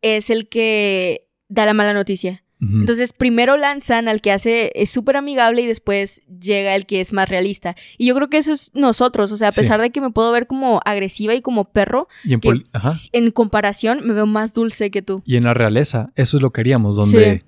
es 0.00 0.30
el 0.30 0.48
que 0.48 1.26
da 1.48 1.66
la 1.66 1.74
mala 1.74 1.92
noticia. 1.92 2.43
Entonces 2.72 3.12
primero 3.12 3.56
lanzan 3.56 4.08
al 4.08 4.20
que 4.20 4.32
hace 4.32 4.72
es 4.74 4.90
súper 4.90 5.16
amigable 5.16 5.62
y 5.62 5.66
después 5.66 6.22
llega 6.40 6.74
el 6.74 6.86
que 6.86 7.00
es 7.00 7.12
más 7.12 7.28
realista. 7.28 7.74
Y 7.98 8.06
yo 8.06 8.14
creo 8.14 8.28
que 8.30 8.38
eso 8.38 8.52
es 8.52 8.70
nosotros, 8.74 9.32
o 9.32 9.36
sea, 9.36 9.48
a 9.48 9.52
Sí. 9.52 9.60
pesar 9.60 9.80
de 9.80 9.90
que 9.90 10.00
me 10.00 10.10
puedo 10.10 10.30
ver 10.32 10.46
como 10.46 10.80
agresiva 10.84 11.34
y 11.34 11.42
como 11.42 11.64
perro, 11.72 12.08
y, 12.24 12.34
en 12.34 12.40
que 12.40 12.48
poli- 12.48 12.66
ajá. 12.72 12.90
s- 12.90 13.08
en 13.12 13.30
comparación 13.30 14.06
me 14.06 14.14
veo 14.14 14.26
más 14.26 14.54
dulce 14.54 14.90
que 14.90 15.02
tú. 15.02 15.22
y 15.26 15.36
en 15.36 15.44
la 15.44 15.54
realeza, 15.54 16.12
eso 16.16 16.36
es 16.36 16.42
lo 16.42 16.50
que 16.52 16.60
haríamos, 16.62 16.96
donde 16.96 17.38
Sí. 17.38 17.42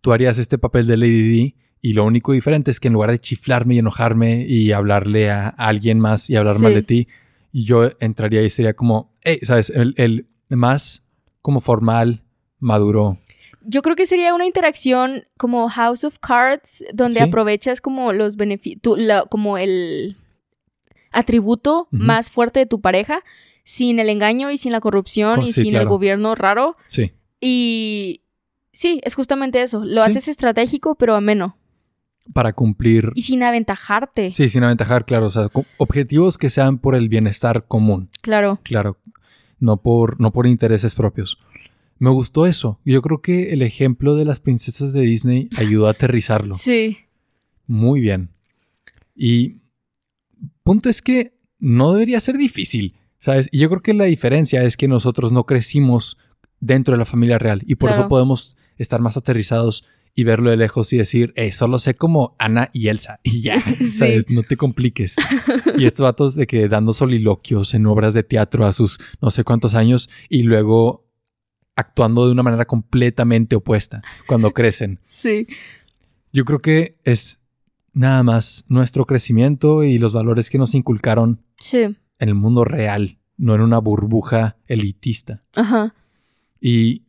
tú 0.00 0.12
harías 0.12 0.38
este 0.38 0.58
papel 0.58 0.86
de 0.86 0.96
Lady 0.96 1.22
D 1.28 1.54
y 1.80 1.92
lo 1.94 2.04
único 2.04 2.32
diferente 2.32 2.70
es 2.70 2.80
que 2.80 2.88
en 2.88 2.94
lugar 2.94 3.10
de 3.10 3.18
chiflarme 3.18 3.74
y 3.74 3.78
enojarme 3.78 4.44
y 4.48 4.72
hablarle 4.72 5.30
a, 5.30 5.48
a 5.48 5.68
alguien 5.68 5.98
más 6.00 6.30
y 6.30 6.36
hablar 6.36 6.56
Sí. 6.56 6.62
mal 6.62 6.74
de 6.74 6.82
ti, 6.82 7.08
yo 7.52 7.90
entraría 8.00 8.42
y 8.42 8.50
sería 8.50 8.74
como, 8.74 9.12
hey, 9.22 9.38
¿sabes? 9.42 9.70
El, 9.70 9.94
el 9.96 10.26
más 10.48 11.02
como 11.42 11.60
formal, 11.60 12.22
maduro. 12.60 13.18
Yo 13.64 13.82
creo 13.82 13.96
que 13.96 14.06
sería 14.06 14.34
una 14.34 14.46
interacción 14.46 15.24
como 15.38 15.68
House 15.68 16.04
of 16.04 16.18
Cards, 16.18 16.84
donde 16.94 17.16
Sí. 17.16 17.22
aprovechas 17.22 17.80
como 17.80 18.12
los 18.12 18.36
beneficios, 18.36 18.80
como 19.30 19.58
el 19.58 20.16
atributo 21.10 21.88
más 21.90 22.30
fuerte 22.30 22.60
de 22.60 22.66
tu 22.66 22.80
pareja, 22.80 23.22
sin 23.64 23.98
el 23.98 24.08
engaño 24.08 24.50
y 24.50 24.56
sin 24.58 24.72
la 24.72 24.80
corrupción 24.80 25.40
Oh, 25.40 25.42
y 25.42 25.52
sí, 25.52 25.62
sin 25.62 25.76
el 25.76 25.86
gobierno 25.86 26.34
raro. 26.34 26.76
Sí, 26.86 27.12
Y 27.40 28.22
sí, 28.72 29.00
es 29.04 29.14
justamente 29.16 29.60
eso. 29.62 29.84
Lo 29.84 30.02
Sí. 30.02 30.10
haces 30.10 30.28
estratégico, 30.28 30.94
pero 30.94 31.14
ameno. 31.14 31.56
para 32.34 32.52
cumplir. 32.52 33.10
Y 33.16 33.22
sin 33.22 33.42
aventajarte. 33.42 34.32
Sí, 34.36 34.48
sin 34.48 34.62
aventajar, 34.62 35.04
claro. 35.04 35.26
O 35.26 35.30
sea, 35.30 35.48
objetivos 35.76 36.38
que 36.38 36.50
sean 36.50 36.78
por 36.78 36.94
el 36.94 37.08
bienestar 37.08 37.66
común. 37.66 38.10
Claro. 38.20 38.60
Claro, 38.62 38.96
no 39.58 39.78
por, 39.78 40.20
no 40.20 40.30
por 40.30 40.46
intereses 40.46 40.94
propios. 40.94 41.36
Me 41.98 42.10
gustó 42.10 42.46
eso. 42.46 42.80
Yo 42.84 43.00
creo 43.02 43.22
que 43.22 43.52
el 43.52 43.62
ejemplo 43.62 44.16
de 44.16 44.24
las 44.24 44.40
princesas 44.40 44.92
de 44.92 45.02
Disney 45.02 45.48
ayudó 45.56 45.86
a 45.86 45.90
aterrizarlo. 45.92 46.56
Sí. 46.56 46.98
Muy 47.66 48.00
bien. 48.00 48.30
Y 49.14 49.58
punto 50.64 50.88
es 50.88 51.02
que 51.02 51.34
no 51.58 51.92
debería 51.92 52.18
ser 52.20 52.36
difícil, 52.38 52.94
¿sabes? 53.18 53.48
Y 53.52 53.58
yo 53.58 53.68
creo 53.68 53.82
que 53.82 53.94
la 53.94 54.04
diferencia 54.04 54.62
es 54.64 54.76
que 54.76 54.88
nosotros 54.88 55.32
no 55.32 55.44
crecimos 55.46 56.18
dentro 56.60 56.92
de 56.94 56.98
la 56.98 57.04
familia 57.04 57.38
real 57.38 57.62
y 57.66 57.76
por 57.76 57.90
Claro. 57.90 58.02
eso 58.04 58.08
podemos 58.08 58.56
estar 58.78 59.00
más 59.00 59.16
aterrizados 59.16 59.84
y 60.14 60.24
verlo 60.24 60.50
de 60.50 60.56
lejos 60.56 60.92
y 60.92 60.98
decir, 60.98 61.32
eh, 61.36 61.52
solo 61.52 61.78
sé 61.78 61.94
como 61.94 62.34
Ana 62.38 62.68
y 62.72 62.88
Elsa 62.88 63.20
y 63.22 63.40
ya, 63.42 63.60
Sí. 63.78 63.86
¿sabes? 63.86 64.28
No 64.30 64.42
te 64.42 64.56
compliques. 64.56 65.16
y 65.78 65.84
estos 65.86 66.04
vatos 66.04 66.34
de 66.34 66.46
que 66.46 66.68
dando 66.68 66.92
soliloquios 66.92 67.74
en 67.74 67.86
obras 67.86 68.12
de 68.14 68.22
teatro 68.22 68.66
a 68.66 68.72
sus 68.72 68.98
no 69.20 69.30
sé 69.30 69.44
cuántos 69.44 69.74
años 69.74 70.10
y 70.28 70.42
luego 70.42 71.04
actuando 71.76 72.26
de 72.26 72.32
una 72.32 72.42
manera 72.42 72.64
completamente 72.66 73.56
opuesta 73.56 74.02
cuando 74.26 74.50
crecen. 74.54 75.00
Sí. 75.06 75.46
Yo 76.32 76.44
creo 76.44 76.60
que 76.60 76.96
es 77.04 77.40
nada 77.92 78.22
más 78.22 78.64
nuestro 78.68 79.04
crecimiento 79.06 79.84
y 79.84 79.98
los 79.98 80.12
valores 80.12 80.48
que 80.50 80.58
nos 80.58 80.74
inculcaron 80.74 81.42
Sí. 81.58 81.78
en 81.82 82.28
el 82.28 82.34
mundo 82.34 82.64
real, 82.64 83.18
no 83.36 83.54
en 83.54 83.60
una 83.60 83.78
burbuja 83.78 84.56
elitista. 84.66 85.42
Ajá. 85.54 85.94
Y 86.60 87.02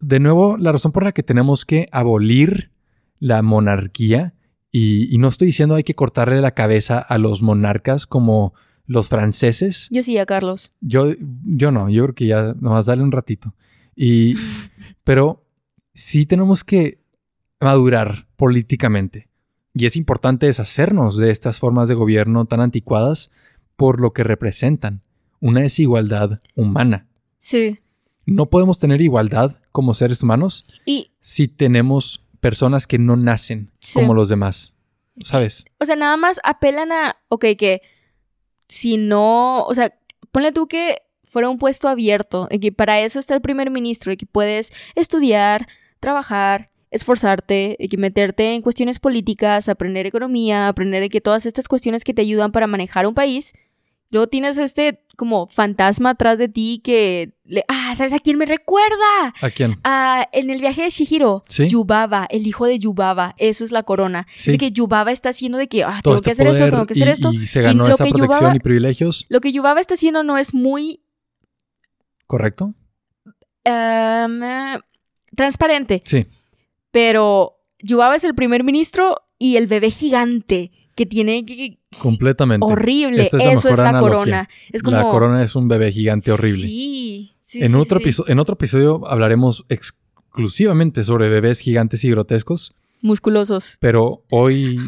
de 0.00 0.18
nuevo, 0.20 0.56
la 0.56 0.72
razón 0.72 0.92
por 0.92 1.04
la 1.04 1.12
que 1.12 1.22
tenemos 1.22 1.64
que 1.64 1.88
abolir 1.92 2.70
la 3.18 3.42
monarquía, 3.42 4.34
y, 4.72 5.14
y 5.14 5.18
no 5.18 5.28
estoy 5.28 5.46
diciendo 5.46 5.74
hay 5.74 5.82
que 5.84 5.94
cortarle 5.94 6.40
la 6.40 6.52
cabeza 6.52 6.98
a 7.00 7.18
los 7.18 7.42
monarcas 7.42 8.06
como 8.06 8.54
los 8.86 9.08
franceses, 9.08 9.88
Yo 9.90 10.02
sí, 10.02 10.16
a 10.18 10.26
Carlos. 10.26 10.70
yo, 10.80 11.12
yo 11.44 11.70
no, 11.70 11.88
yo 11.90 12.02
creo 12.04 12.14
que 12.14 12.26
ya 12.26 12.54
nomás 12.60 12.86
dale 12.86 13.02
un 13.02 13.12
ratito. 13.12 13.54
Y, 14.02 14.34
pero 15.04 15.44
sí 15.92 16.24
tenemos 16.24 16.64
que 16.64 17.02
madurar 17.60 18.26
políticamente. 18.36 19.28
Y 19.74 19.84
es 19.84 19.94
importante 19.94 20.46
deshacernos 20.46 21.18
de 21.18 21.30
estas 21.30 21.58
formas 21.58 21.86
de 21.88 21.94
gobierno 21.94 22.46
tan 22.46 22.62
anticuadas 22.62 23.30
por 23.76 24.00
lo 24.00 24.14
que 24.14 24.24
representan 24.24 25.02
una 25.38 25.60
desigualdad 25.60 26.38
humana. 26.54 27.08
Sí. 27.40 27.80
No 28.24 28.46
podemos 28.46 28.78
tener 28.78 29.02
igualdad 29.02 29.60
como 29.70 29.92
seres 29.92 30.22
humanos 30.22 30.64
Y, 30.86 31.12
si 31.20 31.46
tenemos 31.48 32.24
personas 32.40 32.86
que 32.86 32.98
no 32.98 33.16
nacen 33.16 33.70
Sí. 33.80 33.92
como 33.94 34.14
los 34.14 34.30
demás. 34.30 34.74
¿Sabes? 35.22 35.66
o 35.78 35.84
sea, 35.84 35.96
nada 35.96 36.16
más 36.16 36.40
apelan 36.42 36.90
a, 36.92 37.16
ok, 37.28 37.44
que 37.58 37.82
si 38.68 38.96
no, 38.96 39.64
o 39.64 39.74
sea, 39.74 39.92
ponle 40.32 40.52
tú 40.52 40.68
que 40.68 41.02
fuera 41.30 41.48
un 41.48 41.58
puesto 41.58 41.88
abierto, 41.88 42.48
y 42.50 42.58
que 42.58 42.72
para 42.72 43.00
eso 43.00 43.18
está 43.18 43.34
el 43.34 43.40
primer 43.40 43.70
ministro, 43.70 44.12
y 44.12 44.16
que 44.16 44.26
puedes 44.26 44.72
estudiar, 44.94 45.66
trabajar, 46.00 46.70
esforzarte, 46.90 47.76
y 47.78 47.88
que 47.88 47.96
meterte 47.96 48.54
en 48.54 48.62
cuestiones 48.62 48.98
políticas, 48.98 49.68
aprender 49.68 50.06
economía, 50.06 50.68
aprender 50.68 51.00
de 51.00 51.08
que 51.08 51.20
todas 51.20 51.46
estas 51.46 51.68
cuestiones 51.68 52.04
que 52.04 52.12
te 52.14 52.22
ayudan 52.22 52.52
para 52.52 52.66
manejar 52.66 53.06
un 53.06 53.14
país. 53.14 53.52
Luego 54.12 54.26
tienes 54.26 54.58
este 54.58 55.04
como 55.16 55.46
fantasma 55.48 56.10
atrás 56.10 56.38
de 56.38 56.48
ti 56.48 56.80
que 56.82 57.34
le, 57.44 57.62
ah, 57.68 57.94
¿sabes 57.94 58.12
a 58.12 58.18
quién 58.18 58.38
me 58.38 58.46
recuerda? 58.46 59.34
¿A 59.40 59.50
quién? 59.50 59.76
Ah, 59.84 60.26
en 60.32 60.50
el 60.50 60.60
viaje 60.60 60.82
de 60.82 60.90
Shihiro, 60.90 61.42
Sí. 61.48 61.68
Yubaba, 61.68 62.26
el 62.30 62.44
hijo 62.46 62.66
de 62.66 62.78
Yubaba, 62.80 63.34
eso 63.38 63.64
es 63.64 63.70
la 63.70 63.84
corona. 63.84 64.26
Sí. 64.36 64.50
Así 64.50 64.58
que 64.58 64.72
Yubaba 64.72 65.12
está 65.12 65.28
haciendo 65.28 65.58
de 65.58 65.68
que, 65.68 65.84
ah, 65.84 66.00
tengo 66.02 66.16
que 66.20 66.30
este 66.30 66.42
hacer 66.42 66.46
esto, 66.56 66.70
tengo 66.70 66.86
que 66.86 66.94
hacer 66.94 67.06
y- 67.06 67.10
esto. 67.12 67.32
Y 67.32 67.46
se 67.46 67.62
ganó 67.62 67.86
esa 67.86 67.98
protección 67.98 68.26
Yubaba- 68.26 68.56
y 68.56 68.58
privilegios. 68.58 69.26
Lo 69.28 69.40
que 69.40 69.52
Yubaba 69.52 69.80
está 69.80 69.94
haciendo 69.94 70.24
no 70.24 70.38
es 70.38 70.54
muy 70.54 71.02
¿Correcto? 72.30 72.74
eh, 73.64 74.78
transparente, 75.34 76.00
Sí. 76.04 76.26
pero 76.92 77.56
Yubaba 77.80 78.14
es 78.14 78.22
el 78.22 78.34
primer 78.36 78.62
ministro 78.62 79.16
y 79.36 79.56
el 79.56 79.66
bebé 79.66 79.90
gigante 79.90 80.70
que 80.94 81.06
tiene 81.06 81.44
que... 81.44 81.78
Completamente. 82.00 82.64
Horrible, 82.64 83.22
Esta 83.22 83.38
es 83.38 83.58
eso 83.60 83.68
es 83.70 83.78
la 83.78 83.88
analogía. 83.88 84.10
corona. 84.18 84.48
Es 84.70 84.82
como... 84.84 84.96
La 84.96 85.08
corona 85.08 85.42
es 85.42 85.56
un 85.56 85.66
bebé 85.66 85.90
gigante 85.90 86.30
horrible. 86.30 86.62
Sí, 86.68 87.32
sí, 87.42 87.62
en, 87.64 87.70
sí, 87.72 87.74
otro 87.76 87.98
sí. 87.98 88.22
en 88.28 88.38
otro 88.38 88.52
episodio 88.54 89.02
hablaremos 89.08 89.64
exclusivamente 89.68 91.02
sobre 91.02 91.28
bebés 91.28 91.58
gigantes 91.58 92.04
y 92.04 92.10
grotescos, 92.10 92.74
Musculosos. 93.02 93.76
pero 93.80 94.24
hoy 94.30 94.78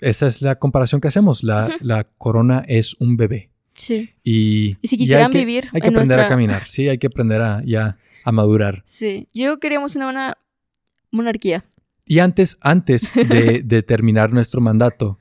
esa 0.00 0.26
es 0.26 0.42
la 0.42 0.56
comparación 0.58 1.00
que 1.00 1.08
hacemos. 1.08 1.42
La 1.42 2.06
corona 2.18 2.64
es 2.68 2.94
un 2.98 3.16
bebé. 3.16 3.51
Sí. 3.74 4.10
Y, 4.22 4.76
Y 4.80 4.88
si 4.88 4.96
y 4.96 4.98
quisieran 4.98 5.26
hay 5.26 5.32
que, 5.32 5.38
vivir 5.38 5.64
Hay 5.72 5.80
que 5.80 5.88
en 5.88 5.94
aprender 5.94 6.16
nuestra- 6.18 6.26
a 6.26 6.28
caminar. 6.28 6.68
Sí, 6.68 6.88
hay 6.88 6.98
que 6.98 7.06
aprender 7.08 7.40
a, 7.42 7.62
ya, 7.64 7.98
a 8.24 8.32
madurar. 8.32 8.82
Sí. 8.86 9.28
Yo 9.32 9.58
queríamos 9.58 9.96
una 9.96 10.06
buena 10.06 10.38
monarquía. 11.10 11.64
Y 12.06 12.18
antes, 12.18 12.56
antes 12.60 13.12
de, 13.14 13.62
de 13.64 13.82
terminar 13.82 14.32
nuestro 14.32 14.60
mandato, 14.60 15.18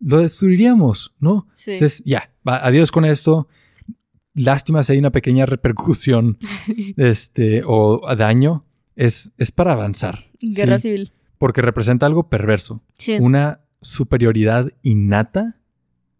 lo 0.00 0.18
destruiríamos, 0.18 1.14
¿no? 1.20 1.46
Sí. 1.54 1.72
Entonces, 1.72 2.02
ya, 2.04 2.30
adiós 2.44 2.90
con 2.90 3.04
esto. 3.04 3.48
Lástima 4.34 4.82
si 4.82 4.92
hay 4.92 4.98
una 4.98 5.12
pequeña 5.12 5.44
repercusión 5.46 6.38
este, 6.96 7.62
o 7.66 8.00
daño. 8.16 8.64
Es, 8.96 9.32
es 9.38 9.52
para 9.52 9.72
avanzar. 9.72 10.26
Guerra 10.40 10.78
¿sí? 10.78 10.88
civil. 10.88 11.12
Porque 11.38 11.60
representa 11.62 12.06
algo 12.06 12.28
perverso. 12.28 12.82
Sí. 12.98 13.16
Una 13.20 13.60
superioridad 13.80 14.70
innata 14.82 15.58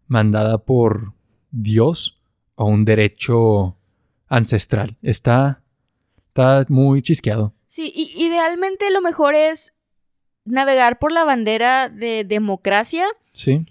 mandada 0.07 0.57
por 0.65 1.12
Dios 1.53 2.19
o 2.55 2.65
un 2.65 2.83
derecho 2.83 3.77
ancestral. 4.27 4.97
Está, 5.01 5.61
está 6.27 6.65
muy 6.67 7.01
chisqueado. 7.01 7.53
Sí, 7.67 7.91
y 7.95 8.11
idealmente 8.25 8.89
lo 8.91 9.01
mejor 9.01 9.35
es 9.35 9.73
navegar 10.45 10.99
por 10.99 11.11
la 11.11 11.23
bandera 11.23 11.87
de 11.89 12.25
democracia, 12.25 13.05
Sí. 13.33 13.65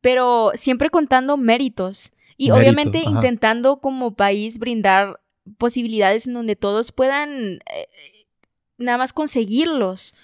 pero 0.00 0.52
siempre 0.54 0.90
contando 0.90 1.36
méritos. 1.36 2.12
Y 2.36 2.50
Mérito, 2.50 2.56
obviamente 2.60 2.98
ajá. 3.00 3.10
intentando 3.10 3.80
como 3.80 4.14
país 4.14 4.58
brindar 4.58 5.20
posibilidades 5.58 6.26
en 6.26 6.34
donde 6.34 6.56
todos 6.56 6.92
puedan 6.92 7.30
eh, 7.74 7.88
nada 8.78 8.98
más 8.98 9.12
conseguirlos. 9.12 10.14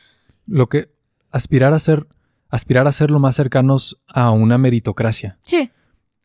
Lo 0.46 0.68
que 0.68 0.90
aspirar 1.30 1.72
a 1.72 1.78
ser, 1.78 2.06
aspirar 2.48 2.86
a 2.86 2.92
ser 2.92 3.10
lo 3.10 3.18
más 3.20 3.36
cercanos 3.36 4.00
a 4.08 4.30
una 4.32 4.58
meritocracia. 4.58 5.38
Sí, 5.42 5.70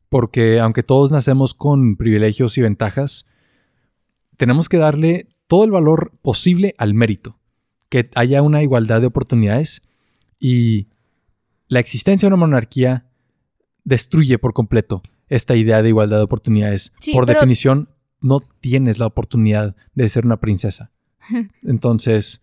Porque 0.10 0.60
aunque 0.60 0.84
todos 0.84 1.12
nacemos 1.12 1.54
con 1.54 1.96
privilegios 1.98 2.58
y 2.58 2.62
ventajas, 2.62 3.26
tenemos 4.38 4.70
que 4.70 4.78
darle 4.78 5.28
todo 5.48 5.64
el 5.66 5.72
valor 5.72 6.12
posible 6.22 6.76
al 6.78 6.94
mérito. 6.94 7.38
Que 7.90 8.10
haya 8.16 8.42
una 8.42 8.62
igualdad 8.64 9.02
de 9.02 9.08
oportunidades 9.08 9.82
y 10.40 10.88
la 11.68 11.80
existencia 11.80 12.28
de 12.28 12.34
una 12.34 12.46
monarquía 12.46 13.06
destruye 13.84 14.38
por 14.40 14.54
completo 14.54 15.02
esta 15.30 15.56
idea 15.56 15.82
de 15.82 15.90
igualdad 15.90 16.18
de 16.18 16.24
oportunidades. 16.24 16.92
Sí, 17.00 17.14
por 17.14 17.26
pero- 17.26 17.40
definición, 17.40 17.90
no 18.22 18.40
tienes 18.60 19.00
la 19.00 19.06
oportunidad 19.08 19.76
de 19.94 20.10
ser 20.10 20.26
una 20.26 20.40
princesa. 20.40 20.92
Entonces, 21.64 22.42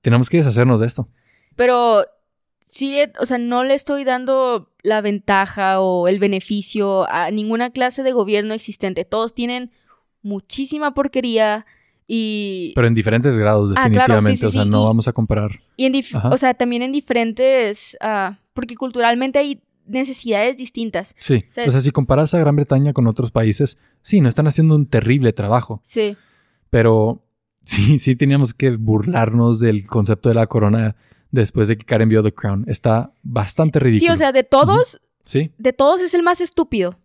tenemos 0.00 0.28
que 0.28 0.38
deshacernos 0.38 0.80
de 0.80 0.86
esto. 0.86 1.08
pero 1.56 2.04
sí, 2.68 2.96
o 3.20 3.26
sea, 3.26 3.38
no 3.38 3.64
le 3.64 3.74
estoy 3.74 4.04
dando 4.04 4.70
la 4.82 5.00
ventaja 5.00 5.80
o 5.80 6.06
el 6.08 6.18
beneficio 6.18 7.08
a 7.10 7.30
ninguna 7.30 7.70
clase 7.70 8.02
de 8.02 8.12
gobierno 8.12 8.54
existente. 8.54 9.04
Todos 9.04 9.34
tienen 9.34 9.70
muchísima 10.22 10.94
porquería 10.94 11.66
y... 12.06 12.72
Pero 12.74 12.86
en 12.86 12.94
diferentes 12.94 13.36
grados, 13.36 13.72
Ah, 13.76 13.88
claro, 13.90 14.20
sí, 14.20 14.28
definitivamente. 14.28 14.38
sí, 14.40 14.46
o 14.46 14.50
sea, 14.50 14.62
sí, 14.64 14.68
no 14.70 14.82
y- 14.82 14.84
vamos 14.86 15.08
a 15.08 15.12
comparar. 15.12 15.60
Y 15.76 15.84
en 15.86 15.94
Ajá. 16.14 16.28
o 16.30 16.36
sea, 16.38 16.54
también 16.54 16.82
en 16.82 16.92
diferentes, 16.92 17.96
ah, 18.00 18.38
porque 18.54 18.76
culturalmente 18.76 19.38
hay 19.38 19.60
necesidades 19.86 20.56
distintas. 20.56 21.14
Sí. 21.18 21.44
sea, 21.50 21.66
O 21.66 21.70
sea, 21.70 21.80
si 21.80 21.90
comparas 21.90 22.34
a 22.34 22.38
Gran 22.38 22.56
Bretaña 22.56 22.92
con 22.92 23.06
otros 23.06 23.30
países, 23.30 23.78
sí, 24.02 24.20
no 24.20 24.28
están 24.28 24.46
haciendo 24.46 24.74
un 24.74 24.86
terrible 24.86 25.32
trabajo. 25.32 25.80
Sí, 25.82 26.16
Pero 26.70 27.22
sí, 27.64 27.98
sí 27.98 28.16
teníamos 28.16 28.54
que 28.54 28.70
burlarnos 28.76 29.60
del 29.60 29.86
concepto 29.86 30.28
de 30.30 30.34
la 30.34 30.46
corona 30.46 30.96
después 31.30 31.68
de 31.68 31.76
que 31.78 31.84
Karen 31.84 32.08
vio 32.08 32.22
The 32.22 32.32
Crown. 32.32 32.64
Está 32.68 33.12
bastante 33.22 33.78
sí, 33.78 33.84
ridículo. 33.84 34.12
o 34.12 34.16
sea, 34.16 34.32
de 34.32 34.44
todos, 34.44 35.00
Sí. 35.24 35.50
de 35.58 35.72
todos 35.72 36.00
es 36.00 36.14
el 36.14 36.22
más 36.22 36.40
estúpido. 36.40 36.98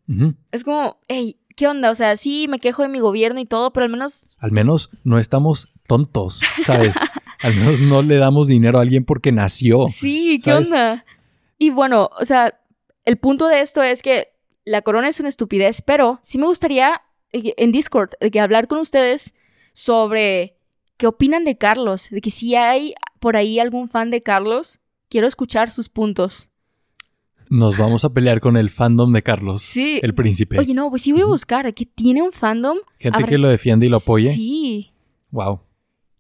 Es 0.52 0.64
como, 0.64 0.98
hey, 1.08 1.38
¿qué 1.56 1.68
onda? 1.68 1.92
O 1.92 1.96
sea, 1.96 2.16
sí, 2.18 2.48
me 2.48 2.60
quejo 2.60 2.82
de 2.84 2.88
mi 2.90 3.00
gobierno 3.00 3.40
y 3.40 3.46
todo, 3.46 3.74
pero 3.74 3.84
al 3.86 3.92
menos, 3.92 4.30
Al 4.40 4.52
menos 4.52 4.90
no 5.04 5.20
estamos 5.20 5.68
tontos, 5.88 6.42
¿sabes? 6.64 6.96
Al 7.42 7.54
menos 7.56 7.82
no 7.82 8.02
le 8.02 8.16
damos 8.16 8.48
dinero 8.48 8.78
a 8.80 8.82
alguien 8.82 9.04
porque 9.04 9.32
nació. 9.34 9.88
sí, 9.90 10.38
¿qué 10.44 10.52
¿sabes? 10.52 10.68
onda? 10.70 11.04
Y 11.58 11.70
bueno, 11.72 12.10
o 12.18 12.24
sea, 12.26 12.58
el 13.04 13.18
punto 13.18 13.48
de 13.48 13.60
esto 13.62 13.84
es 13.84 14.02
que 14.02 14.30
la 14.64 14.82
corona 14.82 15.10
es 15.10 15.20
una 15.20 15.28
estupidez, 15.28 15.82
pero 15.82 16.20
sí 16.24 16.38
me 16.38 16.46
gustaría 16.48 17.02
eh, 17.34 17.54
en 17.58 17.74
Discord 17.74 18.12
eh, 18.22 18.32
que 18.32 18.40
hablar 18.40 18.70
con 18.70 18.80
ustedes 18.80 19.34
sobre 19.74 20.56
qué 20.96 21.08
opinan 21.08 21.44
de 21.44 21.58
Carlos, 21.58 22.08
de 22.10 22.22
que 22.22 22.32
si 22.32 22.56
hay 22.56 22.94
por 23.24 23.38
ahí 23.38 23.58
algún 23.60 23.88
fan 23.90 24.12
de 24.12 24.22
Carlos, 24.22 24.80
quiero 25.10 25.28
escuchar 25.28 25.72
sus 25.72 25.88
puntos. 25.90 26.50
Nos 27.50 27.78
vamos 27.78 28.04
a 28.04 28.14
pelear 28.14 28.40
con 28.42 28.58
el 28.58 28.70
fandom 28.70 29.14
de 29.14 29.22
Carlos, 29.22 29.62
Sí. 29.62 30.00
el 30.04 30.14
príncipe. 30.14 30.58
Oye, 30.60 30.74
no, 30.74 30.90
pues 30.90 31.04
sí 31.04 31.12
voy 31.12 31.22
a 31.22 31.26
buscar, 31.26 31.72
que 31.74 31.86
tiene 31.86 32.22
un 32.22 32.32
fandom. 32.32 32.78
Gente 33.00 33.18
habrá- 33.18 33.28
que 33.30 33.38
lo 33.38 33.48
defiende 33.48 33.86
y 33.86 33.90
lo 33.90 33.98
apoye. 33.98 34.32
Sí. 34.34 34.92
Wow. 35.32 35.62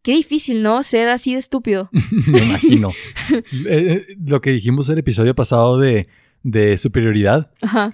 Qué 0.01 0.13
difícil, 0.13 0.63
¿no? 0.63 0.81
Ser 0.83 1.09
así 1.09 1.33
de 1.33 1.39
estúpido. 1.39 1.89
Me 2.27 2.39
imagino. 2.39 2.91
Eh, 3.31 4.05
eh, 4.09 4.15
lo 4.27 4.41
que 4.41 4.51
dijimos 4.51 4.89
el 4.89 4.97
episodio 4.99 5.33
pasado 5.35 5.77
de, 5.77 6.07
de 6.43 6.77
superioridad, 6.77 7.51
Ajá. 7.61 7.89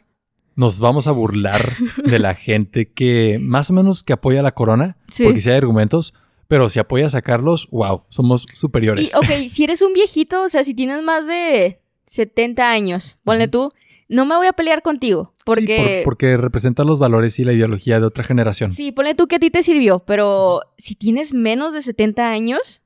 nos 0.55 0.79
vamos 0.79 1.07
a 1.07 1.11
burlar 1.11 1.77
de 2.05 2.19
la 2.19 2.35
gente 2.35 2.91
que 2.91 3.39
más 3.41 3.69
o 3.69 3.73
menos 3.73 4.03
que 4.03 4.13
apoya 4.13 4.39
a 4.41 4.43
la 4.43 4.51
corona, 4.51 4.97
Sí. 5.09 5.23
porque 5.23 5.41
sí 5.41 5.49
hay 5.49 5.57
argumentos, 5.57 6.13
pero 6.49 6.67
si 6.67 6.79
apoyas 6.79 7.13
a 7.13 7.21
Carlos, 7.21 7.67
wow, 7.71 8.03
somos 8.09 8.45
superiores. 8.55 9.13
Y, 9.13 9.17
ok, 9.17 9.47
si 9.49 9.63
eres 9.63 9.83
un 9.83 9.93
viejito, 9.93 10.41
o 10.43 10.49
sea, 10.49 10.63
si 10.63 10.73
tienes 10.73 11.01
más 11.03 11.27
de 11.27 11.79
70 12.07 12.69
años, 12.71 13.19
ponle 13.23 13.47
tú, 13.47 13.71
no 14.07 14.25
me 14.25 14.35
voy 14.35 14.47
a 14.47 14.53
pelear 14.53 14.81
contigo. 14.81 15.31
Sí, 15.37 15.43
Porque. 15.45 16.01
por- 16.03 16.15
porque 16.15 16.37
representa 16.37 16.83
los 16.83 16.97
valores 16.97 17.37
y 17.37 17.43
la 17.45 17.53
ideología 17.53 17.99
de 17.99 18.07
otra 18.07 18.23
generación. 18.23 18.71
Sí, 18.71 18.91
ponle 18.91 19.13
tú 19.13 19.27
que 19.27 19.35
a 19.35 19.39
ti 19.39 19.51
te 19.51 19.61
sirvió, 19.61 19.99
pero 19.99 20.61
si 20.77 20.95
tienes 20.95 21.35
menos 21.35 21.73
de 21.73 21.83
70 21.83 22.29
años, 22.31 22.81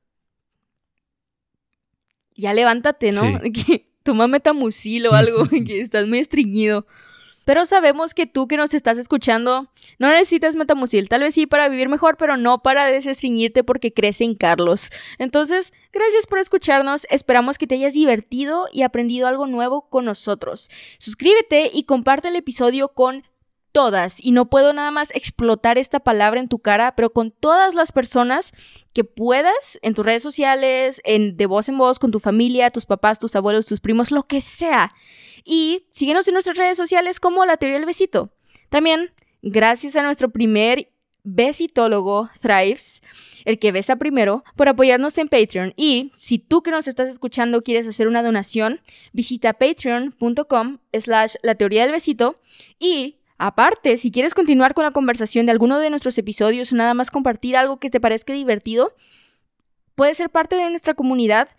ya 2.35 2.53
levántate, 2.53 3.11
¿no? 3.11 3.21
Sí. 3.53 3.85
Toma 4.03 4.27
metamucil 4.27 5.07
o 5.07 5.13
algo, 5.13 5.45
que 5.65 5.79
estás 5.79 6.05
muy 6.07 6.19
estreñido. 6.19 6.85
Pero 7.45 7.65
sabemos 7.65 8.13
que 8.13 8.25
tú 8.25 8.47
que 8.47 8.57
nos 8.57 8.73
estás 8.73 8.97
escuchando 8.97 9.67
no 9.99 10.09
necesitas 10.09 10.55
metamucil. 10.55 11.09
Tal 11.09 11.21
vez 11.21 11.33
sí 11.33 11.45
para 11.45 11.69
vivir 11.69 11.89
mejor, 11.89 12.17
pero 12.17 12.37
no 12.37 12.61
para 12.61 12.85
desestreñirte 12.85 13.63
porque 13.63 13.93
crees 13.93 14.21
en 14.21 14.35
Carlos. 14.35 14.89
Entonces, 15.17 15.73
gracias 15.91 16.27
por 16.27 16.39
escucharnos. 16.39 17.05
Esperamos 17.09 17.57
que 17.57 17.67
te 17.67 17.75
hayas 17.75 17.93
divertido 17.93 18.67
y 18.71 18.83
aprendido 18.83 19.27
algo 19.27 19.47
nuevo 19.47 19.89
con 19.89 20.05
nosotros. 20.05 20.69
Suscríbete 20.97 21.69
y 21.73 21.83
comparte 21.83 22.29
el 22.29 22.35
episodio 22.35 22.89
con 22.89 23.23
todas, 23.73 24.23
y 24.23 24.31
no 24.31 24.49
puedo 24.49 24.71
nada 24.71 24.91
más 24.91 25.09
explotar 25.13 25.77
esta 25.77 25.99
palabra 25.99 26.39
en 26.39 26.47
tu 26.47 26.59
cara, 26.59 26.95
pero 26.95 27.09
con 27.09 27.31
todas 27.31 27.73
las 27.73 27.91
personas 27.91 28.53
que 28.93 29.03
puedas 29.03 29.79
en 29.81 29.95
tus 29.95 30.05
redes 30.05 30.23
sociales, 30.23 31.01
en 31.03 31.35
de 31.35 31.45
voz 31.47 31.67
en 31.67 31.77
voz, 31.77 31.99
con 31.99 32.11
tu 32.11 32.19
familia, 32.19 32.69
tus 32.69 32.85
papás, 32.85 33.19
tus 33.19 33.35
abuelos, 33.35 33.65
tus 33.65 33.81
primos, 33.81 34.11
lo 34.11 34.23
que 34.23 34.39
sea. 34.39 34.91
Y 35.43 35.85
síguenos 35.91 36.27
en 36.27 36.33
nuestras 36.33 36.57
redes 36.57 36.77
sociales 36.77 37.19
como 37.19 37.45
La 37.45 37.57
Teoría 37.57 37.77
del 37.77 37.85
Besito. 37.85 38.31
También, 38.69 39.11
gracias 39.41 39.95
a 39.95 40.03
nuestro 40.03 40.29
primer 40.29 40.89
besitólogo, 41.23 42.29
Thrives, 42.41 43.01
el 43.45 43.59
que 43.59 43.71
besa 43.71 43.95
primero, 43.95 44.43
por 44.55 44.69
apoyarnos 44.69 45.17
en 45.17 45.29
Patreon. 45.29 45.73
Y 45.75 46.11
si 46.13 46.39
tú 46.39 46.63
que 46.63 46.71
nos 46.71 46.87
estás 46.87 47.09
escuchando 47.09 47.61
quieres 47.63 47.87
hacer 47.87 48.07
una 48.07 48.23
donación, 48.23 48.81
visita 49.13 49.53
patreon.com 49.53 50.79
slash 50.93 51.35
la 51.43 51.55
teoría 51.55 51.83
del 51.83 51.91
besito 51.91 52.35
y 52.79 53.17
Aparte, 53.39 53.97
si 53.97 54.09
quieres 54.09 54.33
continuar 54.33 54.73
con 54.73 54.85
la 54.85 54.91
conversación 54.91 55.45
de 55.45 55.51
alguno 55.51 55.79
de 55.79 55.89
nuestros 55.89 56.17
episodios 56.17 56.71
o 56.71 56.75
nada 56.77 56.93
más 56.93 57.11
compartir 57.11 57.57
algo 57.57 57.77
que 57.77 57.89
te 57.89 57.99
parezca 57.99 58.31
divertido, 58.31 58.93
puedes 59.95 60.15
ser 60.15 60.29
parte 60.29 60.55
de 60.55 60.69
nuestra 60.69 60.93
comunidad 60.93 61.49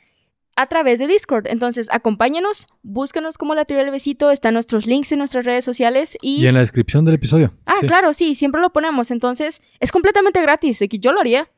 a 0.57 0.67
través 0.67 0.99
de 0.99 1.07
Discord. 1.07 1.47
Entonces, 1.49 1.89
acompáñanos, 1.91 2.67
búscanos 2.83 3.39
como 3.39 3.55
la 3.55 3.65
teoría 3.65 3.85
del 3.85 3.93
besito, 3.93 4.31
están 4.31 4.55
nuestros 4.55 4.87
links 4.87 5.13
en 5.13 5.19
nuestras 5.19 5.45
redes 5.45 5.65
sociales 5.65 6.17
y... 6.23 6.43
Y 6.43 6.47
en 6.47 6.55
la 6.55 6.61
descripción 6.61 7.05
del 7.05 7.15
episodio. 7.15 7.53
Ah, 7.67 7.75
Sí. 7.81 7.87
claro, 7.87 8.13
sí, 8.13 8.35
siempre 8.35 8.61
lo 8.61 8.73
ponemos. 8.73 9.11
Entonces, 9.11 9.63
es 9.81 9.91
completamente 9.93 10.41
gratis, 10.43 10.79
de 10.79 10.89
que 10.89 10.99
yo 10.99 11.13
lo 11.13 11.21
haría. 11.21 11.49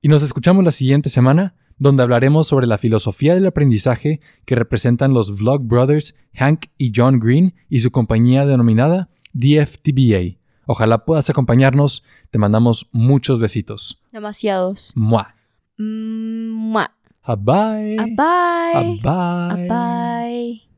Y 0.00 0.08
nos 0.08 0.22
escuchamos 0.22 0.64
la 0.64 0.70
siguiente 0.70 1.08
semana, 1.08 1.54
donde 1.78 2.02
hablaremos 2.02 2.46
sobre 2.46 2.66
la 2.66 2.78
filosofía 2.78 3.34
del 3.34 3.46
aprendizaje 3.46 4.20
que 4.44 4.54
representan 4.54 5.12
los 5.12 5.38
Vlog 5.38 5.62
Brothers 5.62 6.14
Hank 6.34 6.66
y 6.78 6.92
John 6.94 7.18
Green 7.18 7.54
y 7.68 7.80
su 7.80 7.90
compañía 7.90 8.46
denominada 8.46 9.08
DFTBA. 9.32 10.38
Ojalá 10.66 11.04
puedas 11.04 11.28
acompañarnos. 11.30 12.04
Te 12.30 12.38
mandamos 12.38 12.88
muchos 12.92 13.38
besitos. 13.40 14.00
Demasiados. 14.12 14.92
Mua. 14.94 15.34
Mua. 15.76 16.94
Bye. 17.26 18.14
Bye. 18.16 19.00
Bye. 19.02 19.66
Bye. 19.68 20.73